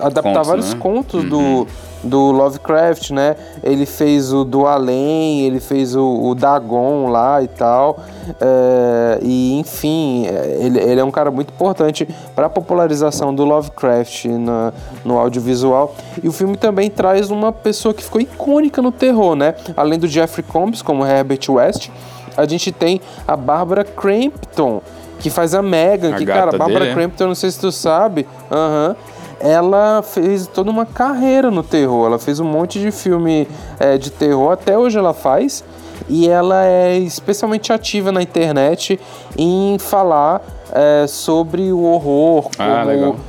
adaptar 0.00 0.22
contos, 0.22 0.48
vários 0.48 0.74
né? 0.74 0.80
contos 0.80 1.24
uhum. 1.24 1.28
do, 1.28 1.66
do 2.02 2.30
Lovecraft, 2.30 3.10
né? 3.10 3.36
Ele 3.62 3.86
fez 3.86 4.32
o 4.32 4.44
do 4.44 4.66
Além, 4.66 5.42
ele 5.42 5.60
fez 5.60 5.96
o, 5.96 6.04
o 6.04 6.34
Dagon 6.34 7.08
lá 7.08 7.42
e 7.42 7.48
tal. 7.48 7.98
Uh, 8.28 9.18
e 9.22 9.58
enfim, 9.58 10.26
ele, 10.60 10.78
ele 10.78 11.00
é 11.00 11.04
um 11.04 11.10
cara 11.10 11.30
muito 11.30 11.52
importante 11.52 12.08
para 12.34 12.46
a 12.46 12.50
popularização 12.50 13.34
do 13.34 13.44
Lovecraft 13.44 14.26
na, 14.26 14.72
no 15.04 15.18
audiovisual. 15.18 15.94
E 16.22 16.28
o 16.28 16.32
filme 16.32 16.56
também 16.56 16.90
traz 16.90 17.30
uma 17.30 17.52
pessoa 17.52 17.92
que 17.94 18.02
ficou 18.02 18.20
icônica 18.20 18.80
no 18.82 18.92
terror, 18.92 19.34
né? 19.34 19.54
Além 19.76 19.98
do 19.98 20.06
Jeffrey 20.06 20.44
Combs, 20.46 20.82
como 20.82 21.04
Herbert 21.04 21.40
West, 21.48 21.90
a 22.36 22.46
gente 22.46 22.70
tem 22.70 23.00
a 23.26 23.36
Barbara 23.36 23.84
Crampton 23.84 24.80
que 25.18 25.30
faz 25.30 25.54
a 25.54 25.60
Megan, 25.60 26.14
a 26.14 26.18
que, 26.18 26.26
cara, 26.26 26.54
a 26.54 26.58
Barbara 26.58 26.84
dele, 26.84 26.94
Crampton, 26.94 27.26
não 27.26 27.34
sei 27.34 27.50
se 27.50 27.58
tu 27.58 27.72
sabe, 27.72 28.26
aham. 28.50 28.96
Ela 29.40 30.02
fez 30.02 30.46
toda 30.46 30.70
uma 30.70 30.86
carreira 30.86 31.50
no 31.50 31.62
terror. 31.62 32.06
Ela 32.06 32.18
fez 32.18 32.40
um 32.40 32.44
monte 32.44 32.78
de 32.78 32.90
filme 32.90 33.48
é, 33.78 33.96
de 33.96 34.10
terror, 34.10 34.52
até 34.52 34.76
hoje 34.76 34.98
ela 34.98 35.14
faz. 35.14 35.64
E 36.08 36.28
ela 36.28 36.64
é 36.64 36.96
especialmente 36.96 37.72
ativa 37.72 38.12
na 38.12 38.22
internet 38.22 38.98
em 39.36 39.78
falar 39.78 40.40
é, 40.72 41.06
sobre 41.06 41.72
o 41.72 41.82
horror 41.82 42.50
ah, 42.58 42.84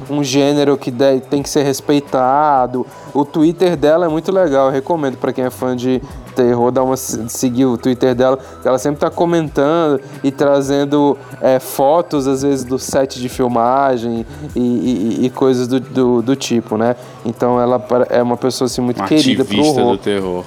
como 0.07 0.19
um 0.19 0.23
gênero 0.23 0.77
que 0.77 0.91
tem 1.29 1.41
que 1.41 1.49
ser 1.49 1.63
respeitado. 1.63 2.85
O 3.13 3.25
Twitter 3.25 3.75
dela 3.75 4.05
é 4.05 4.09
muito 4.09 4.31
legal, 4.31 4.67
eu 4.67 4.71
recomendo 4.71 5.17
para 5.17 5.33
quem 5.33 5.45
é 5.45 5.49
fã 5.49 5.75
de 5.75 6.01
terror 6.39 6.71
dar 6.71 6.83
uma 6.83 6.95
seguir 6.95 7.65
o 7.65 7.77
Twitter 7.77 8.15
dela, 8.15 8.39
ela 8.63 8.77
sempre 8.77 9.01
tá 9.01 9.09
comentando 9.09 9.99
e 10.23 10.31
trazendo 10.31 11.17
é, 11.41 11.59
fotos 11.59 12.27
às 12.27 12.43
vezes 12.43 12.63
do 12.63 12.79
set 12.79 13.19
de 13.19 13.27
filmagem 13.27 14.25
e, 14.55 14.59
e, 14.59 15.25
e 15.25 15.29
coisas 15.29 15.67
do, 15.67 15.79
do, 15.79 16.21
do, 16.21 16.35
tipo, 16.35 16.77
né? 16.77 16.95
Então 17.25 17.59
ela 17.59 17.83
é 18.09 18.23
uma 18.23 18.37
pessoa 18.37 18.67
assim 18.67 18.81
muito 18.81 18.99
uma 18.99 19.07
querida 19.07 19.43
pro 19.43 19.59
horror. 19.59 19.91
do 19.91 19.97
terror. 19.97 20.45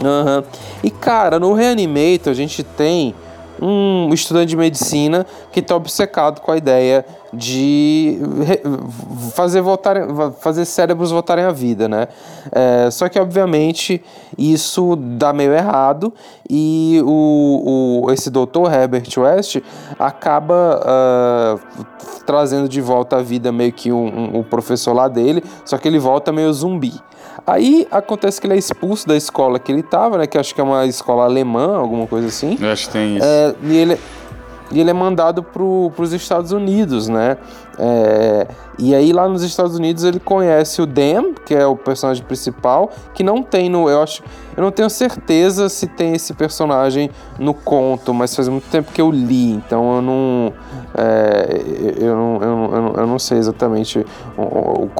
Uhum. 0.00 0.42
E 0.82 0.90
cara, 0.90 1.38
no 1.38 1.52
Reanimator 1.52 2.30
a 2.30 2.34
gente 2.34 2.62
tem 2.62 3.14
um 3.60 4.12
estudante 4.12 4.48
de 4.48 4.56
medicina 4.56 5.26
que 5.52 5.60
está 5.60 5.76
obcecado 5.76 6.40
com 6.40 6.50
a 6.50 6.56
ideia 6.56 7.04
de 7.32 8.18
fazer 9.32 9.60
voltar, 9.60 9.96
fazer 10.40 10.64
cérebros 10.64 11.10
voltarem 11.10 11.44
à 11.44 11.50
vida, 11.50 11.88
né? 11.88 12.08
É, 12.52 12.90
só 12.90 13.08
que 13.08 13.18
obviamente 13.18 14.02
isso 14.38 14.96
dá 14.96 15.32
meio 15.32 15.52
errado 15.52 16.12
e 16.48 17.00
o, 17.04 18.02
o 18.04 18.12
esse 18.12 18.30
doutor 18.30 18.72
Herbert 18.72 19.08
West 19.16 19.58
acaba 19.98 20.80
uh, 20.84 21.84
trazendo 22.24 22.68
de 22.68 22.80
volta 22.80 23.16
à 23.16 23.22
vida 23.22 23.50
meio 23.50 23.72
que 23.72 23.90
um, 23.90 24.06
um, 24.06 24.38
um 24.38 24.42
professor 24.42 24.92
lá 24.92 25.08
dele, 25.08 25.42
só 25.64 25.76
que 25.78 25.88
ele 25.88 25.98
volta 25.98 26.32
meio 26.32 26.52
zumbi. 26.52 26.92
Aí 27.46 27.86
acontece 27.90 28.40
que 28.40 28.46
ele 28.46 28.54
é 28.54 28.56
expulso 28.56 29.06
da 29.06 29.16
escola 29.16 29.58
que 29.58 29.70
ele 29.70 29.80
estava, 29.80 30.16
né? 30.16 30.26
Que 30.26 30.38
acho 30.38 30.54
que 30.54 30.60
é 30.60 30.64
uma 30.64 30.86
escola 30.86 31.24
alemã, 31.24 31.76
alguma 31.76 32.06
coisa 32.06 32.28
assim. 32.28 32.56
Eu 32.60 32.70
acho 32.70 32.86
que 32.86 32.92
tem 32.92 33.16
isso. 33.16 33.26
É, 33.26 33.54
e 33.62 33.76
ele, 33.76 34.00
e 34.70 34.80
ele 34.80 34.90
é 34.90 34.94
mandado 34.94 35.42
para 35.42 35.62
os 35.62 36.12
Estados 36.12 36.52
Unidos, 36.52 37.08
né? 37.08 37.36
É, 37.78 38.46
e 38.78 38.94
aí 38.94 39.12
lá 39.12 39.28
nos 39.28 39.42
Estados 39.42 39.76
Unidos 39.76 40.04
ele 40.04 40.18
conhece 40.18 40.82
o 40.82 40.86
Dan, 40.86 41.32
que 41.46 41.54
é 41.54 41.66
o 41.66 41.76
personagem 41.76 42.24
principal, 42.24 42.90
que 43.14 43.22
não 43.22 43.42
tem 43.42 43.68
no. 43.68 43.88
Eu 43.88 44.02
acho. 44.02 44.22
Eu 44.56 44.62
não 44.62 44.70
tenho 44.70 44.88
certeza 44.88 45.68
se 45.68 45.86
tem 45.86 46.14
esse 46.14 46.32
personagem 46.32 47.10
no 47.38 47.52
conto, 47.52 48.14
mas 48.14 48.34
faz 48.36 48.48
muito 48.48 48.68
tempo 48.70 48.92
que 48.92 49.00
eu 49.00 49.10
li, 49.10 49.52
então 49.52 49.96
eu 49.96 50.02
não. 50.02 50.52
É, 50.96 51.60
eu, 51.98 52.14
não 52.14 52.34
eu, 52.40 52.56
não, 52.56 52.92
eu, 52.94 53.06
não, 53.06 53.18
sei 53.18 53.38
exatamente 53.38 53.98
o, 54.38 54.42
o, 54.42 54.84
o, 54.84 54.90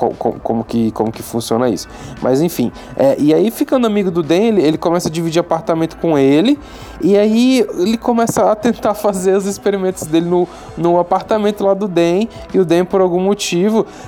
como, 0.41 0.65
que, 0.65 0.91
como 0.91 1.13
que 1.13 1.23
funciona 1.23 1.69
isso. 1.69 1.87
Mas 2.21 2.43
enfim. 2.43 2.73
É, 2.97 3.15
e 3.17 3.33
aí, 3.33 3.49
ficando 3.53 3.87
amigo 3.87 4.11
do 4.11 4.21
Dan, 4.21 4.35
ele, 4.35 4.63
ele 4.63 4.79
começa 4.79 5.09
a 5.09 5.11
dividir 5.11 5.39
apartamento 5.39 5.97
com 5.99 6.19
ele. 6.19 6.59
E 7.01 7.17
aí 7.17 7.65
ele 7.79 7.97
começa 7.97 8.51
a 8.51 8.57
tentar 8.57 8.95
fazer 8.95 9.37
os 9.37 9.47
experimentos 9.47 10.05
dele 10.05 10.27
no, 10.27 10.49
no 10.77 10.99
apartamento 10.99 11.65
lá 11.65 11.75
do 11.75 11.87
Dan. 11.87 12.27
E 12.53 12.59
o 12.59 12.65
Dan, 12.65 12.85
por 12.85 13.01
algum 13.01 13.21
motivo. 13.21 13.64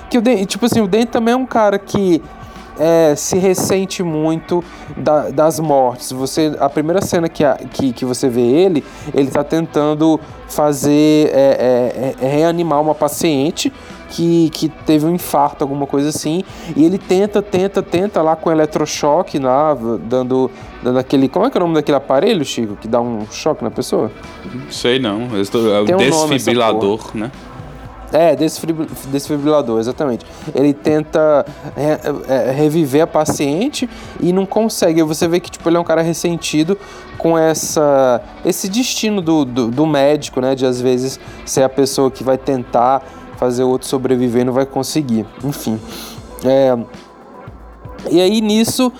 Que 0.09 0.17
o 0.17 0.21
Dan, 0.21 0.43
tipo 0.45 0.65
assim, 0.65 0.81
o 0.81 0.87
Dan 0.87 1.05
também 1.05 1.33
é 1.33 1.37
um 1.37 1.45
cara 1.45 1.77
que 1.77 2.21
é, 2.79 3.15
se 3.15 3.37
ressente 3.37 4.03
muito 4.03 4.63
da, 4.95 5.29
das 5.29 5.59
mortes. 5.59 6.11
Você, 6.11 6.55
a 6.59 6.69
primeira 6.69 7.01
cena 7.01 7.27
que, 7.27 7.43
a, 7.43 7.55
que, 7.55 7.91
que 7.91 8.05
você 8.05 8.29
vê 8.29 8.41
ele, 8.41 8.83
ele 9.13 9.27
está 9.27 9.43
tentando 9.43 10.19
fazer 10.47 11.29
é, 11.33 12.15
é, 12.19 12.25
é, 12.25 12.27
reanimar 12.27 12.81
uma 12.81 12.95
paciente 12.95 13.71
que, 14.09 14.49
que 14.51 14.69
teve 14.69 15.05
um 15.05 15.13
infarto, 15.13 15.63
alguma 15.63 15.85
coisa 15.85 16.09
assim, 16.09 16.43
e 16.75 16.85
ele 16.85 16.97
tenta, 16.97 17.41
tenta, 17.41 17.83
tenta 17.83 18.21
lá 18.21 18.37
com 18.37 18.49
eletrochoque, 18.49 19.37
lá, 19.37 19.75
dando, 20.03 20.49
dando 20.81 20.97
aquele. 20.97 21.27
Como 21.27 21.45
é 21.45 21.49
que 21.49 21.57
é 21.57 21.59
o 21.59 21.63
nome 21.63 21.75
daquele 21.75 21.97
aparelho, 21.97 22.45
Chico, 22.45 22.77
que 22.77 22.87
dá 22.87 23.01
um 23.01 23.25
choque 23.29 23.63
na 23.63 23.71
pessoa? 23.71 24.09
Sei 24.69 24.97
não, 24.97 25.23
é 25.23 25.93
o 25.93 25.95
um 25.95 25.97
desfibrilador, 25.97 27.11
né? 27.13 27.31
É, 28.11 28.35
desfibrilador, 28.35 29.79
exatamente. 29.79 30.25
Ele 30.55 30.73
tenta 30.73 31.45
re, 31.75 32.33
é, 32.33 32.51
reviver 32.51 33.01
a 33.03 33.07
paciente 33.07 33.89
e 34.19 34.31
não 34.31 34.45
consegue. 34.45 35.03
Você 35.03 35.27
vê 35.27 35.39
que 35.39 35.51
tipo, 35.51 35.67
ele 35.67 35.77
é 35.77 35.79
um 35.79 35.83
cara 35.83 36.01
ressentido 36.01 36.77
com 37.17 37.37
essa 37.37 38.21
esse 38.45 38.69
destino 38.69 39.21
do, 39.21 39.43
do, 39.43 39.67
do 39.69 39.85
médico, 39.85 40.39
né? 40.39 40.55
De 40.55 40.65
às 40.65 40.79
vezes 40.79 41.19
ser 41.45 41.63
a 41.63 41.69
pessoa 41.69 42.09
que 42.09 42.23
vai 42.23 42.37
tentar 42.37 43.03
fazer 43.37 43.63
o 43.63 43.69
outro 43.69 43.87
sobreviver 43.87 44.41
e 44.41 44.45
não 44.45 44.53
vai 44.53 44.65
conseguir. 44.65 45.25
Enfim. 45.43 45.79
É, 46.45 46.77
e 48.09 48.21
aí 48.21 48.39
nisso 48.41 48.91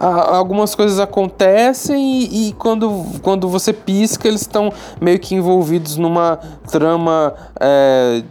algumas 0.00 0.74
coisas 0.74 0.98
acontecem 0.98 2.22
e, 2.22 2.48
e, 2.48 2.52
quando, 2.54 3.04
quando 3.22 3.48
você 3.48 3.70
pisca, 3.70 4.26
eles 4.26 4.40
estão 4.40 4.72
meio 4.98 5.18
que 5.18 5.34
envolvidos 5.34 5.98
numa 5.98 6.38
trama 6.70 7.34
é, 7.60 8.22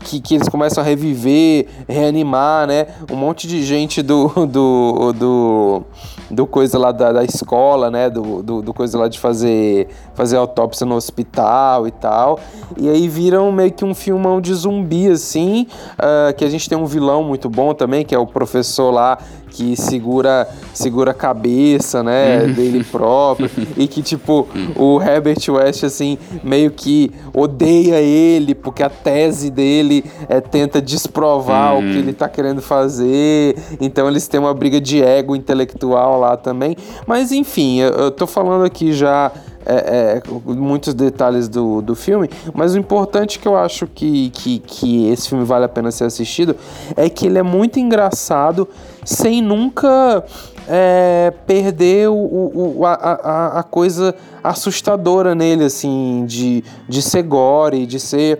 que, 0.00 0.20
que 0.20 0.34
eles 0.34 0.48
começam 0.48 0.82
a 0.82 0.86
reviver, 0.86 1.68
reanimar, 1.88 2.66
né? 2.66 2.86
Um 3.10 3.14
monte 3.14 3.46
de 3.46 3.62
gente 3.62 4.02
do, 4.02 4.26
do, 4.46 5.12
do, 5.12 5.82
do 6.30 6.46
coisa 6.48 6.78
lá 6.78 6.90
da, 6.90 7.12
da 7.12 7.24
escola, 7.24 7.92
né? 7.92 8.10
Do, 8.10 8.42
do, 8.42 8.62
do, 8.62 8.74
coisa 8.74 8.98
lá 8.98 9.06
de 9.06 9.20
fazer, 9.20 9.86
fazer 10.14 10.36
autópsia 10.36 10.84
no 10.84 10.96
hospital 10.96 11.86
e 11.86 11.92
tal. 11.92 12.40
E 12.76 12.88
aí 12.88 13.06
viram 13.06 13.52
meio 13.52 13.70
que 13.70 13.84
um 13.84 13.94
filmão 13.94 14.40
de 14.40 14.52
zumbi, 14.52 15.08
assim, 15.08 15.68
uh, 15.92 16.34
que 16.34 16.44
a 16.44 16.50
gente 16.50 16.68
tem 16.68 16.76
um 16.76 16.86
vilão 16.86 17.22
muito 17.22 17.48
bom 17.48 17.72
também, 17.72 18.04
que 18.04 18.14
é 18.14 18.18
o 18.18 18.26
professor 18.26 18.90
lá 18.90 19.16
que 19.54 19.76
segura 19.76 20.48
segura 20.72 21.12
a 21.12 21.14
cabeça, 21.14 22.02
né, 22.02 22.42
uhum. 22.42 22.52
dele 22.52 22.84
próprio 22.84 23.48
e 23.76 23.86
que 23.86 24.02
tipo 24.02 24.48
o 24.76 25.00
Herbert 25.00 25.38
West 25.48 25.84
assim 25.84 26.18
meio 26.42 26.72
que 26.72 27.12
odeia 27.32 28.00
ele 28.00 28.54
porque 28.54 28.82
a 28.82 28.90
tese 28.90 29.50
dele 29.50 30.04
é 30.28 30.40
tenta 30.40 30.82
desprovar 30.82 31.74
uhum. 31.74 31.78
o 31.78 31.92
que 31.92 31.98
ele 31.98 32.12
tá 32.12 32.28
querendo 32.28 32.60
fazer. 32.60 33.56
Então 33.80 34.08
eles 34.08 34.26
têm 34.26 34.40
uma 34.40 34.54
briga 34.54 34.80
de 34.80 35.02
ego 35.02 35.36
intelectual 35.36 36.18
lá 36.18 36.36
também. 36.36 36.76
Mas 37.06 37.30
enfim, 37.32 37.80
eu, 37.80 37.90
eu 37.90 38.10
tô 38.10 38.26
falando 38.26 38.64
aqui 38.64 38.92
já 38.92 39.30
é, 39.66 40.22
é, 40.22 40.52
muitos 40.52 40.94
detalhes 40.94 41.48
do, 41.48 41.80
do 41.80 41.94
filme, 41.94 42.28
mas 42.52 42.74
o 42.74 42.78
importante 42.78 43.38
que 43.38 43.48
eu 43.48 43.56
acho 43.56 43.86
que, 43.86 44.30
que, 44.30 44.58
que 44.58 45.08
esse 45.08 45.28
filme 45.28 45.44
vale 45.44 45.64
a 45.64 45.68
pena 45.68 45.90
ser 45.90 46.04
assistido 46.04 46.56
é 46.96 47.08
que 47.08 47.26
ele 47.26 47.38
é 47.38 47.42
muito 47.42 47.78
engraçado 47.78 48.68
sem 49.04 49.40
nunca 49.42 50.24
é, 50.68 51.32
perder 51.46 52.08
o, 52.08 52.14
o, 52.14 52.86
a, 52.86 52.94
a, 52.94 53.60
a, 53.60 53.62
coisa 53.62 54.14
assustadora 54.42 55.34
nele, 55.34 55.64
assim, 55.64 56.24
de, 56.26 56.64
de 56.88 57.02
ser 57.02 57.22
gore, 57.22 57.86
de 57.86 58.00
ser 58.00 58.38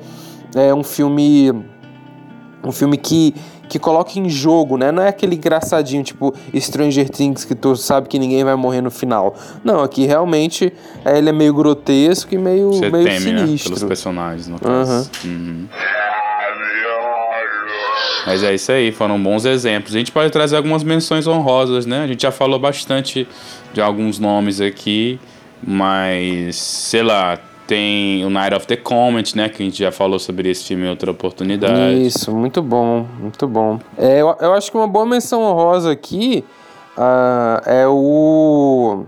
é, 0.54 0.74
um 0.74 0.82
filme. 0.82 1.52
Um 2.66 2.72
filme 2.72 2.96
que 2.96 3.34
que 3.68 3.78
coloca 3.78 4.18
em 4.18 4.28
jogo, 4.28 4.76
né? 4.76 4.92
Não 4.92 5.02
é 5.02 5.08
aquele 5.08 5.36
engraçadinho 5.36 6.02
tipo 6.02 6.34
Stranger 6.54 7.08
Things 7.08 7.44
que 7.44 7.54
tu 7.54 7.76
sabe 7.76 8.08
que 8.08 8.18
ninguém 8.18 8.44
vai 8.44 8.54
morrer 8.54 8.80
no 8.80 8.90
final. 8.90 9.34
Não, 9.62 9.80
aqui 9.80 10.06
realmente 10.06 10.72
é, 11.04 11.18
ele 11.18 11.28
é 11.28 11.32
meio 11.32 11.54
grotesco 11.54 12.34
e 12.34 12.38
meio, 12.38 12.72
Você 12.72 12.90
meio 12.90 13.04
teme, 13.04 13.20
sinistro. 13.20 13.70
Né? 13.70 13.76
Pelos 13.76 13.88
personagens, 13.88 14.48
no 14.48 14.58
caso. 14.58 15.10
Uhum. 15.24 15.30
Uhum. 15.30 15.68
Mas 18.26 18.42
é 18.42 18.54
isso 18.54 18.72
aí, 18.72 18.90
foram 18.90 19.22
bons 19.22 19.44
exemplos. 19.44 19.94
A 19.94 19.98
gente 19.98 20.10
pode 20.10 20.30
trazer 20.30 20.56
algumas 20.56 20.82
menções 20.82 21.26
honrosas, 21.26 21.84
né? 21.84 22.02
A 22.02 22.06
gente 22.06 22.22
já 22.22 22.30
falou 22.30 22.58
bastante 22.58 23.28
de 23.72 23.80
alguns 23.82 24.18
nomes 24.18 24.60
aqui, 24.60 25.20
mas 25.62 26.56
sei 26.56 27.02
lá, 27.02 27.39
Tem 27.66 28.24
o 28.24 28.31
Night 28.31 28.55
of 28.55 28.66
the 28.66 28.77
Comet, 28.77 29.36
né? 29.36 29.49
Que 29.49 29.62
a 29.62 29.66
gente 29.66 29.78
já 29.78 29.91
falou 29.91 30.19
sobre 30.19 30.51
esse 30.51 30.65
filme 30.65 30.85
em 30.85 30.91
outra 30.91 31.11
oportunidade. 31.11 32.07
Isso, 32.07 32.35
muito 32.35 32.62
bom, 32.62 33.07
muito 33.19 33.47
bom. 33.49 33.78
É, 33.97 34.20
eu, 34.20 34.36
eu 34.41 34.53
acho 34.53 34.70
que 34.70 34.77
uma 34.77 34.86
boa 34.86 35.07
menção 35.07 35.43
honrosa 35.43 35.91
aqui 35.91 36.45
uh, 36.97 37.69
é 37.69 37.86
o 37.89 39.05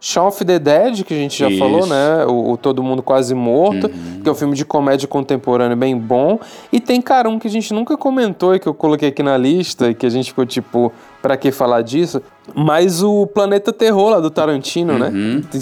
Shaun 0.00 0.28
of 0.28 0.44
the 0.44 0.58
Dead, 0.58 1.02
que 1.04 1.12
a 1.12 1.16
gente 1.16 1.38
já 1.38 1.48
Isso. 1.48 1.58
falou, 1.58 1.86
né? 1.86 2.24
O, 2.26 2.52
o 2.52 2.56
Todo 2.56 2.82
Mundo 2.82 3.02
Quase 3.02 3.34
Morto, 3.34 3.88
que 3.88 4.28
é 4.28 4.32
um 4.32 4.34
filme 4.34 4.54
de 4.54 4.64
comédia 4.64 5.08
contemporânea 5.08 5.76
bem 5.76 5.96
bom. 5.96 6.38
E 6.72 6.80
tem, 6.80 7.02
cara, 7.02 7.28
um 7.28 7.38
que 7.38 7.48
a 7.48 7.50
gente 7.50 7.74
nunca 7.74 7.96
comentou 7.96 8.54
e 8.54 8.58
que 8.58 8.66
eu 8.66 8.74
coloquei 8.74 9.08
aqui 9.08 9.22
na 9.22 9.36
lista 9.36 9.90
e 9.90 9.94
que 9.94 10.06
a 10.06 10.10
gente 10.10 10.30
ficou 10.30 10.46
tipo, 10.46 10.92
pra 11.22 11.36
que 11.36 11.50
falar 11.50 11.82
disso? 11.82 12.22
Mas 12.54 13.02
o 13.02 13.26
Planeta 13.26 13.72
Terror 13.72 14.10
lá 14.10 14.20
do 14.20 14.30
Tarantino, 14.30 14.98
né? 14.98 15.12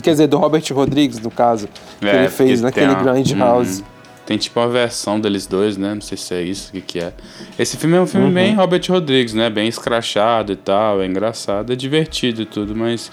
Quer 0.03 0.11
dizer, 0.13 0.27
do 0.27 0.37
Robert 0.39 0.63
Rodrigues, 0.73 1.19
no 1.21 1.31
caso, 1.31 1.69
que 2.01 2.07
ele 2.07 2.29
fez 2.29 2.61
naquele 2.63 2.95
tem 2.95 2.95
a- 2.97 3.13
Grindhouse. 3.13 3.81
Uhum. 3.83 3.87
Tem 4.27 4.37
tipo 4.39 4.59
uma 4.59 4.69
versão 4.69 5.21
deles 5.21 5.47
dois, 5.47 5.77
né? 5.77 5.95
Não 5.95 6.01
sei 6.01 6.19
se 6.19 6.35
é 6.35 6.43
isso, 6.43 6.71
o 6.71 6.73
que, 6.73 6.81
que 6.81 6.99
é. 6.99 7.13
Esse 7.59 7.77
filme 7.77 7.95
é 7.95 7.99
um 7.99 8.03
Uhum. 8.03 8.07
filme 8.09 8.31
bem 8.33 8.55
Robert 8.57 8.83
Rodrigues, 8.89 9.33
né? 9.35 9.49
Bem 9.49 9.69
escrachado 9.69 10.53
e 10.53 10.57
tal, 10.57 11.01
é 11.01 11.07
engraçado, 11.07 11.73
é 11.73 11.77
divertido 11.77 12.43
e 12.43 12.47
tudo, 12.47 12.75
mas. 12.75 13.11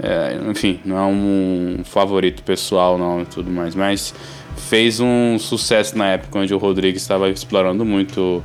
é, 0.00 0.38
enfim, 0.48 0.78
não 0.84 0.96
é 0.96 1.02
um 1.06 1.80
favorito 1.84 2.42
pessoal, 2.44 2.96
não, 2.98 3.22
e 3.22 3.24
tudo 3.24 3.50
mais. 3.50 3.74
Mas 3.74 4.14
fez 4.56 5.00
um 5.00 5.38
sucesso 5.40 5.96
na 5.98 6.06
época 6.06 6.38
onde 6.38 6.52
o 6.54 6.58
Rodrigues 6.58 7.02
estava 7.02 7.28
explorando 7.30 7.84
muito 7.84 8.42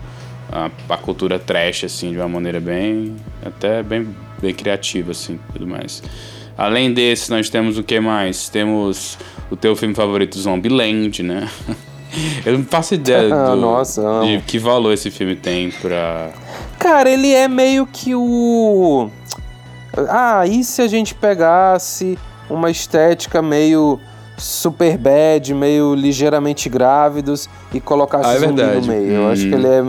a, 0.51 0.69
a 0.89 0.97
cultura 0.97 1.39
trash, 1.39 1.83
assim, 1.85 2.11
de 2.11 2.17
uma 2.17 2.27
maneira 2.27 2.59
bem. 2.59 3.15
até 3.45 3.81
bem, 3.83 4.07
bem 4.41 4.53
criativa, 4.53 5.11
assim, 5.11 5.39
tudo 5.51 5.65
mais. 5.67 6.01
Além 6.57 6.93
desse, 6.93 7.31
nós 7.31 7.49
temos 7.49 7.77
o 7.77 7.83
que 7.83 7.99
mais? 7.99 8.47
Temos 8.49 9.17
o 9.49 9.55
teu 9.55 9.75
filme 9.75 9.95
favorito, 9.95 10.37
Zombieland, 10.39 11.23
né? 11.23 11.49
Eu 12.45 12.59
não 12.59 12.65
faço 12.65 12.93
ideia 12.93 13.27
Ah, 13.33 13.49
do, 13.49 13.55
nossa, 13.61 14.01
amo. 14.01 14.27
de 14.37 14.43
que 14.43 14.59
valor 14.59 14.93
esse 14.93 15.09
filme 15.09 15.35
tem 15.35 15.71
pra. 15.71 16.29
Cara, 16.77 17.09
ele 17.09 17.33
é 17.33 17.47
meio 17.47 17.87
que 17.87 18.13
o. 18.13 19.09
Ah, 20.09 20.45
e 20.45 20.63
se 20.63 20.81
a 20.81 20.87
gente 20.87 21.15
pegasse 21.15 22.17
uma 22.49 22.69
estética 22.69 23.41
meio 23.41 23.99
super 24.37 24.95
bad, 24.97 25.53
meio 25.55 25.95
ligeiramente 25.95 26.69
grávidos 26.69 27.49
e 27.73 27.79
colocasse 27.79 28.29
Ah, 28.29 28.33
é 28.33 28.39
zumbi 28.39 28.61
verdade. 28.61 28.87
no 28.87 28.93
meio? 28.93 29.11
Eu 29.11 29.27
acho 29.29 29.45
Hum. 29.45 29.49
que 29.49 29.55
ele 29.55 29.67
é, 29.67 29.83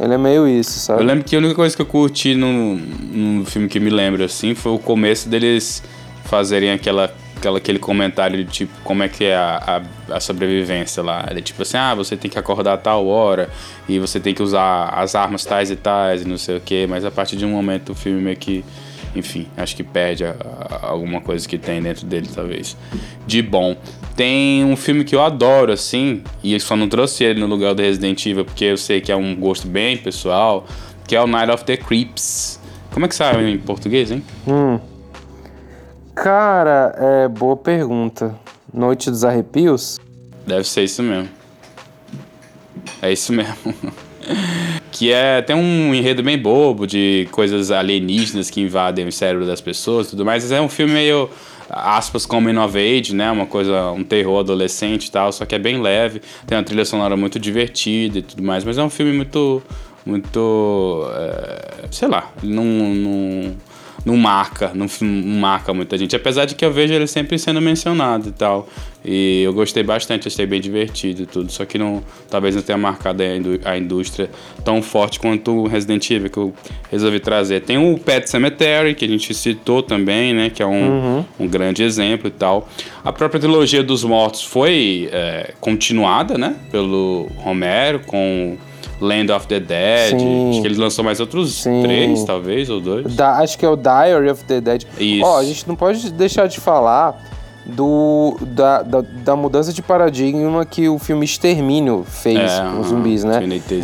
ele 0.00 0.14
é 0.14 0.18
meio 0.18 0.46
isso, 0.46 0.78
sabe? 0.78 1.02
Eu 1.02 1.06
lembro 1.06 1.24
que 1.24 1.34
a 1.34 1.38
única 1.38 1.54
coisa 1.54 1.74
que 1.74 1.82
eu 1.82 1.86
curti 1.86 2.34
no, 2.34 2.76
no 2.76 3.44
filme 3.44 3.68
que 3.68 3.80
me 3.80 3.90
lembro 3.90 4.24
assim 4.24 4.54
foi 4.54 4.72
o 4.72 4.78
começo 4.78 5.28
deles 5.28 5.82
fazerem 6.24 6.70
aquela, 6.70 7.12
aquela, 7.36 7.58
aquele 7.58 7.78
comentário 7.78 8.44
de 8.44 8.50
tipo 8.50 8.72
como 8.84 9.02
é 9.02 9.08
que 9.08 9.24
é 9.24 9.34
a, 9.34 9.82
a, 10.10 10.16
a 10.16 10.20
sobrevivência 10.20 11.02
lá. 11.02 11.26
Ele 11.30 11.42
tipo 11.42 11.62
assim, 11.62 11.76
ah, 11.76 11.94
você 11.94 12.16
tem 12.16 12.30
que 12.30 12.38
acordar 12.38 12.74
a 12.74 12.76
tal 12.76 13.06
hora 13.06 13.48
e 13.88 13.98
você 13.98 14.20
tem 14.20 14.34
que 14.34 14.42
usar 14.42 14.88
as 14.90 15.14
armas 15.14 15.44
tais 15.44 15.70
e 15.70 15.76
tais 15.76 16.22
e 16.22 16.28
não 16.28 16.38
sei 16.38 16.58
o 16.58 16.60
que, 16.60 16.86
mas 16.86 17.04
a 17.04 17.10
partir 17.10 17.36
de 17.36 17.44
um 17.44 17.50
momento 17.50 17.90
o 17.90 17.94
filme 17.94 18.20
meio 18.20 18.36
que. 18.36 18.64
Enfim, 19.16 19.48
acho 19.56 19.74
que 19.74 19.82
perde 19.82 20.24
a- 20.24 20.36
a- 20.70 20.86
alguma 20.88 21.20
coisa 21.20 21.48
que 21.48 21.56
tem 21.58 21.82
dentro 21.82 22.06
dele, 22.06 22.28
talvez. 22.32 22.76
De 23.26 23.40
bom. 23.42 23.76
Tem 24.14 24.64
um 24.64 24.76
filme 24.76 25.04
que 25.04 25.14
eu 25.14 25.22
adoro, 25.22 25.72
assim, 25.72 26.22
e 26.42 26.52
eu 26.52 26.60
só 26.60 26.76
não 26.76 26.88
trouxe 26.88 27.24
ele 27.24 27.40
no 27.40 27.46
lugar 27.46 27.74
do 27.74 27.82
Resident 27.82 28.24
Evil, 28.26 28.44
porque 28.44 28.64
eu 28.64 28.76
sei 28.76 29.00
que 29.00 29.10
é 29.12 29.16
um 29.16 29.34
gosto 29.34 29.66
bem 29.68 29.96
pessoal, 29.96 30.66
que 31.06 31.14
é 31.16 31.20
o 31.20 31.26
Night 31.26 31.50
of 31.52 31.64
the 31.64 31.76
Creeps. 31.76 32.58
Como 32.92 33.06
é 33.06 33.08
que 33.08 33.14
sabe 33.14 33.42
em 33.50 33.58
português, 33.58 34.10
hein? 34.10 34.22
Hum. 34.46 34.78
Cara, 36.14 36.94
é 36.98 37.28
boa 37.28 37.56
pergunta. 37.56 38.34
Noite 38.74 39.08
dos 39.10 39.24
Arrepios? 39.24 39.98
Deve 40.46 40.64
ser 40.64 40.84
isso 40.84 41.02
mesmo. 41.02 41.28
É 43.00 43.12
isso 43.12 43.32
mesmo. 43.32 43.54
que 44.90 45.12
é 45.12 45.42
tem 45.42 45.54
um 45.54 45.94
enredo 45.94 46.22
bem 46.22 46.38
bobo 46.38 46.86
de 46.86 47.28
coisas 47.30 47.70
alienígenas 47.70 48.50
que 48.50 48.60
invadem 48.60 49.06
o 49.06 49.12
cérebro 49.12 49.46
das 49.46 49.60
pessoas 49.60 50.08
e 50.08 50.10
tudo 50.10 50.24
mais. 50.24 50.42
Mas 50.42 50.52
é 50.52 50.60
um 50.60 50.68
filme 50.68 50.92
meio 50.92 51.30
aspas 51.68 52.24
coming 52.24 52.56
of 52.56 52.76
age, 52.76 53.14
né? 53.14 53.30
Uma 53.30 53.46
coisa, 53.46 53.90
um 53.92 54.02
terror 54.02 54.40
adolescente 54.40 55.06
e 55.06 55.10
tal, 55.10 55.32
só 55.32 55.44
que 55.44 55.54
é 55.54 55.58
bem 55.58 55.80
leve, 55.80 56.22
tem 56.46 56.56
uma 56.56 56.64
trilha 56.64 56.84
sonora 56.84 57.16
muito 57.16 57.38
divertida 57.38 58.18
e 58.18 58.22
tudo 58.22 58.42
mais, 58.42 58.64
mas 58.64 58.78
é 58.78 58.82
um 58.82 58.90
filme 58.90 59.12
muito 59.12 59.62
muito 60.06 61.06
é, 61.14 61.86
sei 61.90 62.08
lá, 62.08 62.32
não, 62.42 62.64
não 62.64 63.56
não 64.08 64.16
marca, 64.16 64.72
não, 64.74 64.86
não 65.00 65.38
marca 65.40 65.72
muita 65.74 65.96
gente. 65.98 66.16
Apesar 66.16 66.46
de 66.46 66.54
que 66.54 66.64
eu 66.64 66.72
vejo 66.72 66.94
ele 66.94 67.06
sempre 67.06 67.38
sendo 67.38 67.60
mencionado 67.60 68.28
e 68.30 68.32
tal. 68.32 68.66
E 69.04 69.42
eu 69.44 69.52
gostei 69.52 69.82
bastante, 69.82 70.26
achei 70.26 70.44
bem 70.44 70.60
divertido 70.60 71.22
e 71.22 71.26
tudo. 71.26 71.52
Só 71.52 71.64
que 71.64 71.78
não, 71.78 72.02
talvez 72.28 72.56
não 72.56 72.62
tenha 72.62 72.76
marcado 72.76 73.22
a, 73.22 73.36
indú- 73.36 73.60
a 73.64 73.78
indústria 73.78 74.28
tão 74.64 74.82
forte 74.82 75.20
quanto 75.20 75.52
o 75.52 75.66
Resident 75.68 76.10
Evil 76.10 76.28
que 76.28 76.36
eu 76.36 76.52
resolvi 76.90 77.20
trazer. 77.20 77.60
Tem 77.62 77.78
o 77.78 77.96
Pet 77.96 78.28
Cemetery, 78.28 78.94
que 78.94 79.04
a 79.04 79.08
gente 79.08 79.32
citou 79.34 79.82
também, 79.82 80.34
né? 80.34 80.50
Que 80.50 80.62
é 80.62 80.66
um, 80.66 81.24
um 81.38 81.46
grande 81.46 81.82
exemplo 81.84 82.26
e 82.26 82.30
tal. 82.30 82.68
A 83.04 83.12
própria 83.12 83.40
trilogia 83.40 83.82
dos 83.84 84.02
mortos 84.02 84.42
foi 84.42 85.08
é, 85.12 85.52
continuada, 85.60 86.36
né? 86.36 86.56
Pelo 86.72 87.28
Romero 87.36 88.00
com 88.00 88.56
Land 89.00 89.30
of 89.32 89.46
the 89.46 89.60
Dead. 89.60 90.18
Sim. 90.18 90.50
Acho 90.50 90.60
que 90.62 90.66
ele 90.68 90.76
lançou 90.78 91.04
mais 91.04 91.20
outros 91.20 91.54
Sim. 91.54 91.82
três, 91.82 92.24
talvez, 92.24 92.68
ou 92.70 92.80
dois. 92.80 93.14
Da- 93.14 93.38
acho 93.38 93.58
que 93.58 93.64
é 93.64 93.68
o 93.68 93.76
Diary 93.76 94.28
of 94.30 94.44
the 94.44 94.60
Dead. 94.60 94.84
Isso. 94.98 95.24
Ó, 95.24 95.38
a 95.38 95.44
gente 95.44 95.66
não 95.68 95.76
pode 95.76 96.10
deixar 96.12 96.46
de 96.48 96.58
falar 96.60 97.22
do, 97.66 98.36
da, 98.40 98.82
da, 98.82 99.00
da 99.02 99.36
mudança 99.36 99.72
de 99.72 99.82
paradigma 99.82 100.64
que 100.64 100.88
o 100.88 100.98
filme 100.98 101.24
Extermínio 101.24 102.04
fez 102.08 102.38
É, 102.50 102.60
com 102.62 102.80
os 102.80 102.86
zumbis, 102.88 103.24
né? 103.24 103.40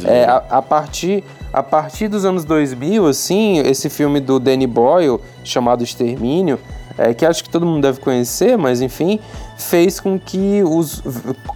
É, 0.06 0.24
a, 0.24 0.36
a 0.50 0.62
partir, 0.62 1.22
a 1.52 1.62
partir 1.62 2.08
dos 2.08 2.24
anos 2.24 2.44
2000, 2.46 3.06
assim, 3.06 3.58
esse 3.58 3.90
filme 3.90 4.20
do 4.20 4.40
Danny 4.40 4.66
Boyle, 4.66 5.18
chamado 5.44 5.84
Extermínio, 5.84 6.58
é, 6.96 7.12
que 7.12 7.26
acho 7.26 7.42
que 7.44 7.50
todo 7.50 7.66
mundo 7.66 7.82
deve 7.82 8.00
conhecer, 8.00 8.56
mas 8.56 8.80
enfim, 8.80 9.18
fez 9.56 10.00
com 10.00 10.18
que 10.18 10.62
os 10.64 11.02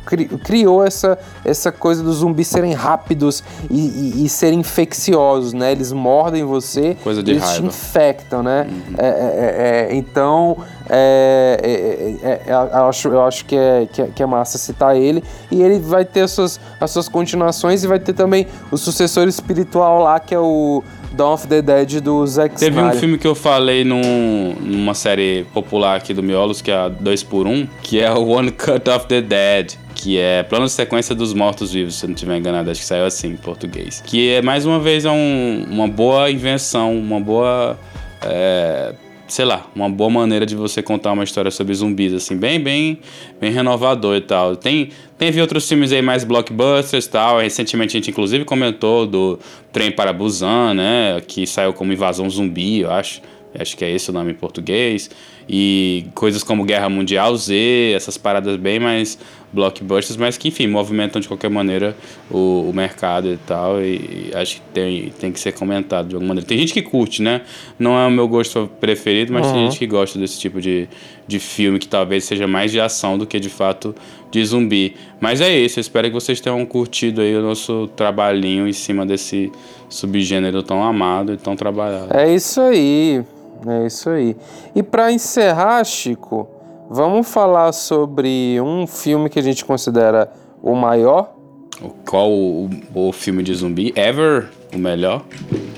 cri- 0.06 0.26
criou 0.28 0.84
essa, 0.84 1.18
essa 1.44 1.70
coisa 1.72 2.02
dos 2.02 2.16
zumbis 2.16 2.46
serem 2.48 2.72
rápidos 2.72 3.42
e, 3.70 3.78
e- 4.20 4.24
e 4.24 4.28
serem 4.28 4.60
infecciosos, 4.60 5.52
né? 5.52 5.72
Eles 5.72 5.92
mordem 5.92 6.44
você, 6.44 6.96
Coisa 7.02 7.22
de 7.22 7.32
eles 7.32 7.42
te 7.42 7.48
raiva. 7.48 7.66
infectam, 7.66 8.42
né? 8.42 8.68
É, 8.96 9.06
é, 9.06 9.10
é, 9.10 9.92
é, 9.92 9.94
então, 9.96 10.56
é, 10.88 12.18
é, 12.22 12.52
eu, 12.52 12.86
acho, 12.88 13.08
eu 13.08 13.22
acho 13.22 13.44
que 13.44 13.56
é, 13.56 13.86
que, 13.92 14.04
que 14.06 14.22
é 14.22 14.26
massa 14.26 14.58
citar 14.58 14.96
ele. 14.96 15.22
E 15.50 15.62
ele 15.62 15.78
vai 15.78 16.04
ter 16.04 16.22
as 16.22 16.30
suas, 16.30 16.60
as 16.80 16.90
suas 16.90 17.08
continuações 17.08 17.84
e 17.84 17.86
vai 17.86 17.98
ter 17.98 18.12
também 18.12 18.46
o 18.70 18.76
sucessor 18.76 19.26
espiritual 19.28 20.02
lá, 20.02 20.18
que 20.20 20.34
é 20.34 20.38
o 20.38 20.82
Dawn 21.12 21.32
of 21.34 21.46
the 21.48 21.62
Dead 21.62 22.00
do 22.00 22.26
Zack 22.26 22.56
Teve 22.56 22.78
um 22.80 22.92
filme 22.92 23.18
que 23.18 23.26
eu 23.26 23.34
falei 23.34 23.82
num, 23.84 24.54
numa 24.60 24.94
série 24.94 25.44
popular 25.54 25.96
aqui 25.96 26.12
do 26.14 26.22
Miolos, 26.22 26.60
que 26.62 26.70
é 26.70 26.74
a 26.76 26.90
2x1, 26.90 27.68
que 27.82 27.98
é 28.00 28.10
o 28.12 28.26
One 28.28 28.50
Cut 28.52 28.88
of 28.90 29.06
the 29.06 29.20
Dead. 29.20 29.72
Que 29.94 30.16
é 30.18 30.44
plano 30.44 30.66
de 30.66 30.70
sequência 30.72 31.12
dos 31.14 31.34
mortos-vivos, 31.34 31.96
se 31.96 32.04
eu 32.04 32.08
não 32.08 32.14
estiver 32.14 32.36
enganado, 32.36 32.70
acho 32.70 32.80
que 32.80 32.86
saiu 32.86 33.04
assim 33.04 33.30
em 33.30 33.36
português. 33.36 34.00
Que 34.06 34.30
é 34.34 34.42
mais 34.42 34.64
uma 34.64 34.78
vez 34.78 35.04
é 35.04 35.10
um- 35.10 35.66
uma 35.68 35.88
boa 35.88 36.30
invenção, 36.30 36.96
uma 36.96 37.18
boa. 37.18 37.76
é, 38.22 38.94
sei 39.28 39.44
lá, 39.44 39.66
uma 39.76 39.88
boa 39.90 40.08
maneira 40.10 40.46
de 40.46 40.56
você 40.56 40.82
contar 40.82 41.12
uma 41.12 41.22
história 41.24 41.50
sobre 41.50 41.74
zumbis, 41.74 42.12
assim, 42.14 42.36
bem, 42.36 42.58
bem, 42.58 42.98
bem 43.40 43.52
renovador 43.52 44.16
e 44.16 44.20
tal. 44.22 44.56
Tem, 44.56 44.90
teve 45.18 45.40
outros 45.40 45.68
filmes 45.68 45.92
aí 45.92 46.00
mais 46.00 46.24
blockbusters 46.24 47.06
tal. 47.06 47.40
Recentemente 47.40 47.96
a 47.96 48.00
gente 48.00 48.10
inclusive 48.10 48.44
comentou 48.44 49.06
do 49.06 49.38
Trem 49.72 49.90
para 49.90 50.12
Busan, 50.12 50.74
né? 50.74 51.20
Que 51.26 51.46
saiu 51.46 51.72
como 51.72 51.92
Invasão 51.92 52.30
Zumbi, 52.30 52.80
eu 52.80 52.90
acho. 52.90 53.20
Acho 53.58 53.76
que 53.76 53.84
é 53.84 53.90
esse 53.90 54.10
o 54.10 54.12
nome 54.12 54.30
em 54.30 54.34
português. 54.34 55.10
E 55.48 56.06
coisas 56.14 56.42
como 56.42 56.64
Guerra 56.64 56.88
Mundial 56.88 57.34
Z, 57.36 57.92
essas 57.94 58.18
paradas 58.18 58.56
bem 58.56 58.78
mais 58.78 59.18
blockbusters, 59.50 60.16
mas 60.16 60.36
que, 60.36 60.48
enfim, 60.48 60.66
movimentam 60.66 61.20
de 61.20 61.26
qualquer 61.26 61.48
maneira 61.48 61.96
o, 62.30 62.68
o 62.68 62.72
mercado 62.74 63.32
e 63.32 63.36
tal. 63.38 63.80
E, 63.80 64.30
e 64.30 64.30
acho 64.34 64.56
que 64.56 64.60
tem, 64.74 65.10
tem 65.18 65.32
que 65.32 65.40
ser 65.40 65.52
comentado 65.52 66.08
de 66.08 66.14
alguma 66.14 66.28
maneira. 66.28 66.46
Tem 66.46 66.58
gente 66.58 66.74
que 66.74 66.82
curte, 66.82 67.22
né? 67.22 67.42
Não 67.78 67.98
é 67.98 68.06
o 68.06 68.10
meu 68.10 68.28
gosto 68.28 68.70
preferido, 68.78 69.32
mas 69.32 69.50
tem 69.50 69.64
gente 69.64 69.78
que 69.78 69.86
gosta 69.86 70.18
desse 70.18 70.38
tipo 70.38 70.60
de, 70.60 70.86
de 71.26 71.38
filme 71.38 71.78
que 71.78 71.88
talvez 71.88 72.24
seja 72.24 72.46
mais 72.46 72.70
de 72.70 72.80
ação 72.80 73.16
do 73.16 73.26
que 73.26 73.40
de 73.40 73.48
fato 73.48 73.94
de 74.30 74.44
zumbi. 74.44 74.94
Mas 75.20 75.40
é 75.40 75.58
isso, 75.58 75.78
eu 75.78 75.80
espero 75.80 76.08
que 76.08 76.14
vocês 76.14 76.40
tenham 76.40 76.64
curtido 76.66 77.20
aí 77.20 77.34
o 77.34 77.42
nosso 77.42 77.88
trabalhinho 77.96 78.68
em 78.68 78.72
cima 78.72 79.06
desse 79.06 79.50
subgênero 79.88 80.62
tão 80.62 80.82
amado 80.82 81.32
e 81.32 81.36
tão 81.36 81.56
trabalhado. 81.56 82.14
É 82.14 82.34
isso 82.34 82.60
aí, 82.60 83.24
é 83.66 83.86
isso 83.86 84.10
aí. 84.10 84.36
E 84.74 84.82
pra 84.82 85.10
encerrar, 85.12 85.82
Chico, 85.84 86.48
vamos 86.90 87.28
falar 87.28 87.72
sobre 87.72 88.60
um 88.60 88.86
filme 88.86 89.28
que 89.28 89.38
a 89.38 89.42
gente 89.42 89.64
considera 89.64 90.30
o 90.62 90.74
maior. 90.74 91.34
O- 91.80 91.90
Qual 91.90 92.30
o, 92.30 92.68
o 92.94 93.12
filme 93.12 93.42
de 93.42 93.54
zumbi 93.54 93.92
ever? 93.96 94.48
O 94.74 94.78
melhor? 94.78 95.24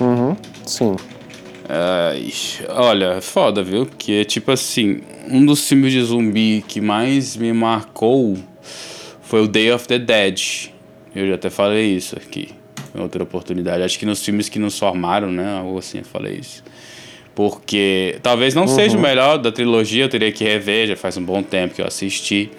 Uhum, 0.00 0.36
sim. 0.66 0.96
Ai, 1.68 2.32
olha, 2.70 3.20
foda, 3.20 3.62
viu? 3.62 3.86
Que 3.86 4.20
é 4.22 4.24
tipo 4.24 4.50
assim, 4.50 5.02
um 5.30 5.44
dos 5.46 5.68
filmes 5.68 5.92
de 5.92 6.02
zumbi 6.02 6.64
que 6.66 6.80
mais 6.80 7.36
me 7.36 7.52
marcou 7.52 8.36
foi 9.22 9.42
o 9.42 9.46
Day 9.48 9.70
of 9.72 9.86
the 9.86 9.98
Dead. 9.98 10.70
Eu 11.14 11.28
já 11.28 11.34
até 11.36 11.48
falei 11.50 11.94
isso 11.94 12.16
aqui 12.16 12.48
em 12.94 13.00
outra 13.00 13.22
oportunidade. 13.22 13.82
Acho 13.84 13.98
que 13.98 14.06
nos 14.06 14.24
filmes 14.24 14.48
que 14.48 14.58
nos 14.58 14.76
formaram, 14.78 15.30
né? 15.30 15.58
Algo 15.60 15.78
assim, 15.78 15.98
eu 15.98 16.04
falei 16.04 16.38
isso. 16.40 16.64
Porque 17.34 18.18
talvez 18.22 18.54
não 18.54 18.62
uhum. 18.62 18.68
seja 18.68 18.94
o 18.94 18.96
uhum. 18.96 19.02
melhor 19.02 19.38
da 19.38 19.52
trilogia, 19.52 20.04
eu 20.04 20.08
teria 20.08 20.32
que 20.32 20.44
rever, 20.44 20.88
já 20.88 20.96
faz 20.96 21.16
um 21.16 21.22
bom 21.22 21.42
tempo 21.42 21.74
que 21.74 21.82
eu 21.82 21.86
assisti. 21.86 22.50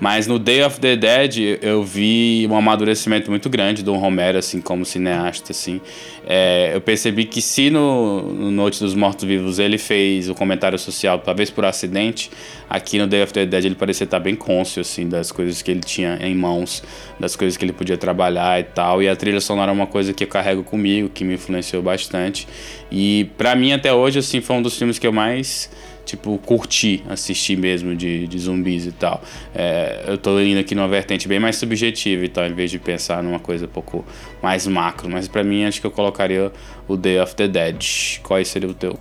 Mas 0.00 0.26
no 0.26 0.38
Day 0.38 0.62
of 0.62 0.78
the 0.78 0.94
Dead 0.94 1.58
eu 1.62 1.82
vi 1.82 2.46
um 2.50 2.56
amadurecimento 2.56 3.30
muito 3.30 3.48
grande 3.48 3.82
do 3.82 3.94
Romero, 3.94 4.38
assim, 4.38 4.60
como 4.60 4.84
cineasta, 4.84 5.52
assim. 5.52 5.80
É, 6.26 6.72
eu 6.74 6.80
percebi 6.80 7.24
que 7.24 7.40
se 7.40 7.70
no, 7.70 8.22
no 8.32 8.50
Noite 8.50 8.78
dos 8.80 8.94
Mortos-Vivos 8.94 9.58
ele 9.58 9.78
fez 9.78 10.28
o 10.28 10.34
comentário 10.34 10.78
social, 10.78 11.18
talvez 11.18 11.50
por 11.50 11.64
acidente, 11.64 12.30
aqui 12.68 12.98
no 12.98 13.06
Day 13.06 13.22
of 13.22 13.32
the 13.32 13.46
Dead 13.46 13.64
ele 13.64 13.74
parecia 13.74 14.04
estar 14.04 14.20
bem 14.20 14.34
cônscio, 14.34 14.82
assim, 14.82 15.08
das 15.08 15.32
coisas 15.32 15.62
que 15.62 15.70
ele 15.70 15.80
tinha 15.80 16.18
em 16.20 16.34
mãos, 16.34 16.82
das 17.18 17.34
coisas 17.34 17.56
que 17.56 17.64
ele 17.64 17.72
podia 17.72 17.96
trabalhar 17.96 18.60
e 18.60 18.64
tal. 18.64 19.02
E 19.02 19.08
a 19.08 19.16
trilha 19.16 19.40
sonora 19.40 19.70
é 19.70 19.74
uma 19.74 19.86
coisa 19.86 20.12
que 20.12 20.24
eu 20.24 20.28
carrego 20.28 20.62
comigo, 20.62 21.08
que 21.08 21.24
me 21.24 21.34
influenciou 21.34 21.82
bastante. 21.82 22.46
E 22.92 23.30
para 23.38 23.54
mim 23.54 23.72
até 23.72 23.92
hoje, 23.92 24.18
assim, 24.18 24.42
foi 24.42 24.56
um 24.56 24.62
dos 24.62 24.76
filmes 24.76 24.98
que 24.98 25.06
eu 25.06 25.12
mais 25.12 25.70
tipo, 26.06 26.38
curtir 26.38 27.02
assistir 27.08 27.58
mesmo 27.58 27.94
de, 27.94 28.26
de 28.26 28.38
zumbis 28.38 28.86
e 28.86 28.92
tal. 28.92 29.20
É, 29.54 30.04
eu 30.06 30.16
tô 30.16 30.40
indo 30.40 30.60
aqui 30.60 30.74
numa 30.74 30.88
vertente 30.88 31.28
bem 31.28 31.38
mais 31.38 31.56
subjetiva 31.56 32.24
e 32.24 32.28
tal, 32.28 32.46
em 32.46 32.54
vez 32.54 32.70
de 32.70 32.78
pensar 32.78 33.22
numa 33.22 33.40
coisa 33.40 33.66
um 33.66 33.68
pouco 33.68 34.04
mais 34.40 34.66
macro. 34.66 35.10
Mas 35.10 35.28
para 35.28 35.44
mim, 35.44 35.64
acho 35.64 35.80
que 35.80 35.86
eu 35.86 35.90
colocaria 35.90 36.50
o 36.88 36.96
Day 36.96 37.20
of 37.20 37.34
the 37.34 37.48
Dead. 37.48 38.20
Qual 38.22 38.42
seria 38.44 38.70
o 38.70 38.74
teu? 38.74 38.96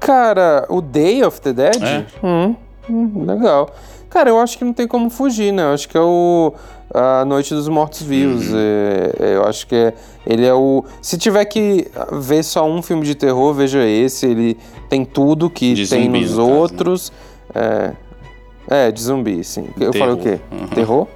Cara, 0.00 0.66
o 0.68 0.82
Day 0.82 1.22
of 1.24 1.40
the 1.40 1.52
Dead? 1.52 1.82
É? 1.82 2.04
Hum, 2.22 2.56
hum, 2.90 3.24
legal. 3.24 3.74
Cara, 4.10 4.30
eu 4.30 4.40
acho 4.40 4.58
que 4.58 4.64
não 4.64 4.72
tem 4.72 4.86
como 4.86 5.10
fugir, 5.10 5.52
né? 5.52 5.62
Eu 5.62 5.74
acho 5.74 5.88
que 5.88 5.96
é 5.96 6.00
o 6.00 6.54
A 6.96 7.26
Noite 7.26 7.52
dos 7.52 7.68
Mortos-Vivos. 7.68 8.48
Uhum. 8.48 8.58
É, 8.58 9.12
é, 9.20 9.36
eu 9.36 9.44
acho 9.44 9.66
que 9.66 9.74
é, 9.74 9.94
ele 10.26 10.46
é 10.46 10.54
o. 10.54 10.82
Se 11.02 11.18
tiver 11.18 11.44
que 11.44 11.86
ver 12.12 12.42
só 12.42 12.66
um 12.66 12.80
filme 12.80 13.04
de 13.04 13.14
terror, 13.14 13.52
veja 13.52 13.84
esse. 13.84 14.24
Ele 14.24 14.56
tem 14.88 15.04
tudo 15.04 15.50
que 15.50 15.74
de 15.74 15.86
tem 15.86 16.04
zumbi, 16.04 16.20
nos 16.20 16.36
no 16.38 16.48
outros. 16.48 17.12
Caso, 17.52 17.68
né? 17.68 17.96
é, 18.70 18.88
é, 18.88 18.90
de 18.90 19.02
zumbi, 19.02 19.44
sim. 19.44 19.68
Eu 19.78 19.90
terror. 19.90 20.08
falei 20.08 20.14
o 20.14 20.38
quê? 20.38 20.40
Uhum. 20.50 20.68
Terror? 20.68 21.06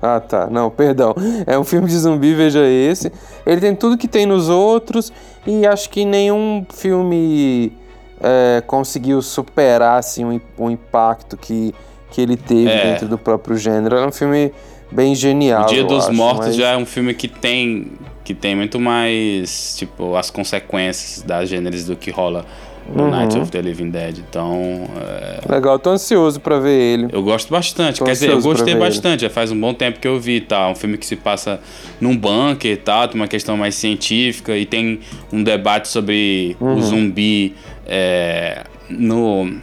Ah, 0.00 0.20
tá. 0.20 0.48
Não, 0.50 0.70
perdão. 0.70 1.14
É 1.46 1.58
um 1.58 1.64
filme 1.64 1.86
de 1.86 1.98
zumbi, 1.98 2.32
veja 2.34 2.66
esse. 2.66 3.12
Ele 3.44 3.60
tem 3.60 3.76
tudo 3.76 3.98
que 3.98 4.08
tem 4.08 4.24
nos 4.24 4.48
outros. 4.48 5.12
E 5.46 5.66
acho 5.66 5.90
que 5.90 6.06
nenhum 6.06 6.64
filme 6.72 7.74
é, 8.22 8.62
conseguiu 8.66 9.20
superar 9.20 9.98
assim, 9.98 10.24
o, 10.24 10.40
o 10.64 10.70
impacto 10.70 11.36
que 11.36 11.74
que 12.14 12.20
ele 12.20 12.36
teve 12.36 12.70
é. 12.70 12.92
dentro 12.92 13.08
do 13.08 13.18
próprio 13.18 13.56
gênero. 13.56 13.96
É 13.96 14.06
um 14.06 14.12
filme 14.12 14.52
bem 14.90 15.14
genial. 15.14 15.64
O 15.64 15.66
Dia 15.66 15.84
dos 15.84 16.04
acho, 16.04 16.12
Mortos 16.12 16.46
mas... 16.48 16.56
já 16.56 16.70
é 16.70 16.76
um 16.76 16.86
filme 16.86 17.14
que 17.14 17.28
tem 17.28 17.92
que 18.24 18.32
tem 18.32 18.56
muito 18.56 18.80
mais 18.80 19.76
tipo 19.76 20.16
as 20.16 20.30
consequências 20.30 21.22
das 21.22 21.48
gêneros 21.48 21.84
do 21.84 21.94
que 21.94 22.10
rola 22.10 22.46
no 22.88 23.04
uhum. 23.04 23.10
Night 23.10 23.38
of 23.38 23.50
the 23.50 23.60
Living 23.60 23.90
Dead. 23.90 24.18
Então. 24.18 24.88
É... 24.96 25.52
Legal, 25.52 25.78
tô 25.78 25.90
ansioso 25.90 26.40
para 26.40 26.58
ver 26.58 26.70
ele. 26.70 27.08
Eu 27.12 27.22
gosto 27.22 27.50
bastante. 27.50 27.98
Tô 27.98 28.04
Quer 28.04 28.12
dizer, 28.12 28.30
eu 28.30 28.40
gostei 28.40 28.74
bastante. 28.74 29.22
Já 29.22 29.30
faz 29.30 29.50
um 29.50 29.60
bom 29.60 29.72
tempo 29.72 30.00
que 30.00 30.08
eu 30.08 30.18
vi, 30.18 30.40
tá? 30.40 30.68
Um 30.68 30.74
filme 30.74 30.98
que 30.98 31.06
se 31.06 31.16
passa 31.16 31.60
num 32.00 32.16
bunker 32.16 32.72
e 32.72 32.76
tal, 32.76 33.08
tem 33.08 33.20
uma 33.20 33.28
questão 33.28 33.56
mais 33.56 33.74
científica 33.74 34.56
e 34.56 34.66
tem 34.66 35.00
um 35.32 35.42
debate 35.42 35.88
sobre 35.88 36.56
uhum. 36.60 36.74
o 36.74 36.82
zumbi. 36.82 37.54
É, 37.86 38.64
no 38.88 39.60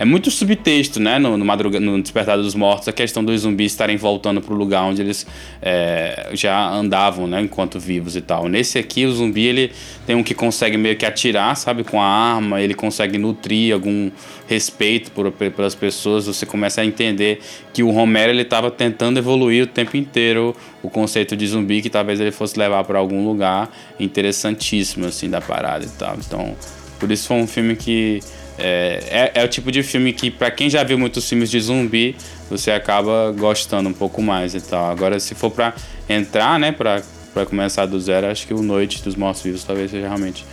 é 0.00 0.04
muito 0.06 0.30
subtexto, 0.30 0.98
né, 0.98 1.18
no, 1.18 1.36
no, 1.36 1.44
no 1.44 2.02
Despertar 2.02 2.38
dos 2.38 2.54
Mortos, 2.54 2.88
a 2.88 2.92
questão 2.92 3.22
dos 3.22 3.42
zumbis 3.42 3.72
estarem 3.72 3.98
voltando 3.98 4.40
pro 4.40 4.54
lugar 4.54 4.84
onde 4.84 5.02
eles 5.02 5.26
é, 5.60 6.30
já 6.32 6.70
andavam, 6.70 7.26
né, 7.26 7.42
enquanto 7.42 7.78
vivos 7.78 8.16
e 8.16 8.22
tal. 8.22 8.48
Nesse 8.48 8.78
aqui, 8.78 9.04
o 9.04 9.12
zumbi, 9.12 9.44
ele 9.44 9.72
tem 10.06 10.16
um 10.16 10.22
que 10.22 10.32
consegue 10.32 10.78
meio 10.78 10.96
que 10.96 11.04
atirar, 11.04 11.54
sabe, 11.54 11.84
com 11.84 12.00
a 12.00 12.06
arma, 12.06 12.62
ele 12.62 12.72
consegue 12.72 13.18
nutrir 13.18 13.74
algum 13.74 14.10
respeito 14.48 15.10
por, 15.10 15.30
pelas 15.30 15.74
pessoas, 15.74 16.24
você 16.24 16.46
começa 16.46 16.80
a 16.80 16.84
entender 16.86 17.40
que 17.74 17.82
o 17.82 17.90
Romero, 17.90 18.32
ele 18.32 18.40
estava 18.40 18.70
tentando 18.70 19.18
evoluir 19.18 19.64
o 19.64 19.66
tempo 19.66 19.98
inteiro 19.98 20.56
o 20.82 20.88
conceito 20.88 21.36
de 21.36 21.46
zumbi, 21.46 21.82
que 21.82 21.90
talvez 21.90 22.18
ele 22.18 22.32
fosse 22.32 22.58
levar 22.58 22.84
para 22.84 22.98
algum 22.98 23.22
lugar 23.26 23.68
interessantíssimo, 23.98 25.04
assim, 25.04 25.28
da 25.28 25.42
parada 25.42 25.84
e 25.84 25.90
tal. 25.90 26.16
Então, 26.16 26.56
por 26.98 27.12
isso 27.12 27.28
foi 27.28 27.36
um 27.36 27.46
filme 27.46 27.76
que 27.76 28.20
é, 28.60 29.30
é, 29.34 29.40
é, 29.42 29.44
o 29.44 29.48
tipo 29.48 29.72
de 29.72 29.82
filme 29.82 30.12
que, 30.12 30.30
para 30.30 30.50
quem 30.50 30.68
já 30.68 30.84
viu 30.84 30.98
muitos 30.98 31.28
filmes 31.28 31.50
de 31.50 31.60
zumbi, 31.60 32.16
você 32.48 32.70
acaba 32.70 33.34
gostando 33.36 33.88
um 33.88 33.92
pouco 33.92 34.20
mais 34.22 34.54
e 34.54 34.60
tal. 34.60 34.90
Agora, 34.90 35.18
se 35.18 35.34
for 35.34 35.50
para 35.50 35.74
entrar, 36.08 36.58
né, 36.58 36.70
para 36.72 37.02
começar 37.46 37.86
do 37.86 37.98
zero, 37.98 38.26
acho 38.26 38.46
que 38.46 38.54
o 38.54 38.62
Noite 38.62 39.02
dos 39.02 39.16
Mortos 39.16 39.42
Vivos 39.42 39.64
talvez 39.64 39.90
seja 39.90 40.06
realmente 40.06 40.44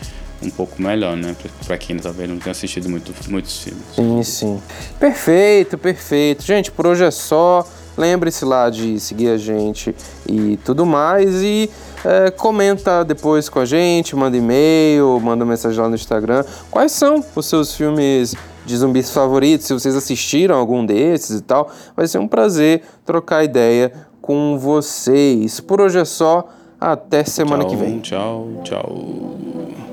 um 0.42 0.50
pouco 0.50 0.82
melhor, 0.82 1.18
né? 1.18 1.36
Pra 1.66 1.78
quem 1.78 1.98
talvez 1.98 2.30
não 2.30 2.38
tenha 2.38 2.52
assistido 2.52 2.88
muito, 2.90 3.14
muitos 3.30 3.64
filmes. 3.64 3.84
Sim, 3.96 4.24
sim. 4.24 4.62
Perfeito, 5.00 5.78
perfeito. 5.78 6.44
Gente, 6.44 6.72
por 6.72 6.86
hoje 6.86 7.04
é 7.04 7.12
só. 7.12 7.68
Lembre-se 7.98 8.46
lá 8.46 8.70
de 8.70 9.00
seguir 9.00 9.30
a 9.30 9.38
gente 9.38 9.96
e 10.30 10.58
tudo 10.64 10.86
mais. 10.86 11.42
E 11.42 11.68
é, 12.06 12.32
comenta 12.32 13.04
depois 13.04 13.50
com 13.50 13.60
a 13.60 13.66
gente, 13.66 14.16
manda 14.16 14.38
e-mail, 14.38 15.20
manda 15.20 15.46
mensagem 15.46 15.80
lá 15.80 15.90
no 15.90 15.96
Instagram. 15.96 16.44
Quais 16.70 16.92
são 16.92 17.24
os 17.36 17.46
seus 17.46 17.76
filmes 17.76 18.36
de 18.66 18.78
zumbis 18.78 19.12
favoritos? 19.12 19.68
Se 19.68 19.74
vocês 19.74 19.96
assistiram 19.96 20.56
algum 20.56 20.86
desses 20.86 21.40
e 21.40 21.44
tal, 21.44 21.72
vai 21.96 22.08
ser 22.08 22.20
um 22.20 22.28
prazer 22.28 22.84
trocar 23.06 23.44
ideia 23.44 23.92
com 24.22 24.58
vocês. 24.58 25.60
Por 25.60 25.82
hoje 25.82 26.00
é 26.00 26.06
só. 26.06 26.50
Até 26.80 27.24
semana 27.24 27.64
tchau, 27.64 27.70
que 27.72 27.76
vem. 27.76 28.00
Tchau, 28.02 28.48
tchau. 28.64 29.87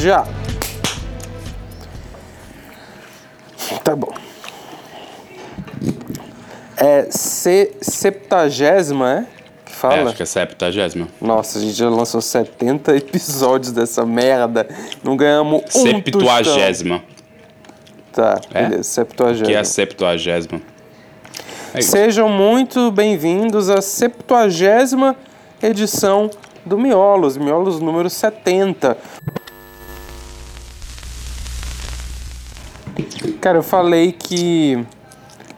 Já. 0.00 0.26
Tá 3.84 3.94
bom. 3.94 4.14
É 6.74 7.06
se, 7.10 7.72
septagésima, 7.82 9.12
é? 9.12 9.26
Que 9.66 9.72
fala? 9.72 9.96
É, 9.96 10.02
acho 10.04 10.16
que 10.16 10.22
é 10.22 10.26
septagésima. 10.26 11.06
Nossa, 11.20 11.58
a 11.58 11.60
gente 11.60 11.74
já 11.74 11.90
lançou 11.90 12.22
70 12.22 12.96
episódios 12.96 13.72
dessa 13.72 14.06
merda. 14.06 14.66
Não 15.04 15.14
ganhamos 15.18 15.64
um 15.74 15.82
Septuagésima. 15.82 17.02
Tá, 18.10 18.40
é? 18.54 18.62
beleza. 18.62 18.84
Septuagésima. 18.84 19.46
Que 19.46 19.54
é 19.54 19.58
a 19.58 19.64
septuagésima. 19.64 20.62
É 21.74 21.82
Sejam 21.82 22.30
muito 22.30 22.90
bem-vindos 22.90 23.68
à 23.68 23.82
septuagésima 23.82 25.14
edição 25.62 26.30
do 26.64 26.78
Miolos, 26.78 27.36
Miolos 27.36 27.80
número 27.80 28.08
70. 28.08 28.96
Cara, 33.40 33.56
eu 33.58 33.62
falei 33.62 34.12
que 34.12 34.84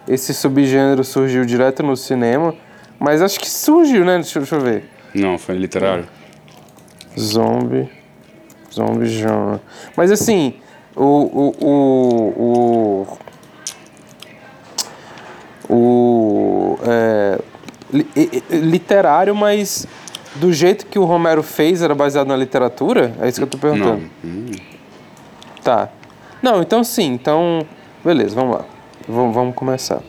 esse 0.07 0.33
subgênero 0.33 1.03
surgiu 1.03 1.45
direto 1.45 1.83
no 1.83 1.97
cinema, 1.97 2.55
mas 2.99 3.21
acho 3.21 3.41
que 3.41 3.51
surgiu, 3.51 4.05
né? 4.05 4.17
Deixa, 4.17 4.39
deixa 4.39 4.55
eu 4.55 4.61
ver. 4.61 4.85
Não, 5.13 5.37
foi 5.37 5.57
literário. 5.57 6.07
Zombie. 7.19 7.91
Zombie 8.73 9.07
genre. 9.07 9.61
Mas 9.97 10.13
assim, 10.13 10.55
o. 10.95 11.03
O. 11.05 11.55
O. 11.61 13.19
O. 15.69 15.75
o 15.75 16.79
é, 16.85 17.39
li, 17.93 18.09
literário, 18.51 19.35
mas 19.35 19.87
do 20.37 20.53
jeito 20.53 20.87
que 20.87 20.99
o 20.99 21.05
Romero 21.05 21.43
fez 21.43 21.83
era 21.83 21.95
baseado 21.95 22.29
na 22.29 22.37
literatura? 22.37 23.15
É 23.21 23.29
isso 23.29 23.39
que 23.39 23.45
eu 23.45 23.49
tô 23.49 23.59
perguntando. 23.59 24.09
Não. 24.23 24.53
Tá. 25.63 25.91
Não, 26.43 26.61
então 26.61 26.83
sim. 26.83 27.13
Então, 27.13 27.65
beleza, 28.05 28.35
vamos 28.35 28.57
lá. 28.57 28.65
vamos 29.09 29.55
começar. 29.55 30.03